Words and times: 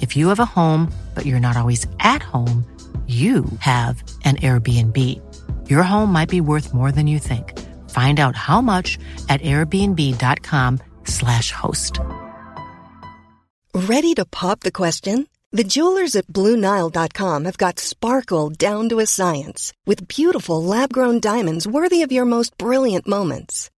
If 0.00 0.16
you 0.16 0.28
have 0.28 0.40
a 0.40 0.54
home, 0.56 0.90
but 1.14 1.26
you're 1.26 1.40
not 1.40 1.56
always 1.56 1.86
at 2.00 2.22
home, 2.22 2.64
you 3.06 3.44
have 3.58 4.02
an 4.24 4.36
Airbnb. 4.36 4.98
Your 5.68 5.82
home 5.82 6.10
might 6.10 6.30
be 6.30 6.40
worth 6.40 6.72
more 6.72 6.90
than 6.90 7.06
you 7.06 7.18
think. 7.18 7.60
Find 7.90 8.18
out 8.18 8.34
how 8.34 8.62
much 8.62 8.98
at 9.28 9.42
airbnb.com/slash 9.42 11.50
host. 11.52 12.00
Ready 13.74 14.14
to 14.14 14.24
pop 14.24 14.60
the 14.60 14.72
question? 14.72 15.28
The 15.50 15.64
jewelers 15.64 16.16
at 16.16 16.28
BlueNile.com 16.28 17.44
have 17.44 17.58
got 17.58 17.78
sparkle 17.78 18.48
down 18.50 18.88
to 18.88 19.00
a 19.00 19.06
science 19.06 19.74
with 19.86 20.08
beautiful 20.08 20.62
lab 20.62 20.90
grown 20.92 21.20
diamonds 21.20 21.66
worthy 21.66 22.02
of 22.02 22.10
your 22.10 22.24
most 22.24 22.56
brilliant 22.56 23.06
moments. 23.06 23.70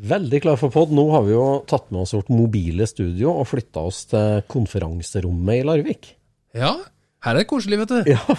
Veldig 0.00 0.40
klar 0.40 0.56
for 0.56 0.72
pod. 0.72 0.88
Nå 0.94 1.04
har 1.12 1.26
vi 1.26 1.34
jo 1.34 1.60
tatt 1.68 1.90
med 1.92 2.06
oss 2.06 2.14
vårt 2.16 2.30
mobile 2.32 2.86
studio 2.88 3.34
og 3.36 3.44
flytta 3.50 3.82
oss 3.90 4.06
til 4.10 4.40
konferanserommet 4.50 5.60
i 5.60 5.66
Larvik. 5.68 6.14
Ja, 6.56 6.72
her 7.22 7.36
er 7.36 7.44
det 7.44 7.50
koselig, 7.50 7.78
vet 7.84 7.92
du. 7.92 8.00
Ja, 8.14 8.36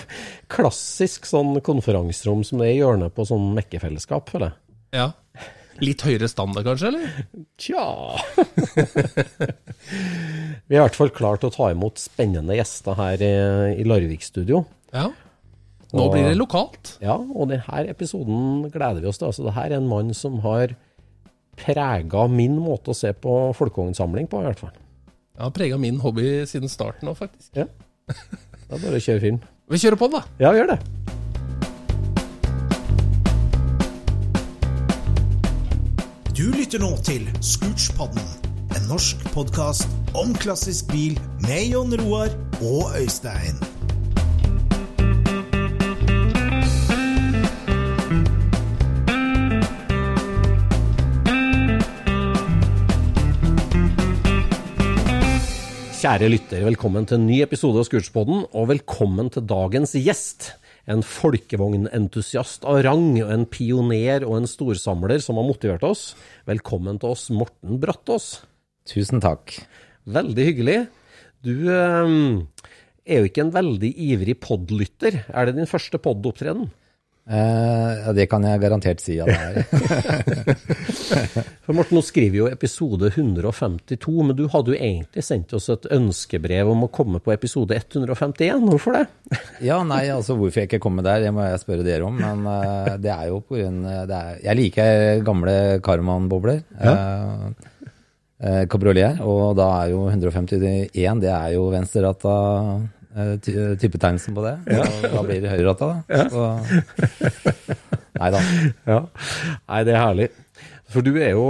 klassisk 0.51 1.27
sånn 1.29 1.53
konferanserom 1.63 2.41
som 2.47 2.59
det 2.59 2.71
er 2.71 2.73
i 2.73 2.81
hjørnet 2.81 3.15
på 3.15 3.25
sånn 3.29 3.53
mekkefellesskap, 3.55 4.33
føler 4.33 4.51
jeg. 4.51 4.57
Ja. 4.99 5.07
Litt 5.81 6.03
høyere 6.05 6.27
standard, 6.29 6.67
kanskje, 6.67 6.91
eller? 6.91 7.07
Tja 7.57 7.81
Vi 10.67 10.75
er 10.75 10.77
i 10.77 10.83
hvert 10.83 10.99
fall 10.99 11.09
klar 11.15 11.39
til 11.41 11.49
å 11.49 11.55
ta 11.55 11.71
imot 11.73 11.97
spennende 12.01 12.57
gjester 12.59 12.93
her 12.99 13.23
i, 13.25 13.31
i 13.81 13.83
Larvik-studio. 13.87 14.57
Ja. 14.93 15.07
Nå 15.93 16.03
blir 16.09 16.25
det 16.27 16.37
lokalt. 16.37 16.95
Ja, 17.03 17.15
og 17.17 17.49
denne 17.51 17.83
episoden 17.89 18.69
gleder 18.73 19.01
vi 19.01 19.09
oss 19.09 19.19
til. 19.21 19.27
Altså, 19.31 19.43
det 19.47 19.55
her 19.57 19.69
er 19.71 19.77
en 19.79 19.89
mann 19.89 20.13
som 20.17 20.33
har 20.45 20.67
prega 21.59 22.27
min 22.31 22.57
måte 22.61 22.93
å 22.93 22.97
se 22.97 23.13
på 23.13 23.53
folkevognsamling 23.57 24.29
på, 24.31 24.41
i 24.41 24.49
hvert 24.49 24.63
fall. 24.65 24.75
Ja, 25.39 25.49
prega 25.53 25.79
min 25.81 25.99
hobby 26.03 26.43
siden 26.49 26.69
starten 26.69 27.09
òg, 27.09 27.17
faktisk. 27.21 27.53
Ja. 27.57 27.67
Det 28.07 28.77
er 28.77 28.83
bare 28.83 28.99
å 28.99 29.03
kjøre 29.03 29.23
film. 29.23 29.41
Vi 29.71 29.79
kjører 29.81 29.99
på, 29.99 30.09
da. 30.13 30.23
Ja, 30.41 30.53
vi 30.53 30.61
gjør 30.61 30.73
det. 30.75 30.79
Du 36.33 36.47
lytter 36.49 36.81
nå 36.81 36.95
til 37.05 37.27
Scootspodden, 37.45 38.25
en 38.73 38.89
norsk 38.89 39.21
podkast 39.35 39.89
om 40.17 40.33
klassisk 40.41 40.89
bil 40.93 41.19
med 41.45 41.69
Jon 41.73 41.93
Roar 42.01 42.33
og 42.61 42.97
Øystein. 42.97 43.72
Kjære 56.03 56.27
lytter, 56.27 56.65
velkommen 56.67 57.05
til 57.07 57.15
en 57.15 57.29
ny 57.29 57.37
episode 57.45 57.79
av 57.79 57.85
Scootspodden, 57.87 58.41
og 58.51 58.65
velkommen 58.73 59.29
til 59.31 59.45
dagens 59.47 59.93
gjest. 59.95 60.49
En 60.83 60.99
folkevognentusiast 60.99 62.67
av 62.67 62.81
rang, 62.83 63.21
en 63.23 63.45
pioner 63.47 64.25
og 64.27 64.41
en 64.41 64.49
storsamler 64.51 65.23
som 65.23 65.39
har 65.39 65.47
motivert 65.47 65.85
oss. 65.87 66.01
Velkommen 66.43 66.99
til 66.99 67.13
oss, 67.15 67.29
Morten 67.31 67.79
Brattås. 67.79 68.27
Tusen 68.91 69.23
takk. 69.23 69.55
Veldig 70.03 70.49
hyggelig. 70.49 70.77
Du 71.39 71.71
eh, 71.71 72.11
er 73.07 73.23
jo 73.23 73.31
ikke 73.31 73.45
en 73.47 73.55
veldig 73.55 73.95
ivrig 74.09 74.35
podlytter. 74.43 75.21
Er 75.31 75.47
det 75.47 75.55
din 75.55 75.71
første 75.71 76.03
podopptreden? 76.03 76.67
Eh, 77.23 77.91
ja, 78.05 78.11
det 78.11 78.25
kan 78.27 78.43
jeg 78.43 78.59
garantert 78.59 78.99
si 78.99 79.15
at 79.23 79.29
det 79.31 79.37
er. 79.39 80.57
For 81.63 81.71
Morten, 81.71 81.95
nå 81.95 82.03
skriver 82.03 82.35
jo 82.41 82.49
episode 82.51 83.07
152, 83.13 84.15
men 84.27 84.35
du 84.35 84.43
hadde 84.51 84.73
jo 84.73 84.79
egentlig 84.79 85.23
sendt 85.23 85.53
oss 85.55 85.69
et 85.71 85.87
ønskebrev 85.95 86.73
om 86.73 86.83
å 86.83 86.91
komme 86.91 87.21
på 87.23 87.31
episode 87.31 87.77
151. 87.79 88.65
Hvorfor 88.67 88.97
det? 88.97 89.05
ja, 89.69 89.79
nei, 89.87 90.03
altså 90.11 90.35
hvorfor 90.35 90.63
jeg 90.63 90.71
ikke 90.71 90.81
kommer 90.83 91.05
der, 91.07 91.23
det 91.23 91.31
må 91.35 91.45
jeg 91.47 91.61
spørre 91.63 91.85
dere 91.87 92.09
om. 92.09 92.19
Men 92.19 92.43
uh, 92.43 92.95
det 92.99 93.13
er 93.13 93.29
jo 93.31 93.39
på 93.39 93.61
grunn 93.61 93.85
er, 93.87 94.41
Jeg 94.43 94.59
liker 94.59 95.23
gamle 95.23 95.55
Karman-bobler. 95.85 96.59
Ja. 96.75 96.97
Uh, 96.97 97.87
uh, 98.43 98.63
Kabriolet. 98.67 99.23
Og 99.23 99.55
da 99.55 99.69
er 99.85 99.93
jo 99.95 100.09
151, 100.11 101.23
det 101.23 101.31
er 101.31 101.55
jo 101.55 101.69
venstrerata 101.71 102.35
typetegnelsen 103.43 104.37
på 104.37 104.45
det. 104.45 104.55
Ja. 104.73 104.87
Da 105.09 105.25
blir 105.25 105.43
det 105.43 105.51
høyrerata, 105.51 105.91
da. 105.91 106.23
Ja. 106.23 107.27
nei 108.21 108.31
da. 108.33 108.41
Ja. 108.89 109.03
Nei, 109.67 109.83
det 109.87 109.93
er 109.93 110.01
herlig. 110.01 110.31
For 110.93 111.05
du 111.05 111.15
er 111.17 111.33
jo 111.35 111.45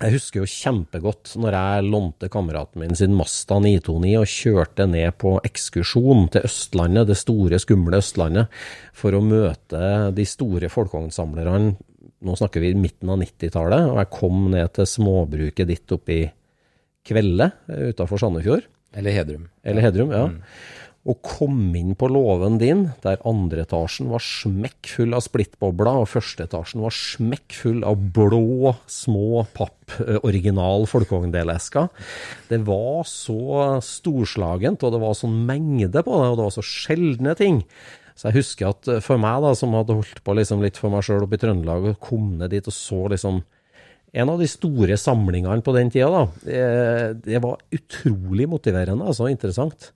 jeg 0.00 0.14
husker 0.14 0.40
jo 0.40 0.48
kjempegodt 0.48 1.34
når 1.36 1.54
jeg 1.58 1.88
lånte 1.92 2.30
kameraten 2.32 2.80
min 2.80 2.96
sin 2.96 3.12
Masta 3.12 3.58
929 3.60 4.14
og 4.16 4.30
kjørte 4.32 4.86
ned 4.88 5.12
på 5.20 5.34
ekskursjon 5.44 6.30
til 6.32 6.46
Østlandet, 6.48 7.10
det 7.10 7.18
store, 7.20 7.58
skumle 7.60 8.00
Østlandet, 8.00 8.48
for 8.96 9.12
å 9.12 9.20
møte 9.20 9.82
de 10.16 10.24
store 10.24 10.70
folkevognsamlerne. 10.72 11.74
Nå 12.24 12.36
snakker 12.36 12.64
vi 12.64 12.72
midten 12.80 13.12
av 13.12 13.20
90-tallet, 13.20 13.90
og 13.92 14.00
jeg 14.00 14.12
kom 14.16 14.40
ned 14.54 14.72
til 14.78 14.88
småbruket 14.88 15.68
ditt 15.68 15.96
oppe 15.96 16.16
i 16.16 16.22
Kvelde 17.10 17.50
utafor 17.92 18.20
Sandefjord. 18.20 18.64
Eller 18.96 19.14
Hedrum. 19.14 19.48
Eller 19.62 19.86
Hedrum, 19.86 20.14
ja. 20.14 20.28
Mm. 20.30 20.40
Og 21.08 21.16
kom 21.24 21.60
inn 21.78 21.94
på 21.96 22.10
låven 22.12 22.58
din, 22.60 22.82
der 23.00 23.22
andre 23.24 23.62
etasjen 23.64 24.10
var 24.12 24.20
smekkfull 24.20 25.16
av 25.16 25.22
splittbobler, 25.24 26.02
og 26.02 26.10
første 26.12 26.44
etasjen 26.44 26.82
var 26.84 26.92
smekkfull 26.92 27.80
av 27.88 28.02
blå, 28.12 28.74
små 28.84 29.46
papp, 29.56 29.94
original 30.28 30.84
folkevogndelesker. 30.90 31.88
Det 32.50 32.60
var 32.66 33.08
så 33.08 33.80
storslagent, 33.86 34.84
og 34.84 34.92
det 34.92 35.00
var 35.00 35.16
sånn 35.16 35.40
mengde 35.48 36.04
på 36.04 36.20
det, 36.20 36.28
og 36.28 36.36
det 36.36 36.46
var 36.50 36.54
så 36.58 36.66
sjeldne 36.68 37.34
ting. 37.38 37.62
Så 38.12 38.28
jeg 38.28 38.42
husker 38.42 38.74
at 38.74 38.92
for 39.00 39.16
meg, 39.22 39.40
da, 39.40 39.54
som 39.56 39.72
hadde 39.78 39.96
holdt 39.96 40.20
på 40.26 40.36
liksom 40.36 40.60
litt 40.60 40.76
for 40.76 40.92
meg 40.92 41.06
sjøl 41.06 41.24
oppe 41.24 41.40
i 41.40 41.42
Trøndelag, 41.46 41.94
og 41.94 42.04
kom 42.04 42.34
ned 42.42 42.52
dit 42.52 42.68
og 42.68 42.76
så 42.76 43.06
liksom 43.14 43.40
en 44.12 44.32
av 44.32 44.40
de 44.40 44.48
store 44.50 44.96
samlingene 44.98 45.62
på 45.62 45.74
den 45.76 45.92
tida, 45.92 46.10
da. 46.10 47.14
Det 47.14 47.42
var 47.42 47.60
utrolig 47.70 48.48
motiverende, 48.50 49.06
altså 49.06 49.28
interessant. 49.30 49.92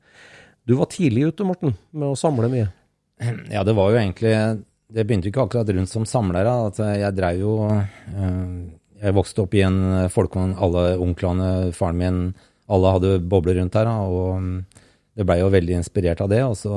Du 0.64 0.76
var 0.78 0.88
tidlig 0.92 1.32
ute, 1.32 1.46
Morten, 1.46 1.74
med 1.90 2.12
å 2.12 2.18
samle 2.18 2.48
mye. 2.52 2.68
Ja, 3.50 3.64
det 3.66 3.74
var 3.76 3.90
jo 3.92 3.98
egentlig 4.00 4.32
det 4.94 5.04
begynte 5.08 5.30
ikke 5.30 5.44
akkurat 5.46 5.70
rundt 5.74 5.90
som 5.90 6.06
samler. 6.06 6.46
At 6.46 6.78
jeg 6.78 7.16
dreiv 7.16 7.42
jo 7.42 7.54
eh, 7.66 8.40
Jeg 9.04 9.16
vokste 9.16 9.44
opp 9.44 9.56
i 9.56 9.64
en 9.66 10.08
folkevogn. 10.12 10.54
Alle 10.62 10.94
onklene, 11.02 11.50
faren 11.76 11.98
min, 12.00 12.22
alle 12.70 12.94
hadde 12.94 13.18
bobler 13.20 13.58
rundt 13.60 13.76
her. 13.78 13.90
og 13.90 14.38
mm, 14.40 14.56
det 15.14 15.26
blei 15.26 15.40
jo 15.40 15.52
veldig 15.52 15.78
inspirert 15.80 16.22
av 16.24 16.30
det. 16.30 16.42
Og 16.46 16.56
så 16.58 16.76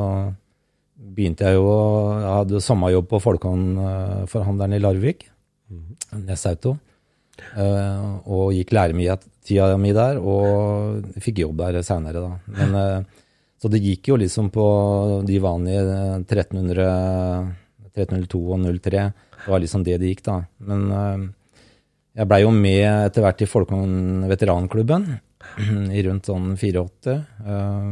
begynte 0.97 1.45
jeg 1.45 1.59
jo 1.59 1.69
Jeg 2.23 2.33
hadde 2.39 2.65
sommerjobb 2.65 3.09
på 3.13 3.21
folkevognforhandleren 3.21 4.77
i 4.77 4.81
Larvik, 4.81 5.29
Nesauto. 6.17 6.77
Eh, 7.57 8.07
og 8.25 8.53
gikk 8.55 8.73
læremida 8.75 9.17
mi 9.79 9.93
der, 9.95 10.19
og 10.19 11.05
fikk 11.23 11.39
jobb 11.45 11.61
der 11.61 11.81
seinere, 11.85 12.23
da. 12.23 12.31
Men, 12.57 12.75
eh, 12.75 13.23
så 13.57 13.69
det 13.71 13.81
gikk 13.81 14.11
jo 14.11 14.17
liksom 14.19 14.51
på 14.53 14.65
de 15.25 15.39
vanlige 15.39 15.81
eh, 15.81 16.17
1300, 16.25 16.87
1302 17.95 18.41
og 18.43 18.65
03. 18.67 19.05
Det 19.37 19.53
var 19.53 19.63
liksom 19.63 19.85
det 19.85 19.99
det 20.01 20.11
gikk, 20.11 20.25
da. 20.25 20.41
Men 20.59 20.91
eh, 20.91 21.27
jeg 22.17 22.29
blei 22.29 22.41
jo 22.43 22.51
med 22.51 22.83
etter 23.07 23.23
hvert 23.25 23.41
i 23.45 23.49
Folkong 23.49 24.27
veteranklubben 24.29 25.07
i 25.97 26.03
rundt 26.05 26.27
sånn 26.29 26.51
84. 26.57 27.15
eh, 27.45 27.87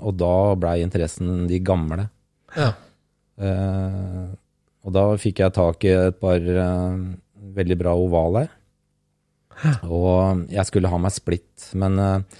og 0.00 0.14
da 0.20 0.34
blei 0.60 0.78
interessen 0.84 1.48
de 1.50 1.58
gamle. 1.64 2.06
Ja. 2.56 2.70
Eh, 3.40 4.30
og 4.80 4.94
da 4.96 5.04
fikk 5.20 5.42
jeg 5.42 5.56
tak 5.56 5.84
i 5.84 5.92
et 5.96 6.20
par 6.20 6.40
eh, 6.40 7.02
veldig 7.58 7.76
bra 7.80 7.96
ovaler. 7.98 8.48
Og 9.88 10.46
jeg 10.52 10.66
skulle 10.68 10.90
ha 10.90 10.98
meg 11.00 11.12
splitt, 11.14 11.70
men 11.78 11.98
eh, 12.00 12.38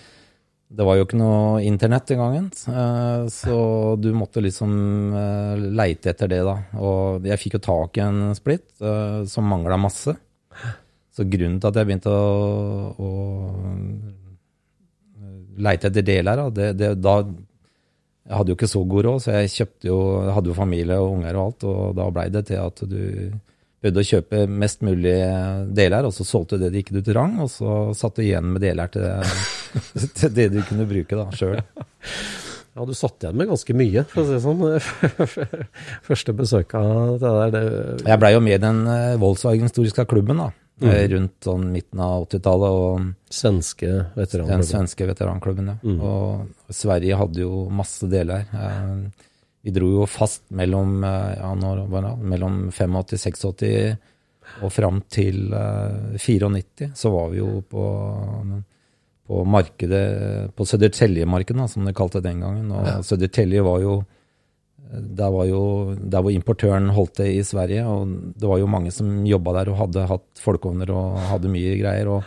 det 0.71 0.87
var 0.87 0.97
jo 0.97 1.05
ikke 1.07 1.19
noe 1.19 1.63
internett 1.67 2.09
den 2.11 2.21
gangen. 2.23 2.47
eh, 2.71 3.27
så 3.33 3.57
du 4.01 4.11
måtte 4.17 4.43
liksom 4.45 4.71
eh, 5.19 5.67
leite 5.81 6.13
etter 6.15 6.31
det, 6.31 6.43
da. 6.47 6.57
Og 6.81 7.27
jeg 7.29 7.41
fikk 7.43 7.59
jo 7.59 7.67
tak 7.67 7.99
i 7.99 8.07
en 8.07 8.21
splitt 8.39 8.69
som 9.31 9.51
mangla 9.51 9.77
masse. 9.81 10.17
Så 11.11 11.27
grunnen 11.27 11.59
til 11.61 11.69
at 11.71 11.77
jeg 11.81 11.89
begynte 11.89 12.11
å, 12.15 12.95
å 12.95 13.09
leite 15.61 15.91
etter 15.91 16.07
deler, 16.07 16.45
det, 16.55 16.73
det, 16.79 16.95
da 17.03 17.21
jeg 18.31 18.39
hadde 18.39 18.53
jo 18.53 18.57
ikke 18.57 18.71
så 18.71 18.81
god 18.87 19.07
råd, 19.09 19.23
så 19.25 19.33
jeg 19.35 19.53
kjøpte 19.57 19.89
jo, 19.89 19.99
hadde 20.31 20.53
jo 20.53 20.55
familie 20.55 20.97
og 21.03 21.17
unger 21.17 21.35
og 21.37 21.43
alt, 21.49 21.65
og 21.67 21.97
da 21.99 22.05
blei 22.15 22.29
det 22.31 22.45
til 22.47 22.61
at 22.63 22.83
du 22.87 23.01
prøvde 23.81 24.03
å 24.03 24.09
kjøpe 24.11 24.43
mest 24.49 24.83
mulig 24.85 25.15
deler, 25.77 26.05
og 26.05 26.13
så 26.13 26.27
solgte 26.29 26.59
det 26.61 26.69
de 26.75 26.83
ikke 26.83 26.99
du 26.99 27.03
trang, 27.07 27.39
og 27.41 27.49
så 27.53 27.79
satt 27.97 28.19
du 28.21 28.23
igjen 28.27 28.51
med 28.53 28.61
deler 28.65 28.91
til, 28.93 29.07
til 30.21 30.35
det 30.37 30.51
du 30.53 30.61
kunne 30.69 30.87
bruke 30.91 31.17
da, 31.19 31.29
sjøl. 31.37 31.61
Ja, 32.71 32.85
du 32.87 32.93
satt 32.95 33.25
igjen 33.25 33.35
med 33.35 33.49
ganske 33.51 33.75
mye, 33.75 34.05
for 34.07 34.23
å 34.23 34.27
si 34.29 34.37
det 34.37 34.43
sånn. 34.45 34.61
Første 36.07 36.33
besøk 36.39 36.75
av 36.79 37.17
det 37.19 37.33
der, 37.35 37.51
det 37.57 37.63
Jeg 38.13 38.21
blei 38.23 38.31
jo 38.37 38.43
med 38.47 38.55
i 38.55 38.63
den 38.63 38.79
eh, 38.89 39.17
Volkswagen-historiske 39.21 40.07
klubben 40.11 40.39
da, 40.45 40.51
Mm. 40.81 40.95
rundt 41.13 41.45
sånn 41.45 41.65
midten 41.75 42.01
av 42.01 42.23
80-tallet, 42.25 43.11
Svenske 43.29 43.89
veteranklubben. 44.17 44.63
den 44.63 44.63
svenske 44.65 45.05
veteranklubben, 45.11 45.67
ja. 45.75 45.75
Og 46.01 46.73
Sverige 46.73 47.19
hadde 47.21 47.43
jo 47.43 47.67
masse 47.69 48.09
deler. 48.09 48.47
Eh, 48.49 49.27
Vi 49.63 49.73
dro 49.77 49.91
jo 49.93 50.07
fast 50.09 50.47
mellom, 50.57 51.03
eh, 51.05 51.35
ja, 51.41 51.51
når, 51.55 51.85
var 51.93 52.09
mellom 52.17 52.63
85, 52.73 53.21
86 53.27 53.45
og 54.65 54.73
fram 54.73 55.03
til 55.13 55.53
eh, 55.55 56.17
94, 56.17 56.91
så 56.97 57.13
var 57.13 57.29
vi 57.33 57.43
jo 57.43 57.61
på, 57.63 57.85
på 59.29 59.43
markedet, 59.45 60.55
på 60.57 60.67
Södertälje-markedet, 60.67 61.69
som 61.71 61.85
de 61.85 61.95
kalte 61.95 62.21
det 62.21 62.31
den 62.31 62.41
gangen. 62.47 62.73
Og 62.73 63.05
Södertälje 63.05 63.63
var 63.67 63.85
jo 63.85 64.01
der 64.91 65.31
var 65.31 65.47
jo 65.47 65.63
der 65.95 66.23
hvor 66.25 66.35
importøren 66.35 66.89
holdt 66.91 67.21
det 67.21 67.29
i 67.37 67.43
Sverige, 67.47 67.85
og 67.87 68.11
det 68.35 68.49
var 68.49 68.59
jo 68.59 68.67
mange 68.71 68.91
som 68.91 69.21
jobba 69.27 69.61
der 69.61 69.71
og 69.71 69.79
hadde 69.85 70.07
hatt 70.11 70.43
folkeovner 70.43 70.91
og 70.91 71.19
hadde 71.31 71.53
mye 71.53 71.77
greier. 71.79 72.11
og 72.11 72.25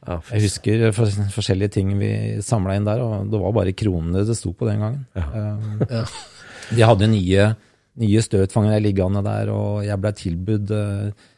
Ja, 0.00 0.16
jeg 0.32 0.46
husker 0.46 0.86
for, 0.96 1.12
forskjellige 1.34 1.74
ting 1.76 1.90
vi 2.00 2.40
samla 2.40 2.78
inn 2.78 2.86
der, 2.88 3.02
og 3.04 3.28
det 3.28 3.40
var 3.42 3.52
bare 3.52 3.76
kronene 3.76 4.24
det 4.24 4.36
sto 4.38 4.54
på 4.56 4.64
den 4.64 4.80
gangen. 4.80 5.02
Ja. 5.12 5.26
Um, 5.60 6.06
de 6.70 6.86
hadde 6.86 7.10
nye, 7.10 7.50
nye 8.00 8.22
støtfangere 8.24 8.82
liggende 8.82 9.22
der, 9.26 9.50
og 9.54 9.84
jeg 9.86 10.00
ble 10.00 10.12
tilbudt 10.16 10.72
uh, 10.74 11.28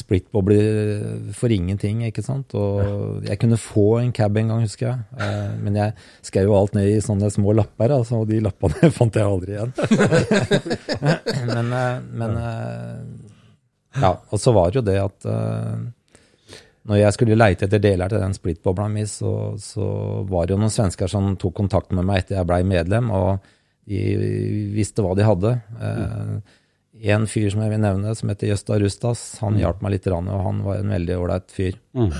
splitbobler 0.00 1.32
for 1.34 1.50
ingenting, 1.50 2.04
ikke 2.06 2.22
sant. 2.22 2.54
Og 2.58 3.26
jeg 3.26 3.40
kunne 3.42 3.58
få 3.60 3.86
en 4.00 4.12
cab 4.14 4.38
en 4.38 4.52
gang, 4.52 4.66
husker 4.66 4.88
jeg. 4.88 4.98
Uh, 5.18 5.54
men 5.64 5.78
jeg 5.80 5.94
skrev 6.26 6.50
jo 6.50 6.58
alt 6.58 6.76
ned 6.78 6.90
i 6.90 7.00
sånne 7.04 7.30
små 7.34 7.54
lapper, 7.58 7.96
altså, 7.98 8.22
og 8.22 8.30
de 8.30 8.42
lappene 8.44 8.92
fant 8.98 9.18
jeg 9.18 9.26
aldri 9.26 9.56
igjen. 9.56 9.74
men 11.50 11.74
uh, 11.74 11.96
men 12.22 12.36
ja, 14.00 14.12
og 14.14 14.38
så 14.38 14.52
var 14.54 14.70
det 14.70 14.78
jo 14.78 14.86
det 14.86 15.00
at 15.02 15.24
når 16.90 17.00
jeg 17.00 17.14
skulle 17.14 17.38
leite 17.38 17.66
etter 17.66 17.82
deler 17.82 18.10
til 18.10 18.22
den 18.22 18.34
splitbobla 18.34 18.88
mi, 18.90 19.04
så, 19.08 19.54
så 19.60 19.86
var 20.28 20.46
det 20.46 20.54
jo 20.54 20.60
noen 20.62 20.72
svensker 20.72 21.10
som 21.10 21.34
tok 21.40 21.54
kontakt 21.60 21.92
med 21.94 22.06
meg 22.08 22.22
etter 22.22 22.38
jeg 22.38 22.48
blei 22.48 22.62
medlem, 22.66 23.10
og 23.14 23.50
de 23.88 24.00
visste 24.74 25.04
hva 25.04 25.14
de 25.18 25.26
hadde. 25.26 25.54
Eh, 25.80 26.58
en 27.14 27.24
fyr 27.30 27.48
som 27.52 27.62
jeg 27.64 27.72
vil 27.72 27.80
nevne, 27.80 28.12
som 28.18 28.28
heter 28.28 28.52
Jøsta 28.52 28.76
Rustas, 28.80 29.22
han 29.40 29.56
hjalp 29.60 29.80
meg 29.84 29.96
litt, 29.96 30.10
og 30.10 30.28
han 30.28 30.60
var 30.66 30.82
en 30.82 30.92
veldig 30.92 31.16
ålreit 31.16 31.54
fyr. 31.54 31.78
Mm. 31.96 32.12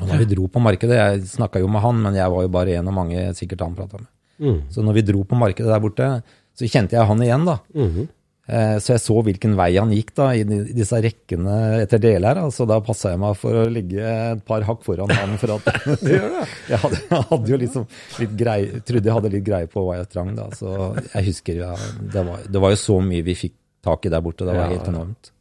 Og 0.00 0.08
når 0.08 0.22
vi 0.22 0.30
dro 0.32 0.48
på 0.50 0.62
markedet, 0.62 0.96
jeg 0.96 1.26
snakka 1.36 1.60
jo 1.62 1.68
med 1.70 1.84
han, 1.84 2.00
men 2.02 2.16
jeg 2.18 2.32
var 2.32 2.46
jo 2.46 2.52
bare 2.54 2.78
en 2.78 2.90
av 2.90 2.96
mange 2.96 3.28
sikkert 3.38 3.62
han 3.66 3.76
prata 3.78 4.00
med. 4.00 4.10
Mm. 4.42 4.60
Så 4.72 4.82
når 4.82 4.96
vi 4.96 5.06
dro 5.12 5.22
på 5.28 5.38
markedet 5.38 5.70
der 5.70 5.82
borte, 5.82 6.08
så 6.54 6.66
kjente 6.70 6.96
jeg 6.96 7.06
han 7.10 7.22
igjen, 7.22 7.46
da. 7.46 7.60
Mm 7.76 8.06
Så 8.44 8.90
jeg 8.92 9.00
så 9.00 9.14
hvilken 9.24 9.54
vei 9.56 9.70
han 9.78 9.92
gikk 9.94 10.10
da, 10.18 10.26
i 10.36 10.42
disse 10.44 10.98
rekkene 11.00 11.54
etter 11.80 12.02
deler. 12.02 12.42
Så 12.52 12.66
da 12.68 12.76
passa 12.84 13.14
jeg 13.14 13.20
meg 13.22 13.38
for 13.40 13.56
å 13.62 13.64
ligge 13.72 14.04
et 14.04 14.42
par 14.44 14.66
hakk 14.68 14.82
foran 14.84 15.08
han. 15.16 15.32
for 15.40 15.54
at 15.56 15.70
jeg, 16.04 16.80
hadde, 16.82 17.00
jeg 17.08 17.22
hadde 17.30 17.54
jo 17.54 17.60
liksom 17.62 17.86
litt 18.20 18.34
greie, 18.36 18.82
trodde 18.84 19.08
jeg 19.08 19.16
hadde 19.16 19.32
litt 19.32 19.46
greie 19.48 19.70
på 19.72 19.86
hva 19.86 19.96
jeg 20.02 20.10
trang. 20.12 20.34
da. 20.36 20.50
Så 20.58 20.74
jeg 21.14 21.30
husker 21.30 21.62
ja, 21.62 21.72
det, 22.00 22.26
var, 22.28 22.44
det 22.44 22.64
var 22.66 22.74
jo 22.76 22.82
så 22.84 22.98
mye 23.00 23.24
vi 23.24 23.38
fikk 23.46 23.56
tak 23.84 24.04
i 24.04 24.12
der 24.12 24.24
borte. 24.24 24.44
Det 24.44 24.52
var 24.52 24.66
Ja, 24.68 24.76
helt 24.76 24.92
enormt. 24.92 25.32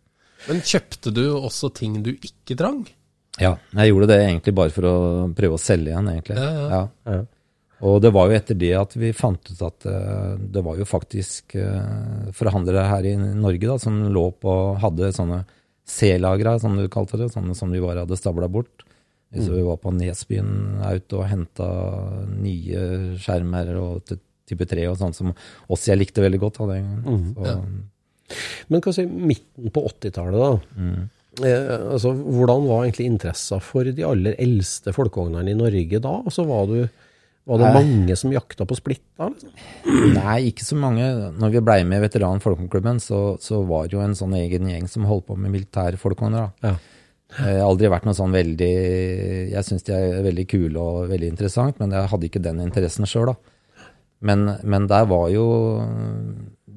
Men 0.48 0.60
kjøpte 0.64 1.12
du 1.16 1.24
også 1.38 1.70
ting 1.76 2.00
du 2.04 2.14
ikke 2.16 2.56
trang? 2.60 2.86
Ja, 3.42 3.56
jeg 3.74 3.90
gjorde 3.92 4.10
det 4.12 4.18
egentlig 4.22 4.54
bare 4.56 4.72
for 4.76 4.86
å 4.88 4.96
prøve 5.34 5.56
å 5.58 5.62
selge 5.62 5.90
igjen, 5.92 6.10
egentlig. 6.12 6.36
Ja, 6.38 6.50
ja. 6.72 6.82
Ja. 7.10 7.22
Ja. 7.84 7.90
Og 7.90 8.00
det 8.04 8.14
var 8.16 8.30
jo 8.30 8.38
etter 8.38 8.56
det 8.56 8.72
at 8.80 8.96
vi 8.96 9.12
fant 9.16 9.52
ut 9.52 9.62
at 9.68 9.88
eh, 9.90 10.40
det 10.56 10.64
var 10.64 10.80
jo 10.80 10.88
faktisk 10.88 11.58
eh, 11.60 12.32
forhandlere 12.36 12.88
her 12.88 13.10
i 13.10 13.18
Norge 13.20 13.68
da, 13.68 13.76
som 13.82 14.00
lå 14.14 14.30
på 14.40 14.56
hadde 14.80 15.12
sånne 15.16 15.44
C-lagre, 15.84 16.56
som 16.64 16.78
du 16.80 16.88
kalte 16.88 17.20
det, 17.20 17.34
sånne 17.34 17.56
som 17.60 17.74
vi 17.74 17.84
bare 17.84 18.06
hadde 18.06 18.20
stabla 18.20 18.48
bort. 18.48 18.86
Så 19.34 19.50
vi 19.50 19.64
var 19.66 19.80
på 19.82 19.90
Nesbyen 19.96 20.78
Auto 20.86 21.24
og 21.24 21.26
henta 21.26 21.68
nye 22.30 22.84
skjermer 23.18 23.72
og 23.82 24.12
type 24.46 24.68
3 24.70 24.86
og 24.92 25.00
sånn 25.00 25.16
som 25.18 25.32
også 25.34 25.90
jeg 25.90 26.00
likte 26.04 26.22
veldig 26.22 26.40
godt. 26.44 26.60
Da, 26.62 26.76
den 26.76 26.92
gangen. 26.92 27.32
Så, 27.34 27.56
Men 28.70 28.84
hva 28.86 28.94
si, 28.94 29.08
midten 29.10 29.74
på 29.74 29.84
80-tallet, 29.90 30.38
da. 30.38 30.84
Eh, 31.42 31.72
altså, 31.96 32.14
hvordan 32.14 32.68
var 32.70 32.84
egentlig 32.84 33.08
interessen 33.10 33.64
for 33.66 33.90
de 33.90 34.06
aller 34.06 34.38
eldste 34.42 34.94
folkevognene 34.94 35.50
i 35.50 35.58
Norge 35.58 36.02
da? 36.04 36.14
Altså, 36.22 36.46
var, 36.50 36.70
du, 36.70 36.86
var 37.44 37.60
det 37.60 37.70
Nei. 37.70 37.84
mange 37.84 38.16
som 38.20 38.32
jakta 38.32 38.66
på 38.68 38.78
splitt 38.80 39.04
da? 39.20 39.28
Liksom? 39.28 39.52
Nei, 40.20 40.38
ikke 40.52 40.64
så 40.64 40.78
mange. 40.80 41.08
Når 41.40 41.54
vi 41.58 41.64
blei 41.66 41.82
med 41.88 42.00
i 42.00 42.06
Veteran 42.06 42.44
Folkeklubben, 42.44 43.02
så, 43.04 43.36
så 43.44 43.60
var 43.68 43.90
det 43.90 43.98
jo 43.98 44.04
en 44.06 44.16
sånn 44.16 44.36
egen 44.40 44.70
gjeng 44.72 44.88
som 44.92 45.08
holdt 45.10 45.28
på 45.28 45.38
med 45.40 45.52
militære 45.52 46.00
folkehånder. 46.00 46.54
Ja. 46.64 46.76
Jeg 47.34 47.58
har 47.58 47.66
aldri 47.66 47.90
vært 47.90 48.06
noe 48.06 48.14
sånn 48.14 48.34
veldig 48.36 48.74
Jeg 49.50 49.66
syns 49.66 49.86
de 49.88 49.94
er 49.96 50.20
veldig 50.22 50.44
kule 50.52 50.82
og 50.82 51.08
veldig 51.10 51.32
interessant, 51.34 51.80
men 51.82 51.96
jeg 51.96 52.12
hadde 52.12 52.28
ikke 52.30 52.42
den 52.46 52.62
interessen 52.62 53.10
sjøl, 53.10 53.32
da. 53.32 53.88
Men, 54.24 54.46
men 54.64 54.86
der 54.88 55.08
var 55.10 55.26
jo 55.34 55.46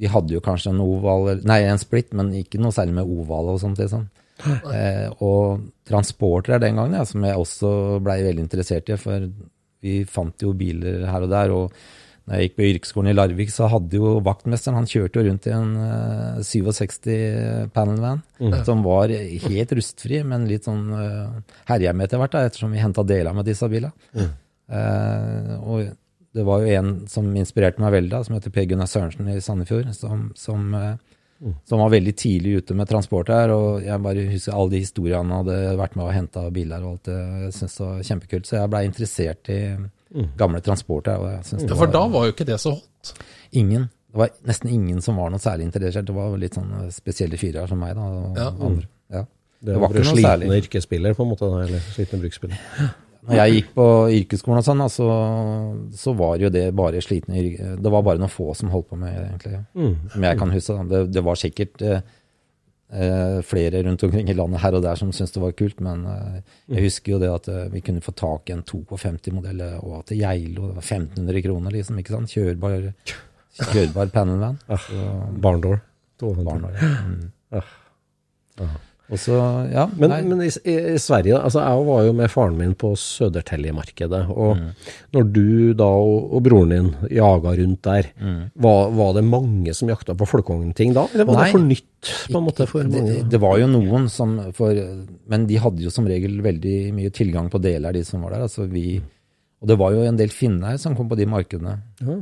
De 0.00 0.08
hadde 0.10 0.34
jo 0.34 0.40
kanskje 0.42 0.72
en 0.72 0.80
oval 0.82 1.28
Nei, 1.46 1.60
en 1.68 1.82
splitt, 1.82 2.14
men 2.16 2.32
ikke 2.40 2.58
noe 2.62 2.74
særlig 2.74 2.96
med 2.98 3.12
oval 3.18 3.52
og 3.52 3.60
sånt. 3.62 3.78
liksom. 3.82 4.08
Eh, 4.72 5.06
og 5.24 5.68
transporter 5.88 6.58
den 6.60 6.80
gangen, 6.80 6.98
ja, 6.98 7.04
som 7.08 7.22
jeg 7.24 7.38
også 7.40 8.00
blei 8.04 8.18
veldig 8.26 8.44
interessert 8.48 8.90
i. 8.92 8.98
For 9.00 9.28
vi 9.84 10.00
fant 10.08 10.42
jo 10.42 10.54
biler 10.56 11.06
her 11.10 11.26
og 11.26 11.32
der. 11.32 11.54
og 11.54 11.78
når 12.26 12.40
jeg 12.40 12.48
gikk 12.48 12.54
på 12.56 12.64
yrkesskolen 12.66 13.10
i 13.12 13.14
Larvik, 13.14 13.52
så 13.54 13.68
hadde 13.70 14.00
jo 14.00 14.16
vaktmesteren 14.26 14.74
Han 14.80 14.88
kjørte 14.90 15.20
jo 15.20 15.28
rundt 15.28 15.44
i 15.46 15.52
en 15.54 15.76
uh, 15.78 16.40
67 16.42 17.70
panelvan 17.70 18.24
som 18.66 18.82
var 18.82 19.14
helt 19.14 19.74
rustfri, 19.78 20.24
men 20.26 20.48
litt 20.50 20.66
sånn 20.66 20.88
uh, 20.90 21.36
herja 21.70 21.92
med 21.94 22.08
etter 22.08 22.18
hvert, 22.18 22.34
da, 22.34 22.42
ettersom 22.48 22.74
vi 22.74 22.82
henta 22.82 23.06
deler 23.06 23.36
med 23.36 23.46
disse 23.46 23.70
bilene. 23.70 23.94
Eh, 24.66 25.52
og 25.62 25.92
det 26.36 26.44
var 26.44 26.62
jo 26.62 26.78
en 26.78 26.92
som 27.10 27.28
inspirerte 27.38 27.82
meg 27.82 27.94
veldig, 27.96 28.12
da, 28.12 28.22
som 28.26 28.36
heter 28.36 28.54
Per 28.54 28.66
Gunnar 28.68 28.90
Sørensen 28.90 29.30
i 29.32 29.40
Sandefjord, 29.42 29.92
som, 29.96 30.30
som, 30.38 30.66
eh, 30.74 31.15
som 31.68 31.78
var 31.78 31.90
veldig 31.90 32.14
tidlig 32.16 32.56
ute 32.62 32.74
med 32.74 32.88
transport 32.88 33.28
her. 33.28 33.50
Og 33.52 33.82
jeg 33.84 34.02
bare 34.02 34.26
husker 34.30 34.52
alle 34.56 34.70
de 34.70 34.78
historiene 34.84 35.20
han 35.32 35.44
hadde 35.44 35.76
vært 35.78 35.96
med 35.96 36.06
og 36.06 36.12
henta 36.16 36.50
biler 36.50 36.82
og 36.84 36.92
alt 36.96 37.02
det. 37.10 37.18
Jeg 37.44 37.52
synes 37.58 37.76
det 37.76 37.86
var 37.86 38.02
kjempekult. 38.10 38.46
Så 38.46 38.56
jeg 38.60 38.70
blei 38.70 38.84
interessert 38.88 39.48
i 39.52 39.60
gamle 40.38 40.60
transporter. 40.64 41.18
Og 41.20 41.30
jeg 41.34 41.44
synes 41.44 41.62
det 41.62 41.70
Ja, 41.70 41.76
for 41.76 41.86
var 41.86 41.92
da 41.92 42.06
var 42.08 42.26
jo 42.26 42.32
ikke 42.32 42.46
det 42.46 42.58
så 42.60 42.70
hot. 42.74 43.12
ingen. 43.52 43.88
det 44.12 44.16
var 44.22 44.30
nesten 44.46 44.70
ingen 44.72 45.00
som 45.02 45.16
var 45.16 45.30
noe 45.30 45.38
særlig 45.38 45.64
interessert. 45.68 46.06
Det 46.06 46.14
var 46.14 46.36
litt 46.38 46.54
sånn 46.54 46.90
spesielle 46.90 47.36
fyrer 47.36 47.68
som 47.68 47.78
meg, 47.78 47.94
da. 47.94 48.00
Og 48.02 48.36
Ja. 48.36 48.48
andre. 48.50 48.86
Ja. 49.10 49.24
Det 49.60 49.72
Det 49.72 49.74
var 49.74 49.80
var 49.80 49.88
for 49.88 49.94
ikke 49.94 50.04
noe 50.04 50.14
slitne 50.16 50.30
særlig. 50.30 50.62
yrkesspiller, 50.62 51.14
på 51.14 51.22
en 51.22 51.28
måte, 51.30 51.50
da, 51.50 51.64
eller 51.66 51.78
slitne 51.80 52.20
bruksspiller. 52.20 52.58
Når 53.26 53.38
jeg 53.40 53.54
gikk 53.56 53.70
på 53.74 53.86
yrkesskolen 54.20 54.60
og 54.60 54.66
sånn, 54.66 54.82
altså, 54.84 55.06
så, 55.98 56.12
var 56.18 56.36
jo 56.38 56.50
det 56.54 56.68
bare 56.78 57.00
slitne. 57.02 57.42
Det 57.82 57.92
var 57.92 58.04
bare 58.06 58.22
noen 58.22 58.30
få 58.32 58.52
som 58.54 58.70
holdt 58.70 58.88
på 58.92 58.98
med 59.00 59.16
det, 59.16 59.24
egentlig. 59.30 59.60
Mm. 59.74 59.96
Som 60.12 60.26
jeg 60.28 60.38
kan 60.42 60.54
huske. 60.54 60.76
Det, 60.92 61.00
det 61.14 61.24
var 61.26 61.40
sikkert 61.40 61.82
eh, 61.82 62.00
eh, 62.92 63.38
flere 63.42 63.82
rundt 63.86 64.04
omkring 64.06 64.30
i 64.30 64.36
landet 64.38 64.62
her 64.62 64.78
og 64.78 64.84
der 64.86 64.98
som 65.00 65.12
syntes 65.12 65.34
det 65.34 65.42
var 65.42 65.56
kult, 65.58 65.80
men 65.84 66.06
eh, 66.12 66.40
jeg 66.76 66.86
husker 66.86 67.16
jo 67.16 67.20
det 67.22 67.32
at 67.32 67.50
eh, 67.52 67.66
vi 67.74 67.82
kunne 67.86 68.04
få 68.04 68.14
tak 68.16 68.50
i 68.50 68.56
en 68.56 68.64
52-modell 68.66 69.62
og 69.80 70.04
til 70.06 70.22
Geilo. 70.22 70.70
Det 70.70 70.78
var 70.80 70.86
1500 70.86 71.42
kroner, 71.48 71.76
liksom. 71.78 71.98
ikke 72.02 72.14
sant? 72.14 72.34
Kjørbar, 72.36 72.90
kjørbar 73.72 74.12
panelvan. 74.14 74.60
Så- 74.86 75.06
Barndoor. 75.42 75.80
ja. 76.78 76.82
Ja. 77.56 77.62
Mm. 77.66 78.66
Og 78.66 78.95
så, 79.14 79.36
ja. 79.70 79.84
Men, 79.94 80.14
men 80.26 80.40
i, 80.42 80.48
i, 80.50 80.96
Sverige, 80.98 81.38
altså 81.38 81.62
jeg 81.62 81.82
var 81.86 82.06
jo 82.08 82.14
med 82.18 82.30
faren 82.32 82.56
min 82.58 82.74
på 82.74 82.90
Södertälje-markedet, 82.98 84.24
og 84.34 84.58
når 85.14 85.28
du 85.30 85.50
da 85.78 85.86
og, 85.86 86.32
og 86.34 86.42
broren 86.42 86.74
din 86.74 86.88
jaga 87.14 87.54
rundt 87.60 87.82
der, 87.86 88.10
var, 88.66 88.90
var 88.98 89.14
det 89.14 89.22
mange 89.28 89.74
som 89.78 89.92
jakta 89.92 90.16
på 90.18 90.26
folkevognting 90.26 90.96
da, 90.96 91.06
eller 91.14 91.28
var 91.30 91.38
Nei. 91.38 91.46
det 91.46 91.54
for 91.54 91.68
nytt 91.68 92.12
på 92.32 92.40
en 92.40 92.46
måte 92.48 92.66
for 92.70 92.82
det, 92.82 93.02
mange? 93.02 93.22
det 93.30 93.42
var 93.42 93.60
jo 93.62 93.70
noen 93.70 94.10
som 94.12 94.36
for, 94.54 94.78
Men 95.30 95.46
de 95.46 95.58
hadde 95.62 95.86
jo 95.86 95.92
som 95.94 96.06
regel 96.06 96.40
veldig 96.42 96.76
mye 96.96 97.14
tilgang 97.14 97.50
på 97.52 97.62
deler, 97.62 97.94
de 97.94 98.02
som 98.06 98.26
var 98.26 98.34
der. 98.34 98.46
Altså 98.46 98.66
vi, 98.70 98.98
og 99.62 99.70
det 99.70 99.78
var 99.78 99.94
jo 99.94 100.02
en 100.06 100.18
del 100.18 100.34
finner 100.34 100.78
som 100.82 100.98
kom 100.98 101.08
på 101.10 101.18
de 101.18 101.30
markedene. 101.30 101.78
Ja. 102.02 102.18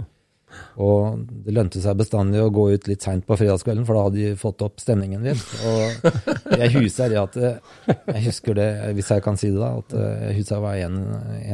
Og 0.83 1.25
det 1.47 1.55
lønte 1.55 1.81
seg 1.83 1.97
bestandig 2.01 2.41
å 2.43 2.51
gå 2.55 2.65
ut 2.75 2.89
litt 2.91 3.05
seint 3.07 3.27
på 3.27 3.37
fredagskvelden, 3.39 3.85
for 3.87 3.95
da 3.99 4.05
hadde 4.09 4.21
de 4.23 4.39
fått 4.41 4.63
opp 4.67 4.81
stemningen 4.83 5.23
litt. 5.27 5.43
Og 5.71 6.57
jeg 6.59 6.73
husker 6.79 7.13
det 7.13 7.21
at 7.23 7.37
Jeg 7.41 8.25
husker 8.29 8.59
det, 8.59 8.69
hvis 8.99 9.11
jeg 9.15 9.23
kan 9.27 9.39
si 9.41 9.51
det, 9.55 9.61
da. 9.61 9.73
At 9.83 9.95
jeg 10.29 10.39
husker 10.41 10.63
var 10.65 10.79
en, 10.83 10.99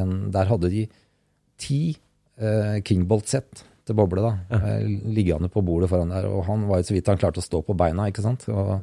en 0.03 0.15
Der 0.33 0.49
hadde 0.53 0.71
de 0.73 0.87
ti 1.61 1.81
eh, 2.41 2.79
Kingbolt-sett 2.87 3.65
til 3.89 3.97
boble, 3.99 4.23
da. 4.25 4.33
eh, 4.57 4.87
Liggende 5.13 5.49
på 5.53 5.63
bordet 5.67 5.91
foran 5.93 6.13
der. 6.15 6.29
Og 6.31 6.45
han 6.49 6.65
var 6.71 6.81
jo 6.81 6.89
så 6.91 6.97
vidt 6.97 7.09
han 7.13 7.21
klarte 7.21 7.43
å 7.43 7.45
stå 7.45 7.61
på 7.67 7.77
beina, 7.77 8.09
ikke 8.09 8.25
sant. 8.25 8.47
Og, 8.53 8.79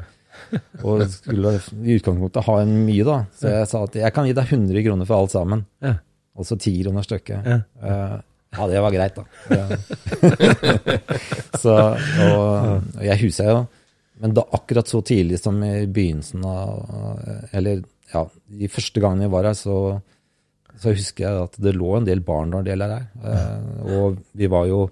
og 0.85 1.01
skulle 1.09 1.55
i 1.81 1.97
utgangspunktet 1.97 2.45
ha 2.45 2.59
en 2.61 2.73
mye, 2.85 3.05
da. 3.07 3.19
Så 3.37 3.49
jeg 3.53 3.69
sa 3.71 3.83
at 3.87 3.95
jeg 3.97 4.13
kan 4.13 4.27
gi 4.29 4.35
deg 4.37 4.51
100 4.53 4.85
kroner 4.85 5.09
for 5.09 5.23
alt 5.23 5.33
sammen. 5.33 5.65
Ja. 5.81 5.95
ti 6.37 6.45
så 6.45 6.53
10 6.59 6.83
kroner 6.83 7.05
stykket. 7.05 7.47
Ja. 7.49 7.61
Eh, 7.81 8.17
ja, 8.57 8.67
det 8.71 8.79
var 8.81 8.91
greit, 8.95 9.15
da. 9.15 9.23
Så, 11.61 11.73
og, 11.73 12.81
og 12.97 13.03
jeg 13.05 13.17
husker 13.23 13.49
jo 13.51 13.59
Men 14.21 14.33
da 14.37 14.43
akkurat 14.57 14.87
så 14.89 14.99
tidlig 15.05 15.39
som 15.41 15.55
i 15.65 15.85
begynnelsen 15.89 16.41
av 16.47 16.69
Eller 17.57 17.75
ja, 18.13 18.21
de 18.61 18.67
første 18.71 19.01
gangene 19.03 19.25
jeg 19.27 19.33
var 19.33 19.43
her, 19.49 19.57
så, 19.57 19.75
så 20.79 20.87
husker 20.95 21.25
jeg 21.25 21.33
at 21.47 21.55
det 21.59 21.73
lå 21.75 21.89
en 21.97 22.05
del 22.07 22.21
barndeler 22.23 22.87
der. 22.93 23.03
Eh, 23.19 23.59
og 23.97 24.15
vi 24.37 24.47
var 24.47 24.63
jo 24.69 24.85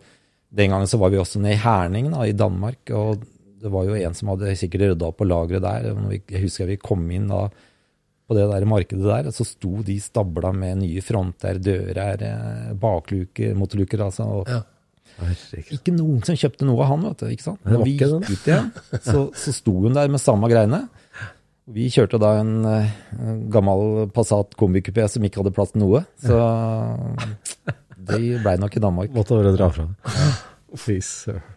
Den 0.52 0.72
gangen 0.74 0.90
så 0.92 1.00
var 1.00 1.10
vi 1.14 1.22
også 1.22 1.40
nede 1.40 1.56
i 1.56 1.62
Herning 1.64 2.10
da, 2.12 2.26
i 2.28 2.36
Danmark. 2.36 2.82
Og 2.92 3.24
det 3.64 3.72
var 3.72 3.84
jo 3.88 3.96
en 3.96 4.14
som 4.20 4.34
hadde 4.34 4.52
sikkert 4.60 4.84
rydda 4.90 5.08
opp 5.10 5.18
på 5.22 5.28
lageret 5.30 5.64
der. 5.64 5.88
når 5.96 6.10
vi- 6.12 6.22
Jeg 6.36 6.42
husker 6.44 6.68
vi 6.70 6.76
kom 6.78 7.08
inn 7.12 7.28
da 7.32 7.46
på 8.26 8.36
det 8.38 8.46
der 8.50 8.66
markedet 8.66 9.06
der, 9.06 9.32
så 9.36 9.46
sto 9.46 9.84
de 9.86 10.00
stabla 10.02 10.52
med 10.56 10.80
nye 10.82 11.02
fronter, 11.06 11.60
dører, 11.62 12.24
eh, 12.26 12.72
bakluker, 12.82 13.54
motorluker, 13.58 14.06
altså. 14.08 14.26
Og 14.42 14.50
Ja. 14.50 14.64
Ikke 15.72 15.94
noen 15.96 16.20
som 16.28 16.36
kjøpte 16.36 16.66
noe 16.68 16.82
av 16.84 16.90
han, 16.90 17.06
vet 17.08 17.22
du. 17.22 17.28
ikke 17.32 17.46
sant? 17.46 17.60
Men 17.64 17.78
Når 17.78 17.86
vi 17.86 17.94
gikk 17.96 18.34
ut 18.34 18.48
igjen, 18.50 18.66
så, 19.06 19.22
så 19.32 19.54
sto 19.56 19.72
hun 19.86 19.96
der 19.96 20.10
med 20.12 20.20
samme 20.20 20.50
greiene. 20.52 20.82
Vi 21.72 21.88
kjørte 21.90 22.20
da 22.20 22.34
en, 22.42 22.52
eh, 22.68 22.92
en 23.16 23.40
gammel 23.50 24.10
Passat 24.14 24.58
kombikupé 24.60 25.08
som 25.10 25.24
ikke 25.24 25.40
hadde 25.40 25.54
plass 25.56 25.72
til 25.72 25.86
noe. 25.86 26.04
Så 26.20 26.36
de 28.12 28.36
blei 28.44 28.58
nok 28.60 28.76
i 28.76 28.84
Danmark. 28.84 29.16
Måtte 29.16 29.40
bare 29.40 29.56
dra 29.56 29.72
fra 29.72 29.88
det. 29.88 30.26
Fy 30.76 31.00
søren. 31.00 31.55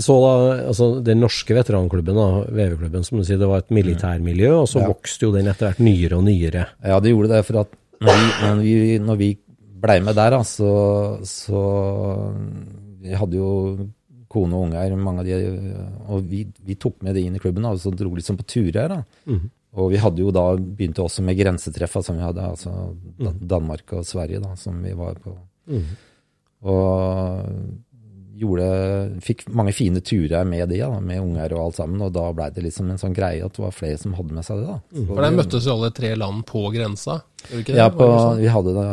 Så 0.00 0.14
da, 0.22 0.32
altså 0.68 0.86
den 1.04 1.20
norske 1.22 1.54
veteranklubben, 1.54 2.14
da, 2.16 2.26
VV-klubben, 2.50 3.04
som 3.06 3.18
du 3.18 3.24
sier, 3.24 3.38
det 3.38 3.46
var 3.50 3.58
et 3.62 3.70
militærmiljø, 3.70 4.50
og 4.62 4.68
så 4.68 4.80
Ja. 4.82 4.88
vokste 4.88 5.26
jo 5.28 5.32
den 5.32 5.46
etter 5.46 5.68
hvert 5.70 5.80
nyere 5.84 6.16
og 6.18 6.24
nyere. 6.24 6.66
Ja, 6.82 6.98
det 7.00 7.12
gjorde 7.12 7.28
det. 7.34 7.44
For 7.46 7.60
at 7.60 7.68
når 8.00 8.62
vi, 8.62 8.98
når 8.98 9.16
vi, 9.20 9.28
blei 9.84 10.00
med 10.00 10.14
der, 10.16 10.30
da, 10.30 10.42
så, 10.42 11.18
så 11.24 11.60
Vi 13.04 13.12
hadde 13.12 13.36
jo 13.36 13.88
kone 14.32 14.54
og 14.56 14.62
unger, 14.70 14.94
mange 14.96 15.20
av 15.20 15.26
de, 15.26 15.34
og 16.08 16.22
vi, 16.26 16.46
vi 16.64 16.74
tok 16.80 17.02
med 17.04 17.14
det 17.14 17.22
inn 17.26 17.36
i 17.36 17.38
klubben 17.42 17.62
da, 17.62 17.70
og 17.76 17.78
så 17.82 17.92
dro 17.94 18.08
liksom 18.16 18.38
på 18.40 18.46
turer. 18.48 18.88
da. 18.88 19.02
Og 19.74 19.90
vi 19.90 19.98
hadde 19.98 20.22
jo 20.22 20.30
da 20.30 20.56
begynte 20.56 21.02
også 21.04 21.22
med 21.22 21.36
grensetreffa 21.36 22.02
som 22.02 22.16
vi 22.16 22.22
hadde, 22.22 22.40
altså 22.40 22.72
Dan 23.20 23.38
Danmark 23.42 23.92
og 23.92 24.04
Sverige, 24.06 24.40
da, 24.40 24.54
som 24.56 24.80
vi 24.82 24.92
var 24.96 25.14
på. 25.22 25.36
Og 26.64 27.44
gjorde, 28.40 28.66
fikk 29.24 29.44
mange 29.54 29.72
fine 29.76 30.00
turer 30.04 30.44
med 30.48 30.68
de, 30.72 30.80
da, 30.82 30.98
med 31.00 31.20
unger 31.22 31.54
og 31.56 31.60
alt 31.68 31.78
sammen. 31.78 32.02
Og 32.06 32.12
da 32.14 32.24
blei 32.36 32.48
det 32.54 32.64
liksom 32.66 32.90
en 32.90 33.00
sånn 33.00 33.14
greie 33.16 33.44
at 33.44 33.54
det 33.56 33.62
var 33.62 33.74
flere 33.76 33.98
som 34.00 34.16
hadde 34.18 34.34
med 34.36 34.46
seg 34.46 34.62
det. 34.62 34.66
da. 34.72 34.78
Mm. 34.96 35.06
For 35.10 35.22
der 35.26 35.36
møttes 35.38 35.68
jo 35.68 35.76
alle 35.76 35.90
tre 35.94 36.10
land 36.18 36.44
på 36.50 36.64
grensa. 36.74 37.20
Gjør 37.50 37.62
ikke 37.64 37.72
det? 37.74 37.78
ja, 37.80 37.88
på, 37.94 38.08
det 38.10 38.18
sånn? 38.24 38.40
vi 38.42 38.50
hadde 38.56 38.74
det 38.78 38.88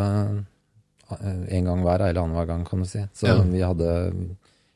eh, 1.18 1.58
en 1.58 1.72
gang 1.72 1.84
hver, 1.88 2.06
eller 2.10 2.22
annenhver 2.22 2.52
gang, 2.54 2.66
kan 2.68 2.84
du 2.86 2.90
si. 2.90 3.04
Så 3.18 3.28
Ja. 3.32 3.40
vi 3.42 3.62
hadde 3.66 3.90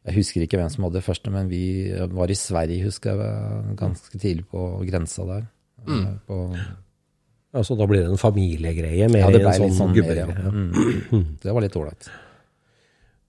Jeg 0.06 0.14
husker 0.20 0.42
ikke 0.46 0.58
hvem 0.60 0.70
som 0.70 0.84
hadde 0.86 1.00
det 1.00 1.06
første, 1.08 1.32
men 1.34 1.48
vi 1.50 1.90
var 2.14 2.30
i 2.30 2.36
Sverige, 2.38 2.84
husker 2.86 3.18
jeg, 3.18 3.76
ganske 3.80 4.20
tidlig 4.22 4.46
på 4.52 4.86
grensa 4.86 5.26
der. 5.26 5.48
Mm. 5.88 6.02
Eh, 6.04 6.12
På, 6.28 6.42
Ja, 7.56 7.62
så 7.64 7.78
da 7.80 7.86
blir 7.88 8.04
det 8.04 8.12
en 8.12 8.20
familiegreie 8.20 9.08
mer 9.10 9.22
ja, 9.24 9.30
det 9.32 9.40
en 9.40 9.46
ble 9.48 9.54
litt 9.54 9.62
sånn 9.64 9.78
sånn 9.78 9.96
ja. 9.96 10.02
gubbegreie. 10.02 10.36
Ja. 10.36 10.52
Mm. 10.52 11.38
Det 11.42 11.54
var 11.56 11.62
litt 11.64 11.76
ålreit. 11.80 12.10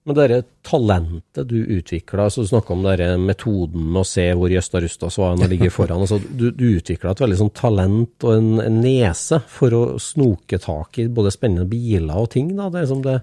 Men 0.07 0.15
det 0.15 0.37
talentet 0.63 1.49
du 1.49 1.57
utvikla, 1.59 2.29
så 2.31 2.45
du 2.45 2.47
snakka 2.47 2.71
om 2.71 2.85
denne 2.85 3.17
metoden 3.19 3.89
med 3.91 4.05
å 4.05 4.07
se 4.07 4.23
hvor 4.39 4.51
Jøsta 4.53 4.79
Rustas 4.79 5.17
var 5.19 5.33
og 5.35 5.49
ligger 5.51 5.73
foran. 5.73 6.05
Altså, 6.05 6.21
du 6.23 6.45
du 6.55 6.63
utvikla 6.77 7.11
et 7.11 7.23
veldig 7.25 7.39
sånn 7.41 7.51
talent 7.57 8.23
og 8.23 8.37
en, 8.37 8.47
en 8.63 8.77
nese 8.79 9.41
for 9.51 9.75
å 9.75 9.81
snoke 9.99 10.61
tak 10.63 11.01
i 11.03 11.09
både 11.11 11.33
spennende 11.35 11.67
biler 11.67 12.15
og 12.15 12.29
ting. 12.37 12.53
Da. 12.55 12.69
Det 12.71 12.85
er 12.85 12.87
som 12.93 13.03
det, 13.03 13.17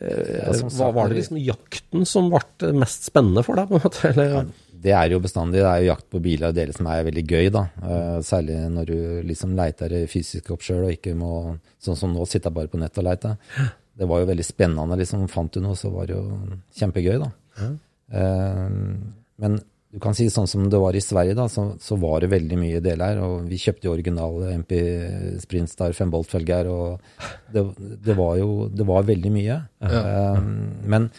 Ja, 0.00 0.54
som 0.56 0.72
var, 0.78 0.94
var 0.96 1.12
det 1.12 1.18
liksom 1.20 1.36
jakten 1.44 2.08
som 2.08 2.32
ble 2.32 2.72
mest 2.80 3.04
spennende 3.10 3.44
for 3.44 3.60
deg? 3.60 3.68
på 3.68 3.76
en 3.76 3.84
måte? 3.84 4.12
Eller? 4.14 4.48
Det 4.80 4.94
er 4.96 5.12
jo 5.12 5.20
bestandig. 5.20 5.60
Det 5.60 5.68
er 5.68 5.82
jo 5.82 5.90
jakt 5.90 6.06
på 6.08 6.22
biler 6.24 6.48
og 6.48 6.56
deler 6.56 6.72
som 6.76 6.88
er 6.88 7.04
veldig 7.10 7.26
gøy, 7.28 7.50
da. 7.52 7.66
Eh, 7.84 8.16
særlig 8.24 8.56
når 8.72 8.88
du 8.88 8.98
liksom 9.28 9.52
leiter 9.58 9.92
fysisk 10.08 10.48
opp 10.54 10.64
sjøl, 10.64 10.86
og 10.86 10.94
ikke 10.96 11.12
må, 11.18 11.58
sånn 11.82 11.98
som 12.00 12.16
nå, 12.16 12.24
sitte 12.24 12.52
bare 12.54 12.72
på 12.72 12.80
nett 12.80 12.96
og 12.96 13.04
leite. 13.10 13.34
Det 14.00 14.08
var 14.08 14.22
jo 14.22 14.30
veldig 14.30 14.46
spennende. 14.46 14.96
liksom 15.00 15.26
Fant 15.28 15.52
du 15.52 15.60
noe, 15.64 15.76
så 15.76 15.92
var 15.92 16.08
det 16.08 16.16
jo 16.16 16.24
kjempegøy, 16.80 17.18
da. 17.20 17.30
Eh, 18.16 18.68
men 19.44 19.60
du 19.90 19.98
kan 19.98 20.14
si 20.14 20.28
sånn 20.30 20.46
som 20.46 20.68
det 20.70 20.78
var 20.78 20.94
i 20.94 21.02
Sverige, 21.02 21.34
da, 21.34 21.48
så, 21.50 21.64
så 21.82 21.96
var 21.98 22.22
det 22.22 22.30
veldig 22.30 22.58
mye 22.60 22.82
deler. 22.84 23.16
her. 23.16 23.24
Og 23.26 23.48
vi 23.50 23.58
kjøpte 23.58 23.88
jo 23.88 23.94
originale 23.96 24.52
MP 24.60 24.76
Sprintstar 25.42 25.96
5-bolt-felger, 25.98 26.70
og 26.70 27.26
det, 27.50 27.64
det 28.06 28.14
var 28.18 28.38
jo 28.38 28.68
det 28.70 28.86
var 28.86 29.08
veldig 29.08 29.34
mye. 29.34 29.58
Eh, 29.82 30.46
men 30.94 31.10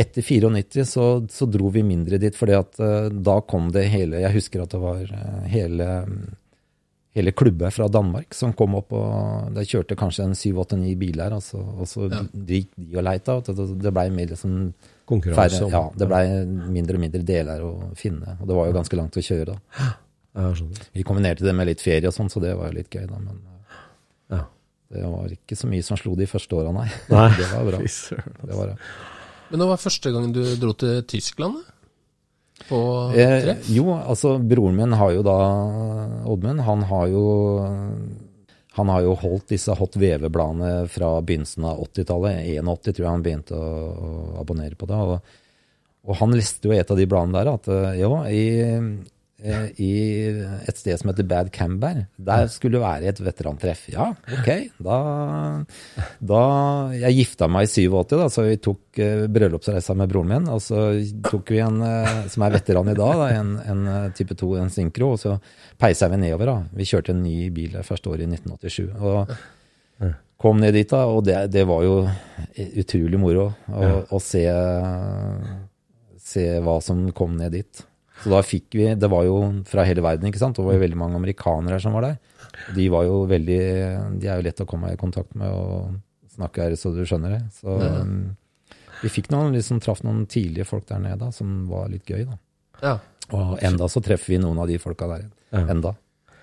etter 0.00 0.22
94 0.22 0.84
så, 0.86 1.06
så 1.32 1.48
dro 1.50 1.72
vi 1.72 1.82
mindre 1.86 2.20
dit, 2.20 2.36
fordi 2.36 2.58
at 2.58 2.82
eh, 2.84 3.08
da 3.10 3.40
kom 3.48 3.72
det 3.74 3.88
hele 3.92 4.22
Jeg 4.22 4.36
husker 4.36 4.62
at 4.62 4.76
det 4.76 4.80
var 4.84 5.02
hele, 5.50 5.88
hele 7.16 7.32
klubber 7.34 7.70
fra 7.74 7.88
Danmark 7.90 8.34
som 8.34 8.52
kom 8.54 8.74
opp, 8.78 8.92
og 8.94 9.52
de 9.56 9.64
kjørte 9.66 9.96
kanskje 9.98 10.24
en 10.28 10.34
7-8-9 10.38 10.92
biler, 10.98 11.32
altså, 11.34 11.58
og 11.58 11.86
så 11.90 12.06
Ja. 12.10 12.20
gikk 12.34 12.68
de 12.76 12.96
og 12.96 13.02
leita. 13.04 13.34
og 13.36 13.44
Det, 13.44 13.82
det 13.82 13.92
blei 13.92 14.08
mer 14.10 14.26
liksom 14.26 14.72
Konkurranse 15.10 15.58
færre, 15.58 15.70
ja, 15.74 15.90
det 15.98 16.06
blei 16.08 16.22
mindre 16.70 16.94
og 16.94 17.00
mindre 17.00 17.22
deler 17.26 17.60
å 17.66 17.72
finne. 17.98 18.36
Og 18.40 18.46
det 18.46 18.54
var 18.56 18.66
jo 18.70 18.72
ganske 18.78 18.96
langt 18.96 19.16
å 19.18 19.24
kjøre. 19.26 19.46
da. 19.46 19.58
Ja. 20.38 20.52
Vi 20.94 21.02
kombinerte 21.02 21.42
det 21.42 21.52
med 21.54 21.66
litt 21.66 21.80
ferie 21.82 22.06
og 22.06 22.14
sånn, 22.14 22.30
så 22.30 22.40
det 22.40 22.54
var 22.56 22.70
jo 22.70 22.76
litt 22.78 22.90
gøy, 22.90 23.06
da. 23.10 23.18
Men 23.18 23.40
Ja. 24.30 24.44
det 24.92 25.02
var 25.02 25.26
ikke 25.34 25.56
så 25.58 25.66
mye 25.66 25.82
som 25.82 25.96
slo 25.96 26.14
de 26.14 26.26
første 26.26 26.52
åra, 26.54 26.72
nei. 26.72 26.86
Nei. 27.10 27.28
Det 27.38 27.50
var 27.50 27.64
bra. 27.64 27.78
Det 27.80 28.54
var 28.56 28.66
det. 28.66 28.76
Men 29.50 29.58
det 29.58 29.66
var 29.66 29.76
første 29.82 30.12
gang 30.14 30.32
du 30.32 30.44
dro 30.56 30.72
til 30.78 31.02
Tyskland? 31.02 31.56
På 32.68 32.80
Eh, 33.16 33.52
jo, 33.72 33.86
altså 33.94 34.36
broren 34.38 34.76
min 34.76 34.96
har 34.98 35.14
jo 35.16 35.22
da 35.26 35.36
Oddmund, 36.30 36.60
han 36.66 36.84
har 36.90 37.06
jo 37.12 37.24
han 38.78 38.88
har 38.88 39.02
jo 39.04 39.16
holdt 39.18 39.50
disse 39.50 39.74
Hot 39.76 39.96
Veve-bladene 39.98 40.86
fra 40.88 41.16
begynnelsen 41.26 41.66
av 41.66 41.80
80-tallet. 41.84 42.44
81 42.54 42.94
tror 42.94 43.04
jeg 43.04 43.10
han 43.10 43.24
begynte 43.24 43.58
å, 43.58 43.70
å 43.90 44.10
abonnere 44.40 44.78
på 44.78 44.86
det. 44.88 45.00
Og, 45.00 45.32
og 46.06 46.20
han 46.20 46.36
leste 46.38 46.70
jo 46.70 46.76
et 46.76 46.92
av 46.92 47.00
de 47.00 47.08
bladene 47.10 47.40
der 47.40 47.50
at 47.50 47.66
eh, 47.74 47.98
jo, 48.00 48.12
i, 48.30 48.44
i 49.80 49.90
et 50.68 50.76
sted 50.78 50.98
som 51.00 51.10
heter 51.10 51.26
Bad 51.28 51.50
Camber. 51.54 52.02
Der 52.20 52.48
skulle 52.52 52.78
det 52.78 52.82
være 52.84 53.10
et 53.10 53.20
veterantreff. 53.24 53.86
Ja, 53.92 54.10
ok. 54.38 54.50
Da, 54.84 54.98
da 56.20 56.42
Jeg 56.96 57.16
gifta 57.20 57.48
meg 57.50 57.68
i 57.68 57.72
87, 57.72 58.16
da, 58.20 58.28
så 58.32 58.44
vi 58.46 58.58
tok 58.62 59.00
eh, 59.00 59.24
bryllupsreisa 59.32 59.96
med 59.96 60.10
broren 60.12 60.34
min. 60.34 60.48
Og 60.52 60.60
så 60.64 60.90
tok 61.30 61.54
vi 61.54 61.62
en 61.64 61.80
eh, 61.86 62.26
som 62.32 62.44
er 62.46 62.56
veteran 62.58 62.92
i 62.92 62.96
dag, 62.98 63.22
da, 63.22 63.30
en, 63.38 63.54
en 63.72 63.86
eh, 63.94 64.10
type 64.16 64.36
2, 64.36 64.50
en 64.60 64.74
synkro 64.74 65.14
og 65.14 65.22
så 65.22 65.36
peisa 65.80 66.10
vi 66.12 66.20
nedover. 66.20 66.52
da. 66.52 66.58
Vi 66.76 66.88
kjørte 66.92 67.16
en 67.16 67.24
ny 67.24 67.48
bil 67.54 67.72
det 67.78 67.86
første 67.88 68.12
året 68.12 68.26
i 68.26 68.30
1987. 68.34 68.90
og 69.00 69.32
kom 70.40 70.56
ned 70.56 70.72
dit, 70.72 70.88
da, 70.88 71.04
og 71.04 71.26
det, 71.26 71.36
det 71.52 71.66
var 71.68 71.82
jo 71.84 71.96
utrolig 72.80 73.18
moro 73.20 73.50
å, 73.68 73.88
å 74.08 74.20
se, 74.24 74.40
se 76.16 76.44
hva 76.64 76.78
som 76.80 77.02
kom 77.12 77.36
ned 77.36 77.58
dit. 77.58 77.82
Så 78.20 78.30
da 78.32 78.40
fikk 78.44 78.74
vi 78.76 78.88
Det 79.00 79.08
var 79.08 79.24
jo 79.24 79.36
fra 79.68 79.84
hele 79.88 80.02
verden, 80.04 80.28
ikke 80.28 80.40
sant. 80.42 80.56
Det 80.58 80.64
var 80.66 80.76
jo 80.76 80.82
veldig 80.82 80.98
mange 81.00 81.16
amerikanere 81.16 81.78
som 81.80 81.94
var 81.96 82.04
der. 82.08 82.18
De 82.76 82.88
var 82.92 83.06
jo 83.08 83.22
veldig 83.30 83.60
De 84.20 84.28
er 84.28 84.36
jo 84.40 84.44
lett 84.48 84.60
å 84.60 84.66
komme 84.68 84.92
i 84.92 84.98
kontakt 85.00 85.34
med 85.38 85.48
og 85.48 85.94
snakke 86.34 86.62
her, 86.66 86.76
så 86.76 86.92
du 86.94 87.00
skjønner 87.04 87.38
det. 87.38 87.40
Så 87.56 87.72
um, 87.80 88.36
vi 89.02 89.08
fikk 89.12 89.30
noen, 89.32 89.54
liksom 89.56 89.80
traff 89.80 90.02
noen 90.06 90.26
tidlige 90.30 90.66
folk 90.68 90.86
der 90.88 91.00
nede 91.02 91.18
da, 91.24 91.30
som 91.32 91.64
var 91.70 91.88
litt 91.92 92.04
gøy, 92.08 92.26
da. 92.28 92.36
Ja. 92.84 92.94
Og 93.36 93.58
enda 93.64 93.88
så 93.90 94.02
treffer 94.04 94.34
vi 94.34 94.38
noen 94.42 94.58
av 94.60 94.68
de 94.70 94.78
folka 94.82 95.08
der. 95.10 95.26
Enda. 95.56 95.94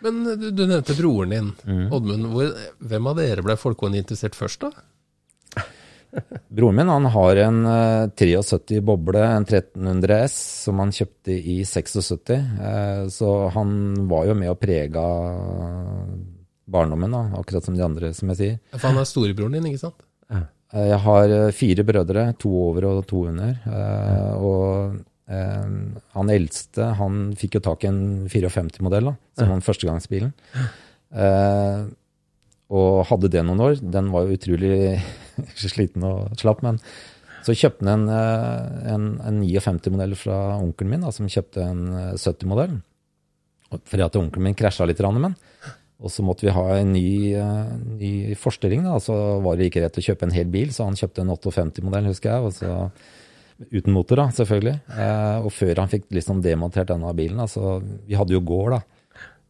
Men 0.04 0.20
du, 0.38 0.50
du 0.54 0.66
nevnte 0.70 0.94
broren 0.98 1.34
din, 1.34 1.48
Mm. 1.66 1.88
Oddmund. 1.94 2.28
Hvor, 2.34 2.52
hvem 2.92 3.08
av 3.10 3.18
dere 3.18 3.44
ble 3.46 3.56
folkehånd 3.58 3.98
interessert 3.98 4.36
først, 4.38 4.62
da? 4.66 4.72
Broren 6.50 6.76
min 6.80 6.90
han 6.90 7.06
har 7.14 7.40
en 7.44 7.58
eh, 7.70 8.08
73 8.18 8.80
boble, 8.88 9.22
en 9.22 9.46
1300 9.46 10.20
S, 10.28 10.38
som 10.66 10.80
han 10.82 10.94
kjøpte 10.96 11.36
i 11.38 11.58
76. 11.68 12.32
Eh, 12.34 13.02
så 13.14 13.32
han 13.54 13.74
var 14.10 14.30
jo 14.30 14.36
med 14.40 14.54
og 14.54 14.60
prega 14.62 15.04
barndommen, 16.68 17.12
da, 17.16 17.22
akkurat 17.40 17.64
som 17.68 17.76
de 17.78 17.84
andre, 17.86 18.14
som 18.16 18.32
jeg 18.34 18.40
sier. 18.42 18.56
For 18.76 18.90
han 18.90 19.00
er 19.02 19.08
storebroren 19.08 19.56
din, 19.60 19.70
ikke 19.72 19.84
sant? 19.86 20.02
Eh, 20.34 20.48
Jeg 20.90 21.00
har 21.06 21.32
eh, 21.32 21.52
fire 21.56 21.86
brødre, 21.88 22.26
to 22.42 22.50
over 22.66 22.90
og 22.90 23.06
to 23.08 23.22
under. 23.30 23.54
eh, 23.68 24.34
Og 24.36 24.98
eh, 25.32 25.70
han 26.18 26.34
eldste 26.34 26.90
han 27.00 27.22
fikk 27.40 27.56
jo 27.60 27.64
tak 27.70 27.86
i 27.86 27.92
en 27.92 28.02
54-modell, 28.32 29.12
da, 29.12 29.16
som 29.40 29.54
var 29.54 29.64
førstegangsbilen. 29.70 30.34
Eh, 31.16 31.86
og 32.68 33.06
hadde 33.08 33.30
det 33.32 33.46
noen 33.48 33.62
år. 33.64 33.78
Den 33.80 34.10
var 34.12 34.26
jo 34.28 34.36
utrolig 34.36 34.98
sliten 35.62 36.06
og 36.08 36.36
slapp, 36.40 36.64
men 36.66 36.82
så 37.48 37.56
kjøpte 37.56 37.88
han 37.88 38.04
en, 38.04 38.12
eh, 38.12 38.94
en, 38.94 39.10
en 39.24 39.42
59-modell 39.46 40.16
fra 40.20 40.38
onkelen 40.58 40.96
min, 40.96 41.06
da, 41.06 41.14
som 41.16 41.30
kjøpte 41.32 41.64
en 41.64 41.84
eh, 41.96 42.14
70-modell. 42.20 42.80
Fordi 43.72 44.04
at 44.04 44.18
onkelen 44.20 44.50
min 44.50 44.58
krasja 44.58 44.88
litt 44.88 45.00
med 45.04 45.30
den. 45.30 45.38
Og 45.98 46.12
så 46.14 46.24
måtte 46.26 46.46
vi 46.46 46.54
ha 46.54 46.66
en 46.78 46.92
ny, 46.94 47.34
eh, 47.34 47.70
ny 47.98 48.12
forstilling, 48.38 48.84
da. 48.86 48.98
Så 49.02 49.16
var 49.44 49.58
det 49.58 49.72
ikke 49.72 49.86
rett 49.86 49.98
å 49.98 50.04
kjøpe 50.04 50.28
en 50.28 50.36
hel 50.36 50.52
bil, 50.54 50.74
så 50.74 50.86
han 50.86 50.98
kjøpte 51.00 51.24
en 51.24 51.34
58-modell, 51.34 52.12
husker 52.12 52.36
jeg. 52.36 52.54
Så, 52.60 52.92
uten 53.72 53.96
motor, 53.96 54.22
da, 54.22 54.28
selvfølgelig. 54.38 54.76
Eh, 54.94 55.38
og 55.42 55.50
før 55.56 55.82
han 55.82 55.92
fikk 55.92 56.12
liksom 56.14 56.44
demontert 56.46 56.92
denne 56.92 57.14
bilen, 57.18 57.42
da, 57.42 57.48
så 57.50 57.80
Vi 57.82 58.20
hadde 58.20 58.36
jo 58.36 58.44
gård, 58.46 58.78
da. 58.78 58.82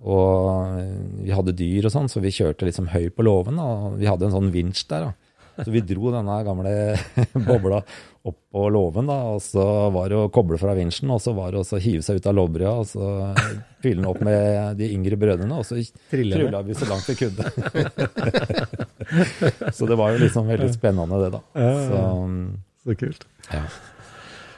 Og 0.08 0.78
vi 1.26 1.34
hadde 1.34 1.58
dyr 1.58 1.88
og 1.90 1.92
sånn, 1.92 2.08
så 2.08 2.22
vi 2.22 2.30
kjørte 2.30 2.68
liksom 2.68 2.92
høy 2.94 3.10
på 3.10 3.26
låven. 3.26 3.58
Og 3.60 3.98
vi 3.98 4.08
hadde 4.08 4.30
en 4.30 4.38
sånn 4.38 4.54
vinsj 4.54 4.86
der, 4.88 5.10
da. 5.10 5.27
Så 5.64 5.72
vi 5.74 5.82
dro 5.82 6.12
denne 6.14 6.36
gamle 6.46 6.72
bobla 7.48 7.80
opp 8.28 8.38
på 8.52 8.64
låven, 8.74 9.08
da, 9.08 9.16
og 9.34 9.40
så 9.42 9.64
var 9.96 10.10
det 10.12 10.18
å 10.20 10.28
koble 10.34 10.58
fra 10.60 10.74
vinsjen, 10.78 11.10
og 11.16 11.22
så 11.24 11.32
var 11.38 11.52
det 11.56 11.62
å 11.64 11.80
hive 11.82 12.04
seg 12.04 12.20
ut 12.20 12.28
av 12.28 12.36
låvbrøda, 12.38 12.74
og 12.82 12.86
så 12.90 13.04
fylle 13.84 14.02
den 14.02 14.10
opp 14.10 14.20
med 14.28 14.78
de 14.82 14.90
yngre 14.94 15.16
brødrene, 15.20 15.56
og 15.62 15.66
så 15.68 15.74
trylla 16.12 16.62
vi 16.68 16.76
så 16.78 16.86
langt 16.92 17.08
vi 17.08 17.16
kunne. 17.22 17.44
så 19.78 19.84
det 19.90 19.98
var 20.00 20.08
jo 20.16 20.24
liksom 20.26 20.44
veldig 20.52 20.72
spennende, 20.76 21.16
det, 21.24 21.30
da. 21.38 21.42
Så, 21.88 22.00
Så 22.84 22.90
kult. 23.00 23.24
ja. 23.54 23.64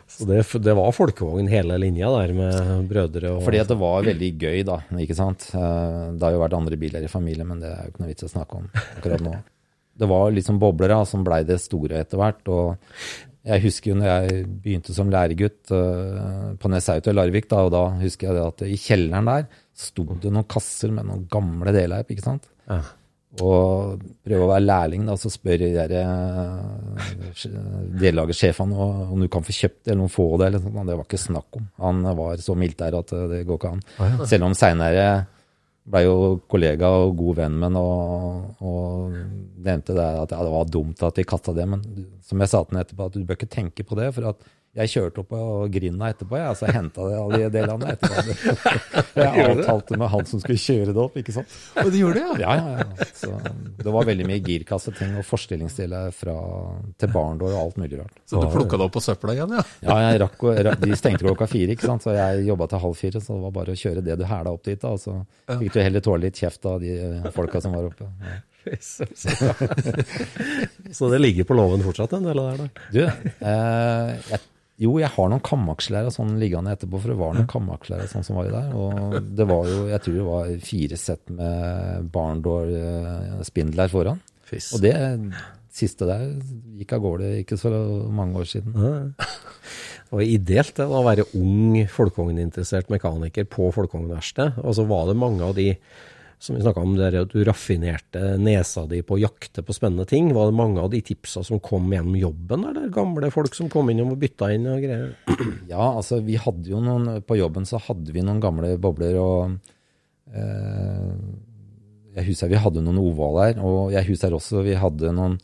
Så 0.09 0.25
det, 0.27 0.41
det 0.65 0.73
var 0.75 0.89
folkevogn 0.91 1.47
hele 1.47 1.77
linja 1.79 2.09
der, 2.11 2.31
med 2.35 2.87
brødre 2.89 3.29
og 3.37 3.43
Fordi 3.45 3.59
at 3.61 3.69
det 3.71 3.77
var 3.79 4.01
veldig 4.03 4.29
gøy, 4.41 4.57
da. 4.67 4.79
ikke 4.99 5.15
sant? 5.15 5.45
Eh, 5.53 6.09
Det 6.17 6.25
har 6.25 6.33
jo 6.35 6.41
vært 6.41 6.55
andre 6.57 6.75
biler 6.81 7.05
i 7.05 7.11
familien, 7.11 7.47
men 7.47 7.61
det 7.61 7.69
er 7.71 7.85
jo 7.85 7.91
ikke 7.93 8.01
noe 8.03 8.09
vits 8.09 8.25
å 8.27 8.31
snakke 8.33 8.57
om 8.59 8.65
akkurat 8.97 9.21
nå. 9.23 9.33
Det 9.99 10.07
var 10.09 10.31
liksom 10.31 10.59
bobler 10.62 10.93
da, 10.95 11.01
som 11.05 11.23
blei 11.27 11.41
det 11.47 11.59
store 11.62 11.99
etter 12.05 12.17
hvert. 12.21 12.47
og 12.47 12.77
jeg 13.49 13.63
husker 13.63 13.91
jo 13.93 13.95
når 13.97 14.09
jeg 14.09 14.45
begynte 14.62 14.93
som 14.93 15.09
læregutt 15.09 15.71
eh, 15.73 16.55
på 16.59 16.69
Nesaut 16.69 17.07
i 17.07 17.13
Larvik, 17.15 17.47
da, 17.49 17.62
og 17.65 17.71
da 17.73 17.83
husker 18.01 18.27
jeg 18.29 18.35
det 18.35 18.45
at 18.45 18.63
i 18.67 18.77
kjelleren 18.77 19.29
der 19.31 19.45
sto 19.79 20.03
det 20.19 20.31
noen 20.35 20.47
kasser 20.51 20.91
med 20.91 21.07
noen 21.07 21.23
gamle 21.31 21.71
deler, 21.73 22.03
ikke 22.03 22.25
sant? 22.25 22.49
Ja. 22.67 22.81
Og 23.45 24.01
prøve 24.25 24.43
å 24.43 24.49
være 24.51 24.65
lærling, 24.65 25.05
da, 25.07 25.15
så 25.21 25.29
spør 25.31 25.59
de 25.63 25.69
der 25.75 25.91
eh, 26.01 27.49
dellagersjefene 28.01 28.75
om- 28.75 29.12
om 29.13 29.19
du 29.21 29.27
kan 29.27 29.43
få 29.43 29.51
kjøpt 29.55 29.83
det, 29.83 29.91
eller 29.93 30.01
noen 30.03 30.09
få 30.13 30.38
det, 30.38 30.47
eller 30.47 30.59
sånt. 30.59 30.85
Det 30.88 30.97
var 30.97 31.05
ikke 31.05 31.23
snakk 31.25 31.55
om. 31.57 31.67
Han 31.79 32.01
var 32.17 32.38
så 32.38 32.55
mildt 32.57 32.77
der 32.77 32.97
at 32.99 33.13
eh, 33.13 33.27
det 33.27 33.45
går 33.47 33.57
ikke 33.59 33.71
an. 33.71 33.83
Selv 34.27 34.43
om 34.49 34.53
seinere 34.53 35.27
ble 35.89 36.04
jo 36.06 36.15
kollega 36.52 36.89
og 37.04 37.15
god 37.17 37.39
venn 37.41 37.58
med 37.58 37.71
ham 37.71 37.78
og, 37.82 38.62
og 38.62 39.15
nevnte 39.65 39.95
det 39.97 40.06
at 40.06 40.34
ja, 40.36 40.43
det 40.45 40.54
var 40.54 40.71
dumt 40.71 41.04
at 41.06 41.17
de 41.17 41.25
kasta 41.28 41.56
det, 41.58 41.65
men 41.69 41.84
som 42.25 42.41
jeg 42.43 42.52
sa 42.52 42.62
til 42.63 42.78
ham 42.78 42.84
etterpå, 42.84 43.10
at 43.10 43.17
du 43.17 43.25
bør 43.25 43.39
ikke 43.39 43.52
tenke 43.52 43.86
på 43.88 43.97
det, 43.99 44.12
for 44.15 44.30
at 44.32 44.49
jeg 44.79 44.91
kjørte 44.93 45.19
opp 45.23 45.29
på 45.33 45.39
grinda 45.73 46.05
etterpå, 46.13 46.33
jeg, 46.39 46.47
altså 46.53 46.67
så 46.67 46.73
henta 46.75 46.99
alle 47.19 47.39
de 47.43 47.49
delene 47.53 47.85
etterpå. 47.95 48.17
Jeg 49.19 49.43
avtalte 49.43 49.97
med 49.99 50.07
han 50.13 50.25
som 50.29 50.39
skulle 50.39 50.61
kjøre 50.61 50.93
det 50.95 51.01
opp, 51.01 51.15
ikke 51.19 51.33
sant. 51.35 51.49
Og 51.81 51.89
det 51.91 51.99
gjorde 51.99 52.21
det, 52.21 52.27
ja? 52.39 52.41
Ja, 52.45 52.51
ja, 52.59 52.67
ja. 52.85 53.07
Så 53.17 53.29
det 53.83 53.91
var 53.95 54.03
veldig 54.07 54.25
mye 54.29 54.39
girkasseting 54.45 55.11
og 55.19 55.25
forstillingsdeler 55.27 56.13
til 56.15 57.09
barndår 57.11 57.51
og 57.51 57.59
alt 57.65 57.77
mulig 57.81 57.99
rart. 57.99 58.15
Så 58.29 58.39
du 58.39 58.47
plukka 58.53 58.75
det 58.79 58.85
opp 58.87 58.95
på 58.95 59.03
søpla 59.03 59.31
igjen, 59.35 59.51
ja? 59.57 59.63
Ja, 59.83 59.95
jeg 60.07 60.15
rakk, 60.23 60.39
De 60.83 60.99
stengte 60.99 61.23
klokka 61.27 61.45
fire, 61.51 61.71
ikke 61.75 61.87
sant? 61.89 62.01
så 62.05 62.09
jeg 62.15 62.45
jobba 62.47 62.65
til 62.71 62.83
halv 62.85 62.95
fire. 62.99 63.19
Så 63.23 63.29
det 63.35 63.43
var 63.47 63.53
bare 63.59 63.71
å 63.75 63.81
kjøre 63.83 64.01
det 64.05 64.15
du 64.19 64.25
hæla 64.29 64.49
opp 64.55 64.63
dit. 64.69 64.79
da, 64.79 64.87
og 64.95 64.99
Så 65.03 65.11
fikk 65.49 65.71
du 65.75 65.79
heller 65.83 66.01
tåle 66.05 66.21
litt 66.29 66.39
kjeft 66.39 66.61
av 66.69 66.75
de 66.83 66.91
folka 67.35 67.57
som 67.65 67.71
var 67.75 67.83
oppe. 67.89 68.05
Ja. 68.23 68.27
Så 70.91 71.09
det 71.09 71.19
ligger 71.19 71.43
på 71.43 71.53
låven 71.57 71.83
fortsatt, 71.83 72.13
en 72.13 72.23
del 72.29 72.39
av 72.39 72.45
det 72.45 72.51
der? 72.51 72.57
da? 72.63 72.69
Du, 72.91 72.99
eh, 73.47 74.09
jeg, 74.29 74.39
jo, 74.79 74.93
jeg 75.01 75.11
har 75.11 75.27
noen 75.31 75.43
kamaksler 75.43 76.07
og 76.07 76.13
sånn 76.15 76.37
liggende 76.39 76.71
etterpå, 76.71 77.01
for 77.01 77.11
det 77.11 77.19
var 77.19 77.35
noen 77.35 77.49
kamaksler 77.51 78.05
og 78.05 78.11
sånn 78.13 78.23
som 78.23 78.39
var 78.39 78.47
i 78.47 78.53
der. 78.53 78.69
Og 78.79 79.29
det 79.35 79.47
var 79.49 79.67
jo, 79.67 79.79
jeg 79.91 80.03
tror 80.05 80.15
det 80.15 80.27
var 80.29 80.51
fire 80.69 80.99
sett 80.99 81.33
med 81.35 82.09
barndår 82.13 82.75
eh, 82.79 83.87
foran. 83.91 84.21
Fiss. 84.47 84.71
Og 84.73 84.81
det 84.81 84.95
siste 85.79 86.07
der 86.09 86.23
gikk 86.79 86.95
av 86.95 87.03
gårde 87.03 87.33
ikke 87.43 87.57
så 87.59 87.71
mange 88.15 88.39
år 88.41 88.47
siden. 88.49 88.77
Det 90.09 90.17
var 90.17 90.25
ideelt 90.25 90.79
det, 90.79 90.85
å 90.89 91.03
være 91.05 91.27
ung 91.37 91.75
folkevogninteressert 91.93 92.87
mekaniker 92.89 93.45
på 93.45 93.67
folkevognverkstedet. 93.75 94.63
Og 94.63 94.73
så 94.79 94.87
var 94.89 95.05
det 95.05 95.19
mange 95.21 95.43
av 95.45 95.53
de 95.59 95.67
som 96.39 96.56
vi 96.56 96.62
snakka 96.62 96.80
om, 96.80 96.93
det 96.95 97.19
at 97.19 97.34
du 97.34 97.41
raffinerte 97.43 98.38
nesa 98.39 98.86
di 98.88 99.02
på 99.04 99.17
å 99.17 99.19
jakte 99.19 99.60
på 99.65 99.75
spennende 99.75 100.06
ting. 100.08 100.30
Var 100.36 100.47
det 100.47 100.56
mange 100.56 100.80
av 100.80 100.88
de 100.93 101.02
tipsa 101.04 101.43
som 101.43 101.60
kom 101.60 101.91
gjennom 101.91 102.15
jobben, 102.15 102.63
eller 102.69 102.88
gamle 102.95 103.28
folk 103.34 103.58
som 103.58 103.67
kom 103.71 103.91
inn 103.91 103.99
og 104.06 104.15
bytta 104.21 104.54
inn 104.56 104.69
og 104.71 104.80
greier? 104.86 105.12
Ja, 105.73 105.91
altså 105.91 106.21
vi 106.23 106.38
hadde 106.39 106.71
jo 106.71 106.80
noen 106.82 107.21
På 107.28 107.36
jobben 107.38 107.67
så 107.67 107.78
hadde 107.84 108.13
vi 108.15 108.23
noen 108.23 108.39
gamle 108.43 108.71
bobler, 108.82 109.19
og 109.19 109.60
eh, 110.32 111.12
jeg 112.15 112.32
husker 112.32 112.52
vi 112.52 112.63
hadde 112.63 112.84
noen 112.88 113.02
ovaler, 113.04 113.60
og 113.60 113.91
jeg 113.93 114.08
husker 114.13 114.34
også 114.36 114.63
vi 114.65 114.80
hadde 114.80 115.12
noen 115.15 115.36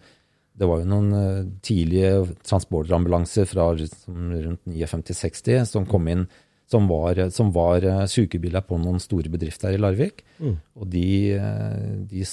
Det 0.55 0.69
var 0.69 0.79
jo 0.79 0.87
noen 0.87 1.11
eh, 1.19 1.43
tidlige 1.59 2.37
transportambulanser 2.47 3.51
fra 3.51 3.67
rundt 3.75 4.63
59-60 4.63 5.67
som 5.75 5.91
kom 5.91 6.07
inn 6.07 6.23
som 6.71 6.87
var, 6.89 7.19
som 7.33 7.51
var 7.53 7.85
eh, 7.85 8.03
sykebiler 8.09 8.63
på 8.65 8.77
noen 8.81 9.01
store 9.01 9.29
bedrifter 9.33 9.75
i 9.75 9.81
Larvik. 9.81 10.23
Og 10.79 10.87
de, 10.91 11.07
eh, 11.37 11.89
de 12.09 12.23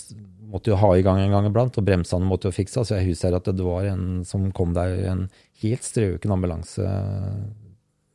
måtte 0.53 0.73
jo 0.73 0.79
ha 0.81 0.92
i 0.97 1.05
gang 1.05 1.21
en 1.21 1.35
gang 1.35 1.49
iblant, 1.49 1.79
og 1.79 1.87
bremsene 1.87 2.29
måtte 2.29 2.49
jo 2.49 2.57
fikse. 2.57 2.85
Så 2.85 2.97
jeg 2.99 3.12
husker 3.12 3.37
at 3.37 3.51
det 3.53 3.66
var 3.66 3.88
en 3.90 4.23
som 4.29 4.49
kom 4.57 4.73
der, 4.77 4.97
en 5.12 5.27
helt 5.62 5.85
strøken 5.87 6.33
ambulanse, 6.35 6.87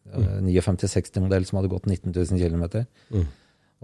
mm. 0.08 0.48
59-60-modell 0.48 1.46
som 1.46 1.60
hadde 1.60 1.72
gått 1.74 1.90
19 1.90 2.16
000 2.16 2.40
km. 2.42 2.88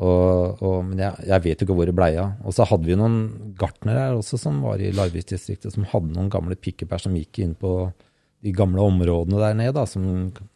Og, 0.02 0.62
og, 0.64 0.80
men 0.88 1.04
jeg, 1.04 1.26
jeg 1.30 1.44
vet 1.44 1.62
jo 1.62 1.68
ikke 1.68 1.76
hvor 1.78 1.90
det 1.90 1.98
blei 1.98 2.14
av. 2.18 2.40
Og 2.48 2.56
så 2.58 2.66
hadde 2.66 2.90
vi 2.90 2.98
noen 2.98 3.54
gartnere 3.60 4.08
her 4.08 4.18
også 4.18 4.40
som 4.42 4.58
var 4.66 4.82
i 4.82 4.94
Larvik-distriktet, 4.96 5.76
som 5.76 5.86
hadde 5.92 6.16
noen 6.16 6.32
gamle 6.34 6.58
pickuper 6.58 7.02
som 7.02 7.18
gikk 7.18 7.44
inn 7.44 7.54
på 7.60 7.76
de 8.44 8.52
gamle 8.56 8.84
områdene 8.84 9.40
der 9.40 9.56
nede, 9.56 9.76
da, 9.78 9.86
som 9.88 10.06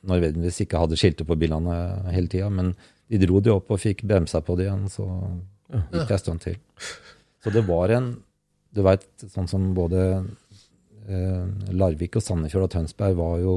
nødvendigvis 0.08 0.60
ikke 0.65 0.82
hadde 0.82 0.97
skilter 1.00 1.28
på 1.28 1.38
bilene 1.39 1.76
hele 2.12 2.32
tida. 2.32 2.50
Men 2.52 2.73
de 3.08 3.19
dro 3.21 3.39
de 3.43 3.54
opp 3.54 3.71
og 3.71 3.80
fikk 3.80 4.04
bremsa 4.08 4.41
på 4.43 4.58
de 4.60 4.67
igjen, 4.67 4.88
så 4.91 5.08
gikk 5.71 6.10
det 6.10 6.17
en 6.17 6.23
stund 6.23 6.43
til. 6.43 6.58
Så 7.43 7.54
det 7.54 7.67
var 7.67 7.93
en 7.95 8.15
Du 8.76 8.84
veit, 8.86 9.08
sånn 9.32 9.47
som 9.50 9.71
både 9.73 10.02
eh, 11.08 11.45
Larvik 11.73 12.19
og 12.19 12.21
Sandefjord 12.21 12.67
og 12.67 12.73
Tønsberg 12.76 13.15
var 13.17 13.39
jo 13.41 13.54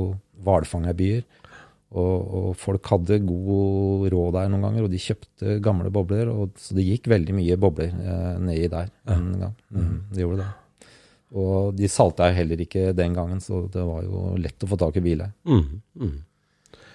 hvalfangerbyer. 0.47 1.27
Og, 1.90 2.31
og 2.38 2.47
folk 2.57 2.87
hadde 2.93 3.19
god 3.27 4.07
råd 4.14 4.37
der 4.38 4.49
noen 4.53 4.64
ganger, 4.64 4.87
og 4.87 4.95
de 4.95 5.03
kjøpte 5.03 5.59
gamle 5.61 5.90
bobler. 5.93 6.31
Og, 6.31 6.55
så 6.57 6.79
det 6.79 6.87
gikk 6.87 7.11
veldig 7.11 7.37
mye 7.37 7.59
bobler 7.61 7.90
eh, 7.90 8.38
nedi 8.47 8.71
der 8.71 8.88
en 9.12 9.29
gang. 9.43 9.55
Mm, 9.75 9.97
det 10.14 10.25
gjorde 10.25 10.45
det. 10.45 10.49
Og 11.31 11.77
de 11.79 11.87
salta 11.90 12.31
jo 12.31 12.38
heller 12.40 12.64
ikke 12.64 12.90
den 12.97 13.14
gangen, 13.14 13.38
så 13.43 13.62
det 13.71 13.85
var 13.87 14.03
jo 14.03 14.35
lett 14.40 14.66
å 14.66 14.71
få 14.71 14.79
tak 14.81 14.99
i 14.99 15.05
biler. 15.05 15.31
Mm, 15.47 15.81
mm. 16.01 16.19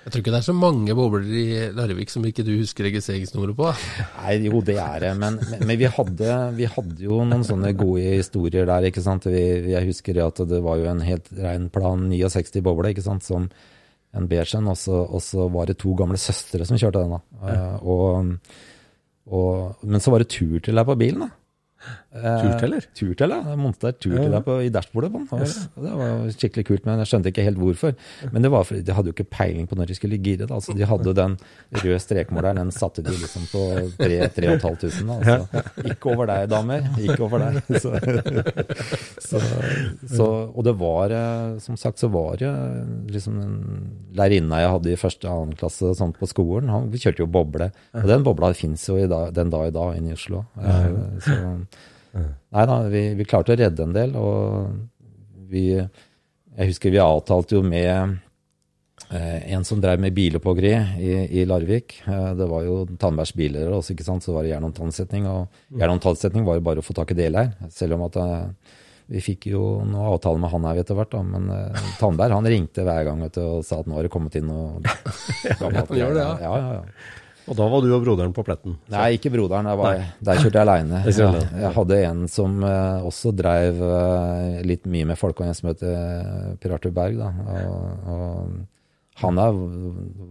Jeg 0.06 0.13
tror 0.13 0.21
ikke 0.21 0.34
det 0.36 0.38
er 0.38 0.45
så 0.45 0.54
mange 0.54 0.93
bobler 0.93 1.30
i 1.34 1.45
Larvik 1.74 2.12
som 2.13 2.26
ikke 2.30 2.43
du 2.45 2.52
husker 2.60 2.86
registreringsnummeret 2.86 3.58
på. 3.58 3.71
Nei, 4.19 4.36
jo, 4.45 4.60
det 4.62 4.76
er 4.78 5.00
det. 5.02 5.13
Men, 5.17 5.39
men, 5.41 5.63
men 5.65 5.80
vi, 5.82 5.88
hadde, 5.89 6.36
vi, 6.60 6.67
hadde, 6.69 7.00
jo 7.08 7.24
noen 7.26 7.45
sånne 7.48 7.71
gode 7.80 8.04
historier 8.19 8.67
der, 8.69 8.86
ikke 8.91 9.02
sant. 9.02 9.26
Vi, 9.34 9.41
jeg 9.71 9.88
husker 9.88 10.19
at 10.21 10.43
det 10.45 10.60
var 10.62 10.78
jo 10.78 10.91
en 10.91 11.02
helt 11.02 11.32
rein 11.39 11.71
plan 11.74 12.06
69 12.12 12.62
boble, 12.67 12.91
ikke 12.93 13.06
sant, 13.08 13.26
som 13.26 13.48
en 13.50 14.30
beige 14.30 14.60
en. 14.60 14.69
Og 14.69 15.17
så 15.26 15.48
var 15.56 15.71
det 15.71 15.80
to 15.82 15.95
gamle 15.98 16.21
søstre 16.21 16.69
som 16.69 16.78
kjørte 16.78 17.02
den, 17.02 17.17
da. 17.17 17.50
Ja. 17.50 17.65
og, 17.82 18.30
og, 19.26 19.82
men 19.89 20.06
så 20.06 20.13
var 20.13 20.21
det 20.21 20.30
tur 20.36 20.60
til 20.62 20.78
deg 20.78 20.86
på 20.86 21.00
bilen, 21.02 21.26
da. 21.26 21.34
Turteller? 22.15 22.86
Eh, 22.86 22.93
turteller, 22.95 23.41
ja. 23.49 23.56
Montert 23.60 23.99
turteller 23.99 24.43
på, 24.45 24.56
i 24.63 24.69
dashbordet 24.73 25.12
på 25.12 25.21
den. 25.21 25.43
Yes. 25.43 25.58
Det 25.75 25.93
var 25.99 26.30
skikkelig 26.32 26.65
kult, 26.69 26.86
men 26.88 27.01
jeg 27.04 27.10
skjønte 27.12 27.32
ikke 27.32 27.45
helt 27.45 27.60
hvorfor. 27.60 27.95
Men 28.32 28.45
det 28.45 28.51
var 28.54 28.67
fordi 28.67 28.84
de 28.88 28.95
hadde 28.95 29.12
jo 29.12 29.15
ikke 29.17 29.28
peiling 29.36 29.67
på 29.67 29.78
når 29.80 29.91
de 29.91 29.97
skulle 29.97 30.19
gire. 30.23 30.47
Da. 30.47 30.56
Altså, 30.56 30.75
de 30.78 30.88
hadde 30.88 31.15
den 31.17 31.36
røde 31.75 31.99
strekmåleren, 32.04 32.62
den 32.62 32.73
satte 32.75 33.04
de 33.06 33.15
liksom 33.15 33.47
på 33.51 33.63
3500. 33.99 35.17
Altså. 35.17 35.63
Ikke 35.91 36.13
over 36.13 36.32
deg, 36.32 36.47
damer. 36.54 36.88
Ikke 37.04 37.19
over 37.28 37.43
deg. 37.43 37.62
Så, 37.75 37.91
så, 39.21 39.39
så, 40.08 40.25
og 40.54 40.63
det 40.65 40.73
var, 40.80 41.12
eh, 41.13 41.58
som 41.63 41.78
sagt, 41.80 41.99
så 41.99 42.08
var 42.13 42.38
det 42.39 42.49
liksom 43.12 43.38
en 43.41 43.56
lærerinna 44.15 44.62
jeg 44.62 44.71
hadde 44.75 44.91
i 44.93 44.99
første 44.99 45.28
og 45.28 45.34
annen 45.34 45.58
klasse 45.60 45.91
sånn 45.97 46.13
på 46.15 46.30
skolen. 46.30 46.71
Han, 46.71 46.88
kjørte 46.95 47.23
jo 47.23 47.30
boble. 47.32 47.69
Og 47.95 48.08
den 48.10 48.23
bobla 48.25 48.51
fins 48.58 48.86
jo 48.89 48.97
i 49.01 49.10
dag, 49.12 49.34
den 49.36 49.51
dag 49.54 49.69
i 49.69 49.75
dag 49.75 49.99
inne 49.99 50.13
i 50.13 50.17
Oslo. 50.17 50.45
Eh, 50.62 51.58
så 52.15 52.25
Nei 52.56 52.65
da, 52.69 52.75
vi, 52.88 53.01
vi, 53.19 53.25
klarte 53.28 53.51
å 53.51 53.58
redde 53.60 53.84
en 53.84 53.95
del. 53.95 54.13
Og 54.15 55.49
vi 55.51 55.65
Jeg 55.75 56.69
husker 56.69 56.93
vi 56.93 57.01
avtalte 57.04 57.58
jo 57.58 57.63
med 57.67 58.15
eh, 59.12 59.51
en 59.54 59.65
som 59.67 59.82
drev 59.84 59.99
med 59.99 60.15
bilopphoggeri 60.15 60.71
i, 61.04 61.12
i, 61.41 61.43
Larvik. 61.49 61.97
Eh, 62.08 62.30
det 62.39 62.47
var 62.47 62.63
jo 62.63 62.86
Tandbergs 62.95 63.36
biler 63.36 63.73
også, 63.75 63.91
ikke 63.91 64.08
sant. 64.08 64.23
Så 64.23 64.32
var 64.36 64.47
det 64.47 64.54
jern- 64.54 64.69
og 64.69 64.73
tannsetning. 64.78 65.28
Og 65.28 65.75
jern- 65.75 65.99
tannsetning 66.04 66.47
var 66.47 66.62
jo 66.62 66.65
bare 66.69 66.80
å 66.80 66.88
få 66.88 66.95
tak 66.95 67.12
i 67.12 67.19
deler. 67.19 67.51
Selv 67.75 67.99
om 67.99 68.08
at 68.08 68.15
eh, 68.23 68.47
vi 69.12 69.21
fikk 69.21 69.49
jo 69.51 69.65
noe 69.86 70.15
avtale 70.15 70.41
med 70.41 70.49
han 70.56 70.65
her 70.71 70.80
etter 70.82 70.97
hvert, 70.97 71.12
da. 71.13 71.21
Men 71.36 71.51
eh, 71.54 71.84
Tandberg 71.99 72.39
han 72.39 72.47
ringte 72.56 72.88
hver 72.88 73.04
gang 73.10 73.21
du, 73.28 73.43
og 73.43 73.67
sa 73.67 73.84
at 73.84 73.91
nå 73.91 73.99
har 73.99 74.08
det 74.08 74.13
kommet 74.15 74.39
inn 74.39 74.47
noe 74.49 74.80
gammelt. 75.62 75.91
han 75.91 75.99
gjør 75.99 76.15
det, 76.17 76.23
ja. 76.23 76.34
ja, 76.47 76.58
ja, 76.63 76.73
ja. 76.80 77.21
Og 77.45 77.58
da 77.58 77.67
var 77.69 77.84
du 77.84 77.91
og 77.93 78.01
broderen 78.01 78.34
på 78.34 78.43
pletten? 78.45 78.77
Så. 78.88 78.93
Nei, 78.95 79.08
ikke 79.17 79.31
broderen. 79.34 79.69
Var, 79.79 80.01
der 80.25 80.39
kjørte 80.41 80.58
jeg 80.58 80.65
aleine. 80.65 81.01
Jeg, 81.05 81.43
jeg, 81.62 81.71
hadde 81.77 81.99
en 82.08 82.23
som 82.31 82.58
uh, 82.65 83.05
også 83.05 83.34
dreiv 83.38 83.81
uh, 83.86 84.62
litt 84.65 84.88
mye 84.89 85.12
med 85.12 85.19
folk, 85.19 85.39
og 85.41 85.49
en 85.49 85.58
som 85.58 85.69
het 85.69 85.84
Per 86.62 86.75
Arthur 86.77 86.95
Berg. 86.95 87.21
Og, 87.21 88.10
og 88.15 89.21
han 89.21 89.41
er, 89.41 89.60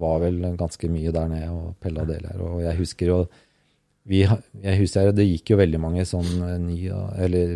var 0.03 0.20
vel 0.27 0.40
ganske 0.61 0.90
mye 0.92 1.14
der 1.14 1.31
nede 1.31 1.50
og 1.55 1.74
pella 1.83 2.07
deler. 2.09 2.40
Og 2.42 2.62
jeg 2.66 2.81
husker 2.83 3.12
jo 3.12 3.24
vi, 4.05 4.20
jeg 4.20 4.77
husker 4.83 5.14
Det 5.16 5.24
gikk 5.24 5.55
jo 5.55 5.57
veldig 5.57 5.79
mange 5.81 6.03
sånn 6.05 6.42
ny, 6.66 6.90
eller 7.24 7.55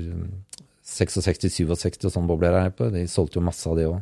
66-67 0.88 2.06
og 2.08 2.12
sånn 2.14 2.28
bobler 2.30 2.56
her 2.56 2.72
på. 2.72 2.88
De 2.94 3.04
solgte 3.10 3.40
jo 3.40 3.44
masse 3.44 3.68
av 3.68 3.76
det 3.76 3.88
òg. 3.90 4.00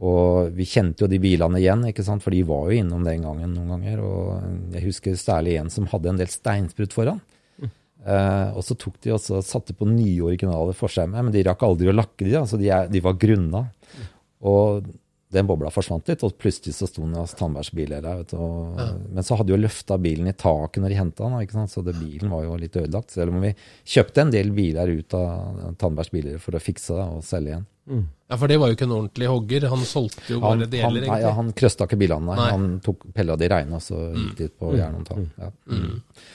Og 0.00 0.54
vi 0.56 0.64
kjente 0.64 1.04
jo 1.04 1.10
de 1.12 1.18
bilene 1.20 1.60
igjen, 1.60 1.82
ikke 1.90 2.04
sant? 2.06 2.24
for 2.24 2.32
de 2.32 2.40
var 2.48 2.70
jo 2.70 2.78
innom 2.80 3.04
den 3.04 3.26
gangen 3.26 3.52
noen 3.52 3.74
ganger. 3.74 4.00
Og 4.00 4.72
jeg 4.76 4.86
husker 4.86 5.18
særlig 5.20 5.58
en 5.60 5.68
som 5.72 5.88
hadde 5.90 6.12
en 6.12 6.20
del 6.20 6.30
steinsprut 6.32 6.96
foran. 6.96 7.20
Mm. 7.60 7.68
Eh, 8.06 8.56
og 8.56 8.64
så 8.64 8.78
tok 8.80 8.96
de 9.04 9.12
også 9.16 9.42
satte 9.44 9.76
på 9.76 9.88
nye 9.90 10.24
originale 10.24 10.72
forskjermer, 10.76 11.26
men 11.26 11.34
de 11.34 11.44
rakk 11.44 11.66
aldri 11.68 11.92
å 11.92 11.96
lakke 11.96 12.24
de, 12.24 12.38
altså 12.40 12.60
de, 12.60 12.70
er, 12.72 12.88
de 12.88 13.04
var 13.04 13.18
grunna. 13.20 13.66
Mm. 13.92 14.08
Og 14.48 14.90
den 15.30 15.46
bobla 15.46 15.70
forsvant 15.70 16.08
litt, 16.10 16.24
og 16.26 16.34
plutselig 16.42 16.74
så 16.74 16.88
sto 16.90 17.04
hos 17.06 17.36
Tandbergs 17.38 17.70
bil 17.76 17.92
der. 17.94 18.02
vet. 18.02 18.32
Og, 18.34 18.78
ja. 18.80 18.88
Men 19.14 19.26
så 19.26 19.38
hadde 19.38 19.52
de 19.52 19.54
jo 19.54 19.62
løfta 19.62 19.98
bilen 20.02 20.30
i 20.30 20.34
taket 20.34 20.82
når 20.82 20.90
de 20.90 20.98
henta 20.98 21.26
den, 21.26 21.36
ikke 21.44 21.58
sant? 21.58 21.70
så 21.70 21.84
det, 21.86 21.94
bilen 22.00 22.32
var 22.32 22.46
jo 22.46 22.56
litt 22.58 22.78
ødelagt. 22.80 23.14
Selv 23.14 23.34
om 23.34 23.44
vi 23.46 23.52
kjøpte 23.94 24.24
en 24.24 24.32
del 24.34 24.50
biler 24.56 24.90
ut 24.90 25.14
av 25.18 25.76
Tandbergs 25.78 26.10
biler 26.14 26.42
for 26.42 26.58
å 26.58 26.62
fikse 26.62 26.98
det 26.98 27.06
og 27.14 27.22
selge 27.26 27.54
igjen. 27.54 27.68
Mm. 27.90 28.02
Ja, 28.30 28.36
For 28.38 28.50
det 28.50 28.58
var 28.62 28.70
jo 28.70 28.76
ikke 28.76 28.86
en 28.86 28.96
ordentlig 28.96 29.30
hogger, 29.30 29.64
han 29.72 29.80
solgte 29.86 30.26
jo 30.30 30.42
bare 30.42 30.58
han, 30.58 30.66
deler, 30.66 30.84
han, 30.84 30.98
egentlig. 31.00 31.22
Ja, 31.24 31.32
han 31.38 31.54
krøsta 31.62 31.88
ikke 31.88 31.98
bilene, 31.98 32.26
nei. 32.28 32.36
nei. 32.38 32.50
Han 32.54 32.68
tok 32.84 33.08
pella 33.14 33.38
de 33.38 33.48
reine, 33.50 33.80
og 33.80 33.82
så 33.82 34.02
gikk 34.14 34.36
de 34.38 34.50
ut 34.50 34.60
på 34.62 34.74
jernhåndtak. 34.78 35.24
og 35.24 35.32
tann. 35.38 35.50
Ja. 35.50 35.80
Mm. 35.80 36.28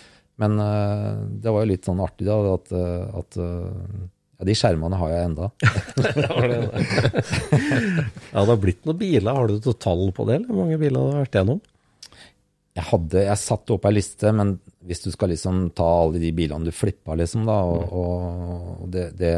Men 0.44 0.60
uh, 0.60 1.24
det 1.44 1.54
var 1.56 1.64
jo 1.64 1.72
litt 1.72 1.88
sånn 1.88 2.02
artig 2.04 2.28
da, 2.28 2.36
at, 2.52 2.74
uh, 2.76 3.20
at 3.22 3.38
uh, 3.40 4.02
ja, 4.36 4.48
De 4.50 4.56
skjermene 4.60 5.00
har 5.00 5.14
jeg 5.14 5.30
enda. 5.30 5.48
ja, 8.36 8.42
det 8.44 8.52
har 8.52 8.60
blitt 8.60 8.84
noen 8.84 9.00
biler. 9.00 9.32
Har 9.32 9.48
du 9.48 9.56
noe 9.56 9.80
tall 9.80 10.10
på 10.16 10.26
det? 10.28 10.42
eller 10.42 10.52
Hvor 10.52 10.66
mange 10.66 10.80
biler 10.82 11.00
har 11.00 11.22
vært 11.24 11.38
gjennom? 11.40 11.62
Jeg, 12.76 12.84
hadde, 12.90 13.22
jeg 13.24 13.40
satte 13.40 13.76
opp 13.78 13.86
ei 13.88 13.94
liste, 13.96 14.32
men 14.36 14.58
hvis 14.84 15.06
du 15.06 15.08
skal 15.14 15.32
liksom 15.32 15.70
ta 15.78 15.86
alle 16.02 16.20
de 16.20 16.34
bilene 16.36 16.68
du 16.68 16.76
flippa, 16.76 17.16
liksom, 17.16 17.46
da, 17.48 17.56
og, 17.64 17.94
og 18.84 18.90
det, 18.92 19.06
det 19.16 19.32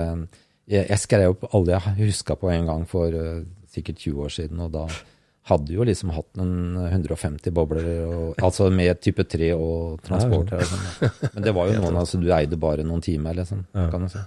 jeg, 0.65 0.97
skrev 0.99 1.35
opp 1.35 1.45
alle 1.53 1.77
jeg 1.77 1.93
huska 2.01 2.39
på 2.41 2.49
en 2.51 2.65
gang 2.71 2.87
for 2.89 3.13
uh, 3.13 3.45
sikkert 3.69 4.01
20 4.01 4.25
år 4.25 4.33
siden, 4.33 4.65
og 4.65 4.73
da 4.73 4.87
hadde 5.47 5.77
jo 5.77 5.85
liksom 5.87 6.09
hatt 6.11 6.41
en 6.41 6.55
150 6.89 7.53
bobler, 7.55 7.85
og, 8.03 8.41
altså 8.43 8.71
med 8.73 8.99
type 8.99 9.23
3 9.23 9.53
og 9.55 10.01
transport. 10.03 10.51
Ja, 10.51 10.65
sånn, 10.67 11.13
Men 11.37 11.45
det 11.45 11.53
var 11.55 11.69
jo 11.69 11.77
noen 11.85 12.01
altså, 12.01 12.19
du 12.19 12.27
eide 12.35 12.59
bare 12.59 12.83
noen 12.87 13.05
timer, 13.05 13.37
liksom. 13.37 13.63
kan 13.93 14.09
du 14.09 14.11
si. 14.11 14.25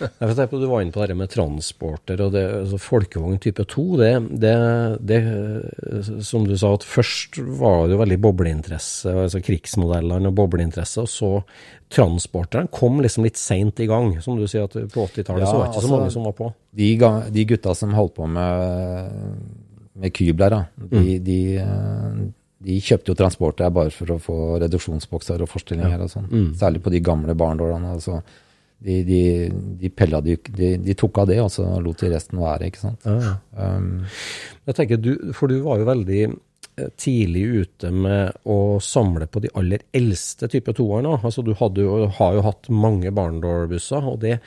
Du 0.00 0.66
var 0.66 0.82
inne 0.82 0.92
på 0.94 1.04
det 1.06 1.16
med 1.18 1.30
transporter 1.32 2.20
og 2.24 2.32
det, 2.34 2.42
altså 2.62 2.78
folkevogn 2.80 3.38
type 3.42 3.64
2. 3.68 3.84
Det, 4.00 4.10
det, 4.42 4.54
det, 5.10 5.20
som 6.26 6.46
du 6.48 6.56
sa, 6.58 6.72
at 6.76 6.86
først 6.86 7.40
var 7.60 7.86
det 7.86 7.96
jo 7.96 8.00
veldig 8.00 8.18
bobleinteresse, 8.24 9.12
altså 9.26 9.42
krigsmodellene 9.44 10.32
og 10.32 10.36
bobleinteresse. 10.38 11.04
Og 11.04 11.12
så 11.12 11.30
transporterne 11.92 12.70
kom 12.72 13.00
liksom 13.04 13.26
litt 13.26 13.40
seint 13.40 13.80
i 13.82 13.88
gang. 13.90 14.12
Som 14.24 14.40
du 14.40 14.46
sier, 14.50 14.68
at 14.68 14.76
på 14.92 15.06
80-tallet 15.06 15.44
ja, 15.44 15.50
så 15.50 15.56
var 15.56 15.64
det 15.64 15.70
ikke 15.70 15.80
altså, 15.82 15.86
så 15.88 15.94
mange 15.94 16.12
som 16.16 16.28
var 16.28 16.36
på. 16.40 16.50
De, 16.80 16.90
de 17.36 17.46
gutta 17.54 17.76
som 17.76 17.96
holdt 17.96 18.16
på 18.18 18.28
med, 18.30 19.24
med 20.00 20.14
Kybler, 20.16 20.54
da, 20.56 20.60
de, 20.90 21.00
mm. 21.00 21.24
de, 21.26 21.40
de 22.70 22.82
kjøpte 22.84 23.12
jo 23.12 23.18
transporter 23.18 23.72
bare 23.74 23.92
for 23.94 24.14
å 24.14 24.20
få 24.22 24.38
reduksjonsbokser 24.62 25.42
og 25.42 25.50
forstillinger 25.50 25.98
ja. 25.98 26.04
og 26.06 26.12
sånn. 26.12 26.30
Mm. 26.30 26.46
Særlig 26.60 26.84
på 26.84 26.92
de 26.94 27.02
gamle 27.04 27.36
barndårene. 27.38 27.96
Altså 27.98 28.20
de, 28.80 29.00
de, 29.04 29.22
de, 29.80 29.90
pella, 29.92 30.22
de, 30.24 30.36
de, 30.48 30.94
tok 30.96 31.22
av 31.22 31.30
det, 31.30 31.40
og 31.42 31.50
så 31.52 31.66
lot 31.84 32.00
de 32.00 32.12
resten 32.14 32.40
være. 32.40 32.70
ikke 32.70 32.80
sant? 32.80 33.04
Ja. 33.04 33.34
Um, 33.56 34.06
jeg 34.68 34.78
tenker, 34.78 35.00
du, 35.00 35.12
For 35.36 35.52
du 35.52 35.60
var 35.66 35.82
jo 35.82 35.88
veldig 35.90 36.20
eh, 36.26 36.90
tidlig 37.00 37.44
ute 37.64 37.92
med 37.92 38.40
å 38.48 38.78
samle 38.84 39.28
på 39.28 39.44
de 39.44 39.52
aller 39.60 39.84
eldste 39.96 40.48
type 40.52 40.72
toerne. 40.76 41.18
Altså, 41.20 41.44
du 41.44 41.52
jo, 41.52 41.96
har 42.16 42.38
jo 42.38 42.46
hatt 42.46 42.72
mange 42.72 43.12
barndårbusser, 43.14 44.08
og 44.14 44.22
det 44.24 44.38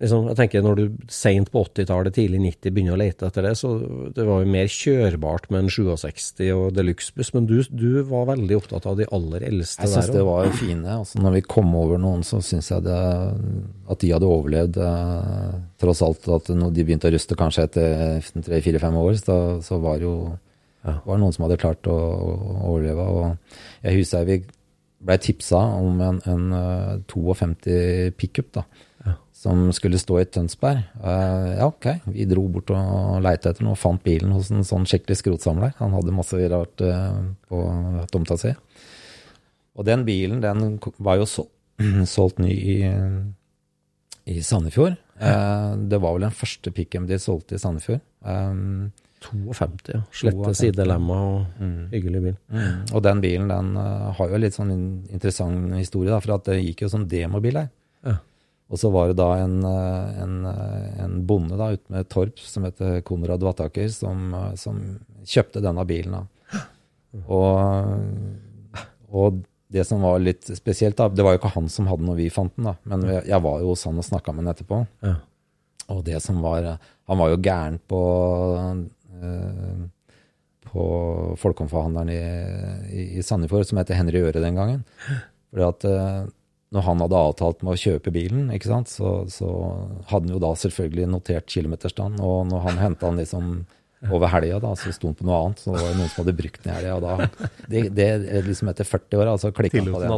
liksom, 0.00 0.28
jeg 0.30 0.38
tenker 0.38 0.64
Når 0.64 0.78
du 0.78 0.84
seint 1.12 1.50
på 1.52 1.62
80-tallet, 1.66 2.14
tidlig 2.16 2.40
90 2.42 2.74
begynner 2.74 2.96
å 2.96 3.00
lete 3.00 3.28
etter 3.28 3.46
det, 3.46 3.54
så 3.58 3.72
det 4.14 4.26
var 4.26 4.42
jo 4.42 4.52
mer 4.54 4.70
kjørbart 4.72 5.50
med 5.52 5.64
en 5.64 5.72
67 5.72 6.42
og 6.54 6.64
deluxe-buss. 6.76 7.32
Men 7.36 7.48
du, 7.50 7.56
du, 7.70 7.88
var 8.08 8.30
veldig 8.32 8.58
opptatt 8.58 8.88
av 8.90 8.98
de 9.00 9.08
aller 9.14 9.46
eldste 9.50 9.84
jeg 9.84 9.92
der. 9.92 10.00
Jeg 10.00 10.08
syns 10.08 10.16
det 10.16 10.24
var 10.28 10.50
fine. 10.60 10.96
Altså, 11.00 11.20
når 11.24 11.36
vi 11.36 11.44
kom 11.56 11.70
over 11.78 12.00
noen, 12.00 12.24
så 12.26 12.40
syns 12.44 12.72
jeg 12.72 12.86
det, 12.86 13.02
at 13.94 14.02
de 14.02 14.14
hadde 14.14 14.30
overlevd. 14.30 14.80
Eh, 14.88 15.54
tross 15.84 16.02
alt 16.06 16.28
at 16.38 16.50
når 16.54 16.74
de 16.74 16.88
begynte 16.88 17.10
å 17.10 17.14
ruste 17.14 17.38
kanskje 17.38 17.68
etter 17.68 18.34
tre-fire-fem 18.40 18.98
år, 19.00 19.14
så, 19.20 19.38
så 19.64 19.80
var 19.82 20.00
det 20.00 20.08
jo 20.08 20.16
ja. 20.84 20.98
var 21.06 21.20
noen 21.20 21.32
som 21.34 21.46
hadde 21.46 21.60
klart 21.60 21.88
å, 21.90 21.94
å 21.94 22.58
overleve. 22.74 23.08
Og 23.08 23.86
jeg 23.86 24.02
husker 24.02 24.28
vi 24.28 24.42
blei 25.04 25.18
tipsa 25.20 25.60
om 25.76 26.00
en, 26.00 26.20
en 26.30 26.44
52 27.10 27.72
eh, 27.74 28.10
pickup. 28.16 28.54
da 28.56 28.64
som 29.44 29.68
skulle 29.76 30.00
stå 30.00 30.18
i 30.22 30.26
Tønsberg. 30.32 30.80
Uh, 31.02 31.50
ja, 31.58 31.66
ok. 31.68 31.88
Vi 32.14 32.24
dro 32.28 32.46
bort 32.52 32.72
og 32.72 33.20
leita 33.24 33.52
etter 33.52 33.66
noe 33.66 33.76
og 33.76 33.80
fant 33.80 34.00
bilen 34.04 34.32
hos 34.32 34.48
en 34.54 34.64
sånn 34.64 34.86
skikkelig 34.88 35.18
skrotsamler. 35.20 35.74
Han 35.82 35.92
hadde 35.96 36.16
masse 36.16 36.40
rart 36.48 36.84
uh, 36.84 37.20
på 37.50 37.60
tomta 38.12 38.38
si. 38.40 38.54
Og 39.74 39.84
den 39.84 40.06
bilen, 40.08 40.40
den 40.40 40.78
var 40.96 41.20
jo 41.20 41.28
sol 41.28 41.50
solgt 42.06 42.38
ny 42.38 42.54
i, 42.54 42.76
i 44.30 44.40
Sandefjord. 44.46 44.96
Uh, 45.18 45.74
det 45.90 45.98
var 46.00 46.14
vel 46.14 46.28
den 46.28 46.36
første 46.40 46.72
pickupen 46.72 47.08
de 47.10 47.20
solgte 47.20 47.58
i 47.58 47.60
Sandefjord. 47.60 48.04
Um, 48.24 48.92
52, 49.24 49.92
ja. 49.92 50.04
Slette 50.12 50.52
sidelemma 50.56 51.16
og 51.26 51.60
mm. 51.60 51.78
hyggelig 51.92 52.20
bil. 52.28 52.36
Mm. 52.52 52.82
Og 52.92 53.02
den 53.04 53.20
bilen 53.24 53.48
den 53.48 53.76
har 53.76 54.30
jo 54.30 54.40
litt 54.40 54.56
sånn 54.56 54.72
interessant 54.72 55.72
historie, 55.76 56.12
da, 56.12 56.20
for 56.20 56.36
at 56.36 56.48
det 56.48 56.62
gikk 56.62 56.84
jo 56.84 56.92
som 56.92 57.08
demobil 57.08 57.60
her. 57.60 57.72
Ja. 58.04 58.20
Og 58.72 58.80
så 58.80 58.90
var 58.90 59.10
det 59.10 59.18
da 59.20 59.28
en, 59.42 59.58
eh, 59.68 60.22
en, 60.22 60.36
eh, 60.48 61.00
en 61.04 61.18
bonde 61.28 61.56
da 61.60 61.72
ute 61.74 61.92
med 61.92 62.08
Torp 62.08 62.40
som 62.40 62.64
heter 62.64 63.02
Konrad 63.04 63.42
Vattaker, 63.44 63.90
som, 63.92 64.32
eh, 64.34 64.54
som 64.56 64.80
kjøpte 65.24 65.62
denne 65.62 65.84
bilen. 65.86 66.16
da. 66.16 66.62
Og, 67.28 68.80
og 69.12 69.42
det 69.70 69.84
som 69.86 70.02
var 70.02 70.22
litt 70.22 70.48
spesielt, 70.56 70.96
da, 70.96 71.08
det 71.08 71.24
var 71.24 71.34
jo 71.34 71.42
ikke 71.42 71.54
han 71.54 71.68
som 71.68 71.86
hadde 71.90 72.08
når 72.08 72.18
vi 72.18 72.30
fant 72.32 72.54
den, 72.56 72.70
da, 72.70 72.74
men 72.88 73.04
jeg, 73.20 73.40
var 73.44 73.60
jo 73.60 73.72
hos 73.72 73.84
han 73.86 74.00
og 74.00 74.06
snakka 74.06 74.32
med 74.32 74.44
han 74.44 74.54
etterpå. 74.54 74.80
Ja. 75.04 75.14
Og 75.92 76.00
det 76.06 76.22
som 76.24 76.40
var 76.40 76.78
Han 77.04 77.18
var 77.20 77.28
jo 77.28 77.36
gæren 77.44 77.74
på 77.84 77.98
eh, 79.20 79.82
på 80.64 80.84
folkehåndforhandleren 81.38 82.08
i, 82.08 82.22
i, 82.88 83.02
i 83.18 83.22
Sandefjord, 83.22 83.66
som 83.68 83.78
heter 83.78 83.94
Henry 83.94 84.22
Øre 84.24 84.40
den 84.40 84.56
gangen. 84.56 84.80
Fordi 85.52 85.66
at 85.68 85.84
når 86.74 86.86
han 86.88 87.04
hadde 87.04 87.22
avtalt 87.28 87.62
med 87.62 87.76
å 87.76 87.78
kjøpe 87.78 88.10
bilen, 88.14 88.48
ikke 88.54 88.72
sant, 88.72 88.90
så, 88.90 89.20
så 89.30 89.48
hadde 90.10 90.26
han 90.26 90.34
jo 90.34 90.42
da 90.42 90.52
selvfølgelig 90.58 91.06
notert 91.12 91.46
kilometerstand. 91.52 92.18
Og 92.24 92.48
når 92.50 92.64
han 92.66 92.80
henta 92.82 93.10
den 93.10 93.22
liksom 93.22 93.56
over 94.12 94.28
helga, 94.28 94.74
så 94.76 94.92
sto 94.92 95.08
han 95.08 95.16
på 95.16 95.26
noe 95.26 95.38
annet. 95.40 95.62
Så 95.62 95.72
var 95.72 95.86
det 95.86 95.96
noen 95.98 96.10
som 96.12 96.24
hadde 96.24 96.36
brukt 96.36 96.64
den 96.64 96.72
i 96.72 96.76
helga. 96.76 96.96
Da, 97.00 97.48
det, 97.70 97.82
det 97.96 98.08
er 98.10 98.48
liksom 98.48 98.70
etter 98.72 98.88
40 98.88 99.20
år, 99.20 99.30
altså 99.32 99.52
klikka 99.56 99.80
han 99.80 99.94
på 99.94 100.02
det. 100.02 100.08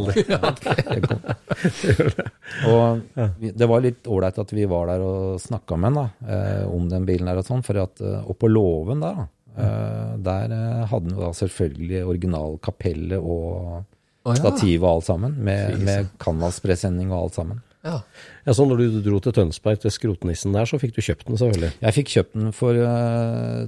Det 1.56 1.76
okay. 1.86 2.24
Og 2.68 3.54
det 3.56 3.68
var 3.68 3.84
litt 3.84 4.08
ålreit 4.10 4.38
at 4.42 4.52
vi 4.54 4.66
var 4.70 4.90
der 4.90 5.04
og 5.04 5.40
snakka 5.42 5.78
med 5.80 5.92
han 5.92 5.98
da, 6.00 6.34
eh, 6.34 6.64
om 6.68 6.88
den 6.90 7.06
bilen 7.08 7.30
der 7.30 7.40
og 7.40 7.48
sånn. 7.48 7.64
For 7.66 7.80
at, 7.82 8.02
oppå 8.02 8.46
på 8.46 8.52
låven 8.52 9.04
der, 9.04 9.20
da, 9.20 9.28
eh, 9.56 10.14
der 10.26 10.56
eh, 10.56 10.82
hadde 10.90 11.10
han 11.10 11.14
jo 11.16 11.24
da 11.24 11.30
selvfølgelig 11.36 12.02
original 12.06 12.58
kapelle 12.64 13.20
og 13.20 13.84
Å, 14.26 14.34
ja. 14.34 14.40
stativ 14.42 14.82
og 14.82 14.90
alt 14.90 15.06
sammen. 15.06 15.38
Med, 15.46 15.78
med 15.86 16.10
canvaspresenning 16.22 17.12
og 17.14 17.20
alt 17.20 17.38
sammen. 17.38 17.62
Ja. 17.86 18.00
Ja, 18.42 18.54
så 18.58 18.66
når 18.66 18.82
du 18.82 19.00
dro 19.04 19.20
til 19.22 19.34
Tønsberg, 19.36 19.78
til 19.82 19.94
skrotnissen 19.94 20.54
der, 20.56 20.66
så 20.66 20.80
fikk 20.82 20.96
du 20.96 21.02
kjøpt 21.06 21.28
den 21.28 21.38
selvfølgelig. 21.38 21.72
Jeg 21.84 21.96
fikk 22.00 22.14
kjøpt 22.16 22.34
den 22.34 22.54
for 22.56 22.78
uh, 22.82 23.66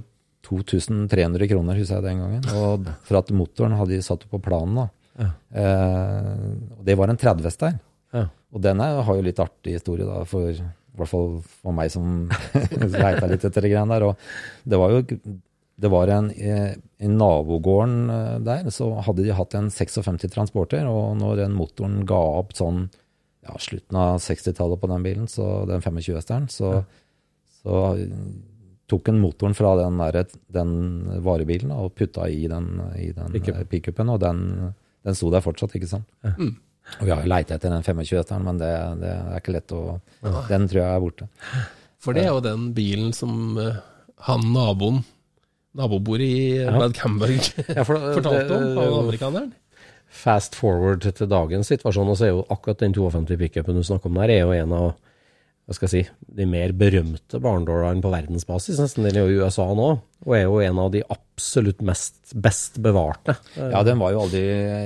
2300 0.49 1.49
kroner, 1.51 1.79
husker 1.79 1.99
jeg 1.99 2.07
den 2.09 2.23
gangen. 2.23 2.47
Og 2.59 2.89
for 3.07 3.21
at 3.21 3.31
motoren 3.35 3.77
hadde 3.79 3.95
de 3.95 4.05
satt 4.05 4.25
på 4.27 4.41
planen, 4.43 4.81
da. 4.81 4.87
Eh, 5.19 6.33
og 6.77 6.83
det 6.87 6.95
var 6.99 7.11
en 7.11 7.19
30-hest 7.19 7.65
der. 7.65 7.79
Ja. 8.15 8.25
Og 8.55 8.63
den 8.63 8.81
er, 8.81 9.01
har 9.05 9.19
jo 9.19 9.25
litt 9.25 9.41
artig 9.43 9.75
historie, 9.77 10.07
da, 10.07 10.23
for, 10.29 10.49
i 10.49 10.97
hvert 10.99 11.11
fall 11.11 11.35
for 11.43 11.75
meg 11.75 11.91
som 11.93 12.25
leita 12.95 13.29
litt 13.29 13.45
etter 13.45 13.65
det 13.65 13.73
greiene 13.73 13.93
der. 13.93 14.07
Og 14.09 14.69
det 14.69 14.79
var 14.81 14.95
jo 14.95 15.03
det 15.79 15.91
var 15.91 16.11
en, 16.11 16.31
eh, 16.31 16.73
I 16.99 17.07
nabogården 17.07 18.09
eh, 18.09 18.39
der 18.43 18.69
så 18.73 18.91
hadde 19.05 19.23
de 19.23 19.35
hatt 19.35 19.55
en 19.55 19.69
56 19.71 20.27
transporter, 20.33 20.87
og 20.89 21.17
når 21.19 21.43
den 21.43 21.55
motoren 21.55 22.01
ga 22.09 22.19
opp 22.41 22.55
sånn 22.57 22.89
ja, 23.45 23.55
slutten 23.55 23.97
av 23.97 24.19
60-tallet 24.23 24.81
på 24.81 24.89
den 24.91 25.05
bilen, 25.05 25.27
så 25.31 25.63
den 25.69 25.81
25-hesteren, 25.81 26.49
så, 26.51 26.81
så 27.61 27.83
tok 28.89 29.11
en 29.11 29.21
motoren 29.21 29.55
fra 29.55 29.75
den, 29.79 30.01
der, 30.01 30.25
den 30.51 30.73
varebilen 31.23 31.71
og 31.75 31.93
putta 31.97 32.27
i 32.27 32.47
den, 32.51 32.73
i 32.99 33.11
den 33.15 33.37
eh, 33.39 33.63
pickupen, 33.69 34.11
og 34.11 34.19
den, 34.23 34.73
den 35.07 35.17
sto 35.17 35.31
der 35.31 35.45
fortsatt, 35.45 35.77
ikke 35.79 35.91
sant. 35.91 36.09
Og 36.97 37.05
vi 37.05 37.13
har 37.13 37.21
jo 37.21 37.29
leita 37.29 37.55
etter 37.55 37.71
den 37.71 37.85
25-hesteren, 37.85 38.45
men 38.45 38.59
det, 38.59 38.71
det 38.99 39.13
er 39.13 39.37
ikke 39.37 39.53
lett 39.53 39.75
å 39.77 39.99
Den 40.49 40.65
tror 40.67 40.81
jeg 40.81 40.89
er 40.89 41.03
borte. 41.03 41.27
For 42.01 42.15
det 42.15 42.23
er 42.25 42.31
jo 42.33 42.43
den 42.43 42.69
bilen 42.75 43.11
som 43.15 43.57
eh, 43.61 43.79
han 44.27 44.45
naboen, 44.53 45.03
nabobordet 45.79 46.27
i 46.27 46.39
Ja. 46.59 46.71
Brad 46.75 46.95
Camberg, 46.97 47.39
fortalte 47.87 48.55
om, 48.55 48.77
av 48.77 48.99
amerikaneren. 49.01 49.51
Fast 50.09 50.55
forward 50.57 51.05
til 51.05 51.29
dagens 51.29 51.69
situasjon, 51.69 52.09
og 52.09 52.17
så 52.17 52.25
er 52.27 52.33
jo 52.33 52.45
akkurat 52.49 52.81
den 52.81 52.95
52 52.97 53.37
pickupen 53.39 53.77
du 53.77 53.83
snakker 53.85 54.09
om 54.09 54.17
der, 54.19 54.33
er 54.33 54.41
jo 54.43 54.55
en 54.57 54.73
av 54.75 54.89
hva 55.69 55.75
skal 55.77 55.85
jeg 55.85 55.91
si, 55.93 56.13
de 56.33 56.45
mer 56.49 56.71
berømte 56.73 57.37
barndårene 57.43 58.01
på 58.01 58.09
verdensbasis. 58.09 58.79
Nesten 58.81 59.05
den 59.05 59.19
er 59.19 59.27
jo 59.27 59.35
i 59.35 59.43
USA 59.45 59.67
nå, 59.77 59.89
og 60.25 60.33
er 60.33 60.47
jo 60.47 60.55
en 60.65 60.79
av 60.81 60.89
de 60.95 61.03
absolutt 61.13 61.83
mest 61.85 62.33
best 62.33 62.79
bevarte. 62.81 63.35
Ja, 63.53 63.83
den 63.85 64.01
var 64.01 64.15
jo 64.15 64.23
aldri 64.23 64.41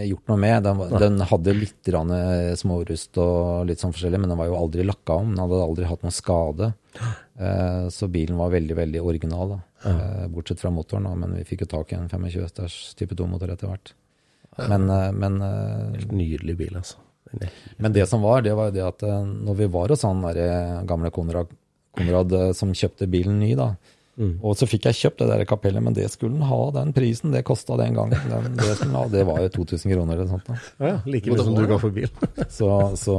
gjort 0.10 0.28
noe 0.34 0.42
med. 0.44 0.68
Den, 0.68 0.84
den 1.00 1.24
hadde 1.30 1.56
litt 1.56 1.80
grann 1.88 2.12
smårust 2.60 3.16
og 3.24 3.64
litt 3.70 3.80
sånn 3.80 3.96
forskjellig, 3.96 4.20
men 4.26 4.34
den 4.34 4.42
var 4.42 4.52
jo 4.52 4.60
aldri 4.60 4.84
lakka 4.84 5.22
om. 5.24 5.32
Den 5.32 5.46
hadde 5.46 5.64
aldri 5.64 5.88
hatt 5.88 6.04
noen 6.04 6.16
skade. 6.20 6.74
Eh, 7.40 7.88
så 7.88 8.12
bilen 8.12 8.38
var 8.44 8.52
veldig, 8.52 8.76
veldig 8.84 9.08
original, 9.08 9.56
da. 9.56 9.62
Eh, 9.90 10.28
bortsett 10.36 10.60
fra 10.60 10.72
motoren, 10.76 11.08
da, 11.08 11.16
men 11.16 11.40
vi 11.40 11.48
fikk 11.48 11.64
jo 11.64 11.72
tak 11.78 11.96
i 11.96 12.02
en 12.02 12.12
25 12.12 12.44
hesters 12.44 12.82
type 13.00 13.16
2-motor 13.16 13.56
etter 13.56 13.72
hvert. 13.72 13.96
Men, 14.68 14.90
eh, 14.90 15.12
men 15.16 15.42
eh, 15.42 15.98
Helt 15.98 16.12
nydelig 16.12 16.58
bil, 16.60 16.78
altså. 16.84 17.00
Men 17.78 17.94
det 17.96 18.06
som 18.10 18.22
var, 18.22 18.44
det 18.46 18.54
var 18.58 18.70
jo 18.70 18.76
det 18.76 18.86
at 18.86 19.04
eh, 19.08 19.26
når 19.26 19.58
vi 19.64 19.68
var 19.74 19.94
hos 19.94 20.06
han 20.06 20.22
der 20.26 20.40
eh, 20.44 20.80
gamle 20.90 21.12
Konrad, 21.14 21.52
Konrad 21.98 22.34
eh, 22.38 22.52
som 22.58 22.74
kjøpte 22.76 23.08
bilen 23.12 23.40
ny, 23.42 23.54
da, 23.60 23.74
og 24.46 24.54
så 24.54 24.68
fikk 24.70 24.86
jeg 24.86 24.98
kjøpt 25.00 25.24
det 25.24 25.28
der 25.32 25.44
kapellet, 25.50 25.82
men 25.82 25.96
det 25.98 26.06
skulle 26.14 26.38
han 26.38 26.46
ha, 26.46 26.60
den 26.76 26.92
prisen, 26.94 27.32
det 27.34 27.42
kosta 27.48 27.74
den 27.80 27.96
gangen. 27.98 28.28
Den, 28.30 28.60
det, 28.60 28.76
ha, 28.94 29.02
det 29.10 29.24
var 29.26 29.40
jo 29.42 29.50
2000 29.56 29.90
kroner 29.90 30.20
eller 30.20 30.30
sånt. 30.30 30.46
da. 30.46 30.58
Ja, 30.78 30.92
ja, 30.92 31.00
like 31.10 31.34
mye 31.34 31.48
som 31.48 31.58
du 31.58 31.64
ga 31.66 31.80
for 31.82 31.96
bil. 31.96 32.12
Så, 32.60 32.70
så 33.02 33.16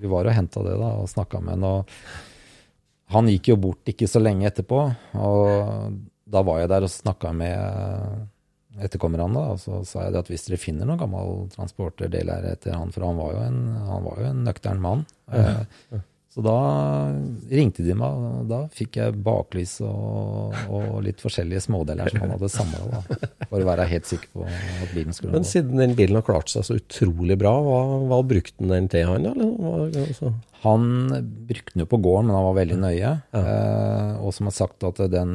vi 0.00 0.08
var 0.08 0.24
og 0.24 0.32
henta 0.32 0.64
det 0.64 0.78
da, 0.80 0.94
og 1.02 1.12
snakka 1.12 1.42
med 1.44 1.58
han. 1.58 1.68
Og 1.68 3.12
han 3.12 3.28
gikk 3.28 3.52
jo 3.52 3.58
bort 3.60 3.92
ikke 3.92 4.08
så 4.08 4.24
lenge 4.24 4.48
etterpå, 4.48 4.80
og 5.20 6.00
da 6.28 6.42
var 6.48 6.62
jeg 6.62 6.72
der 6.72 6.88
og 6.88 6.92
snakka 6.92 7.34
med 7.36 8.24
etterkommerne. 8.84 9.32
da, 9.34 9.46
Og 9.54 9.58
så 9.62 9.80
sa 9.86 10.04
jeg 10.04 10.12
det 10.14 10.18
at 10.24 10.28
hvis 10.32 10.46
dere 10.48 10.58
finner 10.62 10.86
noen 10.86 10.98
gammel 11.00 11.48
transporterdeler 11.56 12.50
etter 12.52 12.76
han, 12.76 12.90
for 12.94 13.06
han 13.06 13.16
var 13.18 13.32
jo 13.34 13.40
en, 13.48 13.60
han 13.88 14.04
var 14.04 14.20
jo 14.22 14.30
en 14.32 14.44
nøktern 14.46 14.80
mann. 14.84 15.06
Eh, 15.32 15.64
Så 16.28 16.42
da 16.44 16.52
ringte 17.50 17.82
de 17.82 17.94
meg, 17.98 18.14
og 18.14 18.44
da 18.50 18.58
fikk 18.70 18.98
jeg 19.00 19.14
baklys 19.24 19.78
og, 19.82 20.52
og 20.70 20.98
litt 21.02 21.18
forskjellige 21.24 21.62
smådeler 21.64 22.10
som 22.12 22.20
han 22.22 22.34
hadde 22.36 22.50
samla, 22.52 23.00
for 23.48 23.56
å 23.58 23.66
være 23.66 23.86
helt 23.90 24.06
sikker 24.06 24.28
på 24.36 24.44
at 24.46 24.92
bilen 24.94 25.16
skulle 25.16 25.32
Men 25.34 25.48
siden 25.48 25.80
den 25.80 25.96
bilen 25.98 26.20
har 26.20 26.26
klart 26.28 26.52
seg 26.52 26.66
så 26.68 26.76
utrolig 26.78 27.38
bra, 27.40 27.54
hva, 27.64 27.80
hva 28.12 28.20
brukte 28.28 28.54
den 28.60 28.70
den 28.76 28.86
til 28.92 29.08
han, 29.08 29.26
da? 29.26 29.32
Hva- 29.34 29.88
Altså, 30.04 30.30
Han 30.62 30.86
brukte 31.48 31.74
den 31.74 31.84
jo 31.86 31.90
på 31.90 32.00
gården, 32.02 32.26
men 32.30 32.36
han 32.36 32.46
var 32.50 32.56
veldig 32.60 32.78
nøye. 32.84 33.12
Eh, 33.40 34.14
og 34.22 34.32
som 34.36 34.46
har 34.52 34.56
sagt 34.60 34.84
at 34.84 35.02
den, 35.10 35.32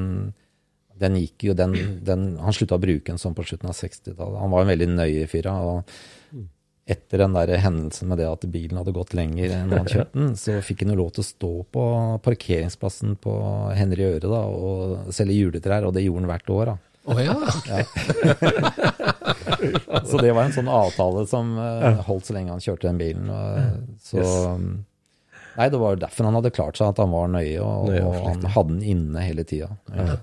den 1.02 1.16
gikk 1.20 1.48
jo, 1.50 1.54
den, 1.58 1.74
den, 2.06 2.26
Han 2.42 2.54
slutta 2.56 2.78
å 2.78 2.82
bruke 2.82 3.10
den 3.10 3.22
sånn 3.22 3.36
på 3.38 3.46
slutten 3.48 3.72
av 3.72 3.78
60-tallet. 3.78 4.40
Han 4.42 4.54
var 4.54 4.64
en 4.64 4.74
veldig 4.74 4.90
nøye 4.94 5.28
fyr. 5.32 5.50
og 5.52 5.88
etter 6.84 7.22
den 7.24 7.36
der 7.36 7.48
hendelsen 7.64 8.10
med 8.12 8.20
det 8.20 8.28
at 8.28 8.44
bilen 8.52 8.76
hadde 8.76 8.92
gått 8.96 9.14
lenger 9.16 9.54
enn 9.56 9.72
han 9.72 9.88
kjøpte 9.94 10.20
den, 10.20 10.34
så 10.40 10.58
fikk 10.66 10.84
han 10.84 10.92
jo 10.92 11.00
lov 11.00 11.14
til 11.16 11.24
å 11.24 11.28
stå 11.30 11.52
på 11.76 11.84
parkeringsplassen 12.26 13.16
på 13.24 13.36
Henry 13.78 14.04
Øre 14.10 14.28
da, 14.28 14.42
og 14.48 15.14
selge 15.16 15.38
juletrær, 15.38 15.88
og 15.88 15.96
det 15.96 16.04
gjorde 16.04 16.26
han 16.26 16.32
hvert 16.34 16.52
år. 16.58 16.74
da. 16.74 16.78
Oh, 17.04 17.20
ja. 17.20 17.36
Så 20.08 20.20
det 20.20 20.32
var 20.36 20.46
en 20.46 20.56
sånn 20.56 20.70
avtale 20.72 21.26
som 21.28 21.56
eh, 21.60 22.00
holdt 22.08 22.28
så 22.28 22.36
lenge 22.36 22.52
han 22.52 22.64
kjørte 22.64 22.88
den 22.90 23.00
bilen. 23.00 23.32
Så 24.04 24.24
Nei, 25.54 25.68
det 25.70 25.78
var 25.78 26.00
derfor 26.02 26.26
han 26.28 26.38
hadde 26.40 26.52
klart 26.54 26.80
seg, 26.80 26.92
at 26.94 27.00
han 27.04 27.12
var 27.14 27.28
nøye, 27.30 27.60
og, 27.62 27.92
Nøye 27.92 28.04
og 28.08 28.16
han 28.26 28.48
hadde 28.56 28.72
den 28.74 28.86
inne 28.96 29.22
hele 29.24 29.44
tida. 29.48 29.70
ja, 29.94 30.16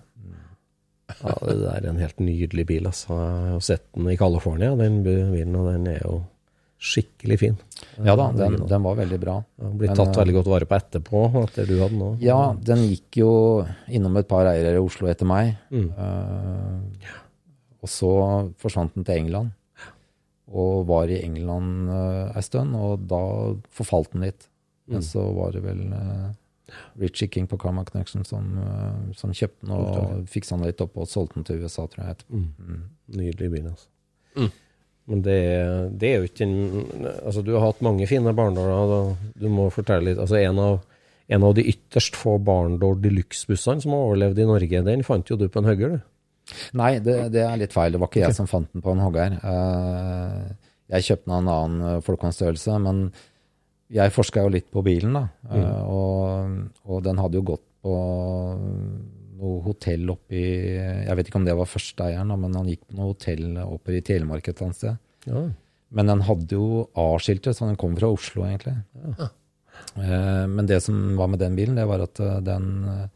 det 1.21 1.71
er 1.75 1.89
en 1.91 2.01
helt 2.01 2.21
nydelig 2.23 2.67
bil, 2.69 2.91
altså. 2.91 3.17
Jeg 3.17 3.55
har 3.55 3.65
sett 3.65 3.87
den 3.97 4.11
i 4.13 4.19
California, 4.21 4.75
den 4.79 5.01
bilen, 5.07 5.57
og 5.59 5.73
den 5.73 5.89
er 5.93 6.03
jo 6.05 6.21
skikkelig 6.81 7.37
fin. 7.43 7.57
Ja 8.01 8.15
da, 8.17 8.31
den, 8.33 8.57
den 8.69 8.85
var 8.85 8.97
veldig 8.97 9.19
bra. 9.21 9.37
Den 9.61 9.77
blitt 9.81 9.93
tatt 9.99 10.15
eh, 10.15 10.21
veldig 10.23 10.37
godt 10.39 10.49
vare 10.49 10.69
på 10.69 10.77
etterpå, 10.79 11.23
etter 11.43 11.69
du 11.69 11.75
hadde 11.77 11.93
den 11.93 12.05
òg. 12.07 12.23
Ja, 12.25 12.39
den 12.57 12.87
gikk 12.89 13.21
jo 13.21 13.33
innom 13.93 14.17
et 14.17 14.29
par 14.31 14.49
eiere 14.49 14.79
i 14.79 14.81
Oslo 14.81 15.11
etter 15.13 15.29
meg. 15.29 15.53
Mm. 15.69 15.91
Uh, 15.93 17.17
og 17.85 17.93
så 17.93 18.13
forsvant 18.61 18.97
den 18.97 19.05
til 19.09 19.21
England. 19.21 19.53
Og 20.51 20.87
var 20.89 21.13
i 21.13 21.21
England 21.21 21.93
uh, 21.93 22.33
ei 22.33 22.45
stund, 22.49 22.73
og 22.75 23.05
da 23.11 23.23
forfalt 23.77 24.15
den 24.15 24.25
litt. 24.31 24.49
Mm. 24.89 24.97
Men 24.97 25.07
så 25.07 25.27
var 25.37 25.53
det 25.55 25.63
vel 25.67 25.85
uh, 25.93 26.31
Richie 27.01 27.29
King 27.33 27.47
på 27.51 27.59
Karma 27.61 27.85
Connection 27.89 28.25
som, 28.25 28.51
eh, 28.63 29.15
som 29.19 29.33
kjøpte 29.35 29.67
den 29.67 29.77
og 29.77 30.27
fiksa 30.31 30.57
den 30.57 30.69
litt 30.71 30.83
opp 30.85 30.99
og 31.01 31.09
solgte 31.11 31.41
den 31.41 31.49
til 31.49 31.65
USA, 31.65 31.87
tror 31.87 32.05
jeg. 32.05 32.19
etterpå. 32.19 32.43
Mm. 32.43 32.83
Nydelig 33.21 33.51
bil, 33.55 33.71
altså. 33.73 33.89
Mm. 34.37 34.51
Men 35.11 35.25
det, 35.27 35.41
det 35.99 36.09
er 36.11 36.21
jo 36.21 36.29
ikke 36.29 36.47
en 36.47 37.09
Altså, 37.25 37.43
du 37.43 37.55
har 37.57 37.65
hatt 37.65 37.83
mange 37.83 38.07
fine 38.07 38.35
barndommer. 38.37 39.17
Du 39.35 39.49
må 39.51 39.67
fortelle 39.75 40.13
litt. 40.13 40.21
Altså, 40.23 40.39
en 40.39 40.61
av, 40.63 40.79
en 41.31 41.47
av 41.49 41.57
de 41.59 41.67
ytterst 41.73 42.19
få 42.19 42.37
Barndor 42.47 43.01
de 43.03 43.13
luxe-bussene 43.17 43.83
som 43.83 43.97
har 43.97 44.07
overlevd 44.07 44.39
i 44.39 44.49
Norge, 44.51 44.85
den 44.87 45.07
fant 45.07 45.31
jo 45.31 45.39
du 45.41 45.49
på 45.51 45.63
en 45.63 45.71
hugger, 45.71 45.97
du. 45.97 46.07
Nei, 46.79 46.97
det, 47.03 47.17
det 47.35 47.43
er 47.47 47.59
litt 47.61 47.75
feil. 47.75 47.95
Det 47.95 48.01
var 48.03 48.11
ikke 48.11 48.25
jeg 48.25 48.37
som 48.37 48.49
fant 48.51 48.71
den 48.75 48.83
på 48.85 48.95
en 48.95 49.03
hogger. 49.05 49.37
Eh, 49.39 50.71
jeg 50.91 51.07
kjøpte 51.07 51.29
den 51.29 51.35
av 51.35 51.43
en 51.43 51.53
annen 51.55 52.07
folkehåndstørrelse, 52.07 52.07
folkehåndsstørrelse, 52.07 52.79
men 52.87 53.05
jeg 53.91 54.15
forska 54.15 54.45
jo 54.45 54.53
litt 54.55 54.69
på 54.71 54.83
bilen, 54.87 55.17
da. 55.17 55.25
Mm. 55.51 55.65
og, 55.91 56.61
og 56.87 57.03
den 57.07 57.19
hadde 57.19 57.41
jo 57.41 57.49
gått 57.55 57.67
på 57.83 57.95
noe 59.41 59.63
hotell 59.65 60.13
oppi 60.13 60.43
Jeg 60.43 61.17
vet 61.17 61.31
ikke 61.31 61.41
om 61.41 61.47
det 61.49 61.57
var 61.57 61.69
førsteeieren, 61.69 62.33
men 62.43 62.57
han 62.59 62.69
gikk 62.71 62.85
på 62.87 62.99
noe 62.99 63.15
hotell 63.15 63.57
oppe 63.65 63.97
i 63.97 64.05
Telemark 64.05 64.51
et 64.51 64.63
annet 64.63 64.79
sted. 64.79 65.01
Ja. 65.27 65.45
Men 65.97 66.11
den 66.13 66.25
hadde 66.27 66.59
jo 66.59 66.87
A-skiltet, 66.99 67.57
så 67.57 67.67
den 67.67 67.79
kom 67.81 67.97
fra 67.99 68.11
Oslo, 68.13 68.45
egentlig. 68.47 68.77
Ja. 69.01 69.31
men 70.47 70.69
det 70.69 70.83
som 70.85 71.17
var 71.19 71.31
med 71.33 71.41
den 71.43 71.57
bilen, 71.59 71.79
det 71.81 71.87
var 71.89 72.05
at 72.05 72.21
eh, 72.21 72.41
den, 72.45 72.67
eh, 72.85 73.07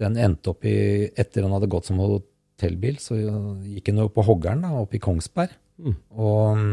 den 0.00 0.16
endte 0.22 0.54
opp 0.54 0.64
i 0.64 1.10
Etter 1.10 1.44
den 1.44 1.52
hadde 1.52 1.68
gått 1.72 1.90
som 1.90 2.00
hotellbil, 2.00 3.00
så 3.02 3.18
gikk 3.18 3.90
den 3.90 4.04
jo 4.04 4.08
på 4.14 4.24
Hoggern, 4.24 4.64
da, 4.64 4.72
oppe 4.80 4.96
i 4.96 5.02
Kongsberg. 5.02 5.52
Og 6.14 6.56
mm, 6.56 6.72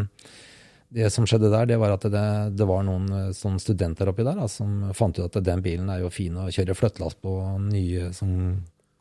det 0.93 1.09
som 1.11 1.25
skjedde 1.27 1.49
der, 1.51 1.65
det 1.67 1.77
var 1.81 1.91
at 1.97 2.05
det, 2.07 2.23
det 2.55 2.67
var 2.69 2.85
noen 2.87 3.33
sånne 3.35 3.59
studenter 3.59 4.07
oppi 4.11 4.23
der 4.23 4.37
da, 4.39 4.47
som 4.51 4.87
fant 4.95 5.17
ut 5.19 5.27
at 5.35 5.43
den 5.43 5.61
bilen 5.65 5.89
er 5.91 6.01
jo 6.05 6.11
fin 6.13 6.37
å 6.39 6.47
kjøre 6.53 6.75
flyttelass 6.77 7.17
på, 7.19 7.33
nye 7.67 8.11
som 8.15 8.31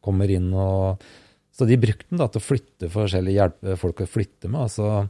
kommer 0.03 0.31
inn. 0.35 0.49
og 0.55 1.03
Så 1.55 1.67
de 1.71 1.79
brukte 1.79 2.09
den 2.11 2.19
da 2.23 2.27
til 2.31 2.43
å 2.43 2.47
flytte 2.47 2.91
forskjellige 2.93 3.39
hjelpe 3.39 3.77
folk 3.81 4.03
å 4.03 4.09
flytte 4.11 4.51
med. 4.51 4.67
altså 4.67 5.07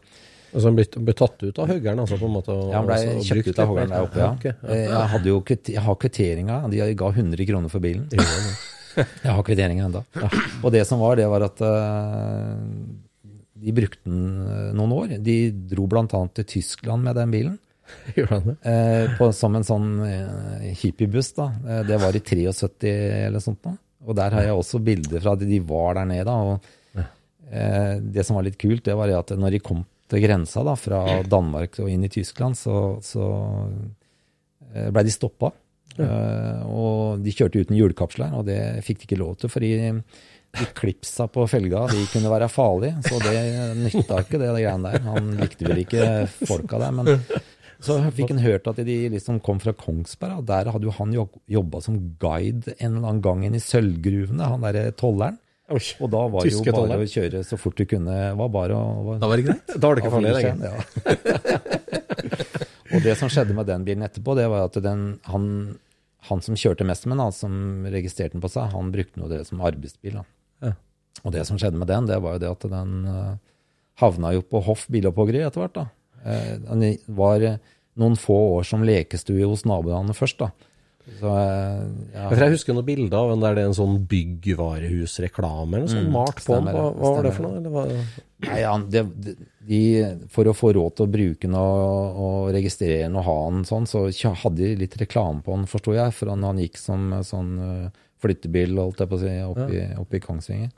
Altså 0.56 0.70
han 0.70 0.76
ble, 0.78 0.84
ble 1.04 1.12
tatt 1.18 1.42
ut 1.42 1.58
av 1.60 1.66
høggeren, 1.68 1.98
altså 2.00 2.16
på 2.16 2.28
en 2.28 2.32
måte? 2.36 2.54
ja, 2.54 2.78
han 2.78 2.86
ble 2.86 2.94
altså, 2.96 3.24
kjøpt 3.34 3.48
ut 3.50 3.58
av 3.60 3.72
litt 3.76 3.90
der 3.90 4.04
oppe, 4.06 4.20
ja. 4.22 4.52
Eh, 4.70 4.84
Jeg, 4.86 5.08
hadde 5.12 5.28
jo, 5.28 5.40
jeg 5.52 5.82
har 5.84 5.98
kvitteringa. 6.00 6.60
De 6.72 6.86
ga 6.96 7.10
100 7.10 7.48
kroner 7.50 7.72
for 7.72 7.84
bilen. 7.84 8.06
Jeg 8.96 9.32
har 9.36 9.42
kvitteringa 9.44 9.88
ennå. 9.90 10.00
Og 10.64 10.70
det 10.72 10.86
som 10.88 11.02
var, 11.02 11.18
det 11.20 11.26
var 11.28 11.44
at 11.44 11.60
eh, 11.66 12.54
de 13.66 13.72
brukte 13.74 14.06
den 14.06 14.26
eh, 14.46 14.74
noen 14.78 14.92
år. 14.94 15.16
De 15.26 15.38
dro 15.72 15.88
bl.a. 15.90 16.06
til 16.06 16.46
Tyskland 16.46 17.02
med 17.02 17.18
den 17.18 17.32
bilen. 17.34 17.56
Gjorde 18.16 18.38
han 18.38 18.46
det? 18.52 18.56
Eh, 18.70 19.16
på, 19.18 19.30
som 19.34 19.58
en 19.58 19.66
sånn 19.66 19.90
eh, 20.06 20.70
hippiebuss, 20.82 21.32
da. 21.38 21.48
Eh, 21.66 21.82
det 21.88 21.98
var 22.02 22.14
i 22.14 22.22
73 22.22 22.94
eller 23.26 23.42
sånt 23.42 23.64
da. 23.66 23.74
Og 24.06 24.14
der 24.14 24.36
har 24.36 24.46
jeg 24.46 24.54
også 24.54 24.82
bilder 24.86 25.22
fra 25.22 25.34
at 25.34 25.42
de 25.42 25.60
var 25.66 25.98
der 25.98 26.08
nede. 26.12 26.30
da, 26.30 26.36
og 26.38 27.02
eh, 27.50 27.98
Det 28.14 28.26
som 28.26 28.38
var 28.38 28.46
litt 28.46 28.58
kult, 28.60 28.84
det 28.86 28.94
var 28.98 29.10
at 29.18 29.34
når 29.34 29.56
de 29.56 29.62
kom 29.66 29.82
til 30.06 30.22
grensa 30.22 30.62
da, 30.62 30.76
fra 30.78 31.02
Danmark 31.26 31.80
og 31.82 31.90
inn 31.90 32.06
i 32.06 32.12
Tyskland, 32.12 32.54
så, 32.58 33.00
så 33.02 33.26
eh, 34.70 34.92
ble 34.94 35.06
de 35.08 35.14
stoppa. 35.14 35.50
Eh, 35.98 36.62
og 36.70 37.24
de 37.24 37.34
kjørte 37.34 37.66
uten 37.66 37.78
hjulkapsler, 37.78 38.30
og 38.38 38.46
det 38.46 38.60
fikk 38.86 39.02
de 39.02 39.10
ikke 39.10 39.22
lov 39.24 39.38
til, 39.40 39.50
fordi 39.50 39.72
de 40.56 40.66
klipsa 40.76 41.26
på 41.32 41.44
felga 41.50 41.86
de 41.90 42.06
kunne 42.12 42.30
være 42.32 42.48
farlige, 42.52 42.96
så 43.04 43.18
det 43.20 43.36
nytta 43.80 44.22
ikke 44.24 44.38
det, 44.40 44.48
det 44.48 44.62
greiene 44.64 44.92
der. 44.92 45.04
Han 45.08 45.34
likte 45.40 45.68
vel 45.68 45.82
ikke 45.82 46.06
folka 46.46 46.80
der, 46.80 46.94
men 46.96 47.10
så 47.82 47.98
fikk 48.14 48.32
han 48.32 48.40
hørt 48.40 48.68
at 48.70 48.78
de 48.86 48.96
liksom 49.12 49.40
kom 49.44 49.58
fra 49.60 49.74
Kongsberg, 49.76 50.40
og 50.40 50.46
der 50.48 50.70
hadde 50.72 50.88
jo 50.88 50.94
han 50.96 51.12
jobba 51.12 51.82
som 51.84 51.98
guide 52.20 52.72
en 52.78 52.96
eller 52.96 53.10
annen 53.10 53.24
gang 53.24 53.44
inn 53.46 53.58
i 53.58 53.62
sølvgruvene, 53.62 54.52
han 54.54 54.64
derre 54.64 54.94
tolleren. 54.96 55.40
Og 55.66 56.10
da 56.12 56.20
var 56.30 56.46
det 56.46 56.54
jo 56.54 56.62
bare 56.70 57.00
å 57.02 57.08
kjøre 57.10 57.40
så 57.42 57.58
fort 57.58 57.78
du 57.78 57.82
kunne. 57.90 58.14
var 58.38 58.50
bare 58.54 58.76
å... 58.78 59.16
Da 59.18 59.26
var 59.26 59.40
det 59.40 59.48
greit. 59.48 59.72
Da 59.74 59.88
var 59.88 59.98
det 59.98 60.04
ikke 60.04 60.12
farlig 60.14 60.34
lenger. 60.36 60.62
Ja. 60.62 60.76
og 62.94 63.02
det 63.02 63.16
som 63.18 63.32
skjedde 63.32 63.56
med 63.56 63.66
den 63.66 63.86
bilen 63.88 64.06
etterpå, 64.06 64.36
det 64.38 64.46
var 64.52 64.68
at 64.68 64.78
den, 64.84 65.02
han, 65.26 65.48
han 66.30 66.44
som 66.46 66.58
kjørte 66.58 66.86
mest 66.86 67.08
med 67.10 67.18
den, 67.18 67.34
som 67.34 67.58
registrerte 67.90 68.36
den 68.36 68.44
på 68.44 68.52
seg, 68.52 68.70
han 68.76 68.94
brukte 68.94 69.18
noe 69.18 69.32
det 69.32 69.42
som 69.50 69.64
arbeidsbil. 69.66 70.20
Da. 70.20 70.24
Ja. 70.64 70.72
Og 71.24 71.32
det 71.34 71.46
som 71.48 71.58
skjedde 71.58 71.78
med 71.80 71.88
den, 71.90 72.06
det 72.06 72.20
var 72.22 72.36
jo 72.36 72.42
det 72.44 72.50
at 72.52 72.66
den 72.70 72.96
eh, 73.10 73.34
havna 74.02 74.34
jo 74.36 74.44
på 74.46 74.60
Hoff 74.66 74.86
bilopphoggeri 74.92 75.42
etter 75.46 75.64
hvert. 75.64 75.74
da. 75.80 75.86
Eh, 76.24 76.54
Den 76.68 76.86
var 77.16 77.40
eh, 77.42 77.58
noen 77.96 78.16
få 78.20 78.36
år 78.58 78.66
som 78.68 78.84
lekestue 78.84 79.46
hos 79.48 79.64
naboene 79.68 80.14
først. 80.16 80.38
da. 80.44 80.50
Så, 81.20 81.30
ja. 81.30 82.24
Jeg 82.34 82.50
husker 82.56 82.74
noen 82.74 82.84
bilder 82.88 83.14
av 83.20 83.28
en 83.36 83.42
der 83.44 83.54
det 83.54 83.62
er 83.62 83.68
en 83.70 83.76
sånn 83.78 84.00
byggvarehusreklame 84.10 85.76
eller 85.78 85.86
sånt 85.92 86.08
Mm, 86.08 86.12
malt 86.12 86.40
på 86.44 86.56
den. 86.56 86.64
Hva, 86.74 86.88
hva 86.98 87.10
var 87.14 87.22
det 87.22 87.32
for 87.36 87.46
noe? 87.46 87.98
Nei, 88.42 88.56
ja, 88.60 88.72
det, 88.78 89.04
de, 89.66 89.78
For 90.34 90.50
å 90.50 90.54
få 90.56 90.72
råd 90.76 90.96
til 90.98 91.06
å 91.06 91.12
bruke 91.14 91.46
den 91.46 91.54
og, 91.54 92.18
og 92.26 92.50
registrere 92.56 93.06
den 93.06 93.16
og 93.16 93.24
ha 93.24 93.36
den 93.50 93.62
sånn, 93.64 93.86
så 93.86 94.08
hadde 94.42 94.56
de 94.60 94.74
litt 94.82 94.96
reklame 95.00 95.42
på 95.46 95.54
den, 95.54 95.66
forsto 95.70 95.94
jeg. 95.96 96.12
For 96.12 96.28
han, 96.34 96.42
han 96.44 96.58
gikk 96.60 96.76
som 96.82 97.14
sånn 97.24 97.54
flyttebil, 98.22 98.76
holdt 98.80 99.02
jeg 99.02 99.10
på 99.10 99.18
å 99.18 99.20
si, 99.22 99.32
oppe 99.44 99.66
i, 99.76 99.82
oppe 100.00 100.16
i 100.18 100.22
Kongsvinger. 100.24 100.70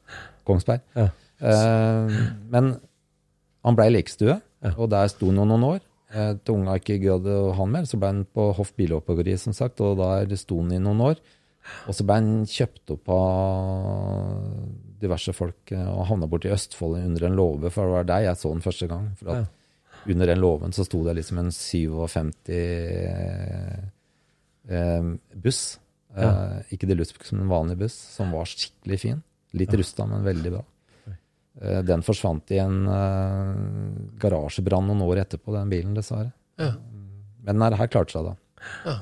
Kongsberg. 0.48 0.80
Ja. 0.96 1.08
Eh, 1.38 2.16
men 2.50 2.72
han 3.64 3.76
blei 3.78 3.90
lekestue, 3.94 4.40
Ja. 4.64 4.72
og 4.76 4.90
der 4.90 5.06
sto 5.12 5.26
han 5.30 5.36
noen 5.38 5.64
år. 5.64 5.80
Eh, 6.10 6.32
til 6.42 6.54
unga 6.56 6.78
ikke 6.80 6.96
gadd 7.02 7.26
å 7.28 7.52
ha 7.52 7.58
han 7.62 7.70
mer, 7.74 7.84
så 7.86 7.98
ble 8.00 8.06
han 8.10 8.24
på 8.24 8.48
Hoff 8.56 8.72
bilopphoggeri, 8.74 9.36
som 9.38 9.52
sagt, 9.52 9.80
og 9.84 9.98
der 10.00 10.34
sto 10.40 10.56
han 10.62 10.72
i 10.72 10.78
noen 10.82 11.00
år. 11.04 11.20
Og 11.86 11.92
så 11.94 12.04
ble 12.06 12.14
han 12.16 12.46
kjøpt 12.48 12.90
opp 12.94 13.08
av 13.12 14.40
diverse 14.98 15.34
folk 15.36 15.70
eh, 15.76 15.84
og 15.92 16.06
havna 16.08 16.26
borti 16.30 16.48
Østfold 16.50 16.96
under 17.04 17.26
en 17.28 17.36
låve, 17.38 17.70
for 17.70 17.84
det 17.84 17.92
var 17.92 18.04
der 18.08 18.24
jeg 18.30 18.40
så 18.40 18.52
den 18.54 18.64
første 18.64 18.88
gang. 18.90 19.10
For 19.20 19.30
at 19.34 20.08
under 20.08 20.26
den 20.30 20.40
låven 20.40 20.72
så 20.72 20.84
sto 20.86 21.02
det 21.04 21.14
liksom 21.18 21.38
en 21.42 21.50
57 21.52 22.32
eh, 24.68 25.02
buss. 25.34 25.78
Eh, 26.16 26.74
ikke 26.74 26.88
deluxe, 26.88 27.16
som 27.28 27.42
en 27.42 27.50
vanlig 27.50 27.78
buss, 27.82 27.96
som 28.16 28.32
var 28.34 28.48
skikkelig 28.48 29.00
fin. 29.02 29.22
Litt 29.58 29.74
rusta, 29.76 30.06
men 30.08 30.24
veldig 30.26 30.54
bra. 30.54 30.64
Eh, 31.60 31.82
den 31.86 32.04
forsvant 32.06 32.50
i 32.54 32.60
en 32.62 32.80
eh, 32.92 33.60
garasjebrann 34.22 34.88
noen 34.88 35.04
år 35.06 35.24
etterpå, 35.24 35.52
den 35.56 35.70
bilen, 35.72 35.94
dessverre. 35.98 36.32
Ja. 36.60 36.72
Men 37.44 37.62
den 37.62 37.78
her 37.78 37.90
klarte 37.92 38.16
seg, 38.16 38.32
da. 38.32 38.98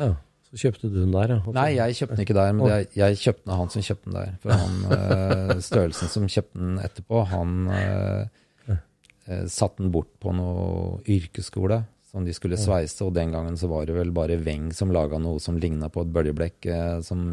ja. 0.00 0.10
Så 0.50 0.64
kjøpte 0.64 0.88
du 0.90 0.96
den 0.96 1.12
der, 1.14 1.36
ja. 1.36 1.52
Nei, 1.54 1.68
jeg 1.76 1.96
kjøpte 2.00 2.16
den 2.16 2.24
ikke 2.24 2.34
der, 2.34 2.54
men 2.58 2.66
jeg, 2.72 2.86
jeg 2.98 3.18
kjøpte 3.20 3.44
den 3.44 3.52
av 3.54 3.60
han 3.60 3.68
som 3.70 3.84
kjøpte 3.86 4.08
den 4.08 4.16
der. 4.18 4.32
For 4.42 4.56
han, 4.56 4.80
eh, 4.96 5.52
størrelsen 5.68 6.10
som 6.10 6.26
kjøpte 6.26 6.58
den 6.58 6.80
etterpå, 6.82 7.20
han 7.30 7.52
eh, 7.76 8.74
eh, 8.74 9.44
satte 9.46 9.84
den 9.84 9.92
bort 9.94 10.10
på 10.18 10.34
noe 10.34 10.98
yrkesskole 11.06 11.84
som 12.10 12.24
de 12.26 12.34
skulle 12.34 12.58
sveise, 12.58 13.04
og 13.06 13.14
den 13.14 13.32
gangen 13.34 13.56
så 13.58 13.68
var 13.70 13.86
det 13.86 13.94
vel 13.94 14.10
bare 14.14 14.38
Weng 14.42 14.70
som 14.74 14.90
laga 14.94 15.20
noe 15.22 15.38
som 15.42 15.58
ligna 15.62 15.88
på 15.92 16.02
et 16.02 16.14
bøljeblekk, 16.14 16.66
eh, 16.66 16.96
som 17.06 17.26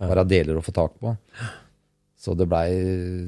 var 0.00 0.22
av 0.22 0.28
deler 0.30 0.56
å 0.58 0.64
få 0.64 0.72
tak 0.76 0.94
på. 1.02 1.12
Så 2.18 2.34
det 2.34 2.48
blei 2.50 2.70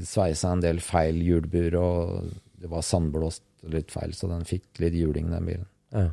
sveisa 0.07 0.55
en 0.55 0.63
del 0.65 0.81
feil 0.83 1.21
hjulbur, 1.23 1.77
og 1.79 2.31
det 2.61 2.71
var 2.73 2.87
sandblåst 2.87 3.45
litt 3.71 3.93
feil, 3.93 4.15
så 4.17 4.31
den 4.31 4.47
fikk 4.49 4.81
litt 4.83 4.97
juling, 4.97 5.29
den 5.31 5.51
bilen. 5.51 5.69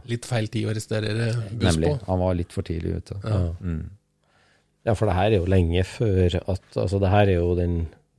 Litt 0.09 0.25
feil 0.25 0.49
tid 0.51 0.67
å 0.67 0.73
arrestere 0.73 1.13
buss 1.51 1.69
Nemlig. 1.69 1.93
på. 1.93 2.05
Han 2.09 2.21
var 2.23 2.37
litt 2.37 2.53
for 2.53 2.65
tidlig 2.65 2.97
ute. 3.01 3.17
Mm. 3.61 3.83
Ja, 4.87 4.95
for 4.95 5.09
det 5.09 5.17
her 5.17 5.31
er 5.31 5.37
jo 5.41 5.49
lenge 5.51 5.83
før 5.87 6.37
at 6.39 6.77
Altså, 6.79 6.99
det 7.03 7.11
her 7.11 7.27
er 7.27 7.39
jo 7.41 7.55
den 7.57 7.75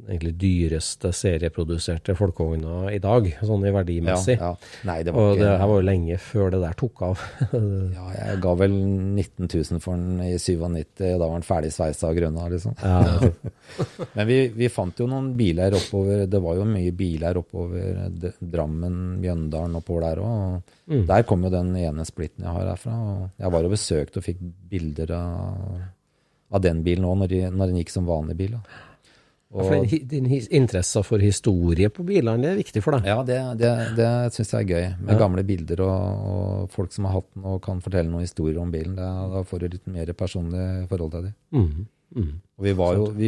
egentlig 0.06 0.30
dyreste 0.38 1.10
serieproduserte 1.12 2.14
folkevogna 2.14 2.92
i 2.94 3.00
dag, 3.02 3.24
sånn 3.42 3.64
i 3.66 3.72
verdimessig. 3.74 4.36
Ja, 4.38 4.52
ja. 4.54 4.70
Nei, 4.86 4.98
det 5.02 5.12
var 5.12 5.24
Og 5.24 5.32
ikke 5.34 5.42
det 5.42 5.54
her 5.58 5.70
var 5.72 5.80
jo 5.80 5.86
lenge 5.88 6.18
før 6.22 6.52
det 6.54 6.60
der 6.62 6.76
tok 6.78 7.02
av. 7.08 7.24
Ja, 7.98 8.04
jeg 8.14 8.38
ga 8.44 8.52
vel 8.60 8.76
19 8.78 9.48
000 9.50 9.82
for 9.82 9.98
den 9.98 10.22
i 10.22 10.36
97, 10.38 10.86
da 11.02 11.18
var 11.24 11.34
den 11.34 11.46
ferdig 11.48 11.72
sveisa 11.74 12.12
og 12.12 12.20
grønna, 12.20 12.46
liksom. 12.52 12.76
ja. 12.78 13.32
Men 14.16 14.26
vi, 14.30 14.38
vi 14.54 14.68
fant 14.72 14.98
jo 15.02 15.08
noen 15.10 15.32
biler 15.36 15.74
oppover, 15.76 16.22
det 16.30 16.40
var 16.42 16.56
jo 16.60 16.64
mye 16.68 16.94
biler 16.96 17.36
oppover 17.42 18.06
Drammen, 18.40 18.96
Mjøndalen 19.22 19.76
oppover 19.80 20.06
der 20.06 20.22
òg. 20.24 20.74
Mm. 20.88 21.02
Der 21.10 21.26
kom 21.28 21.42
jo 21.44 21.50
den 21.52 21.74
ene 21.76 22.04
splitten 22.08 22.46
jeg 22.46 22.54
har 22.54 22.70
herfra. 22.70 22.94
Og 22.96 23.42
jeg 23.44 23.52
var 23.52 23.66
og 23.68 23.74
besøkte 23.74 24.22
og 24.22 24.24
fikk 24.24 24.40
bilder 24.70 25.12
av, 25.18 25.80
av 26.54 26.62
den 26.64 26.80
bilen 26.86 27.04
òg, 27.08 27.18
når, 27.24 27.32
de- 27.34 27.50
når 27.52 27.72
den 27.72 27.80
gikk 27.82 27.92
som 27.92 28.08
vanlig 28.08 28.38
bil. 28.38 28.54
Da. 28.56 28.84
For 29.48 29.72
ja, 29.78 29.82
hi- 29.88 30.02
din 30.04 30.26
interesse 30.28 31.00
for 31.06 31.18
historie 31.24 31.88
på 31.88 32.04
bilene, 32.04 32.42
det 32.42 32.50
er 32.50 32.58
viktig 32.58 32.82
for 32.84 32.92
deg? 32.98 33.06
Ja, 33.08 33.22
det, 33.24 33.38
det, 33.62 33.70
det 33.96 34.08
syns 34.34 34.50
jeg 34.52 34.66
er 34.66 34.68
gøy. 34.74 34.88
Med 35.08 35.18
gamle 35.22 35.44
bilder 35.48 35.80
og, 35.86 36.26
og 36.32 36.74
folk 36.74 36.92
som 36.92 37.06
har 37.08 37.14
hatt 37.16 37.30
den 37.34 37.46
og 37.48 37.62
kan 37.64 37.80
fortelle 37.80 38.10
noen 38.12 38.26
historier 38.26 38.58
om 38.60 38.70
bilen. 38.74 38.98
Det, 38.98 39.08
da 39.32 39.40
får 39.48 39.62
du 39.64 39.68
litt 39.72 39.86
mer 39.88 40.12
personlig 40.12 40.66
forhold 40.90 41.14
til 41.16 41.30
det. 41.30 41.32
Mm, 41.56 41.86
Mhm. 42.08 42.28
Og 42.58 42.64
vi 42.64 42.72
var 42.72 42.94
jo, 42.96 43.06
vi, 43.12 43.26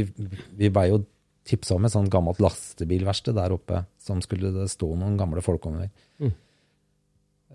vi 0.56 0.68
ble 0.72 0.82
jo 0.88 1.00
tipsa 1.44 1.74
om 1.76 1.84
et 1.84 1.92
sånt 1.92 2.08
gammelt 2.12 2.38
lastebilverksted 2.40 3.34
der 3.36 3.52
oppe, 3.52 3.82
som 4.00 4.20
skulle 4.24 4.66
stå 4.72 4.88
noen 4.96 5.18
gamle 5.20 5.42
folk 5.44 5.66
over. 5.68 5.88
Mm. 6.20 6.30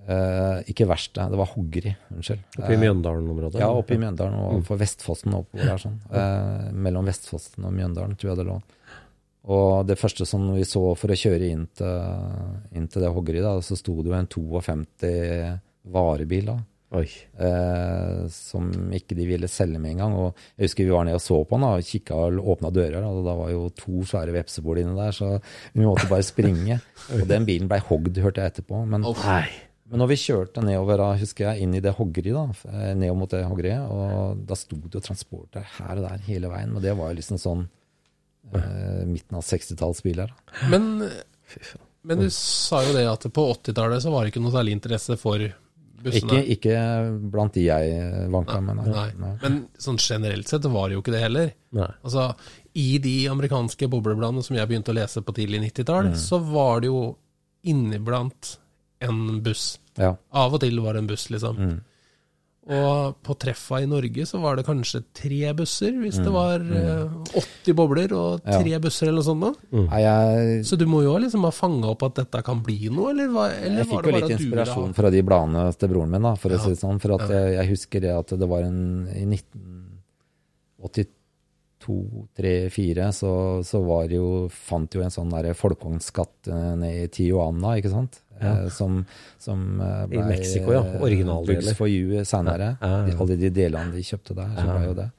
Eh, 0.05 0.59
ikke 0.69 0.85
verst, 0.89 1.15
det 1.17 1.39
var 1.39 1.49
hoggeri. 1.49 1.95
Unnskyld. 2.13 2.43
Oppe 2.59 2.73
i 2.75 2.77
Mjøndalen-området? 2.77 3.59
Ja, 3.63 3.71
oppe 3.73 3.95
i 3.95 4.01
Mjøndalen 4.01 4.37
og 4.37 4.59
for 4.67 4.77
Vestfossen 4.77 5.33
oppover 5.33 5.71
der. 5.71 5.81
sånn. 5.81 5.97
Eh, 6.13 6.67
mellom 6.85 7.07
Vestfossen 7.09 7.65
og 7.65 7.73
Mjøndalen, 7.73 8.15
tror 8.19 8.33
jeg 8.35 8.41
det 8.43 8.47
lå. 8.51 8.59
Og 9.55 9.85
det 9.85 9.97
første 10.01 10.25
som 10.25 10.45
vi 10.55 10.63
så 10.65 10.81
for 10.97 11.13
å 11.13 11.17
kjøre 11.17 11.49
inn 11.53 11.67
til, 11.77 12.13
inn 12.77 12.87
til 12.89 13.03
det 13.05 13.11
hoggeriet, 13.13 13.45
da, 13.45 13.57
så 13.65 13.77
sto 13.77 13.97
det 14.01 14.09
jo 14.09 14.17
en 14.17 14.29
52 14.29 15.59
varebil 15.93 16.47
da, 16.49 16.55
Oi. 16.97 17.05
eh, 17.37 18.23
som 18.33 18.71
ikke 18.95 19.17
de 19.17 19.27
ville 19.29 19.49
selge 19.51 19.77
med 19.81 19.91
en 19.95 20.01
gang. 20.01 20.15
Og 20.21 20.41
jeg 20.57 20.69
husker 20.69 20.87
vi 20.87 20.95
var 20.95 21.05
nede 21.05 21.19
og 21.19 21.25
så 21.25 21.37
på 21.45 21.57
den 21.59 21.65
da, 21.67 21.73
og 21.77 21.89
kikka 21.91 22.17
og 22.25 22.49
åpna 22.55 22.71
dører, 22.73 23.05
og 23.05 23.21
da 23.25 23.35
var 23.37 23.51
jo 23.53 23.67
to 23.77 24.01
svære 24.05 24.33
vepsebol 24.37 24.81
inne 24.81 24.95
der, 24.97 25.13
så 25.13 25.35
vi 25.73 25.85
måtte 25.85 26.09
bare 26.09 26.25
springe. 26.25 26.79
Og 27.13 27.27
den 27.29 27.45
bilen 27.45 27.69
blei 27.69 27.77
hogd, 27.85 28.17
hørte 28.17 28.41
jeg 28.41 28.53
etterpå. 28.55 28.81
Men, 28.89 29.05
Nei. 29.05 29.45
Men 29.85 30.01
når 30.01 30.09
vi 30.09 30.17
kjørte 30.17 30.63
nedover, 30.65 30.97
da, 30.97 31.07
husker 31.19 31.49
jeg, 31.51 31.65
inn 31.65 31.75
i 31.77 31.81
det 31.83 31.93
hoggeriet, 31.93 32.35
da, 32.35 32.71
eh, 32.71 32.93
nedover 32.97 33.19
mot 33.21 33.33
det 33.35 33.43
hoggeriet, 33.45 33.91
og 33.93 34.39
da 34.49 34.57
sto 34.57 34.79
det 34.81 34.97
jo 34.97 35.03
transporter 35.05 35.67
her 35.75 35.99
og 35.99 36.07
der 36.07 36.23
hele 36.25 36.49
veien, 36.49 36.73
og 36.73 36.81
det 36.81 36.95
var 36.97 37.11
jo 37.11 37.19
liksom 37.19 37.41
sånn 37.41 37.67
eh, 38.49 39.03
midten 39.05 39.37
av 39.37 39.45
60-tallsbiler. 39.45 40.33
da. 40.33 40.71
Men, 40.73 40.89
men 42.01 42.25
du 42.25 42.31
sa 42.33 42.81
jo 42.87 42.97
det 42.97 43.05
at 43.11 43.29
på 43.29 43.45
80-tallet 43.53 44.01
så 44.01 44.15
var 44.15 44.25
det 44.25 44.33
ikke 44.33 44.43
noe 44.47 44.55
særlig 44.57 44.75
interesse 44.79 45.19
for 45.21 45.45
bussene. 46.05 46.41
Ikke, 46.41 46.57
ikke 46.57 47.29
blant 47.33 47.53
de 47.53 47.67
jeg 47.67 48.27
vanka 48.33 48.57
med, 48.65 48.81
nei. 48.81 48.89
Nei. 48.89 49.07
Nei. 49.21 49.31
Men 49.45 49.61
sånn 49.81 50.01
generelt 50.01 50.49
sett 50.49 50.65
var 50.65 50.89
det 50.89 50.97
jo 50.97 51.05
ikke 51.05 51.13
det 51.13 51.23
heller. 51.27 51.53
Nei. 51.77 51.93
Altså, 52.01 52.31
i 52.73 52.89
de 53.05 53.15
amerikanske 53.31 53.89
boblebladene 53.93 54.41
som 54.45 54.57
jeg 54.57 54.69
begynte 54.69 54.93
å 54.93 54.97
lese 54.97 55.21
på 55.21 55.37
tidlig 55.37 55.61
90-tall, 55.69 56.15
så 56.19 56.41
var 56.41 56.81
det 56.81 56.89
jo 56.89 57.07
inniblant 57.69 58.57
en 59.09 59.41
buss. 59.45 59.65
Ja. 59.97 60.15
Av 60.35 60.53
og 60.53 60.59
til 60.63 60.79
var 60.83 60.93
det 60.97 61.01
en 61.05 61.11
buss, 61.11 61.25
liksom. 61.31 61.55
Mm. 61.59 61.77
Og 62.65 63.19
på 63.21 63.35
treffa 63.37 63.77
i 63.83 63.85
Norge 63.85 64.23
så 64.25 64.39
var 64.41 64.55
det 64.57 64.63
kanskje 64.65 65.03
tre 65.13 65.51
busser, 65.53 65.93
hvis 66.01 66.15
Mm. 66.17 66.23
det 66.25 66.31
var 66.33 66.57
mm. 66.65 67.29
80 67.37 67.75
bobler 67.77 68.09
og 68.17 68.41
tre 68.41 68.79
busser 68.81 69.05
eller 69.11 69.21
noe 69.21 69.27
sånt. 69.27 69.43
Da. 69.45 69.51
Nei, 69.85 69.99
jeg, 70.01 70.63
Så 70.65 70.73
du 70.81 70.85
må 70.89 71.03
jo 71.05 71.13
liksom 71.21 71.45
ha 71.45 71.51
fanga 71.53 71.91
opp 71.93 72.01
at 72.07 72.15
dette 72.23 72.41
kan 72.47 72.63
bli 72.65 72.89
noe, 72.89 73.11
eller, 73.13 73.29
hva, 73.29 73.51
eller 73.53 73.83
jeg 73.83 73.85
var 73.85 73.91
fikk 73.91 74.01
det 74.01 74.09
jo 74.09 74.11
bare 74.11 74.15
litt 74.15 74.25
at 74.25 74.29
du 74.29 74.33
ville 74.41 74.49
inspirasjon 74.49 74.97
fra 74.97 75.09
de 75.13 75.21
bladene 75.29 75.61
til 75.77 75.89
broren 75.93 76.09
min, 76.15 76.25
da, 76.25 76.33
for 76.41 76.49
å 76.49 76.57
si 76.63 76.69
det 76.73 76.81
sånn. 76.81 76.97
For 77.05 77.13
at 77.19 77.29
jeg, 77.29 77.53
jeg 77.59 77.69
husker 77.75 78.01
det 78.07 78.13
at 78.17 78.29
det 78.41 78.47
var 78.49 78.61
en 78.65 78.81
I 79.13 79.29
1982, 79.29 82.01
3, 82.41 82.55
4 82.73 83.11
så, 83.13 83.61
så 83.61 83.77
var 83.85 84.09
jo 84.09 84.49
Fant 84.49 84.89
jo 84.97 85.05
en 85.05 85.13
sånn 85.13 85.29
der 85.29 85.53
folkevognskatt 85.53 86.49
nede 86.49 86.73
ned 86.81 86.97
i 87.03 87.05
Tijuana, 87.13 87.77
ikke 87.77 87.93
sant? 87.93 88.24
Eh, 88.41 88.67
som 88.69 89.05
som 89.39 89.77
ble 90.09 90.19
I 90.19 90.27
Mexico, 90.27 90.71
ja. 90.73 90.81
eh, 90.83 91.01
Originaldeler. 91.01 91.61
Bugs 91.61 91.73
for 91.77 91.87
you 91.87 92.23
senere. 92.25 92.77
Ja, 92.81 92.87
ja, 92.87 92.97
ja. 92.97 93.05
De- 93.13 93.17
Alle 93.21 93.37
de 93.37 93.49
delene 93.49 93.91
de 93.93 94.01
kjøpte 94.03 94.35
der, 94.35 94.49
så 94.55 94.65
Ja. 94.65 94.73
var 94.73 94.85
jo 94.85 94.93
det. 94.93 95.09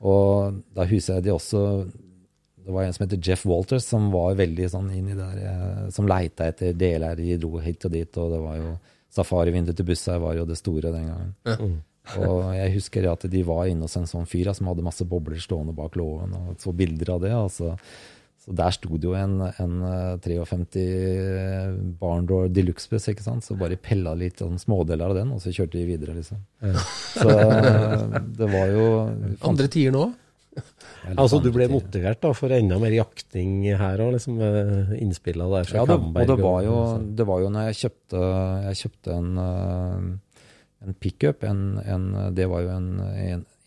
Og 0.00 0.62
da 0.74 0.84
husker 0.86 1.14
jeg 1.14 1.24
de 1.24 1.30
også 1.34 1.90
Det 2.68 2.74
var 2.74 2.82
en 2.84 2.92
som 2.92 3.06
heter 3.06 3.18
Jeff 3.24 3.46
Walters, 3.46 3.84
som 3.88 4.10
var 4.12 4.34
veldig 4.36 4.66
sånn 4.70 4.90
inni 4.94 5.14
der 5.16 5.38
eh, 5.40 5.90
Som 5.90 6.06
leita 6.06 6.44
etter 6.52 6.74
deler. 6.76 7.16
De 7.16 7.36
dro 7.40 7.58
hit 7.58 7.84
og 7.84 7.92
dit, 7.92 8.16
og 8.18 8.30
det 8.32 8.40
var 8.44 8.56
jo 8.56 8.78
Safarivinduet 9.10 9.74
til 9.76 9.86
bussa 9.88 10.18
var 10.20 10.34
jo 10.36 10.44
det 10.44 10.58
store 10.58 10.92
den 10.92 11.06
gangen. 11.08 11.34
Mm. 11.46 11.78
Og 12.18 12.54
jeg 12.54 12.72
husker 12.74 13.06
at 13.10 13.24
de 13.30 13.42
var 13.42 13.64
inne 13.66 13.80
hos 13.86 13.96
en 13.96 14.04
sånn 14.04 14.26
fyr 14.28 14.52
som 14.54 14.66
hadde 14.68 14.84
masse 14.84 15.04
bobler 15.08 15.40
stående 15.40 15.74
bak 15.74 15.96
låven, 15.96 16.34
og 16.36 16.56
så 16.60 16.74
bilder 16.76 17.14
av 17.14 17.20
det. 17.24 17.32
Og 17.32 17.48
så, 17.50 17.72
så 18.48 18.54
der 18.56 18.72
sto 18.72 18.96
det 18.96 19.04
jo 19.04 19.12
en, 19.12 19.42
en 19.60 19.72
eh, 19.84 20.14
53 20.24 20.84
Barndoor 22.00 22.46
Deluxe-buss, 22.48 23.10
ikke 23.12 23.24
sant. 23.26 23.44
Så 23.44 23.58
bare 23.60 23.76
pella 23.76 24.14
litt 24.16 24.40
sånn 24.40 24.56
smådeler 24.60 25.10
av 25.10 25.18
den, 25.18 25.34
og 25.34 25.42
så 25.44 25.52
kjørte 25.52 25.76
de 25.76 25.82
videre, 25.84 26.14
liksom. 26.16 26.40
Så 27.12 27.28
eh, 27.28 28.14
det 28.38 28.48
var 28.48 28.72
jo 28.72 28.86
Andre 29.50 29.68
tider 29.68 29.92
nå? 29.92 30.06
Altså, 31.12 31.42
du 31.44 31.50
ble 31.52 31.68
motivert 31.70 32.22
da, 32.24 32.30
for 32.36 32.52
enda 32.56 32.78
mer 32.80 32.94
jakting 32.96 33.66
her 33.78 34.00
òg, 34.02 34.14
liksom, 34.16 34.40
med 34.40 34.94
innspillene 34.96 35.50
der 35.52 35.68
fra 35.68 35.82
Ja, 35.82 35.84
det, 35.84 35.98
og 35.98 36.06
Kamberg 36.06 36.30
det 36.30 36.38
var, 36.40 36.58
jo, 36.64 36.78
det 37.20 37.26
var 37.28 37.42
jo 37.42 37.50
når 37.52 37.68
jeg 37.68 37.78
kjøpte, 37.82 38.22
jeg 38.64 38.80
kjøpte 38.80 39.18
en, 39.18 39.28
eh, 39.44 40.46
en 40.88 40.96
pickup, 41.04 41.44
en, 41.48 41.62
en, 41.84 42.08
det 42.36 42.48
var 42.48 42.64
jo 42.64 42.72
en, 42.78 42.88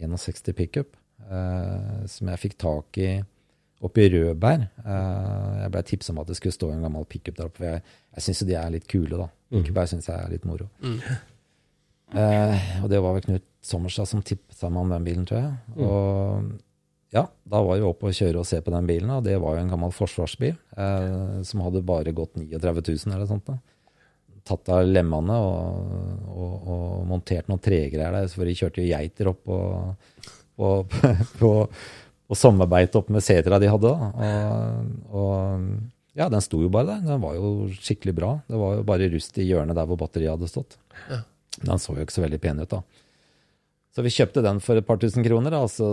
en 0.01 0.17
61 0.17 0.57
pickup, 0.57 0.97
eh, 1.29 2.01
som 2.09 2.33
jeg 2.33 2.43
fikk 2.47 2.57
tak 2.65 3.01
i 3.05 3.11
oppe 3.81 4.05
i 4.05 4.09
Rødberg. 4.13 4.67
Eh, 4.85 5.51
jeg 5.63 5.73
ble 5.73 5.83
tipset 5.89 6.13
om 6.13 6.21
at 6.21 6.31
det 6.31 6.37
skulle 6.37 6.55
stå 6.55 6.71
en 6.73 6.85
gammel 6.85 7.05
pickup 7.09 7.37
der 7.37 7.49
oppe, 7.49 7.59
for 7.59 7.69
jeg, 7.69 7.83
jeg 8.15 8.25
syns 8.27 8.41
jo 8.43 8.49
de 8.49 8.57
er 8.61 8.73
litt 8.75 8.89
kule, 8.91 9.17
da. 9.17 9.29
Ikke 9.59 9.75
bare 9.75 9.91
syns 9.91 10.09
jeg 10.09 10.17
er 10.17 10.31
litt 10.31 10.47
moro. 10.47 10.69
Eh, 12.11 12.67
og 12.83 12.89
det 12.91 12.99
var 13.03 13.15
vel 13.15 13.23
Knut 13.25 13.47
Sommerstad 13.63 14.09
som 14.09 14.23
tipsa 14.25 14.71
meg 14.73 14.85
om 14.85 14.93
den 14.95 15.07
bilen, 15.07 15.25
tror 15.29 15.43
jeg. 15.43 15.85
Og 15.85 16.51
ja, 17.11 17.25
da 17.27 17.59
var 17.59 17.77
jeg 17.77 17.87
oppe 17.87 18.07
og 18.07 18.15
kjøre 18.15 18.39
og 18.41 18.47
se 18.47 18.61
på 18.63 18.71
den 18.73 18.87
bilen, 18.87 19.11
og 19.11 19.25
det 19.25 19.35
var 19.43 19.57
jo 19.57 19.65
en 19.65 19.73
gammel 19.73 19.91
forsvarsbil 19.95 20.55
eh, 20.55 21.41
som 21.47 21.63
hadde 21.65 21.83
bare 21.87 22.13
gått 22.15 22.37
39 22.39 22.85
000 22.87 23.15
eller 23.15 23.27
sånt. 23.29 23.49
da. 23.51 23.57
Tatt 24.47 24.71
av 24.73 24.87
lemmene 24.87 25.35
og, 25.37 26.29
og, 26.31 26.53
og 26.73 26.93
montert 27.09 27.51
noen 27.51 27.61
tregreier 27.61 28.15
der, 28.15 28.31
for 28.31 28.47
de 28.47 28.55
kjørte 28.57 28.81
jo 28.81 28.89
geiter 28.89 29.29
opp 29.29 29.51
og, 29.51 30.15
på, 30.55 30.71
på, 31.37 31.51
på 32.31 32.37
sommerbeite 32.39 32.95
opp 33.01 33.09
med 33.11 33.23
setra 33.25 33.59
de 33.59 33.67
hadde. 33.67 33.91
da. 33.91 34.29
Og, 35.11 35.19
og 35.19 36.15
ja, 36.15 36.29
den 36.31 36.43
sto 36.43 36.61
jo 36.63 36.71
bare 36.71 36.93
der. 36.93 37.03
Den 37.09 37.23
var 37.23 37.35
jo 37.35 37.67
skikkelig 37.75 38.15
bra. 38.15 38.31
Det 38.47 38.59
var 38.59 38.79
jo 38.79 38.87
bare 38.87 39.11
rust 39.11 39.39
i 39.39 39.47
hjørnet 39.49 39.75
der 39.75 39.87
hvor 39.89 39.99
batteriet 39.99 40.33
hadde 40.37 40.49
stått. 40.51 40.77
Den 41.59 41.79
så 41.83 41.95
jo 41.97 42.05
ikke 42.05 42.15
så 42.15 42.23
veldig 42.23 42.39
pen 42.43 42.63
ut, 42.63 42.71
da. 42.71 42.81
Så 43.91 44.03
vi 44.05 44.11
kjøpte 44.15 44.39
den 44.45 44.61
for 44.63 44.79
et 44.79 44.87
par 44.87 44.99
tusen 45.01 45.23
kroner, 45.25 45.51
da, 45.51 45.65
og 45.65 45.71
så, 45.71 45.89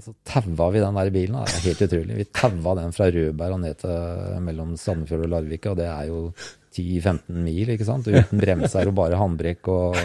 så 0.00 0.14
taua 0.24 0.70
vi 0.72 0.80
den 0.80 0.96
der 0.96 1.10
bilen. 1.12 1.36
Da. 1.36 1.44
Det 1.44 1.58
er 1.58 1.66
helt 1.66 1.82
utrolig. 1.84 2.16
Vi 2.22 2.28
taua 2.32 2.76
den 2.78 2.94
fra 2.96 3.10
Rødberg 3.12 3.56
og 3.58 3.60
ned 3.60 3.76
til 3.82 4.40
mellom 4.46 4.72
Sandefjord 4.80 5.26
og 5.26 5.34
Larvik, 5.34 5.68
og 5.68 5.76
det 5.76 5.90
er 5.92 6.08
jo 6.08 6.22
10-15 6.72 7.42
mil, 7.44 7.74
ikke 7.76 7.88
sant? 7.88 8.08
Og 8.08 8.16
uten 8.16 8.40
bremser 8.40 8.88
og 8.88 8.96
bare 8.96 9.20
håndbrekk 9.20 9.68
og, 9.72 10.00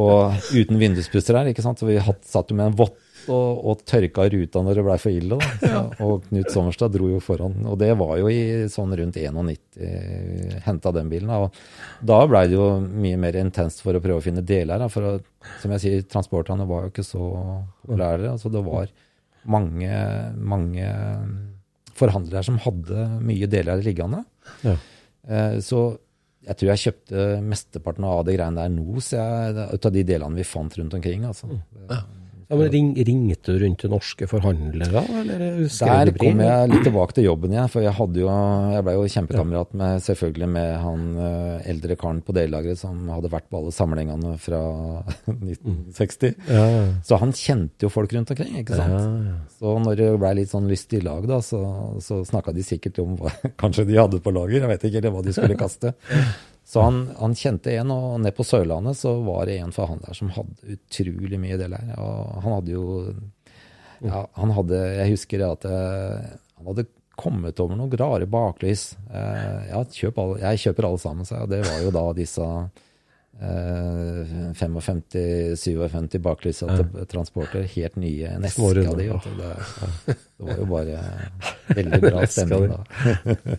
og 0.00 0.48
uten 0.56 0.80
vinduspusser 0.80 1.36
her, 1.42 1.52
ikke 1.52 1.64
sant? 1.64 1.80
Så 1.80 1.88
vi 1.92 2.00
hatt, 2.00 2.24
satt 2.28 2.52
jo 2.52 2.56
med 2.56 2.72
en 2.72 2.80
vott 2.80 2.96
og, 3.30 3.60
og 3.70 3.82
tørka 3.86 4.24
ruta 4.32 4.62
når 4.64 4.78
det 4.78 4.84
blei 4.86 4.96
for 5.02 5.14
ille. 5.14 5.38
Da. 5.62 5.82
Og 6.06 6.24
Knut 6.28 6.50
Sommerstad 6.54 6.94
dro 6.96 7.08
jo 7.12 7.20
foran. 7.22 7.54
Og 7.70 7.76
det 7.78 7.90
var 8.00 8.16
jo 8.18 8.30
i 8.32 8.40
sånn 8.72 8.94
rundt 8.98 9.18
91 9.20 10.58
henta 10.66 10.92
den 10.96 11.10
bilen. 11.12 11.30
Da. 11.30 11.38
Og 11.46 12.06
da 12.12 12.18
blei 12.30 12.44
det 12.50 12.56
jo 12.58 12.66
mye 12.82 13.20
mer 13.22 13.38
intenst 13.42 13.84
for 13.84 13.94
å 13.94 14.02
prøve 14.02 14.18
å 14.22 14.24
finne 14.24 14.42
deler. 14.46 14.82
Da. 14.82 14.88
For 14.92 15.06
å, 15.06 15.14
som 15.62 15.74
jeg 15.76 15.84
sier, 15.84 16.06
transporterne 16.10 16.66
var 16.70 16.86
jo 16.88 16.92
ikke 16.94 17.06
så 17.06 17.24
populære. 17.84 18.32
Altså 18.34 18.52
det 18.54 18.64
var 18.66 18.90
mange, 19.52 19.92
mange 20.38 20.88
forhandlere 21.98 22.44
som 22.46 22.58
hadde 22.62 23.06
mye 23.22 23.48
deler 23.50 23.82
liggende. 23.84 24.24
Ja. 24.64 24.76
Eh, 25.28 25.58
Så 25.62 25.82
jeg 26.42 26.56
tror 26.58 26.72
jeg 26.72 26.82
kjøpte 26.82 27.24
mesteparten 27.46 28.02
av 28.08 28.24
de 28.26 28.32
greiene 28.34 28.58
der 28.64 28.72
nå, 28.72 28.96
ut 28.98 29.86
av 29.86 29.92
de 29.94 30.02
delene 30.02 30.34
vi 30.40 30.46
fant 30.48 30.74
rundt 30.78 30.94
omkring. 30.98 31.22
Altså. 31.28 31.46
Ja, 31.86 32.00
men 32.58 32.68
ring, 32.72 32.88
Ringte 33.08 33.54
du 33.54 33.62
rundt 33.62 33.78
til 33.82 33.90
norske 33.92 34.26
forhandlere, 34.30 35.02
eller 35.22 35.42
Der 35.66 36.10
kom 36.18 36.40
jeg 36.42 36.70
litt 36.72 36.84
tilbake 36.86 37.16
til 37.16 37.26
jobben 37.28 37.54
igjen, 37.54 37.70
for 37.72 37.84
jeg, 37.84 37.94
hadde 37.96 38.20
jo, 38.22 38.28
jeg 38.74 38.84
ble 38.86 38.94
jo 38.96 39.06
kjempekamerat 39.14 39.74
med 39.80 40.04
selvfølgelig 40.06 40.48
med 40.56 40.72
han 40.82 41.06
eh, 41.26 41.70
eldre 41.72 41.96
karen 42.00 42.20
på 42.26 42.34
dellageret 42.36 42.80
som 42.80 43.08
hadde 43.12 43.30
vært 43.32 43.48
på 43.50 43.60
alle 43.62 43.72
samlingene 43.74 44.34
fra 44.42 44.62
1960. 45.32 46.36
Ja, 46.50 46.66
ja. 46.74 46.84
Så 47.06 47.18
han 47.22 47.34
kjente 47.36 47.86
jo 47.86 47.92
folk 47.92 48.12
rundt 48.16 48.34
omkring, 48.34 48.54
ikke 48.62 48.78
sant. 48.78 48.96
Ja, 48.98 49.32
ja. 49.32 49.36
Så 49.58 49.74
når 49.82 49.98
det 50.02 50.10
ble 50.22 50.34
litt 50.42 50.52
sånn 50.52 50.68
lyst 50.70 50.92
i 50.96 51.02
lag, 51.04 51.26
da, 51.30 51.40
så, 51.44 51.60
så 52.04 52.22
snakka 52.28 52.54
de 52.56 52.64
sikkert 52.66 53.00
om 53.02 53.16
hva 53.20 53.32
kanskje 53.62 53.86
de 53.88 54.00
hadde 54.00 54.22
på 54.22 54.34
lager, 54.34 54.60
jeg 54.62 54.72
vet 54.74 54.88
ikke, 54.90 55.02
eller 55.02 55.16
hva 55.16 55.24
de 55.26 55.36
skulle 55.36 55.58
kaste. 55.64 55.94
Så 56.64 56.80
han, 56.84 57.02
han 57.18 57.34
kjente 57.36 57.74
en, 57.74 57.90
og 57.90 58.20
ned 58.22 58.34
på 58.36 58.46
Sørlandet 58.46 58.96
så 59.00 59.16
var 59.26 59.46
det 59.50 59.58
en 59.60 59.74
forhandler 59.74 60.16
som 60.16 60.30
hadde 60.32 60.76
utrolig 60.76 61.40
mye 61.42 61.58
deler. 61.60 61.90
Og 61.98 62.42
han 62.44 62.56
hadde 62.58 62.76
jo 62.76 62.86
ja, 64.02 64.24
han 64.34 64.50
hadde, 64.56 64.78
Jeg 64.96 65.12
husker 65.14 65.42
det 65.42 65.50
at 65.58 65.66
eh, 65.68 66.30
han 66.58 66.70
hadde 66.72 66.88
kommet 67.18 67.60
over 67.62 67.76
noen 67.78 67.92
rare 67.98 68.26
baklys. 68.30 68.92
Eh, 69.12 69.68
ja, 69.70 69.82
kjøp 69.84 70.18
alle, 70.22 70.40
jeg 70.42 70.62
kjøper 70.66 70.88
alle 70.88 71.02
sammen, 71.02 71.28
sa 71.28 71.36
jeg. 71.36 71.46
Og 71.46 71.52
det 71.52 71.60
var 71.68 71.84
jo 71.84 71.92
da 71.94 72.04
disse 72.16 72.48
eh, 73.42 74.34
55-57 74.58 76.18
baklysa 76.24 76.70
til 76.78 77.06
transporter. 77.10 77.68
Helt 77.76 78.00
nye. 78.00 78.36
En 78.38 78.48
eske 78.48 78.72
av 78.86 78.98
de. 78.98 79.10
ja. 80.48 80.56
Det, 80.56 80.62
det 80.62 80.68
var 80.68 80.86
jo 80.86 80.96
bare 80.96 81.76
veldig 81.76 82.00
bra 82.06 82.24
stemning 82.26 82.72
da. 82.72 82.80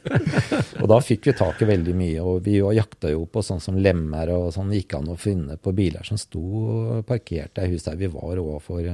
og 0.82 0.90
da 0.92 1.00
fikk 1.04 1.30
vi 1.30 1.36
tak 1.38 1.64
i 1.64 1.70
veldig 1.70 1.96
mye. 1.98 2.26
Og 2.26 2.44
vi 2.46 2.58
jakta 2.60 3.14
jo 3.14 3.26
på 3.30 3.44
sånn 3.46 3.64
som 3.64 3.80
lemmer 3.80 4.34
og 4.36 4.50
sånn. 4.56 4.74
Gikk 4.76 4.98
an 5.00 5.14
å 5.14 5.18
finne 5.20 5.58
på 5.62 5.74
biler 5.76 6.06
som 6.08 6.20
sto 6.22 7.02
parkert 7.08 7.62
i 7.64 7.72
huset 7.74 7.94
der 7.94 8.02
vi 8.04 8.12
var 8.14 8.42
overfor. 8.42 8.90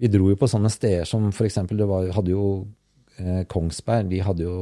Vi 0.00 0.08
dro 0.08 0.30
jo 0.32 0.40
på 0.40 0.48
sånne 0.48 0.72
steder 0.72 1.08
som 1.08 1.28
f.eks. 1.28 1.60
det 1.68 1.88
var, 1.88 2.08
hadde 2.16 2.32
jo 2.32 2.44
eh, 3.20 3.42
Kongsberg. 3.50 4.08
De 4.12 4.22
hadde 4.24 4.46
jo, 4.46 4.58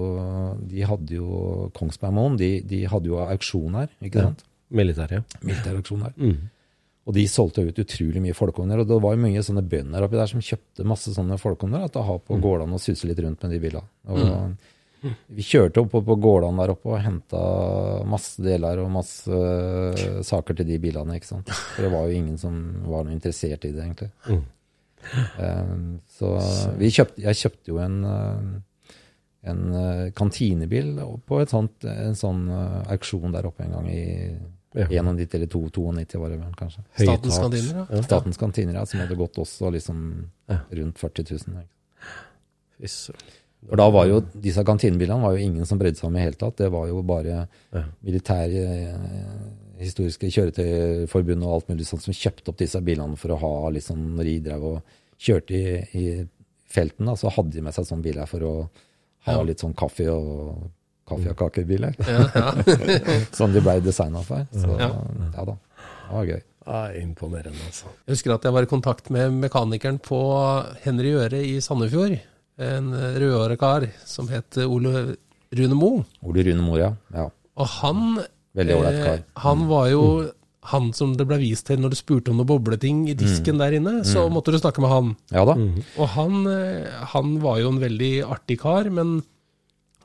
de 0.66 0.84
hadde 0.88 1.18
jo 1.20 1.70
Kongsbergmoen. 1.78 2.38
De, 2.40 2.52
de 2.66 2.84
hadde 2.90 3.12
jo 3.12 3.20
auksjon 3.22 3.78
her, 3.78 3.92
ikke 4.02 4.28
sant? 4.30 4.46
Militær, 4.68 5.12
ja. 5.14 5.22
Militærauksjon 5.40 6.02
her. 6.04 6.16
Mm. 6.20 6.48
Og 7.09 7.14
de 7.16 7.24
solgte 7.30 7.64
ut 7.64 7.78
utrolig 7.80 8.20
mye 8.20 8.36
folkeovner. 8.36 8.82
Og 8.82 8.88
det 8.90 8.98
var 9.00 9.20
mye 9.20 9.44
sånne 9.44 9.64
bønder 9.64 10.04
oppi 10.04 10.18
der 10.20 10.28
som 10.28 10.42
kjøpte 10.44 10.84
masse 10.88 11.14
sånne 11.14 11.38
folkeovner. 11.40 11.88
til 11.88 12.02
å 12.02 12.09
ha 12.11 12.18
på 12.20 12.36
gårdene 12.36 12.76
og 12.76 12.84
suse 12.84 13.09
litt 13.09 13.22
rundt 13.24 13.46
med 13.46 13.56
de 13.56 13.61
bilene. 13.62 13.88
Og 14.12 14.20
Vi 15.30 15.44
kjørte 15.46 15.82
opp 15.84 15.92
på, 15.94 16.16
gårdene 16.18 16.59
der 16.64 16.72
oppe 16.74 16.90
og 16.90 17.02
henta 17.02 17.40
masse 18.09 18.42
deler 18.42 18.80
og 18.82 18.90
masse 18.90 19.30
øh, 19.30 20.22
saker 20.26 20.59
til 20.59 20.66
de 20.66 20.78
bilene. 20.82 21.18
ikke 21.18 21.30
sant? 21.30 21.52
For 21.76 21.86
det 21.86 21.92
var 21.92 22.09
jo 22.09 22.18
ingen 22.18 22.38
som 22.40 22.56
var 22.88 23.06
noe 23.06 23.14
interessert 23.14 23.66
i 23.68 23.74
det, 23.74 23.84
egentlig. 23.84 24.11
Eh, 25.38 25.74
så 26.18 26.32
vi 26.80 26.90
kjøpte, 26.90 27.22
jeg 27.22 27.40
kjøpte 27.44 27.70
jo 27.70 27.78
en, 27.80 27.98
øh, 28.04 28.96
en 29.48 29.62
kantinebil 30.18 30.96
på 31.30 31.38
et 31.40 31.54
sånt, 31.54 31.86
en 31.86 32.18
sånn 32.18 32.48
auksjon 32.90 33.32
der 33.32 33.46
oppe 33.48 33.64
en 33.64 33.76
gang 33.78 33.86
i 33.94 34.02
Ja. 34.78 34.86
91 35.02 35.34
eller 35.34 35.46
2, 35.50 35.60
92 35.74 36.20
var 36.22 36.30
det 36.30 36.38
vel, 36.38 36.54
kanskje. 36.58 36.82
Statens 37.02 37.38
kantiner, 37.42 37.86
ja. 37.90 38.02
Statens 38.06 38.38
kantiner, 38.38 38.74
ja, 38.78 38.84
som 38.86 39.00
hadde 39.02 39.16
gått 39.18 39.38
også 39.42 39.72
liksom 39.74 40.00
rundt 40.70 40.98
40 41.02 41.26
000. 41.48 41.66
For 43.68 43.76
da 43.80 43.88
var 43.90 44.06
jo 44.06 44.20
disse 44.38 44.62
kantinebilene 44.66 45.18
var 45.24 45.34
jo 45.34 45.42
ingen 45.48 45.66
som 45.66 45.80
brydde 45.80 45.98
seg 45.98 46.06
om 46.12 46.16
i 46.16 46.22
hele 46.22 46.38
tatt. 46.38 46.56
Det 46.60 46.68
var 46.70 46.86
jo 46.90 47.02
bare 47.02 47.48
Ja. 47.74 47.82
militære 48.06 48.62
eh, 48.62 49.82
historiske 49.82 50.30
kjøretøyforbund 50.30 51.42
og 51.44 51.54
alt 51.56 51.68
mulig 51.72 51.86
sånt 51.86 52.02
som 52.06 52.14
kjøpte 52.14 52.50
opp 52.52 52.58
disse 52.58 52.80
bilene 52.82 53.16
for 53.18 53.34
å 53.34 53.38
ha 53.42 53.70
liksom 53.74 54.14
når 54.16 54.24
de 54.30 54.36
drev 54.46 54.64
og 54.64 54.82
kjørte 55.18 55.54
i, 55.58 55.98
i 55.98 56.28
felten, 56.70 57.06
da, 57.06 57.16
så 57.18 57.30
hadde 57.34 57.50
de 57.56 57.62
med 57.66 57.74
seg 57.74 57.86
sånne 57.88 58.02
biler 58.06 58.26
for 58.30 58.40
å 58.46 58.54
ha 59.26 59.32
Ja. 59.34 59.42
litt 59.42 59.58
sånn 59.58 59.74
kaffe 59.74 60.06
og 60.12 60.70
kaffe- 61.09 61.32
og 61.32 61.38
kakebiler. 61.40 61.96
Ja, 62.04 62.26
ja. 62.34 62.52
som 63.38 63.52
de 63.56 63.62
ble 63.64 63.78
designa 63.84 64.22
for. 64.26 64.44
Så 64.52 64.76
Ja. 64.78 64.90
ja. 64.92 65.44
da, 65.44 65.44
det 65.56 66.14
var 66.14 66.28
gøy. 66.32 66.40
Ja, 66.68 66.80
imponerende, 67.00 67.64
altså. 67.66 67.86
Jeg 68.06 68.12
husker 68.18 68.34
at 68.34 68.44
jeg 68.44 68.52
var 68.52 68.66
i 68.66 68.68
kontakt 68.68 69.06
med 69.14 69.32
mekanikeren 69.40 69.98
på 70.04 70.18
Henry 70.84 71.14
Øre 71.16 71.40
i 71.40 71.54
Sandefjord. 71.64 72.18
En 72.61 72.90
rødhåra 72.92 73.56
kar 73.56 73.86
som 74.04 74.28
het 74.28 74.59
Ole 74.66 75.16
Rune 75.56 75.76
Moe. 75.78 76.02
Ole 76.26 76.44
Rune 76.44 76.61
Mo, 76.66 76.76
Ja. 76.76 76.90
Og 77.59 77.66
han 77.80 78.18
Veldig 78.59 78.74
ålreit 78.76 79.04
kar. 79.04 79.22
Eh, 79.22 79.40
han 79.44 79.64
var 79.70 79.88
jo 79.92 80.02
han 80.68 80.90
som 80.92 81.14
det 81.16 81.24
ble 81.30 81.38
vist 81.40 81.64
til 81.70 81.78
når 81.80 81.94
du 81.94 81.96
spurte 81.96 82.32
om 82.32 82.36
noen 82.40 82.48
bobleting 82.50 83.06
i 83.09 83.14
disken 83.16 83.56
der 83.62 83.72
inne, 83.78 84.02
så 84.04 84.26
måtte 84.28 84.52
du 84.52 84.59
snakke 84.61 84.82
med 84.84 84.90
han. 84.92 85.14
ja 85.32 85.44
da. 85.48 85.54
Og 85.96 86.09
han, 86.12 86.42
eh, 86.52 86.90
han 87.14 87.38
var 87.40 87.61
jo 87.62 87.70
en 87.72 87.80
veldig 87.80 88.12
artig 88.28 88.59
kar, 88.61 88.90
men, 88.90 89.22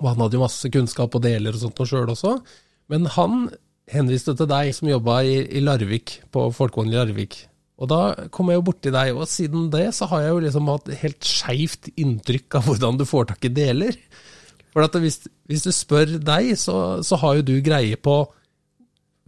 og 0.02 0.10
han 0.10 0.24
hadde 0.24 0.38
jo 0.40 0.44
masse 0.44 0.72
kunnskap 0.74 1.16
og 1.16 1.24
deler 1.24 1.54
og 1.54 1.62
sånt 1.62 1.80
noe 1.80 1.90
sjøl 1.90 2.12
også. 2.14 2.38
Men 2.92 3.08
han 3.16 3.48
henviste 3.92 4.36
til 4.38 4.50
deg 4.50 4.72
som 4.76 4.90
jobba 4.90 5.22
i, 5.28 5.40
i 5.58 5.64
Larvik, 5.64 6.20
på 6.34 6.48
Folkevogn 6.56 6.92
i 6.94 6.98
Larvik. 6.98 7.40
Og 7.82 7.90
da 7.92 8.02
kom 8.34 8.52
jeg 8.52 8.60
jo 8.60 8.68
borti 8.70 8.94
deg, 8.94 9.16
og 9.18 9.28
siden 9.30 9.68
det 9.74 9.90
så 9.98 10.08
har 10.12 10.24
jeg 10.24 10.36
jo 10.36 10.44
liksom 10.46 10.70
hatt 10.72 10.94
helt 11.02 11.28
skeivt 11.28 11.90
inntrykk 12.00 12.60
av 12.60 12.70
hvordan 12.70 13.00
du 13.00 13.06
får 13.10 13.32
tak 13.34 13.50
i 13.50 13.54
deler. 13.54 13.98
For 14.74 14.86
at 14.86 14.96
hvis, 15.02 15.20
hvis 15.50 15.66
du 15.66 15.74
spør 15.76 16.18
deg, 16.24 16.54
så, 16.60 17.04
så 17.06 17.20
har 17.22 17.40
jo 17.40 17.48
du 17.50 17.58
greie 17.66 17.98
på 18.00 18.24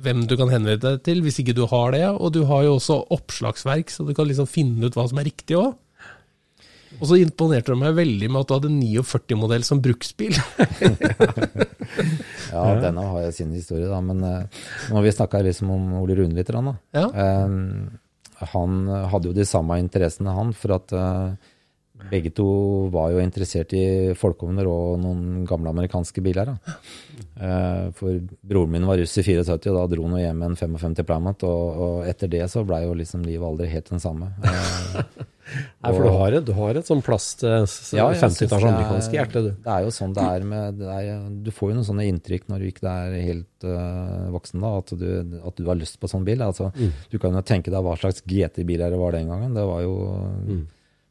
hvem 0.02 0.26
du 0.28 0.36
kan 0.40 0.52
henvende 0.52 0.80
deg 0.82 1.04
til, 1.06 1.22
hvis 1.24 1.40
ikke 1.42 1.56
du 1.56 1.66
har 1.72 1.94
det. 1.96 2.06
Og 2.16 2.34
du 2.36 2.44
har 2.50 2.66
jo 2.66 2.78
også 2.78 3.02
oppslagsverk, 3.16 3.92
så 3.92 4.06
du 4.08 4.14
kan 4.16 4.28
liksom 4.30 4.50
finne 4.50 4.88
ut 4.88 4.98
hva 4.98 5.08
som 5.10 5.22
er 5.22 5.30
riktig 5.30 5.58
òg. 5.60 5.76
Og 7.00 7.10
så 7.10 7.20
imponerte 7.20 7.74
de 7.74 7.80
meg 7.80 7.96
veldig 7.98 8.30
med 8.32 8.42
at 8.42 8.50
du 8.50 8.56
hadde 8.56 8.74
49-modell 8.74 9.68
som 9.68 9.84
bruksbil. 9.84 10.38
Ja, 12.56 12.62
denne 12.80 13.04
har 13.04 13.24
jeg 13.26 13.34
sin 13.36 13.52
historie, 13.56 13.88
da. 13.90 13.98
Men 14.04 14.22
uh, 14.24 14.64
når 14.94 15.04
vi 15.04 15.12
snakka 15.12 15.42
liksom 15.44 15.74
om 15.76 15.90
Ole 16.00 16.16
Rune 16.16 16.38
litt, 16.38 16.48
da. 16.48 16.74
Ja. 16.96 17.06
Um, 17.44 17.98
han 18.54 18.88
hadde 19.12 19.30
jo 19.30 19.36
de 19.36 19.46
samme 19.48 19.78
interessene, 19.82 20.34
han. 20.36 20.54
For 20.56 20.76
at 20.76 20.92
eh, 20.96 21.52
begge 22.12 22.32
to 22.38 22.46
var 22.94 23.12
jo 23.14 23.22
interessert 23.24 23.74
i 23.78 23.84
folkeovner 24.18 24.68
og 24.70 25.00
noen 25.04 25.46
gamle 25.50 25.72
amerikanske 25.74 26.22
biler. 26.26 26.54
Da. 26.54 26.76
Eh, 27.36 27.86
for 27.98 28.20
broren 28.46 28.72
min 28.76 28.88
var 28.88 29.00
russ 29.02 29.18
i 29.20 29.24
74, 29.26 29.72
og 29.72 29.80
da 29.80 29.86
dro 29.96 30.08
han 30.10 30.20
hjem 30.22 30.42
med 30.44 30.54
en 30.54 30.60
55 30.60 31.02
Plymouth. 31.06 31.46
Og, 31.48 31.80
og 31.88 32.10
etter 32.10 32.32
det 32.32 32.44
så 32.52 32.64
blei 32.68 32.84
jo 32.86 32.94
liksom 32.98 33.24
livet 33.26 33.48
aldri 33.48 33.72
helt 33.74 33.90
den 33.94 34.04
samme. 34.04 34.32
Eh, 34.44 35.02
Nei, 35.46 35.92
for 35.94 36.02
du 36.02 36.10
har 36.10 36.34
et, 36.34 36.46
du 36.48 36.54
har 36.58 36.78
et 36.80 36.88
sånn 36.88 37.04
plast 37.06 37.44
så 37.46 37.98
Ja, 38.00 38.08
50-talls 38.18 38.50
det 38.50 38.56
er- 38.58 38.64
amerikanske 38.72 39.14
hjerte, 39.14 39.44
du. 39.46 39.50
Det 39.62 39.70
er 39.76 39.84
jo 39.86 39.92
sånn 39.94 40.16
det 40.18 40.24
er 40.26 40.46
med 40.50 40.80
det 40.80 40.88
er, 40.90 41.12
Du 41.46 41.52
får 41.54 41.70
jo 41.70 41.76
noen 41.78 41.86
sånne 41.86 42.08
inntrykk 42.10 42.48
når 42.50 42.64
du 42.64 42.70
ikke 42.72 42.90
er 42.90 43.14
helt 43.28 43.68
uh, 43.70 44.26
voksen, 44.34 44.64
da, 44.66 44.72
at 44.82 44.96
du, 44.98 45.06
at 45.46 45.60
du 45.62 45.70
har 45.70 45.78
lyst 45.78 46.00
på 46.02 46.10
sånn 46.10 46.26
bil. 46.26 46.42
Altså, 46.42 46.72
Du 47.14 47.20
kan 47.22 47.38
jo 47.38 47.44
tenke 47.46 47.70
deg 47.70 47.86
hva 47.86 47.94
slags 48.02 48.26
GT-biler 48.26 48.90
det 48.96 48.98
var 49.04 49.14
den 49.14 49.30
gangen. 49.30 49.54
Det 49.54 49.68
var 49.70 49.86
jo 49.86 49.94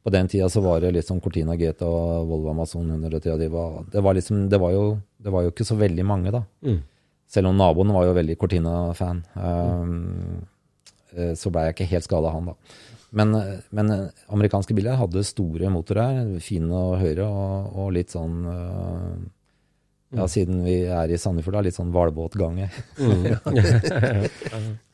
På 0.05 0.13
den 0.13 0.29
tida 0.29 0.51
så 0.53 0.61
var 0.61 0.85
det 0.85 1.01
sånn 1.07 1.23
Cortina 1.25 1.55
GT 1.57 1.87
og 1.89 2.27
Volvo 2.29 2.51
Amazon 2.53 2.91
110. 2.93 3.31
og 3.33 3.39
De 3.41 3.47
var, 3.49 3.77
det, 3.93 4.03
var 4.05 4.17
liksom, 4.19 4.43
det, 4.53 4.59
var 4.61 4.75
jo, 4.75 4.83
det 5.17 5.33
var 5.33 5.47
jo 5.47 5.53
ikke 5.55 5.65
så 5.65 5.79
veldig 5.81 6.05
mange, 6.05 6.33
da. 6.35 6.43
Selv 7.33 7.49
om 7.49 7.57
naboen 7.57 7.93
var 7.97 8.05
jo 8.05 8.17
veldig 8.19 8.37
Cortina-fan. 8.37 9.23
Um, 9.33 9.95
mm. 11.15 11.33
så 11.41 11.51
blei 11.51 11.71
jeg 11.71 11.79
ikke 11.79 11.89
helt 11.95 12.07
skada 12.07 12.35
han, 12.35 12.53
da. 12.53 12.77
Men, 13.17 13.33
men 13.73 13.95
amerikanske 14.35 14.77
biler 14.77 14.99
hadde 15.01 15.25
store 15.25 15.71
motorer, 15.73 16.35
fine 16.43 16.69
å 16.75 16.99
høre, 17.01 17.25
og, 17.25 17.73
og 17.79 17.93
litt 17.97 18.13
sånn 18.13 18.41
uh, 18.45 19.15
Ja, 20.15 20.27
siden 20.31 20.61
vi 20.67 20.83
er 20.85 21.11
i 21.11 21.17
Sandefjord, 21.19 21.57
da, 21.57 21.65
litt 21.65 21.79
sånn 21.79 21.95
hvalbåtgange. 21.95 22.69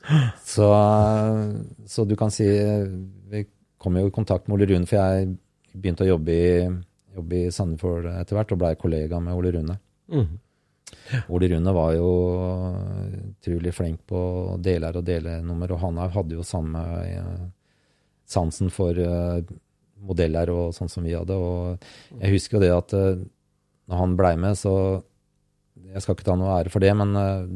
så, 0.54 0.68
så 1.88 2.06
du 2.06 2.14
kan 2.20 2.30
si 2.32 2.46
kom 3.80 3.96
jo 3.96 4.10
i 4.10 4.14
kontakt 4.14 4.48
med 4.48 4.58
Ole 4.58 4.68
Rune, 4.70 4.86
for 4.88 5.00
jeg 5.00 5.32
begynte 5.72 6.04
å 6.04 6.12
jobbe 6.12 6.36
i, 6.36 6.52
jobbe 7.16 7.42
i 7.46 7.50
Sandefjord 7.54 8.10
etter 8.12 8.36
hvert, 8.36 8.52
og 8.52 8.60
blei 8.60 8.76
kollega 8.78 9.20
med 9.24 9.36
Ole 9.38 9.54
Rune. 9.56 9.76
Ole 11.30 11.48
Rune 11.48 11.72
var 11.74 11.94
jo 11.94 12.10
utrolig 13.30 13.72
flink 13.74 14.02
på 14.10 14.20
deler 14.62 14.98
og 14.98 15.06
delenummer, 15.06 15.74
og 15.74 15.82
han 15.84 16.00
hadde 16.12 16.36
jo 16.38 16.46
samme 16.46 16.82
eh, 17.06 17.44
sansen 18.30 18.70
for 18.74 18.98
eh, 18.98 19.42
modeller 20.00 20.50
og 20.54 20.74
sånn 20.74 20.90
som 20.90 21.06
vi 21.06 21.14
hadde. 21.16 21.36
Og 21.36 22.18
jeg 22.20 22.34
husker 22.36 22.58
jo 22.58 22.64
det 22.64 22.72
at 22.74 22.96
eh, 22.98 23.22
når 23.90 24.02
han 24.04 24.18
blei 24.18 24.34
med, 24.38 24.58
så 24.58 24.74
Jeg 25.90 26.02
skal 26.04 26.14
ikke 26.14 26.24
ta 26.26 26.34
noe 26.36 26.58
ære 26.60 26.70
for 26.70 26.82
det, 26.82 26.90
men 26.94 27.14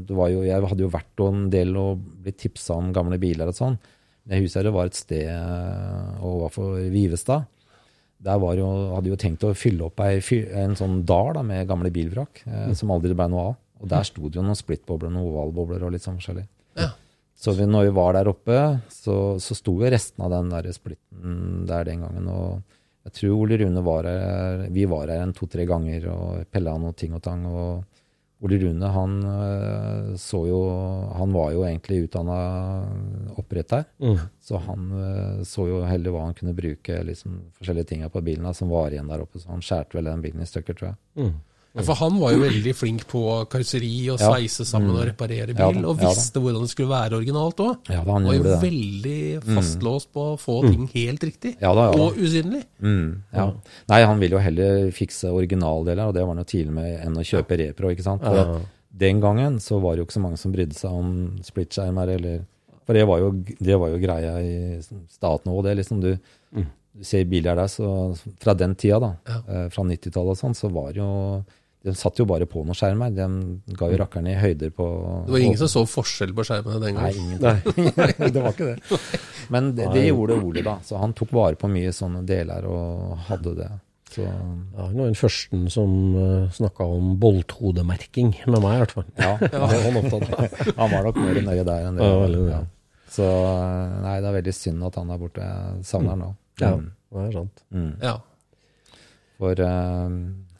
det 0.08 0.14
var 0.16 0.30
jo, 0.32 0.40
jeg 0.42 0.64
hadde 0.64 0.82
jo 0.82 0.88
vært 0.90 1.20
en 1.22 1.42
del 1.52 1.74
og 1.76 2.00
blitt 2.24 2.38
tipsa 2.40 2.74
om 2.74 2.88
gamle 2.94 3.18
biler 3.20 3.50
og 3.50 3.54
sånn. 3.54 3.76
Jeg 4.30 4.46
husker 4.46 4.64
det 4.64 4.72
var 4.72 4.88
et 4.88 4.96
sted 4.96 5.28
eh, 5.28 6.24
overfor 6.24 6.78
Vivestad. 6.92 7.44
Der 8.24 8.38
var 8.40 8.56
jo, 8.56 8.68
hadde 8.94 9.10
jo 9.12 9.18
tenkt 9.20 9.44
å 9.44 9.52
fylle 9.58 9.90
opp 9.90 10.00
ei, 10.00 10.16
en 10.56 10.76
sånn 10.78 11.02
dal 11.04 11.34
da, 11.36 11.42
med 11.44 11.68
gamle 11.68 11.90
bilvrak, 11.92 12.40
eh, 12.48 12.70
som 12.78 12.92
aldri 12.94 13.12
ble 13.16 13.28
noe 13.28 13.50
av. 13.50 13.56
Og 13.84 13.90
der 13.90 14.06
sto 14.08 14.30
det 14.30 14.38
jo 14.38 14.44
noen 14.46 14.56
splittbobler, 14.56 15.12
noen 15.12 15.28
ovalbobler 15.28 15.82
og 15.84 15.92
litt 15.92 16.04
sånn 16.06 16.16
forskjellig. 16.16 16.46
Ja. 16.80 16.94
Så 17.36 17.52
vi, 17.58 17.66
når 17.68 17.90
vi 17.90 17.96
var 17.98 18.14
der 18.16 18.30
oppe, 18.30 18.60
så, 18.88 19.36
så 19.42 19.56
sto 19.58 19.74
jo 19.82 19.90
resten 19.92 20.24
av 20.24 20.32
den 20.32 20.48
der 20.54 20.70
splitten 20.72 21.66
der 21.68 21.84
den 21.84 22.06
gangen. 22.06 22.30
Og 22.32 22.78
jeg 23.04 23.18
tror 23.18 23.42
Ole 23.42 23.58
Rune 23.60 23.82
var 23.84 24.08
her 24.08 24.62
Vi 24.72 24.86
var 24.88 25.10
her 25.12 25.26
en 25.26 25.34
to-tre 25.36 25.66
ganger 25.68 26.06
og 26.14 26.46
pella 26.54 26.78
noe 26.80 26.96
ting 26.96 27.12
og 27.12 27.20
tang. 27.26 27.44
Og 27.50 27.93
Ole 28.44 28.58
Rune, 28.60 28.88
han 28.92 29.14
så 30.20 30.42
jo 30.48 30.58
Han 31.16 31.32
var 31.32 31.54
jo 31.54 31.62
egentlig 31.64 32.02
utdanna 32.04 32.34
oppretter. 33.40 33.84
Så 34.40 34.60
han 34.66 34.90
øh, 34.92 35.40
så 35.48 35.64
jo 35.70 35.80
heller 35.88 36.12
hva 36.12 36.26
han 36.26 36.36
kunne 36.36 36.52
bruke 36.56 36.98
liksom, 37.08 37.38
forskjellige 37.56 37.88
tinga 37.94 38.10
på 38.12 38.20
bilen 38.26 38.52
som 38.54 38.68
var 38.68 38.92
igjen 38.92 39.08
der 39.08 39.24
oppe. 39.24 39.40
Så 39.40 39.48
han 39.48 39.64
skjærte 39.64 39.96
vel 39.96 40.10
den 40.10 40.22
bilen 40.24 40.44
i 40.44 40.48
stykker, 40.50 40.76
tror 40.76 40.90
jeg. 40.92 40.98
Ja, 41.74 41.82
For 41.82 41.98
han 41.98 42.20
var 42.22 42.30
jo 42.30 42.42
veldig 42.44 42.72
flink 42.78 43.00
på 43.10 43.20
karosseri 43.50 44.04
og 44.12 44.20
sveise 44.22 44.62
sammen 44.68 44.92
og 44.94 45.08
reparere 45.08 45.56
bil, 45.58 45.80
og 45.82 45.98
visste 45.98 46.38
hvordan 46.38 46.62
det 46.62 46.70
skulle 46.70 46.92
være 46.92 47.16
originalt 47.18 47.62
òg. 47.64 47.88
Ja, 47.90 48.04
han 48.06 48.28
var 48.28 48.36
jo 48.36 48.44
det. 48.44 48.58
veldig 48.62 49.16
fastlåst 49.48 50.12
på 50.14 50.26
å 50.30 50.36
få 50.38 50.60
ting 50.68 50.84
helt 50.92 51.26
riktig, 51.26 51.56
Ja 51.58 51.72
da, 51.74 51.88
og 51.98 52.20
usynlig. 52.20 52.62
Mm, 52.78 53.08
ja. 53.34 53.48
Nei, 53.90 53.98
han 54.06 54.22
ville 54.22 54.38
jo 54.38 54.44
heller 54.44 54.92
fikse 54.94 55.32
originaldeler, 55.34 56.04
og 56.06 56.14
det 56.14 56.22
var 56.22 56.30
han 56.30 56.44
jo 56.44 56.46
tidlig 56.52 56.76
med, 56.76 56.92
enn 57.08 57.18
å 57.18 57.26
kjøpe 57.26 57.58
repro. 57.58 57.90
ikke 57.90 58.06
sant? 58.06 58.22
For 58.22 58.62
Den 58.94 59.18
gangen 59.24 59.58
så 59.58 59.80
var 59.82 59.96
det 59.96 60.04
jo 60.04 60.06
ikke 60.06 60.18
så 60.20 60.22
mange 60.28 60.38
som 60.38 60.54
brydde 60.54 60.78
seg 60.78 60.94
om 60.94 61.10
splitskjermer, 61.42 62.14
eller 62.20 62.46
For 62.86 62.94
det 62.94 63.02
var 63.08 63.18
jo, 63.18 63.32
det 63.58 63.80
var 63.80 63.90
jo 63.90 63.98
greia 63.98 64.38
i 64.44 64.54
staten 65.10 65.50
òg, 65.50 65.64
det. 65.66 65.74
liksom 65.80 66.02
du, 66.04 66.12
du 66.54 67.02
ser 67.02 67.26
biler 67.26 67.58
der, 67.58 67.66
så 67.66 68.14
fra 68.38 68.54
den 68.54 68.78
tida, 68.78 69.02
da, 69.02 69.12
ja. 69.26 69.68
fra 69.74 69.82
90-tallet 69.82 70.36
og 70.36 70.38
sånn, 70.38 70.54
så 70.54 70.70
var 70.70 70.92
det 70.92 71.02
jo 71.02 71.12
De 71.84 71.92
satt 71.92 72.16
jo 72.16 72.24
bare 72.24 72.46
på 72.48 72.62
noen 72.64 72.76
skjermer. 72.78 73.10
Den 73.12 73.34
ga 73.76 73.90
jo 73.92 73.98
rakkeren 74.00 74.28
i 74.32 74.34
høyder 74.40 74.70
på 74.72 74.84
Det 75.26 75.34
var 75.34 75.42
ingen 75.44 75.58
som 75.60 75.68
så 75.68 75.82
forskjell 75.84 76.30
på 76.36 76.44
skjermene 76.48 76.78
den 76.80 76.96
Nei, 76.96 77.10
ingen, 77.12 77.40
det 78.34 78.40
var 78.40 78.54
ikke 78.54 78.70
det. 78.70 79.00
Men 79.52 79.72
det, 79.76 79.90
det 79.92 80.06
gjorde 80.06 80.38
Ole, 80.40 80.62
da. 80.64 80.78
Så 80.86 80.96
han 81.02 81.12
tok 81.18 81.34
vare 81.36 81.58
på 81.60 81.68
mye 81.68 81.92
sånne 81.92 82.22
deler 82.24 82.64
og 82.70 83.18
hadde 83.28 83.52
det. 83.58 83.68
Så 84.14 84.22
Ja, 84.24 84.32
han 84.78 84.94
var 84.96 85.10
den 85.10 85.18
første 85.18 85.58
som 85.74 85.92
uh, 86.16 86.46
snakka 86.54 86.86
om 86.86 87.16
bolthodemerking, 87.20 88.32
med 88.46 88.62
meg 88.64 88.76
i 88.78 88.80
hvert 88.84 88.94
fall. 88.96 89.06
ja, 89.18 89.34
Det 89.42 89.60
var 89.60 89.74
han 89.84 89.98
opptatt 90.00 90.32
av. 90.38 90.58
han 90.80 90.92
var 90.96 91.08
nok 91.10 91.18
mer 91.20 91.40
nøye 91.50 91.64
der 91.68 91.88
enn 91.90 91.98
det. 92.00 92.08
Ja, 92.08 92.20
veldig 92.24 92.44
ja. 92.48 92.60
Så 93.14 93.26
nei, 94.06 94.14
det 94.24 94.30
er 94.30 94.36
veldig 94.40 94.54
synd 94.56 94.86
at 94.88 94.96
han 95.02 95.12
er 95.14 95.20
borte. 95.20 95.44
Jeg 95.44 95.84
savner 95.90 96.14
han 96.16 96.24
nå. 96.24 96.30
Ja, 96.62 96.72
Mm. 96.78 96.88
det 97.12 97.26
er 97.28 97.32
sant. 97.34 97.60
Mm. 97.74 97.92
Ja. 98.02 98.14
For 99.38 99.60
eh, 99.66 100.16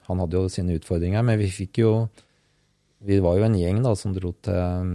han 0.06 0.20
hadde 0.22 0.38
jo 0.38 0.52
sine 0.52 0.76
utfordringer, 0.78 1.24
men 1.26 1.40
vi 1.40 1.50
fikk 1.52 1.82
jo 1.84 1.90
Vi 3.04 3.18
var 3.20 3.36
jo 3.36 3.44
en 3.44 3.56
gjeng 3.58 3.82
da 3.84 3.90
som 4.00 4.14
dro 4.16 4.30
til, 4.40 4.92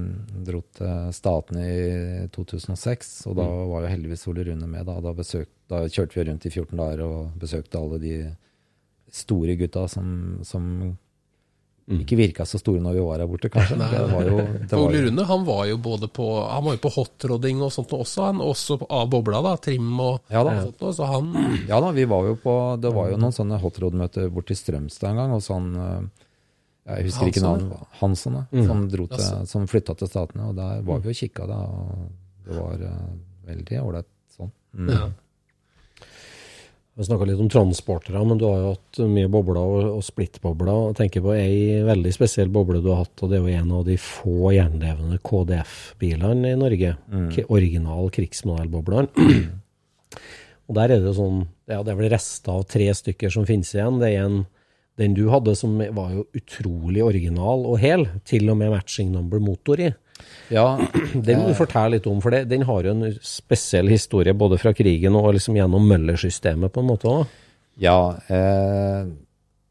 dro 0.47 0.63
til 0.73 1.11
Statene 1.13 1.65
i 1.69 2.23
2006, 2.33 3.11
og 3.29 3.35
da 3.37 3.45
var 3.69 3.83
jo 3.83 3.91
heldigvis 3.91 4.25
Ole 4.31 4.47
Rune 4.47 4.65
med. 4.65 4.87
Da, 4.87 4.95
da, 5.05 5.11
besøk, 5.13 5.51
da 5.69 5.83
kjørte 5.85 6.17
vi 6.17 6.25
rundt 6.25 6.47
i 6.49 6.49
14 6.49 6.79
dager 6.79 7.03
og 7.05 7.35
besøkte 7.37 7.77
alle 7.77 7.99
de 8.01 8.15
store 9.13 9.53
gutta 9.59 9.85
som, 9.93 10.39
som 10.41 10.65
ikke 11.97 12.17
virka 12.19 12.45
så 12.45 12.59
store 12.61 12.81
når 12.83 12.93
vi 12.99 13.01
var 13.01 13.21
her 13.21 13.29
borte, 13.29 13.49
kanskje. 13.49 13.77
Det 13.79 14.01
var 14.11 14.27
jo, 14.27 14.37
det 14.61 14.69
var 14.75 14.83
Ole 14.83 15.01
Rune 15.07 15.23
han 15.25 15.45
var 15.47 15.63
jo 15.65 15.77
både 15.81 16.09
på 16.13 16.27
Han 16.43 16.65
var 16.67 16.75
jo 16.75 16.81
på 16.83 16.91
hotrodding 16.93 17.63
og 17.65 17.71
sånt 17.73 17.93
også, 17.97 18.27
han 18.27 18.43
også 18.45 18.77
av 18.85 19.07
bobla, 19.09 19.41
da, 19.45 19.55
trim 19.57 19.87
og 19.97 20.19
Ja 20.29 20.43
da. 20.45 20.53
sånt 20.67 20.83
også. 20.83 20.99
så 20.99 21.09
han 21.09 21.31
Ja 21.69 21.79
da, 21.81 21.89
vi 21.95 22.05
var 22.09 22.27
jo 22.29 22.35
på 22.43 22.55
Det 22.81 22.91
var 22.93 23.09
jo 23.09 23.17
noen 23.21 23.33
sånne 23.33 23.57
hotrod-møter 23.63 24.29
borti 24.33 24.57
Strømstad 24.57 25.15
en 25.15 25.21
gang, 25.23 25.33
og 25.33 25.41
sånn 25.45 25.71
Jeg 25.79 27.07
husker 27.09 27.31
ikke 27.31 27.41
Hansson, 27.41 27.65
navnet. 27.69 27.97
Hansson, 28.03 28.37
mm. 28.51 28.67
Som, 28.69 28.85
dro 28.93 29.07
til, 29.09 29.25
som 29.49 29.65
flytta 29.69 29.97
til 29.97 30.11
Statene, 30.11 30.51
og 30.51 30.61
der 30.61 30.85
var 30.85 31.01
vi 31.01 31.09
og 31.13 31.17
kikka, 31.23 31.49
da. 31.49 31.57
Og 31.65 32.45
det 32.45 32.57
var 32.57 32.85
uh, 32.85 33.09
veldig 33.49 33.81
ålreit 33.81 34.09
sånn. 34.37 34.53
Mm. 34.77 34.93
ja. 34.93 35.09
Vi 36.99 37.05
snakka 37.07 37.23
litt 37.29 37.39
om 37.39 37.47
transportere, 37.47 38.19
men 38.27 38.35
du 38.35 38.43
har 38.43 38.57
jo 38.59 38.71
hatt 38.73 38.97
mye 39.07 39.29
bobler 39.31 39.59
og, 39.61 39.83
og 39.95 40.01
splittbobler. 40.03 40.89
Jeg 40.89 40.97
tenker 40.97 41.23
på 41.23 41.31
ei 41.31 41.77
veldig 41.87 42.11
spesiell 42.11 42.51
boble 42.51 42.81
du 42.83 42.89
har 42.91 43.05
hatt, 43.05 43.23
og 43.23 43.31
det 43.31 43.37
er 43.37 43.45
jo 43.45 43.61
en 43.61 43.71
av 43.77 43.85
de 43.87 43.95
få 44.03 44.51
gjenlevende 44.51 45.21
KDF-bilene 45.23 46.51
i 46.51 46.57
Norge. 46.59 46.91
Mm. 47.07 47.29
original 47.47 48.11
krigsmodellboblene. 48.17 49.07
og 50.67 50.75
der 50.75 50.91
er 50.91 50.99
det 50.99 51.07
jo 51.07 51.15
sånn 51.21 51.39
Ja, 51.71 51.79
det 51.85 51.93
er 51.93 52.01
vel 52.01 52.11
rester 52.11 52.57
av 52.57 52.67
tre 52.67 52.89
stykker 52.99 53.31
som 53.31 53.47
finnes 53.47 53.71
igjen. 53.77 54.01
Det 54.03 54.11
er 54.11 54.25
en 54.25 54.41
den 54.99 55.15
du 55.15 55.29
hadde 55.31 55.55
som 55.55 55.79
var 55.95 56.11
jo 56.11 56.25
utrolig 56.35 56.99
original 57.05 57.63
og 57.63 57.79
hel, 57.79 58.03
til 58.27 58.51
og 58.51 58.59
med 58.59 58.73
matching 58.73 59.13
number 59.15 59.39
motor 59.39 59.79
i. 59.79 59.93
Ja, 60.49 60.65
Den 61.13 61.41
må 61.41 61.49
du 61.49 61.55
fortelle 61.57 61.97
litt 61.97 62.07
om, 62.09 62.19
for 62.23 62.33
det, 62.33 62.43
den 62.49 62.65
har 62.65 62.85
jo 62.87 62.93
en 62.95 63.15
spesiell 63.21 63.89
historie 63.91 64.33
både 64.33 64.57
fra 64.61 64.73
krigen 64.73 65.17
og 65.19 65.31
liksom 65.37 65.57
gjennom 65.59 65.85
Møller-systemet 65.89 66.73
på 66.73 66.83
en 66.83 66.89
måte 66.89 67.09
òg. 67.11 67.39
ja 67.79 67.97
eh, 68.27 69.09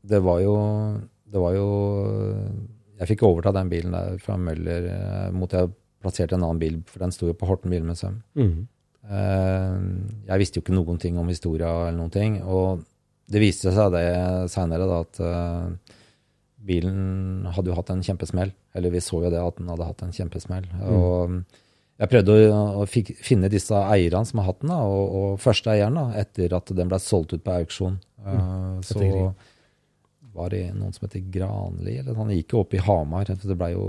det 0.09 0.20
var 0.24 0.39
jo 0.41 0.55
Det 1.29 1.41
var 1.43 1.53
jo 1.53 1.66
Jeg 2.99 3.09
fikk 3.11 3.22
overta 3.29 3.53
den 3.53 3.68
bilen 3.68 3.93
der 3.93 4.16
fra 4.22 4.37
Møller 4.41 4.87
eh, 4.95 5.31
mot 5.35 5.53
jeg 5.53 5.70
plasserte 6.01 6.37
en 6.39 6.45
annen 6.47 6.61
bil, 6.62 6.76
for 6.87 7.03
den 7.03 7.11
sto 7.14 7.26
jo 7.26 7.35
på 7.35 7.47
Horten 7.49 7.72
bilmuseum. 7.74 8.20
Eh, 8.39 9.79
jeg 10.29 10.39
visste 10.43 10.61
jo 10.61 10.62
ikke 10.62 10.76
noen 10.76 10.99
ting 11.03 11.18
om 11.18 11.29
historia 11.31 11.70
eller 11.89 11.99
noen 11.99 12.12
ting. 12.14 12.37
Og 12.47 12.85
det 13.29 13.43
viste 13.43 13.72
seg 13.74 13.91
det 13.97 14.05
seinere 14.53 14.87
at 15.01 15.18
eh, 15.20 15.88
bilen 16.69 17.49
hadde 17.57 17.73
jo 17.73 17.79
hatt 17.79 17.91
en 17.95 18.05
kjempesmell. 18.05 18.53
Eller 18.77 18.95
vi 18.95 19.03
så 19.05 19.23
jo 19.25 19.33
det 19.33 19.41
at 19.43 19.59
den 19.59 19.73
hadde 19.73 19.89
hatt 19.89 20.05
en 20.05 20.14
kjempesmell. 20.14 20.69
Og 20.93 21.41
jeg 21.99 22.11
prøvde 22.12 22.35
å, 22.47 22.59
å 22.79 22.87
fik, 22.87 23.16
finne 23.25 23.51
disse 23.51 23.75
eierne 23.75 24.23
som 24.29 24.39
har 24.43 24.53
hatt 24.53 24.61
den, 24.62 24.71
da, 24.71 24.83
og, 24.87 25.14
og 25.19 25.41
første 25.43 25.73
eieren 25.73 25.99
da, 25.99 26.05
etter 26.21 26.55
at 26.55 26.71
den 26.79 26.91
ble 26.91 27.01
solgt 27.03 27.35
ut 27.35 27.43
på 27.43 27.57
auksjon. 27.64 27.99
Eh, 28.23 28.77
så 28.87 29.33
var 30.39 30.55
det 30.55 30.62
noen 30.77 30.95
som 30.95 31.09
heter 31.09 31.25
Granli, 31.35 31.97
eller 31.99 32.14
han 32.21 32.31
gikk 32.31 32.55
jo 32.55 32.62
opp 32.62 32.77
i 32.77 32.83
Hamar, 32.87 33.27
det 33.27 33.59
ble 33.59 33.73
jo, 33.73 33.85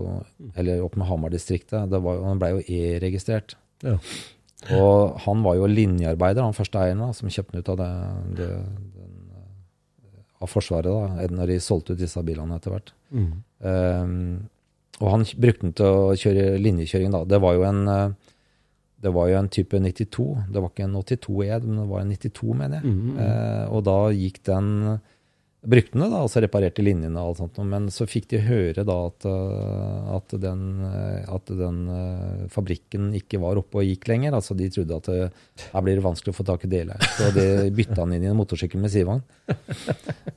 eller 0.58 0.82
opp 0.82 0.98
med 0.98 1.06
Hamar-distriktet. 1.10 1.94
Han 1.94 2.42
ble 2.42 2.54
jo 2.56 2.64
e-registrert. 2.66 3.54
Ja. 3.86 4.00
Og 4.76 5.20
han 5.24 5.44
var 5.46 5.56
jo 5.56 5.70
linjearbeider, 5.70 6.44
han 6.44 6.58
første 6.58 6.82
eieren, 6.82 7.04
da, 7.06 7.14
som 7.16 7.30
kjøpte 7.32 7.56
den 7.56 7.62
ut 7.62 7.70
av 7.76 7.78
det, 7.80 7.92
det, 8.40 8.50
av 10.40 10.48
Forsvaret 10.52 10.88
da, 10.88 11.28
når 11.36 11.54
de 11.54 11.60
solgte 11.64 11.96
ut 11.96 12.00
disse 12.00 12.22
bilene 12.24 12.56
etter 12.60 12.74
hvert. 12.76 12.94
Um, 13.60 14.48
og 15.00 15.14
han 15.14 15.24
brukte 15.40 15.66
den 15.66 15.76
til 15.78 15.86
å 15.88 16.16
kjøre 16.20 16.58
linjekjøring 16.60 17.14
da. 17.16 17.24
Det 17.28 17.40
var 17.44 17.56
jo 17.56 17.64
en, 17.68 17.82
eh, 17.88 18.34
det 19.00 19.14
var 19.16 19.30
jo 19.32 19.38
en 19.40 19.48
type 19.48 19.80
92. 19.80 20.26
Det 20.52 20.60
var 20.60 20.70
ikke 20.74 20.88
en 20.88 20.96
82 21.00 21.44
E, 21.46 21.60
men 21.64 21.78
det 21.80 21.88
var 21.88 22.02
en 22.02 22.12
92, 22.12 22.54
mener 22.54 22.82
jeg. 22.82 22.96
Eh, 23.24 23.66
og 23.72 23.84
da 23.88 23.98
gikk 24.12 24.42
den 24.44 25.00
Brukte 25.60 25.98
den 25.98 26.06
da, 26.06 26.22
altså 26.24 26.40
reparerte 26.40 26.84
linjene 26.86 27.20
og 27.20 27.34
alt 27.34 27.42
sånt. 27.42 27.58
Men 27.68 27.90
så 27.92 28.08
fikk 28.08 28.30
de 28.32 28.40
høre 28.46 28.86
da 28.88 28.96
at, 29.10 29.26
eh, 29.28 30.12
at 30.16 30.36
den, 30.40 30.62
eh, 30.88 31.26
at 31.28 31.52
den 31.60 31.82
eh, 31.96 32.46
fabrikken 32.54 33.10
ikke 33.20 33.42
var 33.44 33.60
oppe 33.60 33.82
og 33.82 33.90
gikk 33.90 34.08
lenger. 34.12 34.38
Altså 34.38 34.56
de 34.56 34.70
trodde 34.72 35.02
at 35.02 35.10
det, 35.12 35.28
her 35.74 35.84
blir 35.84 36.00
det 36.00 36.06
vanskelig 36.06 36.36
å 36.36 36.40
få 36.40 36.48
tak 36.48 36.64
i 36.64 36.72
deler. 36.72 37.10
Så 37.18 37.34
de 37.36 37.68
bytta 37.76 38.00
han 38.06 38.16
inn 38.16 38.24
i 38.24 38.32
en 38.32 38.40
motorsykkel 38.40 38.80
med 38.80 38.94
sidevogn. 38.96 39.26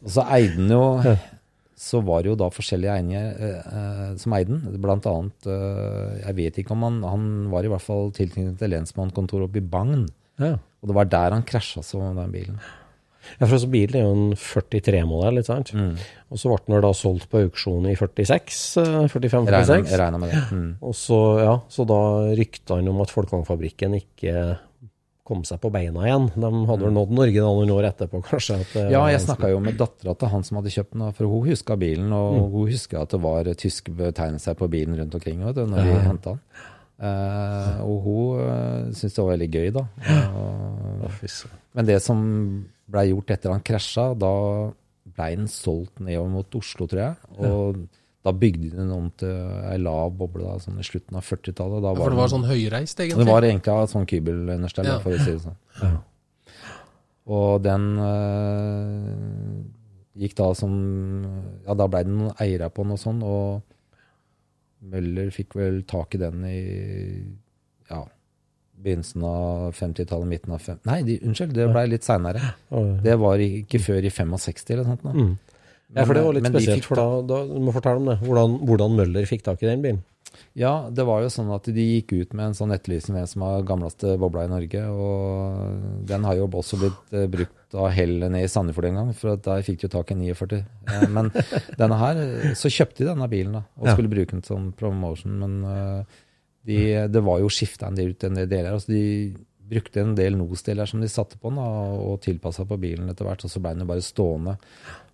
Og 0.02 0.10
så 0.10 0.26
eide 0.34 0.58
han 0.58 0.74
jo 0.74 0.82
så 1.82 1.98
var 2.06 2.22
det 2.22 2.30
jo 2.30 2.38
da 2.38 2.48
forskjellige 2.52 3.20
eh, 3.32 3.70
eh, 3.78 4.10
som 4.20 4.34
eide 4.36 4.54
den. 4.54 4.76
Blant 4.82 5.06
annet 5.10 5.48
eh, 5.50 6.20
Jeg 6.20 6.36
vet 6.38 6.60
ikke 6.62 6.76
om 6.76 6.84
han 6.86 7.00
Han 7.02 7.24
var 7.50 7.66
i 7.66 7.72
hvert 7.72 7.82
fall 7.82 8.12
tilknyttet 8.14 8.60
til 8.60 8.70
lensmannskontoret 8.76 9.48
oppe 9.48 9.58
i 9.58 9.66
Bagn. 9.74 10.06
Ja. 10.38 10.54
Og 10.82 10.90
det 10.90 10.98
var 10.98 11.10
der 11.10 11.34
han 11.34 11.46
krasja 11.46 11.82
så 11.86 11.98
med 12.02 12.20
den 12.20 12.34
bilen. 12.34 12.62
Ja, 13.40 13.46
for 13.46 13.66
bilen 13.72 13.96
er 13.98 14.04
jo 14.06 14.14
en 14.16 14.34
43-modell, 14.38 15.38
ikke 15.42 15.50
sant? 15.50 15.72
Og 16.32 16.40
så 16.40 16.50
ble 16.50 16.58
den 16.66 16.82
da 16.84 16.92
solgt 16.96 17.28
på 17.30 17.42
auksjon 17.46 17.86
i 17.90 17.94
46, 17.98 18.58
eh, 18.82 18.90
Jeg 19.06 19.32
regna 19.32 19.46
45-46. 19.52 19.90
jeg 19.90 20.00
regna 20.00 20.18
med 20.18 20.30
det. 20.34 20.42
Mm. 20.52 20.68
Og 20.82 20.94
så, 20.98 21.20
ja, 21.42 21.54
så 21.68 21.86
da 21.88 22.00
rykta 22.38 22.76
han 22.80 22.88
om 22.92 23.00
at 23.04 23.10
Folkvangfabrikken 23.14 23.94
ikke 24.00 24.36
kom 25.22 25.44
seg 25.46 25.60
på 25.62 25.70
beina 25.70 26.02
igjen. 26.08 26.24
De 26.34 26.48
hadde 26.66 26.82
vel 26.82 26.94
nådd 26.96 27.12
Norge 27.14 27.38
da 27.44 27.50
noen 27.54 27.70
år 27.70 27.86
etterpå, 27.92 28.20
kanskje. 28.26 28.56
At 28.64 28.72
Ja, 28.90 29.04
jeg 29.12 29.20
snakka 29.22 29.52
jo 29.52 29.60
med 29.62 29.78
dattera 29.78 30.16
til 30.18 30.32
han 30.32 30.42
som 30.42 30.58
hadde 30.58 30.72
kjøpt 30.74 30.96
den, 30.96 31.04
for 31.14 31.30
hun 31.30 31.46
huska 31.46 31.76
bilen, 31.78 32.10
og 32.12 32.50
hun 32.50 32.66
huska 32.72 33.04
at 33.04 33.14
det 33.14 33.20
var 33.22 33.44
tysk 33.54 33.92
betegnelse 33.96 34.56
på 34.58 34.68
bilen 34.72 34.98
rundt 34.98 35.14
omkring 35.14 35.44
vet 35.46 35.54
du, 35.60 35.66
når 35.70 35.86
de 35.86 36.00
henta 36.08 36.34
den. 36.34 36.40
Eh, 37.02 37.78
og 37.82 38.04
hun 38.04 38.42
uh, 38.46 38.92
syntes 38.94 39.16
det 39.16 39.22
var 39.24 39.32
veldig 39.32 39.48
gøy, 39.50 39.70
da. 39.74 39.82
Og. 40.38 41.08
Men 41.74 41.88
det 41.88 41.96
som 42.04 42.20
blei 42.92 43.08
gjort 43.10 43.32
etter 43.34 43.50
han 43.50 43.64
krasja, 43.66 44.04
da 44.14 44.30
blei 45.16 45.32
den 45.34 45.48
solgt 45.50 45.98
nedover 46.04 46.30
mot 46.30 46.54
Oslo, 46.60 46.86
tror 46.86 47.02
jeg. 47.02 47.16
Og 47.42 47.80
da 48.22 48.30
bygde 48.38 48.68
de 48.68 48.76
den 48.76 48.92
om 48.94 49.08
til 49.18 49.34
ei 49.66 49.80
lav 49.82 50.12
boble 50.14 50.44
da, 50.46 50.54
sånn 50.62 50.78
i 50.78 50.86
slutten 50.86 51.18
av 51.18 51.26
40-tallet. 51.26 51.82
Da 51.82 51.90
Ja, 51.90 51.98
for 51.98 52.14
det 52.14 52.20
var 52.20 52.28
den- 52.30 52.36
sånn 52.36 52.46
høyreist, 52.52 52.96
det 53.02 53.26
var 53.26 53.42
egentlig 53.42 53.90
sånn 53.90 54.06
kybelunderstell, 54.06 54.86
Ja. 54.86 54.98
for 55.02 55.10
å 55.10 55.18
si 55.24 55.32
det 55.32 55.42
sånn. 55.42 55.98
Og 57.26 57.62
den 57.62 57.84
uh, 57.98 59.62
gikk 60.18 60.34
da 60.38 60.52
som 60.54 60.72
Ja, 61.66 61.74
da 61.74 61.86
blei 61.88 62.02
det 62.04 62.12
noen 62.14 62.34
eiere 62.38 62.70
på 62.70 62.82
den 62.86 62.92
og 62.94 62.98
sånn, 63.02 63.22
og 63.22 63.62
Møller 64.82 65.30
fikk 65.34 65.54
vel 65.58 65.82
tak 65.88 66.16
i 66.16 66.20
den 66.22 66.42
i 66.48 66.58
ja, 67.90 68.00
begynnelsen 68.82 69.24
av 69.26 69.76
50-tallet, 69.78 70.28
midten 70.28 70.54
av 70.56 70.62
50 70.64 70.88
Nei, 70.90 70.98
de, 71.06 71.18
unnskyld, 71.28 71.54
det 71.56 71.68
blei 71.70 71.84
litt 71.90 72.06
seinere. 72.06 72.54
Det 73.04 73.14
var 73.20 73.42
ikke 73.44 73.80
før 73.82 74.08
i 74.08 74.10
65 74.10 74.72
eller 74.74 74.88
sånt. 74.88 75.04
Da. 75.06 75.14
Mm. 75.14 75.34
Ja, 75.92 76.06
for 76.08 76.16
det 76.16 76.24
var 76.24 76.36
litt 76.38 76.46
Men 76.46 76.54
spesielt, 76.56 76.88
for 76.88 76.98
da, 76.98 77.20
da 77.28 77.42
du 77.50 77.58
må 77.62 77.74
fortelle 77.74 78.00
om 78.00 78.08
det. 78.10 78.16
Hvordan, 78.24 78.56
hvordan 78.70 78.96
Møller 78.98 79.28
fikk 79.28 79.44
tak 79.46 79.62
i 79.62 79.68
den 79.68 79.84
bilen. 79.84 80.02
Ja, 80.58 80.88
det 80.92 81.04
var 81.08 81.22
jo 81.24 81.30
sånn 81.32 81.50
at 81.54 81.64
de 81.72 81.84
gikk 81.86 82.12
ut 82.12 82.32
med 82.36 82.50
en 82.50 82.56
sånn 82.58 82.72
etterlysning 82.74 83.16
hvem 83.18 83.28
som 83.30 83.44
har 83.46 83.62
gamleste 83.68 84.14
bobla 84.20 84.44
i 84.46 84.50
Norge. 84.52 84.82
Og 84.92 86.06
den 86.08 86.24
har 86.28 86.36
jo 86.38 86.48
også 86.48 86.78
blitt 86.80 87.14
eh, 87.16 87.26
brukt 87.32 87.76
av 87.78 87.88
Hell 87.94 88.18
ned 88.26 88.44
i 88.44 88.50
Sandefjord 88.52 88.88
en 88.90 88.98
gang, 89.00 89.12
for 89.16 89.34
at 89.36 89.44
der 89.46 89.62
fikk 89.66 89.80
de 89.80 89.88
jo 89.88 89.92
tak 89.94 90.12
i 90.12 90.18
49. 90.18 90.58
Eh, 90.92 91.06
men 91.12 91.30
denne 91.80 92.00
her, 92.02 92.20
så 92.58 92.72
kjøpte 92.72 93.04
de 93.04 93.10
denne 93.12 93.30
bilen 93.32 93.56
da, 93.60 93.64
og 93.80 93.88
Ja. 93.88 93.94
skulle 93.96 94.12
bruke 94.12 94.36
den 94.36 94.44
som 94.46 94.72
promotion. 94.76 95.38
Men 95.40 95.56
eh, 95.64 96.20
de, 96.68 96.82
det 97.10 97.24
var 97.24 97.40
jo 97.42 97.48
skifta 97.50 97.88
en 97.88 97.96
del 97.98 98.12
ut 98.14 98.24
en 98.28 98.36
del 98.38 98.48
deler. 98.50 98.72
altså 98.76 98.92
De 98.92 99.34
brukte 99.72 100.02
en 100.02 100.12
del 100.14 100.34
NOS-deler 100.36 100.84
som 100.90 101.00
de 101.00 101.08
satte 101.08 101.38
på 101.40 101.48
den, 101.48 101.56
da, 101.62 101.64
og 102.04 102.20
tilpassa 102.20 102.66
på 102.68 102.76
bilen 102.82 103.08
etter 103.08 103.24
hvert. 103.24 103.44
Og 103.46 103.50
så 103.50 103.62
ble 103.62 103.72
den 103.72 103.86
jo 103.86 103.88
bare 103.88 104.04
stående. 104.04 104.58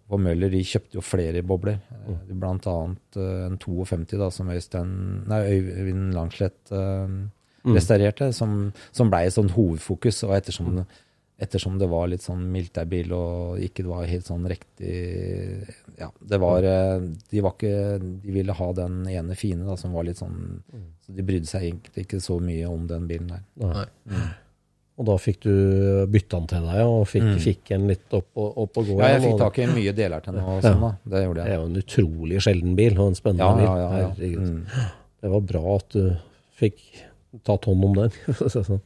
Og 0.09 0.20
Møller 0.24 0.48
de 0.52 0.62
kjøpte 0.64 0.96
jo 0.96 1.02
flere 1.04 1.42
bobler, 1.44 1.80
mm. 2.09 2.38
blant 2.40 2.64
annet 2.70 3.18
eh, 3.20 3.42
en 3.48 3.59
52 3.61 4.16
da, 4.20 4.30
som 4.32 4.48
Øystein, 4.54 4.94
nei, 5.28 5.42
Øyvind 5.59 6.14
Langslett 6.16 6.72
eh, 6.72 7.18
restaurerte, 7.74 8.30
som, 8.32 8.72
som 8.96 9.11
ble 9.12 9.26
et 9.28 9.34
sånn 9.36 9.50
hovedfokus. 9.52 10.22
Og 10.24 10.32
ettersom, 10.38 10.70
det- 10.78 10.86
ettersom 11.44 11.76
det 11.78 11.90
var 11.92 12.09
litt 12.09 12.24
sånn 12.24 12.46
militærbil 12.50 13.12
og 13.12 13.61
ikke 13.62 13.84
det 13.84 13.90
var 13.92 14.09
helt 14.11 14.26
sånn 14.26 14.48
riktig 14.50 14.94
Ja, 15.98 16.09
det 16.32 16.38
var 16.42 16.64
eh, 16.66 17.04
De 17.30 17.40
var 17.44 17.54
ikke 17.54 17.98
De 18.02 18.32
ville 18.34 18.56
ha 18.59 18.72
den 18.74 19.04
ene 19.12 19.36
fine 19.38 19.66
da, 19.68 19.76
som 19.78 19.92
var 19.94 20.09
litt 20.09 20.18
sånn 20.18 20.62
Så 21.04 21.14
de 21.14 21.22
brydde 21.28 21.46
seg 21.50 21.68
egentlig 21.68 22.06
ikke 22.09 22.20
så 22.24 22.40
mye 22.42 22.66
om 22.66 22.88
den 22.90 23.06
bilen 23.11 23.28
der. 23.36 23.44
Nei. 23.62 23.86
Og 24.99 25.07
da 25.07 25.14
fikk 25.22 25.44
du 25.46 25.53
bytta 26.11 26.40
den 26.40 26.46
til 26.51 26.64
deg, 26.66 26.80
og 26.90 27.05
fikk, 27.07 27.26
fikk 27.44 27.70
en 27.76 27.84
litt 27.86 28.14
opp, 28.18 28.26
opp 28.34 28.80
og 28.80 28.88
gå. 28.88 28.96
Mm. 28.96 29.03
Ja, 29.05 29.11
jeg 29.14 29.22
fikk 29.28 29.36
tak 29.44 29.59
i 29.62 29.66
mye 29.70 29.92
deler 29.94 30.24
til 30.24 30.34
den 30.34 30.42
og 30.42 30.62
sånn, 30.64 30.80
da. 30.82 30.90
Det 31.12 31.20
gjorde 31.22 31.44
jeg. 31.44 31.46
Det 31.46 31.53
er 31.55 31.61
jo 31.61 31.68
en 31.68 31.82
utrolig 31.82 32.40
sjelden 32.42 32.74
bil, 32.80 32.96
og 32.99 33.12
en 33.12 33.18
spennende 33.20 33.46
Ja, 33.46 33.53
bil. 33.55 33.68
ja, 33.68 33.76
ja. 33.78 34.01
ja. 34.03 34.09
Herregud. 34.16 34.49
Mm. 34.49 34.96
Det 35.22 35.30
var 35.36 35.44
bra 35.53 35.62
at 35.76 35.88
du 35.94 36.03
fikk 36.59 36.82
tatt 37.46 37.68
hånd 37.70 37.84
om 37.86 37.94
den. 38.01 38.11
sånn. 38.59 38.82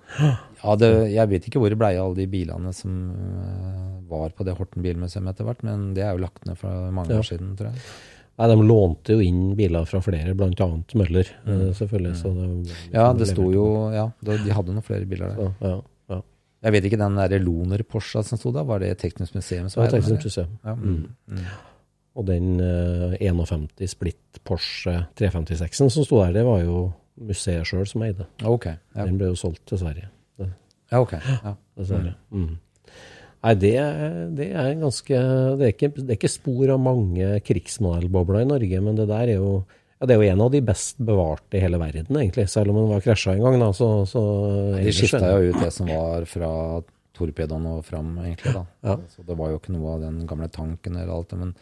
Ja, 0.63 0.77
det, 0.77 0.93
jeg 1.15 1.29
vet 1.33 1.49
ikke 1.49 1.63
hvor 1.63 1.73
det 1.73 1.79
blei 1.81 1.95
av 1.97 2.11
alle 2.11 2.21
de 2.21 2.29
bilene 2.33 2.73
som 2.77 2.97
øh, 3.17 3.93
var 4.13 4.35
på 4.37 4.45
det 4.45 4.57
Horten 4.59 4.83
bilmuseum 4.85 5.29
etter 5.33 5.47
hvert, 5.49 5.63
men 5.65 5.93
det 5.97 6.05
er 6.05 6.13
jo 6.17 6.25
lagt 6.27 6.45
ned 6.49 6.59
for 6.61 6.91
mange 6.93 7.17
år 7.17 7.25
siden, 7.25 7.55
tror 7.57 7.71
jeg. 7.73 7.87
Nei, 8.41 8.47
De 8.49 8.57
lånte 8.65 9.13
jo 9.17 9.21
inn 9.23 9.41
biler 9.57 9.85
fra 9.87 10.01
flere, 10.03 10.33
bl.a. 10.37 10.67
Møller. 10.99 11.29
Mm. 11.47 11.65
selvfølgelig. 11.79 12.15
Så 12.21 12.33
det, 12.37 12.47
Mm. 12.53 12.63
Ja, 12.95 13.07
det 13.17 13.29
sto 13.29 13.49
jo 13.53 13.65
Ja, 13.93 14.07
de 14.25 14.39
de 14.45 14.55
hadde 14.57 14.73
noen 14.75 14.85
flere 14.85 15.05
biler 15.09 15.33
der. 15.33 15.37
så, 15.37 15.53
ja. 15.69 15.81
Jeg 16.63 16.75
vet 16.77 16.87
ikke 16.87 17.01
den 17.01 17.19
der 17.19 17.43
Loner 17.43 17.83
Porsche 17.83 18.23
som 18.27 18.39
sto 18.39 18.53
der, 18.55 18.67
var 18.69 18.83
det 18.83 18.95
Teknisk 19.03 19.35
museum 19.35 19.69
som 19.69 19.83
var 19.83 19.91
eide 19.91 20.01
Teknisk 20.01 20.31
museum. 20.31 20.57
Ja, 20.65 20.75
mm. 20.79 21.05
Mm. 21.27 21.53
Og 22.13 22.27
den 22.29 22.49
uh, 22.61 23.15
51 23.19 23.89
splitt 23.91 24.43
Porsche 24.47 25.07
356-en 25.19 25.91
som 25.91 26.07
sto 26.07 26.21
der, 26.23 26.37
det 26.39 26.45
var 26.47 26.63
jo 26.63 26.91
museet 27.23 27.67
sjøl 27.69 27.87
som 27.89 28.05
eide. 28.07 28.29
Okay, 28.45 28.77
Ja, 28.95 29.07
Den 29.07 29.19
ble 29.19 29.33
jo 29.33 29.39
solgt 29.39 29.65
til 29.69 29.81
Sverige, 29.83 30.11
ja 30.93 31.01
ok. 31.01 31.13
Ja. 31.17 31.55
dessverre. 31.79 32.15
Mm. 32.31 32.57
Nei, 33.43 33.55
det, 33.59 33.77
det 34.39 34.49
er 34.55 34.75
ganske 34.79 35.21
det 35.59 35.67
er, 35.67 35.73
ikke, 35.73 35.89
det 35.97 36.11
er 36.11 36.19
ikke 36.19 36.31
spor 36.31 36.75
av 36.75 36.83
mange 36.83 37.39
krigsmodellbobler 37.47 38.45
i 38.45 38.51
Norge, 38.53 38.83
men 38.85 38.99
det 39.01 39.09
der 39.11 39.33
er 39.33 39.41
jo 39.41 39.55
ja, 40.03 40.07
det 40.11 40.17
er 40.17 40.19
jo 40.19 40.31
en 40.33 40.41
av 40.43 40.49
de 40.51 40.61
best 40.67 40.97
bevarte 40.99 41.55
i 41.55 41.61
hele 41.63 41.79
verden, 41.79 42.17
egentlig. 42.19 42.49
Selv 42.51 42.73
om 42.73 42.81
den 42.81 42.89
var 42.91 43.05
krasja 43.05 43.37
en 43.37 43.45
gang, 43.45 43.61
da. 43.63 43.69
Så, 43.71 43.87
så 44.11 44.23
De 44.73 44.81
ellers 44.81 44.97
er 44.97 44.97
skifta 44.99 45.29
jo 45.31 45.53
ut 45.53 45.61
det 45.63 45.69
som 45.77 45.87
var 45.93 46.27
fra 46.27 46.51
torpedoen 47.15 47.69
og 47.71 47.85
fram, 47.87 48.09
egentlig. 48.25 48.51
da. 48.57 48.65
Ja. 48.83 48.97
Så 49.13 49.23
det 49.29 49.37
var 49.39 49.53
jo 49.53 49.61
ikke 49.61 49.77
noe 49.77 49.95
av 49.95 50.03
den 50.03 50.25
gamle 50.27 50.51
tanken 50.51 50.99
eller 50.99 51.15
alt 51.15 51.31
det, 51.31 51.39
men, 51.39 51.55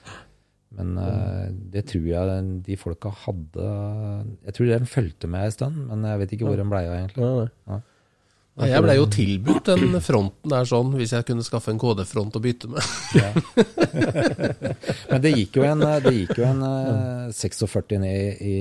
men 0.78 0.96
eh, 1.04 1.44
det 1.76 1.84
tror 1.90 2.06
jeg 2.08 2.48
de 2.64 2.78
folka 2.80 3.12
hadde 3.26 3.68
Jeg 4.46 4.56
tror 4.56 4.72
den 4.72 4.88
fulgte 4.88 5.28
med 5.28 5.50
en 5.50 5.56
stund, 5.58 5.84
men 5.90 6.08
jeg 6.08 6.22
vet 6.22 6.34
ikke 6.38 6.48
hvor 6.48 6.62
den 6.62 6.72
blei 6.72 6.86
av, 6.88 6.96
egentlig. 6.96 7.28
Ja, 7.28 7.48
nei. 7.74 7.80
Ja. 8.60 8.66
Nei, 8.66 8.70
Jeg 8.74 8.82
blei 8.84 8.96
jo 8.98 9.06
tilbudt 9.08 9.68
den 9.70 9.94
fronten 10.04 10.50
der 10.52 10.66
sånn, 10.68 10.90
hvis 10.98 11.14
jeg 11.16 11.24
kunne 11.30 11.42
skaffe 11.46 11.72
en 11.72 11.78
KD-front 11.80 12.34
å 12.36 12.42
bytte 12.44 12.68
med. 12.68 12.82
Men 15.10 15.22
det 15.24 15.32
gikk 15.36 15.56
jo 15.60 15.64
en, 15.66 15.80
det 16.04 16.12
gikk 16.14 16.36
jo 16.40 16.44
en 16.48 16.60
eh, 16.66 17.32
46 17.34 17.96
ned 18.02 18.42
i 18.44 18.54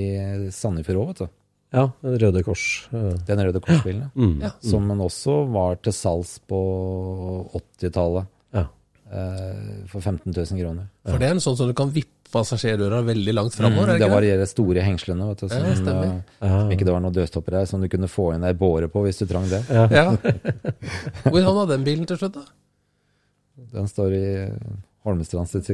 Sandefjord 0.54 1.02
òg, 1.02 1.10
vet 1.12 1.22
du. 1.24 1.36
Ja, 1.76 1.84
Røde 2.02 2.42
Kors. 2.42 2.64
eh, 2.96 3.12
Den 3.28 3.42
Røde 3.46 3.60
Kors-bilen. 3.62 4.08
ja. 4.08 4.10
Mm. 4.18 4.40
Ja. 4.42 4.50
Som 4.66 4.88
den 4.90 5.02
også 5.04 5.36
var 5.54 5.76
til 5.84 5.94
salgs 5.94 6.38
på 6.50 6.58
80-tallet 7.60 8.26
Ja. 8.56 8.64
eh, 9.12 9.84
for 9.86 10.00
15 10.00 10.32
000 10.34 10.46
kroner. 10.64 10.88
For 11.06 11.18
det 11.18 11.28
er 11.28 11.36
en 11.36 11.44
sånn 11.44 11.56
som 11.60 11.68
du 11.70 11.74
kan 11.78 11.92
vippe 11.94 12.16
passasjerdøra 12.32 13.02
veldig 13.06 13.34
langt 13.36 13.54
framover. 13.58 13.94
Mm, 13.94 14.00
det 14.02 14.10
var 14.12 14.24
de 14.26 14.46
store 14.50 14.84
hengslene, 14.86 15.26
vet 15.32 15.42
du, 15.44 15.48
som, 15.48 15.64
Ja, 15.66 15.74
stemmer. 15.78 16.12
eh, 16.40 16.54
som 16.56 16.72
ikke 16.74 16.86
det 16.88 16.94
var 16.94 17.02
noen 17.04 17.16
dødstopper 17.16 17.58
der, 17.58 17.68
som 17.70 17.82
du 17.82 17.88
kunne 17.92 18.08
få 18.10 18.30
inn 18.34 18.44
ei 18.46 18.54
båre 18.54 18.88
på 18.92 19.02
hvis 19.06 19.18
du 19.22 19.26
trang 19.30 19.48
det. 19.50 19.62
Ja. 19.70 20.14
Hvor 21.30 21.42
havna 21.42 21.66
den 21.74 21.84
bilen 21.86 22.06
til 22.08 22.20
slutt, 22.20 22.38
da? 22.38 22.46
Den 23.74 23.88
står 23.90 24.14
i 24.16 24.24
Holmestrand 25.04 25.48
sitt 25.48 25.68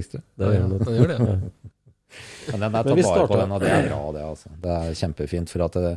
er 0.49 0.59
Ja, 0.61 0.67
den 0.67 0.97
gjør 0.97 1.13
det, 1.13 1.19
ja. 1.21 1.39
Men 2.53 2.61
den 2.63 2.75
er 2.79 2.87
tatt 2.87 3.01
vare 3.05 3.27
på, 3.29 3.37
den, 3.41 3.53
og 3.57 3.61
det 3.61 3.71
er 3.75 3.89
bra, 3.91 3.99
det. 4.15 4.23
altså. 4.25 4.51
Det 4.63 4.75
er 4.77 4.95
kjempefint. 5.01 5.51
For 5.53 5.65
at 5.67 5.77
det, 5.83 5.91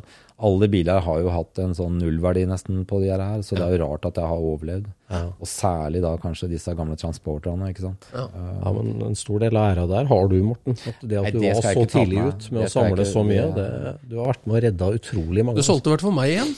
alle 0.49 0.67
biler 0.71 0.99
har 1.05 1.19
jo 1.21 1.29
hatt 1.33 1.59
en 1.61 1.75
sånn 1.77 1.99
nullverdi 2.01 2.45
nesten 2.49 2.81
på 2.89 2.99
de 3.03 3.11
her, 3.11 3.21
her, 3.21 3.43
så 3.45 3.55
det 3.59 3.65
er 3.67 3.75
jo 3.77 3.81
rart 3.85 4.07
at 4.09 4.17
jeg 4.19 4.31
har 4.31 4.45
overlevd. 4.51 4.87
Ja. 5.13 5.21
Og 5.37 5.47
særlig 5.51 6.01
da 6.05 6.15
kanskje 6.21 6.49
disse 6.51 6.73
gamle 6.77 6.97
transporterne, 6.99 7.69
ikke 7.73 7.85
sant. 7.85 8.09
Ja. 8.15 8.25
ja, 8.33 8.73
men 8.79 8.91
en 9.11 9.19
stor 9.19 9.39
del 9.45 9.59
av 9.59 9.69
æra 9.75 9.85
der 9.93 10.09
har 10.09 10.31
du, 10.33 10.37
Morten. 10.49 10.77
At 10.89 11.05
det 11.05 11.21
at 11.21 11.29
Nei, 11.29 11.31
du 11.35 11.39
var 11.45 11.61
så 11.69 11.85
tidlig 11.93 12.25
ut 12.25 12.49
med 12.51 12.61
Det 12.63 12.71
å 12.71 12.73
samle 12.73 12.97
ikke- 13.05 13.13
så 13.13 13.25
mye, 13.29 13.45
det- 13.55 13.95
du 14.09 14.17
har 14.19 14.33
vært 14.33 14.47
med 14.49 14.57
å 14.57 14.63
redda 14.67 14.91
utrolig 14.99 15.45
mange. 15.45 15.61
Du 15.61 15.63
solgte 15.69 15.87
i 15.87 15.95
hvert 15.95 16.07
fall 16.07 16.17
meg 16.17 16.33
igjen. 16.35 16.55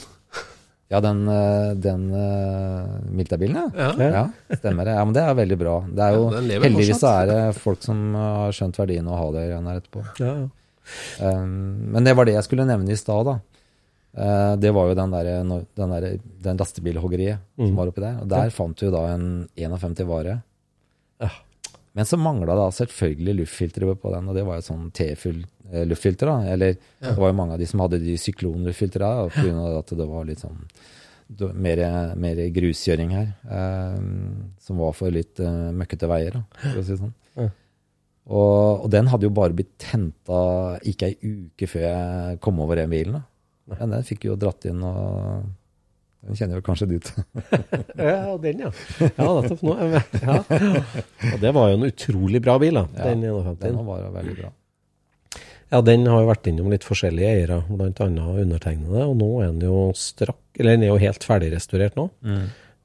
Ja, 0.92 1.00
den, 1.00 1.22
eh, 1.32 1.70
den 1.80 2.02
uh, 2.12 2.96
Milta-bilen, 3.16 3.70
ja. 3.72 3.92
Ja. 3.96 4.08
Ja, 4.12 4.56
stemmer 4.58 4.84
det. 4.88 4.96
Ja, 4.98 5.04
men 5.08 5.14
det 5.16 5.22
er 5.24 5.38
veldig 5.38 5.56
bra. 5.60 5.76
Det 5.88 6.08
er 6.08 6.18
jo, 6.18 6.26
Ja, 6.34 6.42
heldigvis 6.66 6.98
fortsatt. 6.98 7.22
er 7.22 7.30
det 7.32 7.62
folk 7.62 7.86
som 7.86 8.02
har 8.18 8.52
skjønt 8.52 8.80
verdien 8.82 9.08
av 9.08 9.16
å 9.16 9.22
ha 9.22 9.30
det 9.38 9.46
igjen 9.48 9.70
her 9.70 9.80
etterpå. 9.80 10.04
Ja, 10.20 10.34
ja. 10.42 10.50
Um, 11.22 11.94
men 11.94 12.04
det 12.04 12.12
var 12.18 12.28
det 12.28 12.34
jeg 12.36 12.44
skulle 12.44 12.68
nevne 12.68 12.92
i 12.92 12.98
stad, 13.00 13.24
da. 13.30 13.38
Eh, 14.12 14.56
det 14.60 14.70
var 14.70 14.90
jo 14.90 14.96
den, 14.96 15.14
der, 15.14 15.30
den, 15.40 15.92
der, 15.94 16.08
den 16.44 16.58
lastebilhoggeriet 16.60 17.40
som 17.56 17.78
var 17.78 17.88
oppi 17.88 18.04
der. 18.04 18.18
Og 18.20 18.28
der 18.28 18.52
fant 18.52 18.76
du 18.78 18.90
da 18.92 19.06
en 19.14 19.26
51 19.56 20.04
vare. 20.08 20.40
Ja. 21.22 21.30
Men 21.96 22.08
så 22.08 22.18
mangla 22.20 22.56
da 22.56 22.68
selvfølgelig 22.72 23.38
luftfilteret 23.42 24.00
på 24.00 24.12
den, 24.14 24.28
og 24.28 24.36
det 24.36 24.44
var 24.48 24.58
jo 24.58 24.66
sånn 24.68 24.86
T-luftfilter, 25.72 26.28
da. 26.28 26.52
Eller 26.52 26.74
det 27.00 27.14
var 27.16 27.32
jo 27.32 27.36
mange 27.38 27.56
av 27.56 27.62
de 27.62 27.66
som 27.70 27.80
hadde 27.84 27.98
de 28.02 28.16
syklonluftfiltra 28.20 29.12
pga. 29.32 29.78
at 29.78 29.94
det 29.96 30.06
var 30.10 30.26
litt 30.28 30.42
sånn 30.44 30.60
mer, 31.56 31.80
mer 32.20 32.42
gruskjøring 32.52 33.10
her. 33.16 33.30
eh, 33.48 33.98
som 34.60 34.76
var 34.84 34.92
for 34.92 35.10
litt 35.14 35.40
eh, 35.40 35.70
møkkete 35.72 36.08
veier, 36.10 36.36
da, 36.36 36.42
for 36.60 36.82
å 36.82 36.84
si 36.84 36.92
det 36.92 36.98
sånn. 37.00 37.14
Ja. 37.40 37.48
Og, 38.28 38.84
og 38.84 38.90
den 38.92 39.08
hadde 39.10 39.26
jo 39.26 39.32
bare 39.34 39.56
blitt 39.56 39.82
henta 39.90 40.42
ikke 40.86 41.08
ei 41.08 41.16
uke 41.48 41.66
før 41.66 41.86
jeg 41.88 42.38
kom 42.44 42.60
over 42.62 42.76
den 42.78 42.92
bilen. 42.92 43.16
da. 43.18 43.76
Men 43.80 43.96
den 43.96 44.04
fikk 44.06 44.28
jo 44.28 44.36
dratt 44.36 44.66
inn, 44.68 44.82
og 44.84 45.48
den 46.22 46.36
kjenner 46.38 46.60
jo 46.60 46.62
kanskje 46.68 46.86
du 46.92 46.98
til. 47.08 47.24
ja, 47.98 48.36
den, 48.44 48.60
ja. 48.66 48.70
Ja, 49.16 49.26
nettopp. 49.40 49.62
Nå, 49.66 49.74
ja. 50.20 50.36
Og 51.32 51.38
det 51.42 51.50
var 51.56 51.72
jo 51.72 51.80
en 51.80 51.88
utrolig 51.88 52.42
bra 52.44 52.58
bil, 52.62 52.76
da. 52.78 52.84
Ja, 52.94 53.08
den 53.10 53.24
51. 53.26 53.58
Den 53.64 53.80
var 53.88 54.04
veldig 54.20 54.36
bra. 54.42 54.52
Ja, 55.72 55.80
den 55.80 56.04
har 56.06 56.20
jo 56.20 56.28
vært 56.28 56.46
innom 56.50 56.68
litt 56.72 56.84
forskjellige 56.84 57.30
eiere, 57.32 57.62
bl.a. 57.70 57.90
undertegnede. 58.44 59.06
Og 59.08 59.16
nå 59.16 59.30
er 59.40 59.54
den 59.54 59.62
jo 59.64 59.86
strakk, 59.96 60.36
eller 60.60 60.76
den 60.76 60.84
er 60.84 60.92
jo 60.92 61.00
helt 61.00 61.24
ferdigrestaurert 61.24 61.96
nå. 61.96 62.10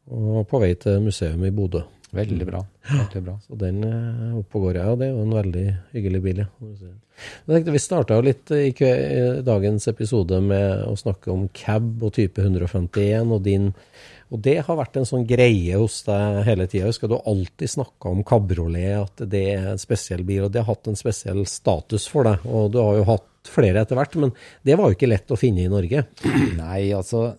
Og 0.07 0.45
på 0.47 0.61
vei 0.63 0.71
til 0.79 1.01
museum 1.03 1.43
i 1.43 1.51
Bodø. 1.51 1.81
Veldig 2.15 2.45
bra. 2.47 2.61
Veldig 2.87 3.21
bra. 3.25 3.33
Så 3.43 3.57
den 3.59 3.81
er 3.83 4.37
oppe 4.39 4.55
og 4.55 4.69
går, 4.69 4.77
ja. 4.79 4.93
Det 4.95 5.09
er 5.09 5.11
jo 5.11 5.25
en 5.25 5.33
veldig 5.35 5.65
hyggelig 5.97 6.21
bil, 6.23 6.37
ja. 6.45 6.47
Jeg 6.63 7.49
tenkte 7.57 7.73
Vi 7.75 7.81
starta 7.83 8.15
jo 8.15 8.23
litt 8.23 8.51
i 8.55 8.69
kve- 8.77 8.93
i 8.95 9.41
dagens 9.43 9.89
episode 9.91 10.39
med 10.45 10.85
å 10.87 10.93
snakke 10.95 11.33
om 11.33 11.49
cab 11.51 12.03
og 12.07 12.13
type 12.15 12.39
151 12.39 13.33
og 13.35 13.43
din 13.43 13.73
Og 14.27 14.41
det 14.43 14.57
har 14.67 14.75
vært 14.79 14.97
en 14.99 15.07
sånn 15.07 15.23
greie 15.27 15.77
hos 15.79 16.01
deg 16.07 16.41
hele 16.47 16.67
tida. 16.67 16.89
Husker 16.89 17.11
du 17.11 17.15
alltid 17.17 17.71
snakka 17.71 18.11
om 18.11 18.25
kabriolet, 18.27 18.97
at 18.99 19.23
det 19.31 19.43
er 19.53 19.69
en 19.71 19.81
spesiell 19.81 20.25
bil, 20.27 20.45
og 20.47 20.53
det 20.53 20.63
har 20.63 20.73
hatt 20.73 20.89
en 20.91 20.99
spesiell 20.99 21.45
status 21.47 22.09
for 22.11 22.27
deg. 22.27 22.47
Og 22.47 22.73
du 22.73 22.81
har 22.81 22.99
jo 22.99 23.05
hatt 23.07 23.27
flere 23.47 23.83
etter 23.83 23.99
hvert, 23.99 24.17
men 24.19 24.33
det 24.67 24.75
var 24.75 24.89
jo 24.89 24.97
ikke 24.97 25.11
lett 25.11 25.31
å 25.31 25.39
finne 25.39 25.63
i 25.63 25.71
Norge. 25.71 26.03
Nei, 26.59 26.89
altså 26.95 27.29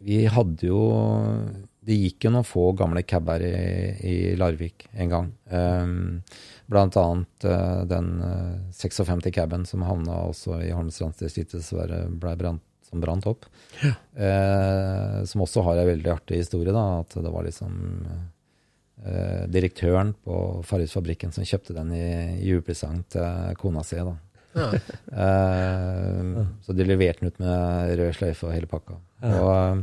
Vi 0.00 0.22
hadde 0.32 0.64
jo 0.64 0.80
Det 1.84 1.96
gikk 1.98 2.24
jo 2.24 2.32
noen 2.32 2.46
få 2.48 2.70
gamle 2.72 3.02
caber 3.04 3.44
i, 3.44 3.52
i 4.08 4.14
Larvik 4.40 4.86
en 4.96 5.12
gang. 5.12 5.28
Um, 5.52 6.22
blant 6.70 6.96
annet 6.96 7.44
uh, 7.44 7.82
den 7.88 8.10
uh, 8.24 8.72
56 8.72 9.28
caben 9.34 9.66
som 9.68 9.84
havna 9.84 10.22
også 10.30 10.60
i 10.64 10.72
Holmestrandsdistriktet, 10.72 11.60
dessverre 11.60 12.04
ble 12.08 12.34
brant, 12.40 12.64
som 12.90 13.00
brant 13.00 13.26
opp. 13.30 13.46
Eh, 14.16 15.24
som 15.30 15.40
også 15.46 15.62
har 15.64 15.78
en 15.80 15.86
veldig 15.92 16.10
artig 16.12 16.40
historie, 16.42 16.72
da. 16.74 17.00
At 17.04 17.14
det 17.22 17.30
var 17.32 17.44
liksom 17.46 17.76
eh, 19.06 19.44
direktøren 19.48 20.14
på 20.24 20.40
Farrisfabrikken 20.66 21.32
som 21.32 21.46
kjøpte 21.46 21.76
den 21.76 21.92
i 21.96 22.04
julepresang 22.48 23.04
til 23.12 23.54
kona 23.60 23.84
si. 23.86 23.96
da. 24.02 24.16
Ja. 24.58 24.66
Eh, 25.14 26.44
Så 26.66 26.74
de 26.74 26.84
leverte 26.88 27.20
den 27.22 27.30
ut 27.30 27.38
med 27.42 27.94
rød 28.00 28.14
sløyfe 28.18 28.48
og 28.48 28.54
hele 28.56 28.66
pakka. 28.70 28.98
Og 29.22 29.54
eh, 29.54 29.82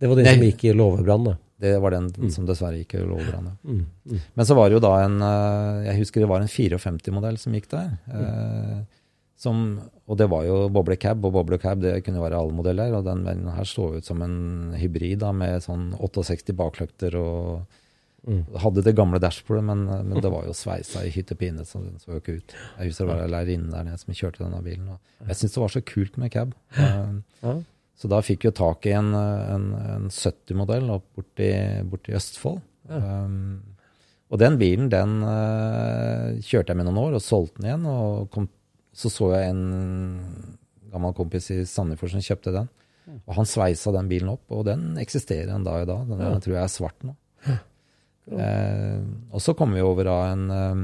Det 0.00 0.08
var 0.10 0.16
den 0.20 0.26
som 0.34 0.44
gikk 0.44 0.64
i 0.68 0.72
låvebrann, 0.76 1.24
det. 1.30 1.36
det 1.64 1.74
var 1.80 1.90
den 1.96 2.10
Mm. 2.12 2.30
som 2.30 2.46
dessverre 2.46 2.76
gikk 2.82 2.94
i 2.94 3.04
Mm. 3.06 3.86
Mm. 4.04 4.20
Men 4.36 4.44
så 4.46 4.54
var 4.54 4.68
det 4.68 4.74
jo 4.76 4.80
da 4.84 5.04
en 5.04 5.20
eh, 5.22 5.86
Jeg 5.88 5.98
husker 6.04 6.20
det 6.20 6.28
var 6.28 6.40
en 6.40 6.48
54-modell 6.48 7.38
som 7.38 7.52
gikk 7.54 7.68
der. 7.70 7.98
eh, 8.12 8.82
Som, 9.38 9.80
og 10.06 10.18
det 10.20 10.28
var 10.30 10.44
jo 10.46 10.58
boblecab, 10.70 11.24
og 11.26 11.34
boblecab 11.34 11.80
det 11.82 11.96
kunne 12.06 12.22
være 12.22 12.38
alle 12.38 12.54
modeller. 12.54 12.94
Og 12.94 13.06
den 13.06 13.24
bilen 13.26 13.48
her 13.50 13.66
så 13.66 13.88
ut 13.96 14.06
som 14.06 14.22
en 14.22 14.76
hybrid 14.78 15.18
da, 15.24 15.32
med 15.34 15.64
sånn 15.64 15.90
68 15.98 16.54
bakløkter 16.56 17.18
og 17.18 17.66
hadde 18.58 18.82
det 18.82 18.94
gamle 18.98 19.20
dashbordet, 19.22 19.62
men, 19.68 19.84
men 20.08 20.18
det 20.22 20.30
var 20.32 20.46
jo 20.48 20.54
sveisa 20.56 21.04
i 21.06 21.12
hytt 21.14 21.30
og 21.30 21.38
pine, 21.38 21.62
så 21.66 21.78
den 21.78 22.00
så 22.02 22.16
jo 22.16 22.20
ikke 22.22 22.40
ut. 22.40 22.54
Jeg 22.78 22.90
husker 22.90 23.06
det 23.06 23.12
var 23.12 23.22
en 23.22 23.32
lærerinne 23.36 23.70
der 23.70 23.86
nede 23.86 24.00
som 24.02 24.16
kjørte 24.18 24.42
denne 24.42 24.62
bilen. 24.66 24.88
Og 24.96 25.30
jeg 25.30 25.38
syntes 25.38 25.54
det 25.54 25.62
var 25.62 25.74
så 25.74 25.82
kult 25.92 26.18
med 26.22 26.34
cab. 26.34 26.56
Eh, 26.76 27.60
så 27.96 28.10
da 28.12 28.18
fikk 28.24 28.44
vi 28.44 28.52
tak 28.56 28.86
i 28.90 28.92
en, 28.92 29.14
en, 29.14 29.70
en 29.94 30.10
70-modell 30.12 30.90
opp 30.92 31.06
borti, 31.16 31.48
borti 31.88 32.16
Østfold. 32.18 32.58
Um, 32.90 33.62
og 34.26 34.40
den 34.42 34.58
bilen, 34.60 34.90
den 34.92 35.20
uh, 35.22 36.34
kjørte 36.44 36.74
jeg 36.74 36.80
med 36.80 36.88
noen 36.88 37.00
år 37.06 37.16
og 37.16 37.24
solgte 37.24 37.62
den 37.62 37.70
igjen. 37.70 37.86
Og 37.88 38.26
kom, 38.34 38.50
så 38.96 39.12
så 39.12 39.30
jeg 39.34 39.52
en 39.52 39.64
gammel 40.92 41.14
kompis 41.16 41.50
i 41.52 41.60
Sandefjord 41.68 42.14
som 42.14 42.24
kjøpte 42.24 42.54
den. 42.54 42.68
Og 43.22 43.36
han 43.36 43.46
sveisa 43.46 43.92
den 43.94 44.08
bilen 44.10 44.32
opp, 44.32 44.44
og 44.50 44.64
den 44.66 44.96
eksisterer 44.98 45.52
en 45.54 45.66
dag 45.66 45.84
i 45.84 45.88
dag. 45.88 46.06
Den 46.08 46.22
ja. 46.24 46.30
tror 46.42 46.56
jeg 46.56 46.62
er 46.64 46.72
svart 46.72 47.06
nå. 47.06 47.14
Eh, 48.26 49.02
og 49.30 49.42
så 49.42 49.54
kom 49.54 49.76
vi 49.76 49.84
over 49.86 50.08
av 50.10 50.22
en 50.32 50.40
eh, 50.50 50.78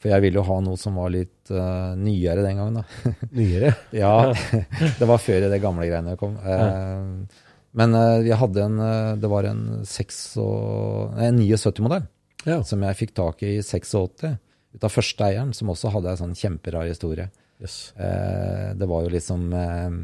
For 0.00 0.08
jeg 0.08 0.22
ville 0.24 0.40
jo 0.40 0.44
ha 0.46 0.54
noe 0.64 0.78
som 0.80 0.96
var 0.96 1.10
litt 1.12 1.52
eh, 1.52 1.90
nyere 2.00 2.46
den 2.46 2.62
gangen, 2.62 2.78
da. 2.80 3.12
Nyere. 3.36 3.74
Ja, 3.92 4.32
det 5.00 5.10
var 5.10 5.20
før 5.20 5.50
det 5.52 5.60
gamle 5.60 5.90
greiene 5.90 6.16
kom. 6.20 6.38
Eh, 6.40 7.42
men 7.76 7.98
eh, 7.98 8.14
vi 8.24 8.32
hadde 8.40 8.64
en 8.64 8.78
Det 9.20 9.28
var 9.28 9.50
en, 9.50 9.64
6 9.84 10.20
en 10.38 11.42
79-modell 11.42 12.08
Ja. 12.48 12.62
som 12.64 12.86
jeg 12.86 13.00
fikk 13.02 13.12
tak 13.18 13.44
i 13.44 13.58
i 13.58 13.64
86 13.66 14.38
ut 14.78 14.86
av 14.86 14.94
første 14.94 15.26
eieren, 15.26 15.50
som 15.56 15.72
også 15.74 15.92
hadde 15.94 16.14
en 16.14 16.22
sånn 16.22 16.38
kjemperar 16.38 16.88
historie. 16.88 17.28
Yes. 17.58 17.90
Eh, 17.98 18.70
det 18.78 18.86
var 18.86 19.02
jo 19.02 19.10
liksom 19.10 19.48
eh, 19.50 19.94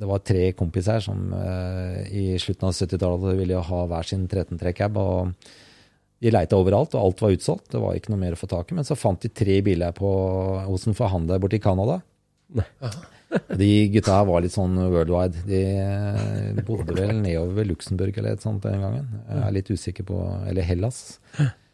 Det 0.00 0.08
var 0.08 0.22
tre 0.24 0.46
kompiser 0.56 1.02
som 1.04 1.34
eh, 1.36 2.00
i 2.08 2.24
slutten 2.40 2.70
av 2.70 2.72
70-tallet 2.72 3.36
ville 3.36 3.60
ha 3.68 3.80
hver 3.92 4.08
sin 4.08 4.24
13-trekk-cab. 4.28 4.96
og 4.96 5.52
de 6.16 6.32
leita 6.32 6.56
overalt, 6.56 6.94
og 6.96 7.02
alt 7.02 7.20
var 7.20 7.34
utsolgt. 7.34 7.66
Det 7.74 7.80
var 7.82 7.96
ikke 7.96 8.12
noe 8.14 8.22
mer 8.22 8.32
å 8.32 8.40
få 8.40 8.48
tak 8.48 8.70
i. 8.72 8.76
Men 8.78 8.86
så 8.88 8.96
fant 8.96 9.20
de 9.20 9.28
tre 9.28 9.58
biler 9.64 9.92
på, 9.96 10.08
hos 10.64 10.86
en 10.88 10.96
forhandler 10.96 11.42
borte 11.42 11.58
i 11.58 11.62
Canada. 11.62 12.00
De 13.58 13.68
gutta 13.90 14.20
her 14.20 14.26
var 14.28 14.44
litt 14.44 14.54
sånn 14.54 14.78
worldwide. 14.78 15.42
De 15.48 15.60
eh, 15.82 16.60
bodde 16.64 16.94
vel 16.94 17.18
nedover 17.18 17.58
ved 17.58 17.70
Luxembourg 17.72 18.16
eller 18.16 18.36
et 18.36 18.44
sånt 18.44 18.64
den 18.64 18.80
gangen. 18.80 19.08
Jeg 19.26 19.42
er 19.42 19.54
litt 19.56 19.70
usikker 19.72 20.06
på 20.08 20.20
Eller 20.48 20.64
Hellas. 20.64 21.18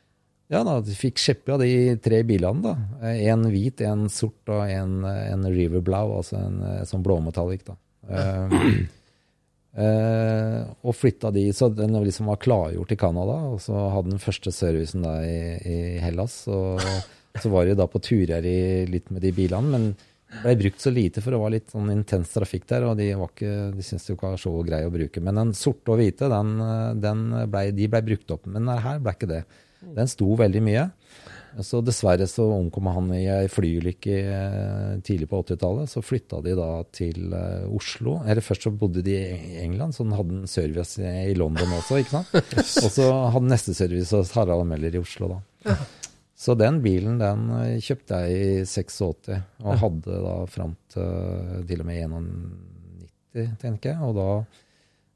Ja 0.53 0.61
da, 0.69 0.79
de 0.85 0.95
fikk 0.97 1.21
skippa 1.23 1.57
de 1.61 1.97
tre 2.05 2.23
bilene, 2.29 2.61
da. 2.61 3.13
En 3.33 3.47
hvit, 3.49 3.81
en 3.89 4.05
sort 4.13 4.53
og 4.53 4.67
en, 4.69 4.99
en 5.07 5.47
River 5.49 5.81
altså 5.97 6.37
en, 6.37 6.59
eh, 6.69 6.83
sånn 6.89 7.05
blåmetallic, 7.07 7.65
da. 7.71 7.79
Eh, 8.13 8.59
Eh, 9.73 10.59
og 10.85 10.93
flytta 10.93 11.31
de, 11.33 11.47
så 11.57 11.71
den 11.73 11.97
liksom 12.05 12.29
var 12.29 12.41
klargjort 12.43 12.93
i 12.93 12.99
Canada. 13.01 13.39
Og 13.53 13.61
så 13.65 13.77
hadde 13.95 14.13
den 14.15 14.23
første 14.23 14.53
servicen 14.55 15.05
da 15.07 15.19
i, 15.25 15.37
i 15.65 15.77
Hellas. 16.03 16.43
Og 16.53 16.83
så 17.41 17.53
var 17.53 17.67
de 17.67 17.77
da 17.79 17.89
på 17.89 18.03
turer 18.03 18.45
i, 18.45 18.85
litt 18.91 19.11
med 19.11 19.25
de 19.25 19.33
bilene. 19.37 19.73
Men 19.73 20.43
ble 20.43 20.57
brukt 20.63 20.81
så 20.81 20.93
lite, 20.93 21.21
for 21.21 21.35
det 21.35 21.41
var 21.43 21.53
litt 21.53 21.73
sånn 21.73 21.93
intens 21.93 22.33
trafikk 22.35 22.69
der. 22.69 22.89
Og 22.91 22.97
de, 23.01 23.11
var 23.19 23.33
ikke, 23.33 23.57
de 23.77 23.87
syntes 23.87 24.09
det 24.11 24.21
var 24.21 24.39
så 24.41 24.55
grei 24.67 24.85
å 24.87 24.95
bruke. 24.95 25.25
Men 25.25 25.41
den 25.41 25.57
sorte 25.57 25.95
og 25.95 26.01
hvite, 26.01 26.31
den, 26.33 26.55
den 27.03 27.27
ble, 27.53 27.69
de 27.77 27.91
ble 27.93 28.07
brukt 28.13 28.37
opp. 28.37 28.49
Men 28.53 28.73
her 28.73 29.03
ble 29.03 29.17
ikke 29.17 29.33
det. 29.39 29.45
Den 29.83 30.11
sto 30.11 30.31
veldig 30.39 30.63
mye. 30.65 30.89
Så 31.61 31.83
dessverre 31.85 32.25
så 32.31 32.47
omkom 32.55 32.89
han 32.89 33.11
i 33.13 33.27
ei 33.29 33.49
flyulykke 33.53 34.15
eh, 34.23 34.93
tidlig 35.05 35.29
på 35.29 35.43
80-tallet. 35.43 35.91
Så 35.91 36.01
flytta 36.05 36.41
de 36.45 36.55
da 36.57 36.69
til 36.95 37.35
uh, 37.35 37.69
Oslo. 37.77 38.21
Eller 38.25 38.45
først 38.45 38.65
så 38.69 38.73
bodde 38.73 39.05
de 39.05 39.19
i 39.21 39.59
England, 39.61 39.93
så 39.93 40.07
den 40.07 40.17
hadde 40.17 40.39
en 40.39 40.49
service 40.51 41.03
i 41.03 41.35
London 41.37 41.77
også, 41.77 42.01
ikke 42.01 42.15
sant. 42.15 42.33
Og 42.87 42.89
så 42.95 43.11
hadde 43.35 43.53
neste 43.53 43.77
service 43.77 44.17
hos 44.17 44.33
Harald 44.39 44.65
Meller 44.71 44.97
i 44.97 45.03
Oslo, 45.03 45.35
da. 45.35 45.77
Så 46.43 46.57
den 46.59 46.81
bilen 46.83 47.21
den 47.21 47.47
eh, 47.61 47.77
kjøpte 47.85 48.25
jeg 48.25 48.63
i 48.63 48.65
86, 48.67 49.29
og 49.63 49.83
hadde 49.85 50.23
da 50.25 50.37
fram 50.51 50.77
til 50.91 51.67
til 51.69 51.85
og 51.85 51.89
med 51.91 52.01
91, 52.09 53.53
tenker 53.61 53.93
jeg. 53.93 54.09
Og 54.09 54.17
da 54.17 54.31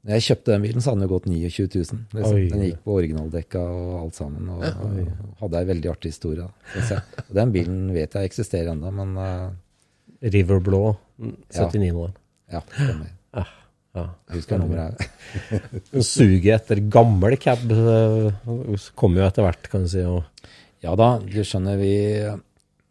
når 0.05 0.13
jeg 0.15 0.25
kjøpte 0.27 0.53
den 0.53 0.63
bilen, 0.63 0.81
så 0.83 0.91
hadde 0.93 1.01
den 1.01 1.09
jo 1.09 1.13
gått 1.17 1.25
29 1.27 1.67
000. 1.73 2.01
Liksom. 2.15 2.37
Den 2.53 2.63
gikk 2.67 2.83
på 2.85 2.93
originaldekka 2.99 3.59
og 3.59 3.93
alt 4.03 4.15
sammen. 4.19 4.47
Og, 4.53 4.63
og 4.63 5.41
hadde 5.41 5.59
ei 5.63 5.67
veldig 5.73 5.89
artig 5.91 6.11
historie. 6.13 6.45
Og 6.47 7.33
den 7.35 7.51
bilen 7.55 7.81
vet 7.95 8.15
jeg 8.15 8.29
eksisterer 8.29 8.71
ennå, 8.71 8.93
men 9.01 9.17
uh, 9.19 9.49
River 10.23 10.61
Blå, 10.63 10.83
Ja. 11.17 11.65
79-modell. 11.65 12.13
ja. 12.53 12.61
stemmer. 12.71 13.13
Ja. 13.33 13.45
Jeg 13.97 14.35
husker 14.37 14.59
nummeret. 14.61 14.99
her. 15.01 16.01
Suget 16.05 16.51
etter 16.61 16.83
gammel 16.93 17.33
cab 17.41 17.63
Kommer 17.65 18.77
kom 18.99 19.15
jo 19.17 19.23
etter 19.25 19.41
hvert, 19.47 19.69
kan 19.71 19.87
du 19.87 19.89
si. 19.89 20.03
Og, 20.05 20.21
Ja 20.85 20.93
da, 20.99 21.15
du 21.17 21.39
skjønner, 21.41 21.79
vi 21.81 21.95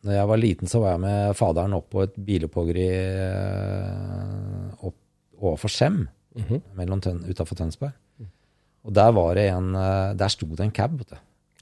Når 0.03 0.17
jeg 0.17 0.29
var 0.33 0.41
liten, 0.43 0.67
så 0.71 0.81
var 0.83 0.97
jeg 0.97 1.05
med 1.05 1.37
faderen 1.39 1.77
opp 1.79 1.87
på 1.95 2.03
et 2.03 2.17
bilopphoggeri 2.27 2.89
eh, 2.91 4.75
opp 4.83 4.97
overfor 5.39 5.71
Skjem, 5.71 6.01
mellom 6.77 7.01
Tøn, 7.05 7.23
utenfor 7.27 7.59
Tønsberg. 7.59 7.97
Og 8.87 8.95
der 8.95 9.11
var 9.17 9.35
det 9.35 9.49
en 9.51 9.75
eh, 9.75 10.15
Der 10.15 10.31
sto 10.31 10.47
det 10.47 10.63
en 10.63 10.75
cab, 10.75 11.01
du. 11.03 11.17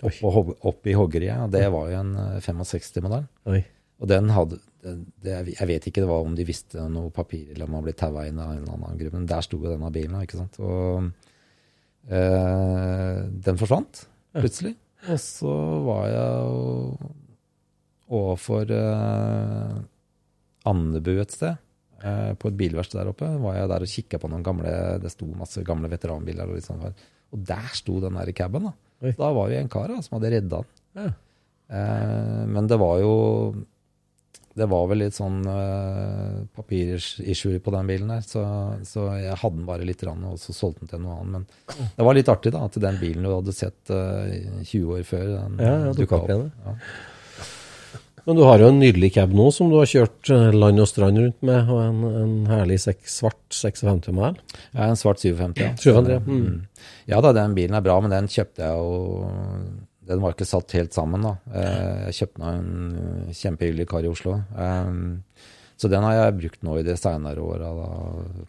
Opp, 0.05 0.87
i 0.87 0.93
hoggeriet. 0.93 1.39
Og 1.47 1.53
det 1.55 1.65
var 1.73 1.89
jo 1.89 2.01
en 2.03 2.13
eh, 2.21 2.41
65-modell. 2.45 3.25
Og 4.03 4.11
den 4.11 4.29
hadde 4.35 4.59
det, 4.85 5.55
Jeg 5.55 5.69
vet 5.71 5.87
ikke 5.89 6.03
det 6.03 6.11
var 6.11 6.25
om 6.27 6.35
de 6.37 6.45
visste 6.45 6.83
noe 6.93 7.13
papir 7.15 7.49
eller 7.55 7.69
om 7.69 7.79
han 7.79 7.87
ble 7.87 7.95
taua 7.97 8.27
inn 8.29 8.41
av 8.43 8.53
en 8.53 8.63
eller 8.63 8.77
annen 8.77 8.99
grunn, 9.01 9.15
men 9.21 9.29
der 9.31 9.45
sto 9.47 9.57
jo 9.57 9.71
denne 9.71 9.91
bilen. 9.95 10.19
ikke 10.21 10.41
sant? 10.43 10.59
Og 10.61 11.09
øh, 12.11 13.21
den 13.47 13.61
forsvant 13.61 14.07
plutselig. 14.37 14.75
Og 15.09 15.21
så 15.21 15.55
var 15.85 16.05
jeg 16.09 16.33
jo 16.45 17.13
overfor 18.15 18.73
eh, 18.73 19.75
Andebu 20.69 21.15
et 21.21 21.33
sted, 21.33 21.57
eh, 21.57 21.64
på 22.39 22.51
et 22.51 22.57
bilverksted 22.59 23.01
der 23.01 23.11
oppe. 23.11 23.29
var 23.41 23.57
jeg 23.57 23.69
der 23.71 23.85
og 23.87 23.93
kikka 23.97 24.19
på 24.21 24.29
noen 24.29 24.45
gamle 24.45 24.73
Det 25.01 25.13
sto 25.13 25.29
masse 25.39 25.63
gamle 25.65 25.89
veteranbiler. 25.89 26.51
Og 26.53 26.65
sånn. 26.65 26.83
Og 27.35 27.45
der 27.49 27.71
sto 27.73 27.99
den 28.05 28.19
der 28.21 28.33
caben. 28.37 28.69
Da 28.69 28.75
Oi. 29.05 29.13
Da 29.19 29.31
var 29.37 29.51
det 29.51 29.61
en 29.61 29.71
kar 29.73 29.91
da, 29.91 30.01
som 30.05 30.19
hadde 30.19 30.33
redda 30.37 30.65
den. 30.65 30.75
Ja. 31.05 31.13
Eh, 31.75 32.43
men 32.49 32.69
det 32.71 32.77
var 32.81 32.99
jo 33.01 33.15
Det 34.55 34.69
var 34.71 34.85
vel 34.87 35.01
litt 35.03 35.17
sånn 35.17 35.41
eh, 35.51 36.45
papirissue 36.55 37.59
på 37.59 37.73
den 37.75 37.89
bilen 37.91 38.13
der, 38.13 38.21
så, 38.23 38.45
så 38.87 39.09
jeg 39.19 39.35
hadde 39.41 39.59
den 39.59 39.67
bare 39.67 39.89
litt, 39.89 40.05
rann, 40.07 40.23
og 40.31 40.39
så 40.39 40.55
solgte 40.55 40.85
den 40.85 40.93
til 40.93 41.03
noe 41.03 41.17
annet. 41.25 41.49
Men 41.75 41.89
det 41.97 42.07
var 42.07 42.15
litt 42.15 42.31
artig 42.31 42.53
da, 42.55 42.61
at 42.69 42.79
den 42.85 43.01
bilen 43.01 43.27
du 43.27 43.33
hadde 43.33 43.57
sett 43.57 43.91
eh, 43.91 44.63
20 44.63 44.95
år 44.95 45.03
før, 45.09 45.27
den 45.33 45.59
Ja, 45.59 45.75
ja, 45.89 45.97
dukket 45.99 46.15
opp 46.21 46.31
Ja. 46.31 46.77
Men 48.25 48.39
du 48.39 48.43
har 48.47 48.63
jo 48.63 48.71
en 48.73 48.79
nydelig 48.81 49.11
cab 49.19 49.33
nå 49.37 49.51
som 49.53 49.69
du 49.69 49.77
har 49.77 49.89
kjørt 49.89 50.31
eh, 50.33 50.55
land 50.57 50.81
og 50.81 50.89
strand 50.89 51.21
rundt 51.21 51.43
med, 51.45 51.69
og 51.69 51.81
en, 51.85 52.05
en 52.23 52.37
herlig 52.49 52.79
sek, 52.81 53.03
svart 53.11 53.43
56-modell. 53.53 54.39
Ja, 54.73 54.87
en 54.87 54.97
svart 55.01 55.21
750. 55.21 55.61
Ja. 55.61 55.73
750, 55.77 56.15
ja. 56.15 56.21
Mm. 56.25 56.95
ja 57.13 57.21
da, 57.25 57.35
den 57.37 57.57
bilen 57.59 57.77
er 57.77 57.85
bra, 57.85 57.99
men 58.01 58.15
den 58.15 58.31
kjøpte 58.33 58.65
jeg 58.65 58.79
jo 58.81 59.69
Den 60.05 60.21
var 60.21 60.35
ikke 60.35 60.49
satt 60.49 60.73
helt 60.77 60.97
sammen, 60.97 61.25
da. 61.25 61.35
Eh, 61.53 62.01
Jeg 62.09 62.17
kjøpte 62.21 62.45
av 62.45 62.57
en 62.57 62.97
eh, 63.03 63.37
kjempehyggelig 63.37 63.89
kar 63.93 64.05
i 64.05 64.13
Oslo. 64.13 64.39
Så 65.75 65.91
den 65.91 66.05
har 66.07 66.17
jeg 66.17 66.39
brukt 66.39 66.65
nå 66.65 66.79
i 66.79 66.87
de 66.87 66.97
seinere 66.97 67.45
åra. 67.45 67.71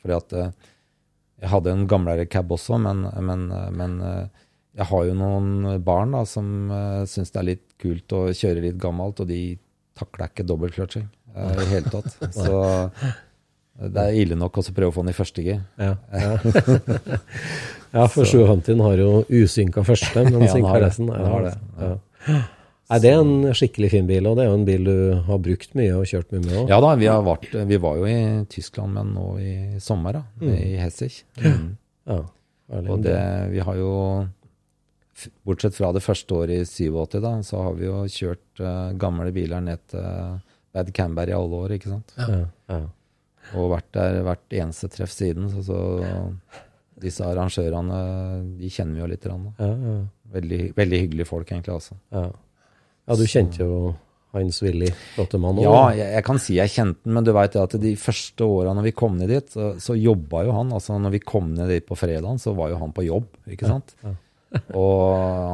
Fordi 0.02 0.16
at 0.16 0.36
jeg 0.36 1.52
hadde 1.52 1.72
en 1.72 1.88
gamlere 1.90 2.28
cab 2.32 2.52
også, 2.54 2.78
men, 2.80 3.08
men, 3.28 3.48
men 3.76 3.96
jeg 4.76 4.88
har 4.92 5.06
jo 5.08 5.16
noen 5.18 5.80
barn 5.84 6.12
da, 6.16 6.22
som 6.28 6.72
uh, 6.72 7.04
syns 7.08 7.32
det 7.32 7.40
er 7.42 7.48
litt 7.50 7.66
kult 7.82 8.16
å 8.16 8.26
kjøre 8.36 8.64
litt 8.66 8.80
gammelt, 8.82 9.22
og 9.24 9.30
de 9.30 9.56
takler 10.00 10.32
ikke 10.32 10.46
dobbeltclutching 10.48 11.06
eh, 11.36 11.52
i 11.52 11.56
det 11.60 11.70
hele 11.72 11.94
tatt. 11.94 12.18
Så 12.36 12.60
det 13.76 14.04
er 14.06 14.18
ille 14.22 14.38
nok 14.40 14.62
å 14.62 14.64
prøve 14.70 14.92
å 14.92 14.96
få 14.96 15.04
den 15.04 15.12
i 15.12 15.18
første 15.18 15.44
gir. 15.44 15.64
Ja, 15.82 15.96
ja. 16.16 16.36
ja 17.98 18.06
for 18.12 18.28
750 18.28 18.84
har 18.86 19.02
jo 19.02 19.24
usynka 19.28 19.84
første, 19.88 20.24
men 20.30 20.48
synka 20.54 20.78
resten. 20.84 21.12
Ja, 21.12 21.32
har 21.34 21.50
det, 21.50 21.56
Ja. 21.80 21.96
Nei, 22.86 23.00
det 23.02 23.10
er 23.10 23.16
en 23.18 23.54
skikkelig 23.58 23.88
fin 23.96 24.06
bil, 24.06 24.28
og 24.30 24.36
det 24.38 24.44
er 24.44 24.52
jo 24.52 24.58
en 24.60 24.66
bil 24.68 24.84
du 24.86 24.98
har 25.26 25.40
brukt 25.42 25.72
mye 25.78 25.94
og 25.98 26.06
kjørt 26.06 26.30
mye 26.36 26.44
med 26.44 26.52
òg. 26.54 26.68
Ja 26.70 26.78
da, 26.84 26.92
vi, 27.02 27.08
har 27.10 27.24
vært, 27.26 27.56
vi 27.66 27.80
var 27.82 27.98
jo 27.98 28.06
i 28.06 28.18
Tyskland, 28.52 28.94
men 28.94 29.10
nå 29.16 29.26
i 29.42 29.54
sommer, 29.82 30.20
da, 30.20 30.52
i 30.54 30.76
Hessig. 30.78 31.24
Mm. 31.42 31.72
Ja, 32.12 32.20
Og 32.86 33.02
det, 33.02 33.18
vi 33.56 33.64
har 33.66 33.80
jo, 33.80 33.96
bortsett 35.48 35.78
fra 35.78 35.92
det 35.96 36.04
første 36.04 36.36
året 36.36 36.62
i 36.62 36.68
87, 36.68 37.20
da, 37.24 37.32
så 37.48 37.64
har 37.68 37.80
vi 37.80 37.88
jo 37.88 38.04
kjørt 38.12 38.62
uh, 38.64 38.92
gamle 39.00 39.32
biler 39.36 39.64
ned 39.64 39.84
til 39.92 40.40
Bad 40.76 40.92
Camber 40.96 41.30
i 41.32 41.36
alle 41.38 41.64
år, 41.66 41.76
ikke 41.78 41.94
sant? 41.94 42.16
ja, 42.20 42.46
ja. 42.74 42.84
Og 43.54 43.70
vært 43.76 43.92
der 43.94 44.24
hvert 44.26 44.56
eneste 44.58 44.90
treff 44.90 45.12
siden. 45.14 45.46
Så, 45.54 45.62
så 45.68 45.78
disse 47.02 47.26
arrangørene, 47.28 48.00
de 48.58 48.72
kjenner 48.74 48.98
vi 48.98 49.04
jo 49.04 49.10
litt. 49.12 49.28
Da. 49.28 49.36
Ja, 49.60 49.70
ja, 49.70 50.00
Veldig, 50.36 50.60
veldig 50.76 51.00
hyggelige 51.04 51.30
folk, 51.30 51.52
egentlig. 51.52 51.76
altså. 51.76 52.00
ja. 52.10 52.26
ja, 53.06 53.18
du 53.20 53.24
kjente 53.30 53.62
jo 53.62 53.78
Hans 54.36 54.58
Willy 54.66 54.90
Rottemann 55.16 55.62
òg. 55.62 55.64
Ja, 55.64 55.82
jeg, 55.96 56.10
jeg 56.18 56.26
kan 56.28 56.42
si 56.42 56.58
jeg 56.58 56.74
kjente 56.74 57.06
han, 57.06 57.16
men 57.16 57.28
du 57.28 57.32
veit 57.38 57.56
at 57.62 57.78
de 57.80 57.94
første 58.00 58.48
åra 58.58 58.74
når 58.76 58.90
vi 58.90 58.96
kom 58.98 59.16
ned 59.20 59.32
dit, 59.32 59.54
så, 59.54 59.70
så 59.80 59.96
jobba 59.96 60.44
jo 60.48 60.56
han. 60.58 60.74
altså 60.76 60.98
Når 61.00 61.14
vi 61.14 61.22
kom 61.24 61.54
ned 61.56 61.72
dit 61.72 61.86
på 61.88 61.96
fredagen, 62.00 62.42
så 62.42 62.56
var 62.58 62.74
jo 62.74 62.82
han 62.82 62.96
på 62.96 63.06
jobb, 63.06 63.30
ikke 63.54 63.70
sant. 63.72 63.96
Og 64.82 65.02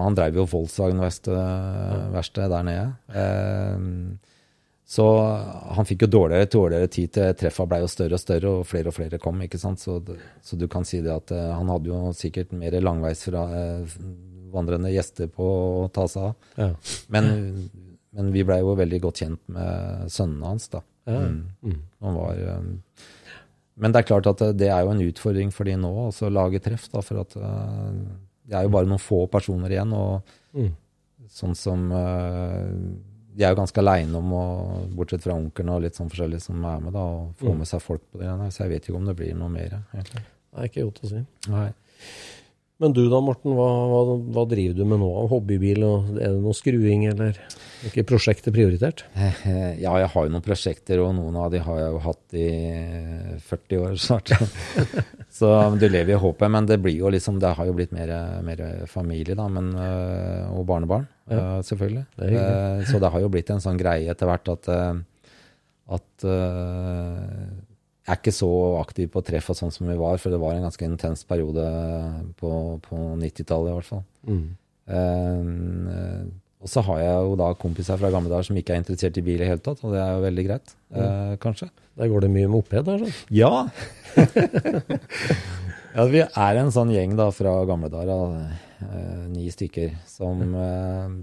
han 0.05 0.15
drev 0.17 0.33
jo 0.41 0.45
Volkswagen-verkstedet 0.51 2.49
der 2.51 2.63
nede. 2.67 2.87
Eh, 3.15 3.79
så 4.91 5.05
han 5.77 5.87
fikk 5.87 6.01
jo 6.03 6.09
dårligere 6.17 6.49
dårligere 6.51 6.89
tid 6.91 7.07
til 7.15 7.35
treffa 7.39 7.63
blei 7.69 7.79
jo 7.79 7.87
større 7.91 8.15
og 8.17 8.21
større, 8.23 8.49
og 8.59 8.67
flere 8.67 8.87
og 8.91 8.95
flere 8.97 9.17
kom. 9.23 9.37
ikke 9.45 9.59
sant? 9.61 9.79
Så, 9.79 9.91
så 10.43 10.51
du 10.59 10.65
kan 10.71 10.83
si 10.87 10.99
det 11.03 11.13
at 11.13 11.31
eh, 11.31 11.51
han 11.55 11.71
hadde 11.71 11.87
jo 11.93 11.97
sikkert 12.17 12.51
mer 12.51 12.75
langveis 12.83 13.21
fra 13.29 13.41
eh, 13.55 13.95
vandrende 14.51 14.91
gjester 14.91 15.27
på 15.31 15.45
å 15.85 15.87
ta 15.95 16.03
seg 16.11 16.23
av. 16.27 16.33
Ja. 16.59 16.69
Men, 17.15 17.23
men 18.11 18.33
vi 18.35 18.43
blei 18.43 18.59
jo 18.59 18.75
veldig 18.75 18.99
godt 19.05 19.21
kjent 19.23 19.39
med 19.55 20.11
sønnene 20.11 20.49
hans, 20.51 20.65
da. 20.73 20.81
Ja. 21.07 21.21
Mm. 21.63 21.79
Han 22.03 22.13
var, 22.19 22.35
um, 22.59 22.73
men 23.81 23.89
det 23.95 23.99
er 24.01 24.09
klart 24.11 24.27
at 24.29 24.39
det- 24.59 24.67
er 24.69 24.81
jo 24.83 24.91
en 24.91 25.05
utfordring 25.07 25.49
for 25.55 25.63
de 25.65 25.73
nå 25.79 25.89
å 26.11 26.29
lage 26.35 26.59
treff, 26.61 26.89
da, 26.91 26.99
for 27.01 27.15
at 27.23 27.31
uh, 27.39 27.95
det 28.51 28.57
er 28.59 28.67
jo 28.67 28.73
bare 28.75 28.89
noen 28.91 28.99
få 29.01 29.23
personer 29.31 29.71
igjen. 29.77 29.93
Og 29.95 30.37
Mm. 30.51 30.73
sånn 31.31 31.55
som 31.55 31.85
De 33.33 33.45
er 33.45 33.53
jo 33.53 33.61
ganske 33.61 33.79
aleine 33.79 34.17
om 34.19 34.33
og, 34.35 34.89
bortsett 34.97 35.23
fra 35.23 35.31
onkelen 35.37 35.69
og 35.71 35.81
litt 35.85 35.95
sånn 35.95 36.09
forskjellig 36.11 36.41
som 36.43 36.65
er 36.67 36.81
med, 36.83 36.91
da, 36.91 36.99
og 36.99 37.29
få 37.39 37.53
med 37.55 37.65
seg 37.69 37.79
folk 37.81 38.01
på 38.11 38.19
det. 38.19 38.27
Så 38.51 38.65
jeg 38.65 38.73
vet 38.73 38.89
ikke 38.89 38.97
om 38.99 39.05
det 39.07 39.15
blir 39.15 39.33
noe 39.39 39.47
mer. 39.53 39.77
egentlig. 39.95 40.23
Det 40.51 40.59
er 40.59 40.67
ikke 40.67 40.83
godt 40.89 40.99
å 41.05 41.09
si. 41.13 41.21
Nei. 41.47 41.69
Men 42.81 42.95
du 42.97 43.03
da, 43.11 43.19
Morten, 43.21 43.53
hva, 43.53 43.67
hva, 43.91 43.99
hva 44.33 44.43
driver 44.49 44.79
du 44.79 44.87
med 44.89 45.03
nå 45.03 45.09
av 45.21 45.27
hobbybil? 45.29 45.83
og 45.85 46.07
Er 46.17 46.33
det 46.33 46.41
noe 46.41 46.57
skruing, 46.57 47.03
eller 47.11 47.37
ikke 47.85 48.05
prosjekter 48.09 48.53
prioritert? 48.55 49.03
Ja, 49.83 49.93
jeg 50.01 50.09
har 50.13 50.25
jo 50.25 50.31
noen 50.33 50.45
prosjekter, 50.45 51.01
og 51.03 51.13
noen 51.17 51.37
av 51.37 51.51
de 51.53 51.61
har 51.61 51.77
jeg 51.77 51.93
jo 51.93 52.01
hatt 52.07 52.35
i 52.41 52.47
40 53.51 53.83
år 53.85 53.95
snart. 54.01 54.33
Så 55.37 55.51
du 55.77 55.85
lever 55.87 56.15
i 56.15 56.19
håpet, 56.25 56.49
men 56.57 56.67
det 56.69 56.79
blir 56.81 56.97
jo 56.97 57.13
liksom, 57.13 57.37
det 57.41 57.53
har 57.57 57.69
jo 57.69 57.77
blitt 57.77 57.93
mer, 57.95 58.11
mer 58.45 58.65
familie 58.89 59.37
da, 59.37 59.45
men, 59.51 59.71
øh, 59.77 60.49
og 60.57 60.65
barnebarn, 60.73 61.05
ja. 61.29 61.61
selvfølgelig. 61.65 62.05
Det. 62.17 62.33
Eh, 62.33 62.85
Så 62.89 62.99
det 63.01 63.13
har 63.13 63.21
jo 63.23 63.29
blitt 63.31 63.53
en 63.53 63.61
sånn 63.63 63.79
greie 63.79 64.09
etter 64.09 64.29
hvert 64.29 64.55
at, 64.57 64.71
øh, 64.73 65.03
at 66.01 66.25
øh, 66.25 67.45
er 68.11 68.19
ikke 68.19 68.33
så 68.35 68.51
aktiv 68.81 69.09
på 69.13 69.23
treff 69.25 69.49
og 69.53 69.57
sånn 69.57 69.73
som 69.73 69.89
vi 69.89 69.97
var, 69.99 70.19
for 70.21 70.33
det 70.33 70.41
var 70.41 70.55
en 70.55 70.67
ganske 70.67 70.87
intens 70.87 71.25
periode 71.27 71.65
på, 72.39 72.51
på 72.85 73.01
90-tallet 73.21 73.71
i 73.71 73.75
hvert 73.77 73.89
fall. 73.89 74.05
Mm. 74.27 74.47
Uh, 74.91 76.29
og 76.61 76.69
så 76.69 76.83
har 76.85 76.99
jeg 77.01 77.13
jo 77.25 77.37
da 77.39 77.47
kompiser 77.57 77.97
fra 77.97 78.11
gamle 78.13 78.29
dager 78.29 78.45
som 78.45 78.57
ikke 78.59 78.75
er 78.75 78.81
interessert 78.83 79.17
i 79.17 79.23
bil 79.25 79.39
i 79.39 79.41
det 79.41 79.49
hele 79.49 79.63
tatt, 79.65 79.79
og 79.81 79.95
det 79.95 80.01
er 80.03 80.11
jo 80.13 80.25
veldig 80.27 80.43
greit, 80.45 80.75
eh, 80.93 81.31
kanskje. 81.41 81.67
Der 81.97 82.11
går 82.11 82.21
det 82.21 82.29
mye 82.35 82.51
moped 82.53 82.85
der, 82.85 83.01
sånn. 83.01 83.15
Ja! 83.33 83.53
Ja, 85.91 86.05
vi 86.07 86.21
er 86.23 86.55
en 86.55 86.69
sånn 86.71 86.87
gjeng 86.93 87.17
da 87.19 87.25
fra 87.35 87.51
gamle 87.67 87.89
dager, 87.91 88.07
da, 88.07 88.39
eh, 88.85 89.25
ni 89.27 89.49
stykker, 89.51 89.89
som, 90.07 90.39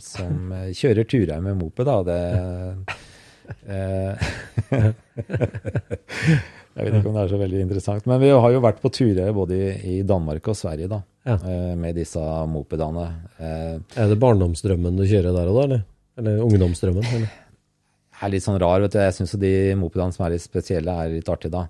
som 0.04 0.52
kjører 0.76 1.08
turer 1.08 1.40
med 1.40 1.56
moped. 1.56 1.88
da. 1.88 2.04
Det, 2.04 2.20
jeg 6.78 6.86
vet 6.86 6.94
ikke 7.00 7.10
om 7.10 7.16
det 7.18 7.22
er 7.24 7.32
så 7.32 7.38
veldig 7.40 7.60
interessant, 7.64 8.06
men 8.06 8.20
vi 8.22 8.28
har 8.30 8.52
jo 8.54 8.60
vært 8.64 8.78
på 8.82 8.90
turer 8.94 9.32
både 9.34 9.58
i, 9.84 9.96
Danmark 10.06 10.46
og 10.48 10.56
Sverige 10.56 10.88
da, 10.88 11.00
Ja. 11.26 11.34
eh, 11.34 11.74
med 11.76 11.96
disse 11.98 12.18
mopedene. 12.48 13.06
Eh, 13.38 13.78
Er 13.96 14.08
det 14.08 14.18
barndomsdrømmen 14.22 14.96
du 14.96 15.04
kjører 15.04 15.34
der 15.34 15.48
og 15.50 15.58
da, 15.58 15.64
eller? 15.68 15.82
Eller 16.18 16.40
ungdomsdrømmen? 16.46 17.04
Eller? 17.14 17.28
er 18.22 18.30
litt 18.30 18.42
sånn 18.42 18.58
rar, 18.58 18.80
vet 18.82 18.90
du. 18.90 18.98
Jeg 18.98 19.14
syns 19.14 19.36
de 19.38 19.52
mopedene 19.78 20.12
som 20.14 20.24
er 20.26 20.30
litt 20.34 20.42
spesielle, 20.42 20.90
er 20.90 21.08
litt 21.12 21.28
artige, 21.30 21.52
da. 21.54 21.68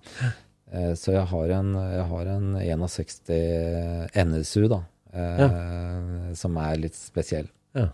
Eh, 0.72 0.94
Så 0.94 1.12
jeg 1.12 1.26
har 1.28 1.50
en, 1.58 1.74
jeg 1.74 2.04
har 2.08 2.26
en 2.36 2.54
61 2.56 4.08
NSU, 4.24 4.68
da, 4.68 4.78
ja. 5.14 5.48
som 6.34 6.56
er 6.56 6.76
litt 6.76 6.94
spesiell. 6.96 7.48
Ja. 7.76 7.88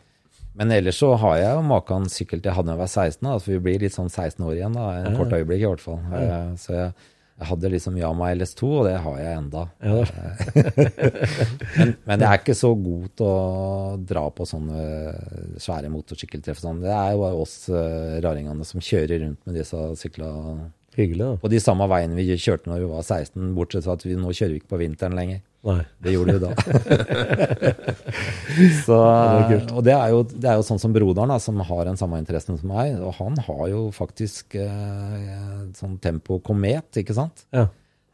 Men 0.55 0.71
ellers 0.71 1.01
så 1.03 1.09
har 1.19 1.37
jeg 1.41 1.51
jo 1.57 1.63
maken 1.67 2.05
sykkel 2.13 2.39
til 2.45 2.55
da 2.55 2.75
jeg 2.77 2.79
var 2.79 2.87
16, 2.93 3.19
da, 3.27 3.39
så 3.43 3.51
vi 3.51 3.59
blir 3.65 3.81
litt 3.83 3.97
sånn 3.97 4.11
16 4.13 4.39
år 4.47 4.55
igjen, 4.61 4.77
da, 4.79 4.85
en 5.01 5.11
Ja. 5.13 5.19
kort 5.19 5.33
øyeblikk 5.35 5.65
i 5.65 5.67
hvert 5.67 5.83
fall. 5.83 5.99
Ja. 6.15 6.37
Så 6.61 6.73
jeg, 6.77 6.93
jeg 7.41 7.49
hadde 7.49 7.71
liksom 7.73 7.97
Yama 7.99 8.29
LS2, 8.37 8.69
og 8.79 8.85
det 8.87 8.93
har 9.03 9.17
jeg 9.19 9.39
enda. 9.41 9.65
Ja. 9.83 10.05
Men, 11.79 11.97
men 12.07 12.21
jeg 12.23 12.29
er 12.31 12.39
ikke 12.39 12.55
så 12.55 12.71
god 12.79 13.09
til 13.19 13.27
å 13.27 13.97
dra 14.07 14.23
på 14.31 14.47
sånne 14.47 14.85
svære 15.59 15.91
motorsykkeltreff. 15.91 16.61
Sånn. 16.63 16.79
Det 16.85 16.93
er 16.95 17.17
jo 17.17 17.25
bare 17.25 17.41
oss 17.43 17.57
eh, 17.75 18.21
raringene 18.23 18.67
som 18.69 18.79
kjører 18.85 19.25
rundt 19.25 19.41
med 19.49 19.59
disse 19.59 19.81
syklene 19.99 20.71
Hyggelig, 20.95 21.25
da. 21.27 21.33
på 21.43 21.51
de 21.51 21.59
samme 21.59 21.89
veiene 21.91 22.15
vi 22.15 22.29
kjørte 22.39 22.71
når 22.71 22.85
vi 22.85 22.91
var 22.93 23.03
16, 23.03 23.49
bortsett 23.57 23.83
fra 23.89 23.97
at 23.99 24.05
vi 24.07 24.15
nå 24.15 24.31
kjører 24.31 24.55
vi 24.55 24.61
ikke 24.63 24.71
på 24.77 24.79
vinteren 24.85 25.19
lenger. 25.19 25.41
Nei. 25.65 25.81
Det 26.05 26.13
gjorde 26.13 26.35
vi 26.37 26.41
da. 26.43 26.51
så, 28.85 28.99
og 29.73 29.81
det 29.87 29.95
er, 29.95 30.09
jo, 30.13 30.19
det 30.29 30.51
er 30.51 30.59
jo 30.59 30.67
sånn 30.67 30.83
som 30.83 30.93
broderen, 30.93 31.33
da, 31.33 31.39
som 31.41 31.63
har 31.65 31.87
den 31.89 31.97
samme 32.01 32.21
interessen 32.21 32.59
som 32.61 32.69
meg. 32.75 32.99
Og 33.01 33.17
han 33.17 33.39
har 33.47 33.63
jo 33.73 33.87
faktisk 33.97 34.59
eh, 34.61 35.63
sånn 35.79 35.97
Tempo 36.05 36.39
Komet, 36.45 36.91
ikke 37.01 37.17
sant? 37.17 37.47
Ja. 37.57 37.71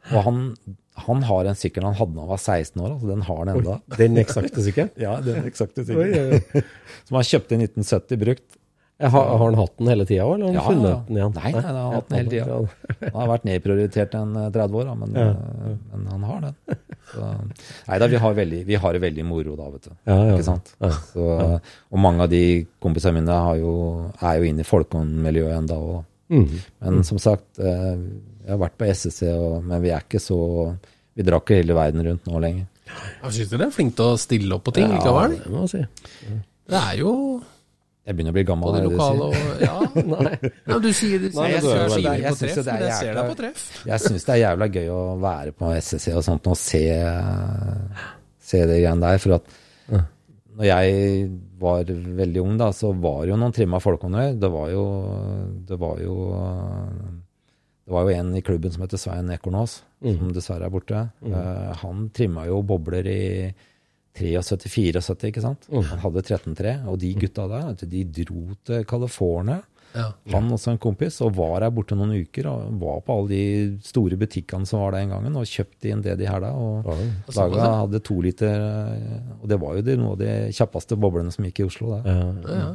Og 0.09 0.23
han, 0.25 0.39
han 1.05 1.27
har 1.27 1.49
en 1.51 1.59
sykkel 1.59 1.85
han 1.85 1.97
hadde 1.99 2.15
da 2.15 2.23
han 2.23 2.31
var 2.31 2.41
16 2.41 2.81
år, 2.81 2.95
altså 2.95 3.11
den 3.11 3.27
har 3.27 3.43
han 3.43 3.53
enda. 3.57 3.77
Den 3.99 4.23
eksakte 4.23 4.63
sykkelen? 4.65 4.95
Ja, 5.05 5.17
den 5.23 5.43
eksakte 5.51 5.85
oi. 5.91 6.41
Som 7.07 7.19
han 7.19 7.27
kjøpte 7.27 7.57
i 7.57 7.63
1970 7.67 8.23
brukt. 8.23 8.47
Har, 9.01 9.25
har 9.31 9.41
han 9.41 9.55
hatt 9.57 9.73
den 9.79 9.87
hele 9.89 10.05
tida 10.05 10.25
òg, 10.27 10.35
eller 10.35 10.45
har 10.45 10.53
han 10.53 10.57
Ja, 10.57 10.65
funnet 10.69 11.07
den 11.07 11.17
igjen? 11.17 11.33
Nei, 11.35 11.51
nei, 11.55 11.61
han 11.65 11.77
har 11.79 11.93
hatt 11.95 12.09
den 12.11 12.17
hele 12.19 12.29
tida. 12.29 12.57
Han 13.07 13.17
har 13.21 13.29
vært 13.31 13.45
nedprioritert 13.49 14.15
en 14.19 14.35
eh, 14.37 14.49
30 14.53 14.77
år, 14.81 14.91
men, 15.01 15.15
eh, 15.17 15.73
men 15.95 16.07
han 16.11 16.23
har 16.29 16.41
den. 16.45 16.77
Så, 17.11 17.29
nei 17.89 17.97
da, 17.99 18.07
vi 18.07 18.19
har, 18.23 18.35
veldig, 18.37 18.59
vi 18.69 18.75
har 18.83 18.93
det 18.95 19.01
veldig 19.03 19.25
moro 19.27 19.55
da, 19.59 19.69
vet 19.73 19.87
du. 19.89 19.93
Ja, 20.07 20.15
ja. 20.29 20.35
Ikke 20.37 20.45
sant? 20.47 20.69
Så, 21.11 21.25
og 21.91 21.99
mange 21.99 22.23
av 22.27 22.29
de 22.31 22.43
kompisene 22.83 23.17
mine 23.19 23.39
har 23.49 23.57
jo, 23.59 23.73
er 24.21 24.37
jo 24.39 24.47
inne 24.51 24.63
i 24.63 24.69
folkehåndmiljøet 24.69 25.73
òg. 25.75 26.03
Mhm. 26.31 26.59
Men 26.85 27.01
som 27.03 27.17
sagt, 27.19 27.59
eh, 27.59 27.95
jeg 28.45 28.53
har 28.53 28.61
vært 28.61 28.77
på 28.79 28.87
SSC, 28.87 29.25
men 29.65 29.81
vi 29.83 29.91
er 29.91 30.05
ikke 30.05 30.21
så 30.21 30.37
Vi 31.13 31.25
drar 31.27 31.41
ikke 31.41 31.57
hele 31.59 31.75
verden 31.75 32.05
rundt 32.07 32.25
nå 32.29 32.39
lenger. 32.39 32.69
Jeg 33.25 33.33
syns 33.35 33.49
dere 33.51 33.65
er 33.67 33.73
flinke 33.75 33.97
til 33.99 34.13
å 34.13 34.19
stille 34.19 34.55
opp 34.55 34.63
på 34.69 34.71
ting 34.77 34.87
Ja, 34.87 34.95
likevel. 34.95 35.33
det 35.43 35.51
må 35.51 35.65
jeg 35.65 35.71
si. 35.73 35.81
Det 36.71 36.79
er 36.79 36.95
jo 37.01 37.11
Jeg 38.01 38.17
begynner 38.17 38.33
å 38.33 38.37
bli 38.37 38.43
gammel. 38.49 38.73
det 38.73 38.81
du 38.81 38.89
lokale 38.95 39.27
og 39.29 39.61
Ja. 39.61 39.75
ja 40.71 40.79
du 40.81 40.89
sier, 40.89 41.21
det 41.21 41.29
Nei, 41.35 41.51
sier 41.53 41.53
er 41.53 41.61
jo 41.61 41.99
jeg 42.01 42.23
jeg 42.23 42.63
det 42.65 42.79
jeg 42.89 43.35
treff. 43.37 43.65
Jeg 43.85 44.03
syns 44.07 44.25
det 44.25 44.33
er 44.33 44.41
jævla 44.41 44.67
gøy 44.73 44.89
å 44.89 45.01
være 45.21 45.53
på 45.53 45.69
SSC 45.77 46.15
og 46.17 46.25
sånt 46.25 46.49
og 46.49 46.57
se, 46.57 46.81
se 48.41 48.63
det 48.65 48.79
greiene 48.81 49.05
der. 49.05 49.21
For 49.21 49.37
at 49.37 49.53
når 50.57 50.67
jeg 50.67 51.27
var 51.61 51.93
veldig 52.21 52.41
ung, 52.41 52.57
da, 52.59 52.71
så 52.73 52.89
var 52.91 53.21
det 53.23 53.35
jo 53.35 53.41
noen 53.43 53.53
trimma 53.55 53.79
folkehåndere. 53.83 54.33
Det 54.41 54.49
var 54.51 54.71
jo 54.73 54.85
Det 55.69 55.77
var 55.79 56.01
jo 56.01 56.15
det 57.81 57.95
var 57.95 58.05
jo 58.07 58.13
en 58.15 58.35
i 58.37 58.41
klubben 58.45 58.71
som 58.71 58.83
heter 58.85 58.99
Svein 59.01 59.29
Ekornås, 59.33 59.81
som 59.99 60.29
dessverre 60.31 60.67
er 60.69 60.71
borte. 60.71 60.99
Eh, 61.27 61.71
han 61.81 62.05
trimma 62.15 62.45
jo 62.47 62.61
bobler 62.63 63.07
i 63.09 63.23
73-74, 64.17 65.29
ikke 65.31 65.43
sant. 65.43 65.67
Han 65.71 66.01
hadde 66.03 66.23
13-3, 66.27 66.77
og 66.91 66.97
de 66.99 67.13
gutta 67.19 67.47
der, 67.51 67.85
de 67.87 68.05
dro 68.23 68.47
til 68.67 68.83
California. 68.89 69.61
Ja. 69.91 70.05
Han 70.31 70.47
også 70.55 70.71
en 70.71 70.79
kompis, 70.81 71.17
og 71.23 71.33
var 71.35 71.65
her 71.65 71.71
borte 71.73 71.95
noen 71.99 72.13
uker. 72.23 72.47
og 72.47 72.75
Var 72.79 73.01
på 73.05 73.15
alle 73.17 73.31
de 73.31 73.79
store 73.83 74.17
butikkene 74.19 74.67
som 74.67 74.81
var 74.83 74.93
der 74.95 75.03
den 75.03 75.13
gangen, 75.15 75.35
og 75.39 75.49
kjøpte 75.49 75.91
inn 75.91 76.03
det 76.05 76.17
de 76.21 76.29
hæla. 76.29 76.51
Og 76.55 76.87
laga, 77.35 77.65
hadde 77.81 78.03
to 78.07 78.19
liter 78.23 78.55
eh, 78.55 79.17
Og 79.41 79.49
det 79.51 79.59
var 79.61 79.75
jo 79.77 79.85
det, 79.87 79.97
noe 79.99 80.15
av 80.15 80.21
de 80.21 80.31
kjappeste 80.55 80.99
boblene 80.99 81.33
som 81.33 81.47
gikk 81.47 81.63
i 81.63 81.67
Oslo. 81.67 81.97
Der. 81.97 82.07
Ja. 82.07 82.55
Ja. 82.61 82.69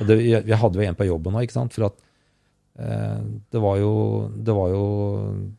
Og 0.00 0.08
det, 0.08 0.18
vi 0.48 0.60
hadde 0.64 0.80
jo 0.80 0.88
en 0.88 0.98
på 0.98 1.08
jobben 1.08 1.36
òg, 1.36 1.48
ikke 1.48 1.58
sant. 1.58 1.76
For 1.76 1.90
at 1.90 1.98
eh, 2.80 3.18
det, 3.52 3.64
var 3.64 3.80
jo, 3.82 3.92
det, 4.36 4.56
var 4.56 4.72
jo, 4.72 4.84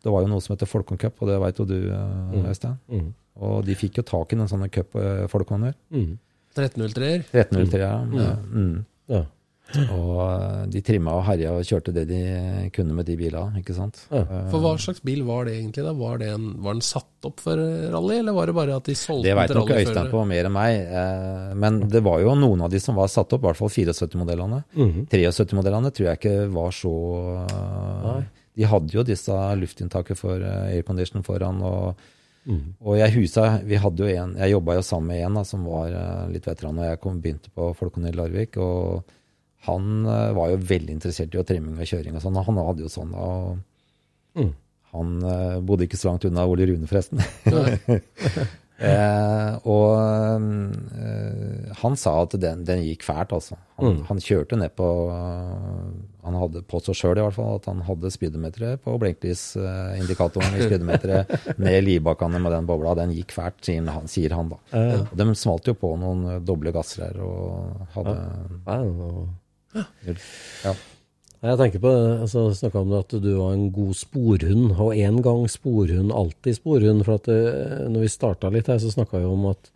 det 0.02 0.16
var 0.16 0.26
jo 0.26 0.34
noe 0.34 0.46
som 0.46 0.56
heter 0.56 0.70
Folkongcup, 0.70 1.22
og 1.22 1.30
det 1.30 1.42
veit 1.46 1.62
jo 1.62 1.70
du, 1.70 1.78
Øystein. 1.92 2.48
Øystein. 2.50 2.80
Mhm. 2.90 3.12
Og 3.42 3.64
de 3.66 3.74
fikk 3.76 3.98
jo 3.98 4.04
tak 4.04 4.34
i 4.34 4.36
noen 4.38 4.50
sånne 4.52 4.70
cup 4.72 4.94
Mm. 4.94 5.30
Folkongner. 5.32 5.74
Mhm. 5.90 6.18
1303-er. 6.54 7.24
1303, 7.34 7.80
ja. 7.82 8.36
Mm. 8.46 8.84
Ja. 9.10 9.24
Og 9.90 10.20
eh, 10.22 10.66
de 10.70 10.82
trimma 10.86 11.16
og 11.18 11.24
herja 11.26 11.50
og 11.56 11.64
kjørte 11.66 11.94
det 11.96 12.04
de 12.12 12.20
kunne 12.76 12.94
med 12.94 13.08
de 13.08 13.16
bilene, 13.18 13.58
ikke 13.64 13.74
sant. 13.74 14.04
Ja. 14.12 14.20
Eh, 14.22 14.50
For 14.52 14.62
hva 14.62 14.76
slags 14.78 15.02
bil 15.02 15.24
var 15.26 15.48
det 15.48 15.56
egentlig? 15.56 15.82
da? 15.88 15.94
Var, 15.98 16.20
det 16.22 16.28
en, 16.36 16.46
var 16.62 16.76
den 16.78 16.84
satt 16.86 17.26
opp 17.26 17.40
for 17.42 17.58
rally, 17.58 18.20
eller 18.20 18.36
var 18.38 18.52
det 18.52 18.56
bare 18.60 18.76
at 18.78 18.86
de 18.86 18.94
solgte 19.00 19.24
Det 19.26 19.32
den 19.34 19.40
veit 19.40 19.50
vet 19.50 19.58
nok 19.58 19.74
Øystein 19.80 20.12
på 20.14 20.24
mer 20.30 20.46
enn 20.52 20.54
meg. 20.54 20.78
Eh, 21.02 21.54
men 21.64 21.80
det 21.90 22.04
var 22.06 22.22
jo 22.22 22.36
noen 22.38 22.62
av 22.68 22.70
de 22.76 22.80
som 22.84 23.00
var 23.00 23.10
satt 23.10 23.34
opp, 23.34 23.42
i 23.42 23.50
hvert 23.50 23.62
fall 23.64 23.74
74-modellene. 23.74 24.62
Mhm. 24.78 25.08
73-modellene 25.10 25.90
tror 25.96 26.10
jeg 26.12 26.22
ikke 26.22 26.38
var 26.54 26.70
så 26.84 26.94
eh, 27.48 28.08
Nei. 28.12 28.24
De 28.54 28.68
hadde 28.70 28.94
jo 28.94 29.02
disse 29.02 29.34
luftinntaket 29.58 30.20
for 30.20 30.38
eh, 30.38 30.76
aircondition 30.76 31.24
foran. 31.26 31.64
Og, 31.66 31.96
Mhm. 32.44 32.74
og 32.84 32.98
jeg 33.00 33.14
husa 33.14 33.44
Vi 33.64 33.78
hadde 33.80 34.04
jo 34.04 34.16
en 34.20 34.34
Jeg 34.36 34.52
jobba 34.52 34.74
jo 34.76 34.82
sammen 34.84 35.14
med 35.14 35.22
en 35.24 35.38
da, 35.40 35.44
som 35.48 35.64
var 35.64 35.94
eh, 35.96 36.32
litt 36.34 36.48
veteran 36.50 36.76
da 36.76 36.90
jeg 36.90 37.00
kom, 37.00 37.22
begynte 37.24 37.54
på 37.56 37.70
folkene 37.80 38.12
i 38.12 38.18
Larvik. 38.18 38.58
Og 38.58 39.14
han 39.68 40.06
eh, 40.06 40.34
var 40.36 40.52
jo 40.52 40.64
veldig 40.74 40.98
interessert 40.98 41.36
i 41.36 41.40
å 41.40 41.46
trimming 41.48 41.80
og 41.80 41.88
kjøring 41.88 42.18
og 42.18 42.26
sånn. 42.26 42.40
Og 42.40 42.50
han 42.50 42.60
hadde 42.68 42.84
jo 42.84 42.92
sånn. 42.92 43.14
Og 43.16 44.42
mm. 44.42 44.52
han 44.96 45.16
eh, 45.30 45.62
bodde 45.64 45.88
ikke 45.88 46.00
så 46.02 46.12
langt 46.12 46.28
unna 46.28 46.48
Ole 46.50 46.68
Rune, 46.70 46.90
forresten. 46.90 47.24
Eh, 48.82 49.68
og 49.70 49.92
eh, 50.98 51.74
han 51.78 51.98
sa 52.00 52.16
at 52.24 52.34
den, 52.42 52.64
den 52.66 52.82
gikk 52.88 53.06
fælt, 53.06 53.36
altså. 53.36 53.58
Han, 53.78 54.00
han 54.08 54.22
kjørte 54.22 54.58
ned 54.58 54.74
på 54.78 54.88
eh, 55.14 55.86
Han 56.24 56.38
hadde 56.38 56.62
påstått 56.70 56.98
sjøl 56.98 57.18
i 57.18 57.24
hvert 57.24 57.36
fall 57.36 57.58
at 57.58 57.68
han 57.70 57.82
hadde 57.88 58.12
speedometeret 58.14 58.82
på 58.86 58.96
blinklysindikatoren 59.02 60.58
i 60.58 60.66
speedometeret 60.68 61.58
ned 61.62 61.80
livbakkene 61.90 62.42
med 62.42 62.56
den 62.56 62.70
bobla. 62.70 62.96
Den 62.98 63.14
gikk 63.16 63.36
fælt, 63.36 63.62
sier 63.66 63.86
han, 63.94 64.10
sier 64.12 64.36
han 64.38 64.52
da. 64.54 64.60
Og 64.74 65.14
de 65.22 65.30
smalt 65.38 65.70
jo 65.70 65.78
på 65.78 65.94
noen 66.02 66.26
eh, 66.36 66.42
doble 66.46 66.74
gasser 66.76 67.08
her 67.08 67.22
og 67.24 67.86
hadde 67.98 68.18
Nei, 68.64 68.80
ja. 69.74 69.86
ja. 70.66 70.76
Jeg 71.44 71.60
tenker 71.60 71.82
på 71.84 71.92
altså, 72.24 72.46
snakka 72.56 72.80
om 72.80 72.92
det 72.94 73.02
at 73.04 73.14
du 73.20 73.30
var 73.36 73.52
en 73.52 73.68
god 73.76 73.98
sporhund, 74.00 74.70
og 74.80 74.96
en 74.96 75.20
gang 75.26 75.44
sporhund, 75.52 76.14
alltid 76.16 76.56
sporhund. 76.56 77.04
For 77.04 77.20
at 77.20 77.28
det, 77.28 77.40
når 77.92 78.06
vi 78.06 78.12
starta 78.14 78.52
litt 78.54 78.72
her, 78.72 78.80
så 78.80 78.92
snakka 78.94 79.20
vi 79.20 79.28
om 79.28 79.52
at 79.52 79.72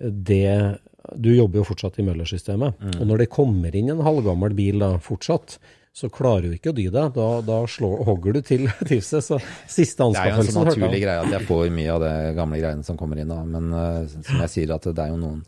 det 0.00 0.80
Du 1.20 1.28
jobber 1.28 1.60
jo 1.60 1.66
fortsatt 1.68 1.98
i 2.00 2.02
Møller-systemet. 2.06 2.78
Mm. 2.80 2.94
Og 2.96 3.08
når 3.10 3.18
det 3.20 3.32
kommer 3.34 3.74
inn 3.76 3.90
en 3.92 4.00
halvgammel 4.00 4.54
bil 4.56 4.80
da, 4.80 4.94
fortsatt, 5.04 5.58
så 5.94 6.08
klarer 6.08 6.48
du 6.48 6.54
ikke 6.56 6.72
å 6.72 6.76
dy 6.78 6.86
deg. 6.88 7.12
Da, 7.12 7.26
da 7.44 7.58
slår, 7.68 8.00
hogger 8.08 8.38
du 8.38 8.40
til 8.40 8.64
seg. 9.04 9.20
Så 9.20 9.38
siste 9.68 10.08
Det 10.16 10.22
er 10.22 10.32
jo 10.32 10.40
en 10.40 10.48
sånn 10.48 10.70
naturlig 10.70 11.02
greie 11.04 11.20
at 11.20 11.36
jeg 11.36 11.46
får 11.50 11.68
mye 11.76 11.92
av 11.92 12.00
det 12.02 12.14
gamle 12.40 12.62
greiene 12.62 12.88
som 12.88 12.96
kommer 12.96 13.20
inn. 13.20 13.28
da, 13.28 13.44
Men 13.44 13.68
uh, 13.76 14.00
som 14.08 14.40
jeg 14.46 14.54
sier, 14.56 14.72
at 14.74 14.88
det 14.88 15.04
er 15.04 15.12
jo 15.12 15.20
noen 15.20 15.44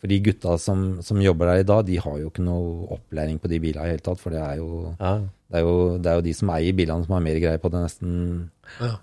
For 0.00 0.08
de 0.08 0.16
gutta 0.24 0.54
som, 0.58 1.02
som 1.04 1.20
jobber 1.20 1.50
der 1.50 1.60
i 1.60 1.66
dag, 1.68 1.84
de 1.84 1.98
har 2.00 2.14
jo 2.22 2.30
ikke 2.30 2.44
noe 2.46 2.86
opplæring 2.96 3.36
på 3.40 3.50
de 3.52 3.58
bilene 3.60 3.84
i 3.84 3.90
hele 3.92 4.00
tatt. 4.06 4.18
For 4.22 4.30
det 4.32 4.40
er 4.40 4.56
jo, 4.56 4.94
Ja. 4.98 5.18
det 5.50 5.58
er 5.60 5.66
jo, 5.66 5.74
det 5.98 6.06
er 6.08 6.14
jo 6.16 6.24
de 6.24 6.32
som 6.38 6.48
eier 6.54 6.72
bilene 6.78 7.04
som 7.04 7.12
har 7.18 7.20
mer 7.26 7.40
greie 7.42 7.58
på 7.60 7.68
det 7.70 7.82
nesten 7.84 8.14
Ja. 8.80 8.94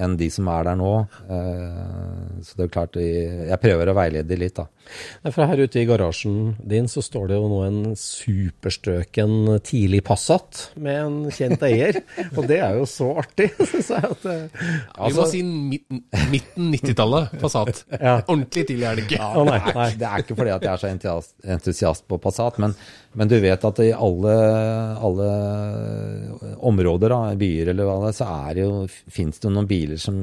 enn 0.00 0.16
de 0.16 0.30
som 0.32 0.48
er 0.48 0.64
der 0.64 0.76
nå. 0.80 0.92
Uh, 1.28 2.40
Så 2.40 2.56
det 2.56 2.62
er 2.64 2.68
jo 2.68 2.74
klart, 2.78 2.92
de- 2.96 3.48
jeg 3.50 3.60
prøver 3.60 3.92
å 3.92 3.94
veilede 4.00 4.28
de 4.28 4.36
litt, 4.36 4.54
da. 4.54 4.66
For 5.32 5.46
her 5.48 5.62
ute 5.64 5.80
i 5.82 5.86
garasjen 5.88 6.56
din 6.62 6.88
så 6.90 7.02
står 7.04 7.30
det 7.30 7.38
jo 7.38 7.48
nå 7.50 7.60
en 7.66 7.78
superstøken 7.98 9.58
tidlig 9.66 10.02
Passat 10.06 10.68
med 10.80 10.98
en 11.00 11.16
kjent 11.34 11.62
eier. 11.66 12.00
og 12.36 12.46
det 12.50 12.60
er 12.62 12.78
jo 12.78 12.86
så 12.90 13.10
artig, 13.22 13.48
syns 13.70 13.90
jeg. 13.94 14.10
at 14.10 14.26
altså, 14.26 15.08
Vi 15.08 15.16
må 15.18 15.26
si 15.32 15.42
midten, 15.46 16.02
midten 16.32 16.70
90-tallet 16.74 17.36
Passat. 17.42 17.84
Ja. 18.06 18.18
Ordentlig 18.28 18.66
tidlig 18.68 18.84
er 18.86 18.98
det 18.98 19.06
ikke. 19.06 19.18
Å, 19.24 19.42
nei, 19.48 19.58
nei. 19.74 19.86
Det 19.98 20.06
er 20.06 20.22
ikke 20.22 20.36
fordi 20.38 20.52
at 20.52 20.64
jeg 20.66 20.72
er 20.76 20.82
så 20.82 20.90
entusiast, 21.56 22.04
på 22.06 22.18
Passat, 22.22 22.58
men, 22.62 22.74
men 23.18 23.30
du 23.30 23.34
vet 23.42 23.64
at 23.66 23.80
i 23.82 23.88
alle, 23.96 24.34
alle 25.08 25.28
områder, 26.70 27.12
da, 27.12 27.20
byer 27.38 27.72
eller 27.72 27.88
hva 27.88 27.96
det 28.04 28.10
er, 28.12 28.18
så 28.18 28.28
er 28.46 28.58
det 28.58 28.66
jo, 28.66 28.84
finnes 29.12 29.40
det 29.42 29.52
noen 29.52 29.68
biler 29.70 30.00
som 30.00 30.18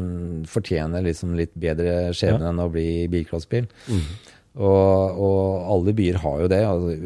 fortjener 0.49 1.03
liksom 1.05 1.35
litt 1.39 1.53
bedre 1.59 2.13
skjebne 2.15 2.51
enn 2.51 2.61
å 2.63 2.69
bli 2.71 2.87
bilcrossbil. 3.11 3.67
Og, 4.53 5.15
og 5.17 5.69
alle 5.73 5.93
byer 5.97 6.19
har 6.21 6.41
jo 6.43 6.49
det. 6.51 6.59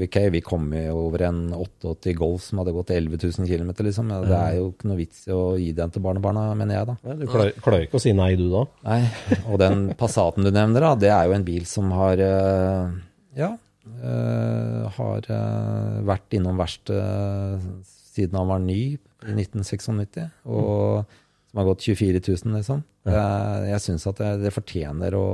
Okay, 0.10 0.28
vi 0.34 0.42
kom 0.44 0.66
jo 0.76 0.96
over 1.06 1.24
en 1.30 1.46
88 1.56 2.16
Golf 2.18 2.44
som 2.44 2.60
hadde 2.60 2.74
gått 2.76 2.92
11 2.92 3.22
000 3.24 3.48
km, 3.48 3.72
liksom. 3.88 4.10
Ja, 4.12 4.18
det 4.26 4.40
er 4.40 4.58
jo 4.58 4.66
ikke 4.74 4.90
noe 4.92 5.00
vits 5.00 5.22
i 5.30 5.36
å 5.36 5.44
gi 5.56 5.70
den 5.78 5.94
til 5.96 6.04
barnebarna, 6.04 6.50
mener 6.60 6.82
jeg, 6.82 6.90
da. 6.90 7.16
Du 7.22 7.24
klarer, 7.32 7.54
klarer 7.64 7.86
ikke 7.88 8.02
å 8.02 8.04
si 8.04 8.12
nei, 8.18 8.34
du 8.40 8.50
da? 8.52 8.66
Nei, 8.90 9.00
og 9.46 9.62
den 9.64 9.86
Passaten 10.00 10.44
du 10.44 10.52
nevner, 10.52 10.90
da, 10.90 10.92
det 11.00 11.14
er 11.16 11.30
jo 11.30 11.38
en 11.38 11.48
bil 11.48 11.64
som 11.70 11.94
har 11.96 12.24
eh, 12.26 12.98
Ja, 13.40 13.54
eh, 13.96 14.98
har 14.98 15.32
eh, 15.38 16.02
vært 16.12 16.36
innom 16.36 16.60
verkstedet 16.60 17.64
siden 17.88 18.42
han 18.42 18.52
var 18.52 18.60
ny 18.60 18.82
i 18.98 19.34
1996, 19.38 20.28
og 20.52 21.08
som 21.48 21.62
har 21.62 21.68
gått 21.70 21.88
24 21.88 22.20
000, 22.20 22.60
liksom. 22.60 22.84
Jeg, 23.08 23.68
jeg 23.72 23.84
syns 23.86 24.04
at 24.10 24.20
det, 24.20 24.36
det 24.44 24.52
fortjener 24.52 25.16
å 25.16 25.28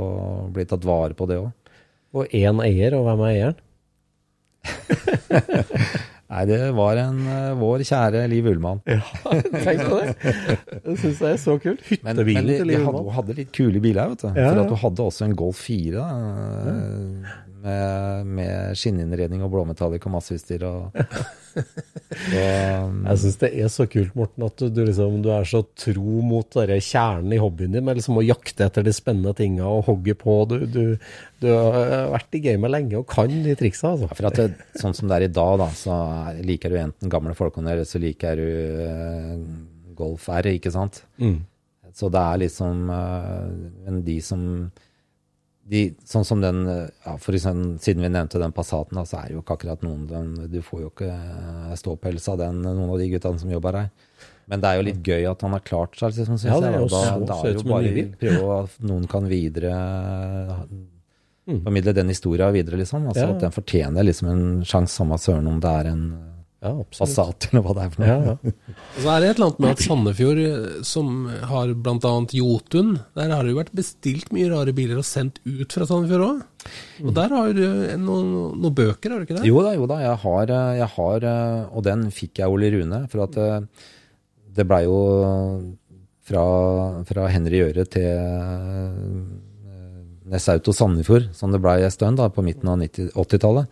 bli 0.54 0.70
tatt 0.70 0.86
vare 0.86 1.18
på, 1.18 1.26
det 1.26 1.42
òg. 1.42 1.50
Og 2.14 2.30
én 2.36 2.60
eier, 2.62 2.94
og 2.98 3.08
hvem 3.08 3.24
er 3.26 3.32
eieren? 3.34 3.62
Nei, 6.34 6.44
det 6.50 6.58
var 6.74 6.98
en 6.98 7.18
eh, 7.30 7.50
vår 7.60 7.84
kjære 7.86 8.24
Liv 8.32 8.48
Ullmann. 8.50 8.80
ja, 8.90 9.02
Tenk 9.66 9.84
på 9.86 10.00
det! 10.00 10.14
Det 10.88 10.96
syns 11.02 11.20
jeg 11.22 11.36
er 11.36 11.42
så 11.42 11.58
kult. 11.62 11.84
Men, 11.92 12.00
men 12.08 12.14
Hyttebilen 12.24 12.48
de, 12.50 12.56
til 12.62 12.70
Liv 12.72 12.80
hadde, 12.82 12.94
Ullmann. 13.02 13.16
hadde 13.20 13.36
litt 13.38 13.52
kule 13.54 13.82
biler, 13.84 14.14
vet 14.14 14.24
du. 14.24 14.30
Ja, 14.40 14.48
For 14.50 14.62
at 14.64 14.72
du 14.72 14.78
hadde 14.86 15.06
også 15.12 15.28
en 15.28 15.36
Golf 15.38 15.60
4 15.68 15.94
da, 16.00 16.08
med, 17.64 18.28
med 18.38 18.78
skinninnredning 18.80 19.42
og 19.46 19.52
blåmetallic 19.54 20.04
og 20.10 20.14
masse 20.18 20.36
utstyr. 20.36 20.66
Og, 20.72 20.92
um, 21.54 23.04
Jeg 23.06 23.20
syns 23.22 23.36
det 23.44 23.50
er 23.62 23.70
så 23.72 23.86
kult, 23.90 24.14
Morten, 24.18 24.46
at 24.48 24.58
du, 24.60 24.68
du, 24.74 24.80
liksom, 24.88 25.20
du 25.24 25.30
er 25.34 25.46
så 25.48 25.62
tro 25.78 26.16
mot 26.26 26.56
kjernen 26.58 27.34
i 27.36 27.40
hobbyen 27.42 27.76
din, 27.76 27.86
med 27.86 28.00
liksom 28.00 28.18
å 28.20 28.26
jakte 28.26 28.66
etter 28.68 28.86
de 28.88 28.94
spennende 28.96 29.36
tinga 29.38 29.68
og 29.70 29.86
hogge 29.90 30.16
på. 30.20 30.36
Du, 30.50 30.56
du, 30.66 30.82
du 31.44 31.48
har 31.52 32.10
vært 32.16 32.40
i 32.40 32.44
gamet 32.48 32.74
lenge 32.74 33.00
og 33.02 33.08
kan 33.12 33.30
de 33.46 33.56
triksa, 33.60 33.94
altså. 33.94 34.10
for 34.18 34.30
at 34.32 34.40
det, 34.42 34.50
sånn 34.82 34.98
som 34.98 35.10
det 35.12 35.20
er 35.20 35.28
i 35.30 35.34
dag, 35.36 35.56
da, 35.62 35.70
så 35.78 35.98
er- 36.32 36.42
liker 36.48 36.74
du 36.74 36.80
enten 36.82 37.14
gamle 37.14 37.36
Falconer, 37.38 37.78
eller 37.78 37.90
så 37.90 38.02
liker 38.02 38.40
du 38.42 38.48
eh, 38.88 39.34
Golf 39.98 40.26
R, 40.34 40.50
ikke 40.58 40.74
sant? 40.74 41.04
Så 41.94 42.10
det 42.10 42.18
er 42.26 42.40
liksom 42.42 42.88
eh, 42.90 43.50
Men 43.86 44.00
de 44.08 44.16
som 44.26 44.42
de, 45.74 45.82
Sånn 46.08 46.26
som 46.28 46.42
den 46.44 46.64
ja, 46.68 47.16
for 47.22 47.36
eksempel, 47.36 47.76
Siden 47.84 48.06
vi 48.06 48.12
nevnte 48.14 48.42
den 48.42 48.54
Passaten, 48.56 49.00
så 49.10 49.20
er 49.20 49.32
det 49.32 49.38
jo 49.38 49.44
ikke 49.44 49.58
akkurat 49.58 49.86
noen 49.86 50.06
den, 50.10 50.32
Du 50.54 50.60
får 50.66 50.86
jo 50.86 50.92
ikke 50.94 51.10
eh, 51.12 51.74
ståpels 51.80 52.30
av 52.34 52.40
den, 52.44 52.62
noen 52.66 52.94
av 52.94 53.02
de 53.02 53.10
guttene 53.14 53.42
som 53.42 53.52
jobber 53.54 53.80
her. 53.82 53.92
Men 54.52 54.64
det 54.64 54.70
er 54.70 54.80
jo 54.80 54.88
litt 54.90 55.06
gøy 55.08 55.30
at 55.30 55.44
han 55.46 55.56
har 55.56 55.64
klart 55.66 56.00
seg, 56.00 56.18
liksom, 56.18 56.40
Ja, 56.46 56.60
det 56.60 56.72
er 56.74 56.82
jo 56.82 56.90
Da, 56.92 57.04
da 57.30 57.40
er 57.48 57.62
bare 57.64 57.94
ny 57.96 58.08
prøve 58.20 58.58
at 58.64 58.82
noen 58.84 59.08
kan 59.12 59.30
videre 59.32 59.74
Formidle 61.44 61.92
den 61.92 62.08
historia 62.08 62.48
videre, 62.56 62.78
liksom. 62.80 63.08
Altså 63.12 63.26
Ja. 63.26 63.34
At 63.34 63.42
den 63.44 63.52
fortjener 63.52 64.06
liksom 64.08 64.30
en 64.32 64.46
sjanse, 64.64 64.96
samme 64.96 65.18
søren 65.20 65.48
om 65.48 65.60
det 65.60 65.74
er 65.82 65.90
en 65.92 66.06
Ja, 66.64 66.70
absolutt. 66.80 67.02
Passat 67.02 67.46
eller 67.50 67.64
hva 67.66 67.74
det 67.76 67.84
er 67.84 67.90
for 67.92 68.02
noe. 68.02 68.08
Ja, 68.08 68.34
ja. 68.34 68.54
Og 68.96 69.00
så 69.04 69.10
er 69.12 69.20
det 69.20 69.30
et 69.30 69.40
eller 69.40 69.50
annet 69.50 69.58
med 69.66 69.74
at 69.74 69.82
Sandefjord, 69.84 70.40
eh, 70.40 70.78
som 70.88 71.10
har 71.50 71.74
bl.a. 71.76 72.12
Jotun, 72.40 72.94
der 73.20 73.34
har 73.36 73.44
det 73.44 73.52
jo 73.52 73.58
vært 73.60 73.74
bestilt 73.76 74.32
mye 74.36 74.48
rare 74.54 74.76
biler 74.78 75.02
og 75.02 75.08
sendt 75.08 75.42
ut 75.44 75.76
fra 75.76 75.88
Sandefjord 75.90 76.24
òg. 76.30 76.70
Og 77.04 77.12
der 77.18 77.36
har 77.36 77.52
du 77.58 77.64
eh, 77.66 77.98
noen, 78.00 78.32
noen 78.62 78.78
bøker, 78.80 79.12
har 79.12 79.20
du 79.20 79.28
ikke 79.28 79.42
det? 79.42 79.44
Jo 79.50 79.60
da, 79.66 79.76
jo 79.76 79.90
da. 79.92 80.00
Jeg 80.06 80.22
har, 80.24 80.56
eh, 80.56 80.72
jeg 80.80 80.90
har 80.96 81.28
Og 81.74 81.84
den 81.90 82.08
fikk 82.16 82.40
jeg 82.40 82.56
Ole 82.56 82.72
Rune. 82.78 83.04
For 83.12 83.26
at 83.28 83.42
det 84.56 84.68
blei 84.70 84.84
jo 84.86 84.98
fra, 86.24 86.48
fra 87.12 87.28
Henry 87.34 87.60
Gjøre 87.60 87.88
til 87.92 88.10
Nessauto 90.32 90.72
Sandefjord, 90.72 91.34
som 91.36 91.52
det 91.52 91.60
blei 91.60 91.82
en 91.84 91.92
stund 91.92 92.24
da, 92.24 92.32
på 92.32 92.46
midten 92.46 92.72
av 92.72 92.80
80-tallet, 92.80 93.68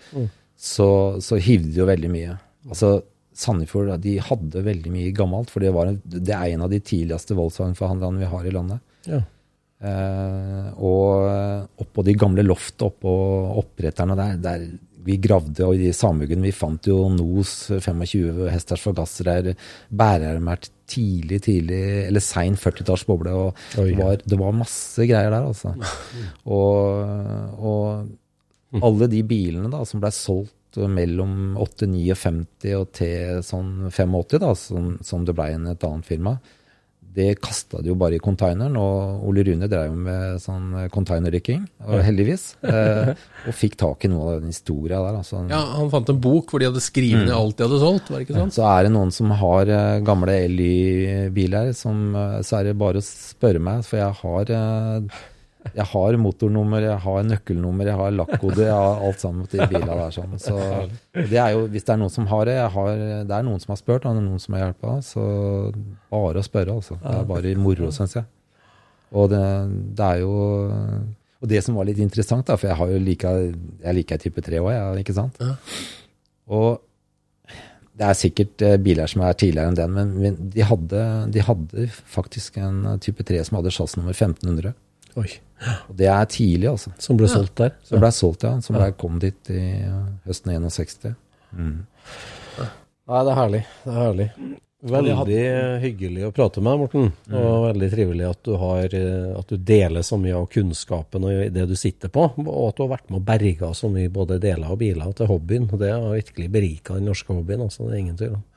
så, 0.59 0.87
så 1.23 1.39
hivde 1.39 1.71
det 1.71 1.79
jo 1.79 1.87
veldig 1.87 2.11
mye. 2.11 2.35
Altså, 2.70 2.99
Sandefjord 3.32 3.93
de 4.03 4.18
hadde 4.22 4.64
veldig 4.66 4.91
mye 4.91 5.12
gammelt, 5.16 5.51
for 5.53 5.64
det, 5.64 5.72
var 5.76 5.89
en, 5.89 5.99
det 6.03 6.34
er 6.36 6.51
en 6.51 6.66
av 6.66 6.72
de 6.74 6.82
tidligste 6.84 7.38
Volkswagen-forhandlerne 7.38 8.22
vi 8.22 8.32
har 8.34 8.47
i 8.47 8.53
landet. 8.53 8.84
Ja. 9.07 9.22
Eh, 9.82 10.68
og 10.78 11.82
oppå 11.82 12.03
de 12.05 12.18
gamle 12.20 12.45
loftet, 12.45 12.86
oppå 12.86 13.14
oppretterne 13.64 14.18
der, 14.20 14.36
der 14.43 14.68
vi 15.01 15.18
gravde, 15.18 15.66
og 15.66 15.80
i 15.82 15.89
Samuggen 15.95 16.43
vi 16.45 16.51
fant 16.53 16.86
jo 16.86 17.07
Nos 17.09 17.72
25 17.72 18.45
hesters 18.53 18.84
forgassere, 18.86 19.55
bærermer 19.89 20.62
tidlig, 20.91 21.41
tidlig, 21.47 21.82
eller 22.05 22.22
sein 22.22 22.57
40-talls 22.59 23.07
boble, 23.07 23.34
og 23.34 23.62
det, 23.74 23.95
var, 23.97 24.22
det 24.22 24.38
var 24.38 24.53
masse 24.59 25.07
greier 25.09 25.34
der, 25.34 25.47
altså. 25.47 25.74
og, 26.57 27.55
og 27.57 28.82
alle 28.84 29.09
de 29.12 29.24
bilene 29.28 29.72
da, 29.72 29.82
som 29.88 30.03
ble 30.03 30.12
solgt 30.16 30.53
mellom 30.78 31.57
859 31.59 32.74
og 32.78 32.89
til 32.95 33.43
sånn 33.45 33.91
85, 33.91 34.39
da, 34.39 34.55
som, 34.55 34.97
som 35.03 35.28
det 35.28 35.36
ble 35.38 35.51
i 35.51 35.59
et 35.59 35.88
annet 35.88 36.07
firma, 36.07 36.38
det 37.11 37.34
kasta 37.43 37.82
de 37.84 37.91
jo 37.91 37.95
bare 37.99 38.15
i 38.15 38.22
containeren, 38.24 38.78
og 38.80 39.26
Ole 39.28 39.43
Rune 39.43 39.67
drev 39.67 39.89
jo 39.89 39.97
med 39.99 40.41
sånn 40.43 40.88
containerrykking, 40.93 41.65
heldigvis. 42.07 42.53
Eh, 42.72 43.09
og 43.49 43.55
fikk 43.57 43.74
tak 43.82 44.05
i 44.05 44.09
noe 44.09 44.36
av 44.36 44.38
den 44.39 44.51
historia 44.53 44.99
der. 45.01 45.17
Altså. 45.19 45.41
Ja, 45.49 45.59
Han 45.76 45.89
fant 45.91 46.07
en 46.13 46.22
bok 46.24 46.51
hvor 46.51 46.61
de 46.61 46.69
hadde 46.69 46.84
skrevet 46.84 47.26
ned 47.26 47.34
alt 47.36 47.57
de 47.59 47.65
hadde 47.67 47.80
solgt, 47.82 48.07
var 48.07 48.22
det 48.22 48.28
ikke 48.28 48.38
sant? 48.38 48.55
Så 48.55 48.63
er 48.69 48.86
det 48.86 48.93
noen 48.93 49.11
som 49.11 49.34
har 49.41 49.72
eh, 49.76 49.97
gamle 50.07 50.38
LY-biler, 50.53 51.72
eh, 51.74 52.38
så 52.47 52.59
er 52.59 52.69
det 52.69 52.78
bare 52.80 53.01
å 53.01 53.05
spørre 53.05 53.61
meg, 53.63 53.84
for 53.88 53.99
jeg 53.99 54.17
har 54.22 54.53
eh, 54.55 55.19
jeg 55.70 55.86
har 55.91 56.18
motornummer, 56.20 56.84
jeg 56.84 56.97
har 57.03 57.24
nøkkelnummer, 57.28 57.88
jeg 57.88 57.99
har 57.99 58.14
lakkode, 58.16 58.66
jeg 58.66 58.74
har 58.74 59.03
alt 59.07 59.22
sammen 59.22 59.47
til 59.51 59.62
biler 59.70 59.88
der. 59.88 60.14
Sånn. 60.16 60.34
Så 60.41 60.57
det 61.16 61.38
er 61.38 61.53
jo, 61.53 61.64
hvis 61.72 61.86
det 61.88 61.93
er 61.93 62.01
noen 62.01 62.14
som 62.14 62.28
har 62.32 62.49
det, 62.49 62.57
har, 62.74 62.91
det 63.30 63.38
er 63.38 63.47
noen 63.47 63.62
som 63.62 63.76
har 63.76 63.80
spurt, 63.80 64.03
og 64.03 64.18
det 64.18 64.24
er 64.24 64.28
noen 64.28 64.41
som 64.41 64.57
har 64.57 64.66
hjulpet, 64.66 65.07
så 65.07 65.26
bare 66.12 66.41
å 66.41 66.45
spørre, 66.47 66.76
altså. 66.82 66.97
Det 67.03 67.16
er 67.22 67.30
bare 67.30 67.55
moro, 67.62 67.91
syns 67.95 68.18
jeg. 68.20 68.28
Og 69.16 69.32
det, 69.32 69.45
det 69.97 70.05
er 70.07 70.22
jo 70.22 70.36
Og 71.41 71.49
det 71.51 71.59
som 71.66 71.76
var 71.76 71.88
litt 71.89 71.99
interessant, 71.99 72.45
da, 72.47 72.55
for 72.55 72.70
jeg 72.70 72.78
har 72.80 72.91
jo 72.93 73.01
like, 73.01 73.32
jeg 73.82 73.97
liker 73.97 74.22
type 74.22 74.43
3 74.45 74.59
òg, 74.62 74.72
jeg, 74.76 75.05
ikke 75.05 75.18
sant? 75.18 75.39
Og 76.51 76.82
det 77.97 78.07
er 78.07 78.18
sikkert 78.18 78.62
eh, 78.66 78.78
biler 78.82 79.09
som 79.09 79.24
er 79.26 79.36
tidligere 79.38 79.72
enn 79.72 79.78
den, 79.78 79.97
men 80.18 80.38
de 80.53 80.64
hadde, 80.66 81.01
de 81.34 81.43
hadde 81.43 81.88
faktisk 82.14 82.57
en 82.62 82.95
type 83.03 83.26
3 83.28 83.41
som 83.45 83.59
hadde 83.59 83.74
sjassnummer 83.74 84.16
1500. 84.16 84.74
Oi. 85.20 85.30
Og 85.89 85.93
det 85.97 86.07
er 86.09 86.26
tidlig, 86.32 86.70
altså. 86.72 86.93
Som 87.01 87.20
ble 87.20 87.30
solgt 87.30 87.59
der. 87.62 87.76
Som 87.86 88.01
ble 88.01 88.12
solgt, 88.16 88.47
ja. 88.47 88.55
Som 88.66 88.80
ble, 88.80 88.89
kom 88.97 89.20
dit 89.22 89.53
i 89.53 89.62
høsten 90.26 90.55
61. 90.55 91.14
Nei, 93.12 93.22
det 93.22 93.32
er 93.32 93.38
herlig. 93.38 93.64
Det 93.84 93.91
er 93.91 93.99
herlig. 93.99 94.30
Veldig 94.82 95.41
hyggelig 95.84 96.24
å 96.26 96.32
prate 96.34 96.62
med 96.64 96.74
deg, 96.74 96.80
Morten. 96.82 97.09
Og 97.38 97.66
veldig 97.68 97.89
trivelig 97.91 98.26
at 98.32 98.39
du, 98.47 98.55
har, 98.57 98.95
eh, 98.97 99.28
at 99.38 99.51
du 99.51 99.62
deler 99.62 100.05
så 100.05 100.18
mye 100.18 100.39
av 100.39 100.47
kunnskapen 100.50 101.28
og 101.28 101.43
det 101.54 101.66
du 101.70 101.75
sitter 101.78 102.09
på. 102.13 102.24
Og 102.42 102.63
at 102.71 102.79
du 102.79 102.86
har 102.88 102.96
vært 102.96 103.12
med 103.12 103.20
og 103.20 103.28
berga 103.28 103.70
så 103.78 103.92
mye 103.93 104.09
både 104.13 104.39
deler 104.42 104.74
og 104.74 104.79
biler 104.82 105.13
til 105.17 105.29
hobbyen. 105.29 105.70
Og 105.70 105.83
det 105.83 105.92
har 105.93 106.08
virkelig 106.16 106.50
berika 106.55 106.97
den 106.97 107.12
norske 107.12 107.36
hobbyen. 107.36 107.67
altså 107.67 107.86
Det 107.86 107.93
er 107.93 108.01
ingen 108.01 108.17
tvil 108.17 108.39
om. 108.39 108.47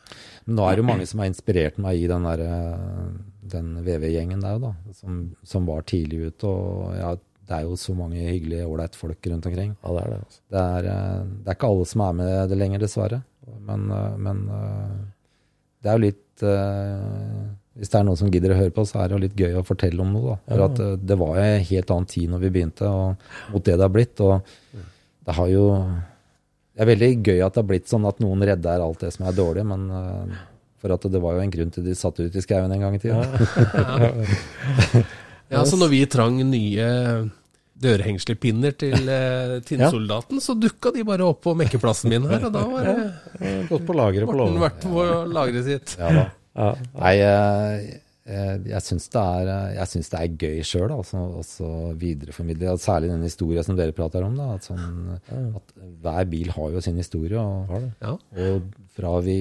Nå 0.54 0.64
er 0.64 0.76
det 0.76 0.84
jo 0.84 0.88
mange 0.88 1.08
som 1.08 1.20
har 1.20 1.28
inspirert 1.28 1.76
meg 1.80 2.00
i 2.00 2.08
den, 2.08 2.24
der, 2.30 2.40
eh, 2.46 3.12
den 3.52 3.76
VV-gjengen 3.84 4.42
der, 4.44 4.58
da, 4.62 4.72
som, 4.96 5.22
som 5.46 5.68
var 5.68 5.84
tidlig 5.88 6.30
ute. 6.30 6.50
Og 6.50 6.94
ja, 6.96 7.14
det 7.44 7.56
er 7.58 7.66
jo 7.66 7.76
så 7.76 7.94
mange 7.96 8.22
hyggelige, 8.24 8.66
ålreite 8.66 8.98
folk 8.98 9.26
rundt 9.28 9.46
omkring. 9.50 9.74
Ja, 9.82 9.92
det 9.92 10.02
er 10.02 10.12
det. 10.12 10.20
altså. 10.24 10.40
Det 10.54 10.62
er, 10.62 10.88
eh, 10.92 11.24
det 11.42 11.50
er 11.50 11.58
ikke 11.58 11.72
alle 11.74 11.88
som 11.90 12.04
er 12.06 12.16
med 12.20 12.32
det 12.50 12.58
lenger, 12.60 12.84
dessverre. 12.84 13.20
Men, 13.68 13.90
eh, 13.90 14.16
men 14.26 14.40
eh, 14.48 14.94
det 15.82 15.90
er 15.90 15.98
jo 15.98 16.06
litt 16.06 16.20
Hvis 17.74 17.90
det 17.90 17.98
er 17.98 18.04
noen 18.06 18.18
som 18.18 18.30
gidder 18.30 18.52
å 18.54 18.56
høre 18.58 18.72
på, 18.74 18.82
så 18.86 19.00
er 19.00 19.08
det 19.08 19.14
jo 19.14 19.22
litt 19.22 19.36
gøy 19.38 19.58
å 19.58 19.66
fortelle 19.66 20.02
om 20.02 20.10
noe. 20.14 20.34
Da. 20.34 20.36
For 20.48 20.62
at 20.64 21.06
det 21.06 21.16
var 21.18 21.36
en 21.38 21.62
helt 21.68 21.92
annen 21.94 22.08
tid 22.10 22.32
når 22.32 22.42
vi 22.42 22.50
begynte, 22.56 22.88
og 22.90 23.52
mot 23.52 23.64
det 23.66 23.76
det 23.76 23.84
har 23.84 23.92
blitt. 23.94 24.22
Og 24.22 24.42
det 25.26 25.36
har 25.38 25.48
jo 25.52 25.68
Det 26.74 26.82
er 26.82 26.90
veldig 26.90 27.10
gøy 27.22 27.44
at 27.44 27.54
det 27.54 27.62
har 27.62 27.68
blitt 27.70 27.90
sånn 27.90 28.06
at 28.10 28.18
noen 28.18 28.42
redder 28.42 28.82
alt 28.82 29.04
det 29.06 29.12
som 29.14 29.26
er 29.28 29.36
dårlig, 29.36 29.62
men 29.66 29.86
for 30.84 30.92
at 30.98 31.06
det 31.08 31.20
var 31.24 31.38
jo 31.38 31.44
en 31.46 31.52
grunn 31.54 31.72
til 31.72 31.86
de 31.88 31.94
satt 31.96 32.20
ut 32.20 32.36
i 32.36 32.42
skauen 32.44 32.72
en 32.76 32.84
gang 32.84 32.98
i 32.98 33.00
tida. 33.00 33.24
Ja, 35.52 35.60
så 35.68 35.76
når 35.78 35.90
vi 35.92 35.98
trang 36.10 36.38
nye 36.48 36.86
dørhengselpinner 37.84 38.72
til 38.80 39.08
eh, 39.12 39.58
Tinnsoldaten, 39.66 40.40
så 40.42 40.54
dukka 40.58 40.90
de 40.94 41.04
bare 41.06 41.26
opp 41.28 41.42
på 41.44 41.52
mekkeplassen 41.58 42.10
min 42.10 42.24
her, 42.30 42.46
og 42.48 42.54
da 42.54 42.62
var 42.70 42.88
det 42.88 43.58
Gått 43.68 43.84
på 43.86 43.96
lageret 43.98 44.26
på 44.28 44.32
Morten 44.32 44.56
låven. 44.56 44.62
vært 44.64 44.80
på 44.86 45.04
lageret 45.34 45.68
sitt. 45.68 45.94
Ja 46.00 46.10
da. 46.16 46.24
Ja. 46.54 46.70
Nei, 46.96 47.12
jeg, 47.18 48.00
jeg, 48.30 48.58
jeg 48.72 48.82
syns 48.88 49.08
det, 49.12 49.22
er- 49.44 49.78
det 49.84 50.18
er 50.20 50.34
gøy 50.46 50.60
sjøl 50.64 50.92
altså, 50.96 51.22
også 51.42 51.70
videreformidle, 52.00 52.76
særlig 52.80 53.10
den 53.10 53.24
historien 53.26 53.66
som 53.66 53.78
dere 53.78 53.94
prater 53.96 54.22
om. 54.26 54.36
Da, 54.38 54.52
at, 54.56 54.68
sånn, 54.70 55.16
at 55.58 55.74
hver 56.06 56.28
bil 56.30 56.52
har 56.54 56.76
jo 56.78 56.82
sin 56.88 56.98
historie. 57.02 57.42
Og, 57.42 57.90
og 58.38 58.70
fra 58.96 59.16
vi 59.26 59.38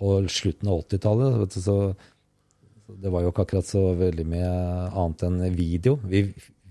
på 0.00 0.14
slutten 0.32 0.68
av 0.72 0.80
80-tallet 0.86 1.52
Så, 1.54 1.60
så, 1.68 1.76
det 3.00 3.12
var 3.12 3.22
jo 3.22 3.30
ikke 3.30 3.44
akkurat 3.46 3.68
så 3.68 3.82
veldig 4.00 4.24
mye 4.26 4.48
annet 4.88 5.22
enn 5.28 5.36
video. 5.54 5.98
Vi, 6.10 6.24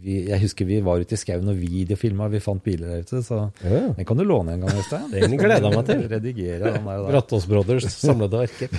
vi, 0.03 0.17
jeg 0.27 0.39
husker 0.41 0.67
vi 0.67 0.81
var 0.83 0.99
ute 0.99 1.15
i 1.15 1.19
skauen 1.21 1.47
og 1.51 1.59
videofilma, 1.61 2.27
vi 2.33 2.41
fant 2.43 2.63
biler 2.65 2.91
der 2.97 3.05
ute. 3.05 3.21
Så 3.23 3.37
Ja. 3.63 3.81
den 3.95 4.05
kan 4.07 4.19
du 4.19 4.25
låne 4.27 4.57
en 4.57 4.65
gang, 4.65 4.75
Øystein. 4.81 5.07
Den 5.13 5.37
gleder 5.39 5.63
jeg 5.69 5.77
meg 5.77 5.85
til. 5.87 6.03
Redigere 6.11 6.73
den 6.75 6.89
der. 6.89 7.05
Brattås 7.11 7.47
Brothers 7.47 7.87
samlede 7.95 8.43
arker. 8.47 8.73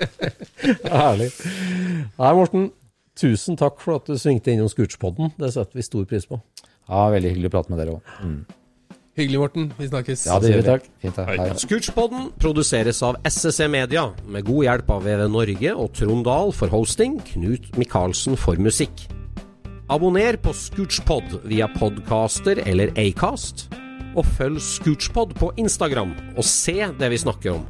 Herlig. 0.90 1.30
Nei, 2.18 2.32
Morten. 2.36 2.70
Tusen 3.20 3.58
takk 3.60 3.80
for 3.82 3.98
at 3.98 4.06
du 4.08 4.14
svingte 4.18 4.52
innom 4.54 4.70
Scootspodden. 4.70 5.32
Det 5.38 5.50
setter 5.52 5.76
vi 5.76 5.84
stor 5.84 6.06
pris 6.08 6.24
på. 6.30 6.38
Ja, 6.88 7.04
veldig 7.12 7.34
hyggelig 7.34 7.50
å 7.50 7.54
prate 7.58 7.70
med 7.74 7.80
dere 7.82 7.98
òg. 7.98 8.14
Mm. 8.24 8.38
Hyggelig, 9.20 9.40
Morten. 9.42 9.72
Vi 9.76 9.88
snakkes. 9.90 10.24
Ja, 10.28 10.38
det 10.40 10.50
gjør 10.54 10.62
vi 10.62 10.66
takk. 10.70 10.84
Fint, 11.02 11.18
da. 11.18 11.24
Hei. 11.28 11.48
Scootchpoden 11.60 12.30
produseres 12.40 13.02
av 13.04 13.18
SSC 13.28 13.66
Media, 13.68 14.06
med 14.24 14.46
god 14.48 14.64
hjelp 14.64 14.92
av 14.94 15.04
VV 15.04 15.26
Norge 15.34 15.74
og 15.76 15.90
Trond 15.98 16.24
Dahl 16.24 16.54
for 16.56 16.72
hosting, 16.72 17.18
Knut 17.28 17.68
Micaelsen 17.80 18.38
for 18.40 18.60
musikk. 18.60 19.04
Abonner 19.90 20.38
på 20.40 20.54
Scootchpod 20.54 21.40
via 21.50 21.68
podcaster 21.74 22.62
eller 22.64 22.94
Acast, 23.00 23.66
og 24.16 24.24
følg 24.38 24.62
Scootchpod 24.62 25.36
på 25.36 25.52
Instagram 25.60 26.14
og 26.36 26.46
se 26.46 26.78
det 26.96 27.12
vi 27.12 27.20
snakker 27.20 27.58
om. 27.58 27.68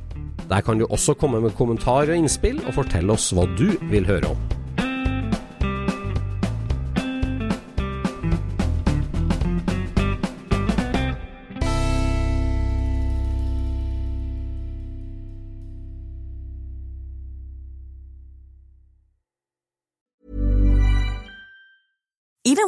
Der 0.51 0.62
kan 0.66 0.78
du 0.78 0.86
også 0.86 1.16
komme 1.18 1.43
med 1.43 1.56
kommentarer 1.59 2.14
og 2.14 2.22
innspill, 2.22 2.62
og 2.66 2.78
fortelle 2.78 3.14
oss 3.14 3.31
hva 3.35 3.48
du 3.59 3.70
vil 3.90 4.06
høre 4.06 4.35
om. 4.35 4.60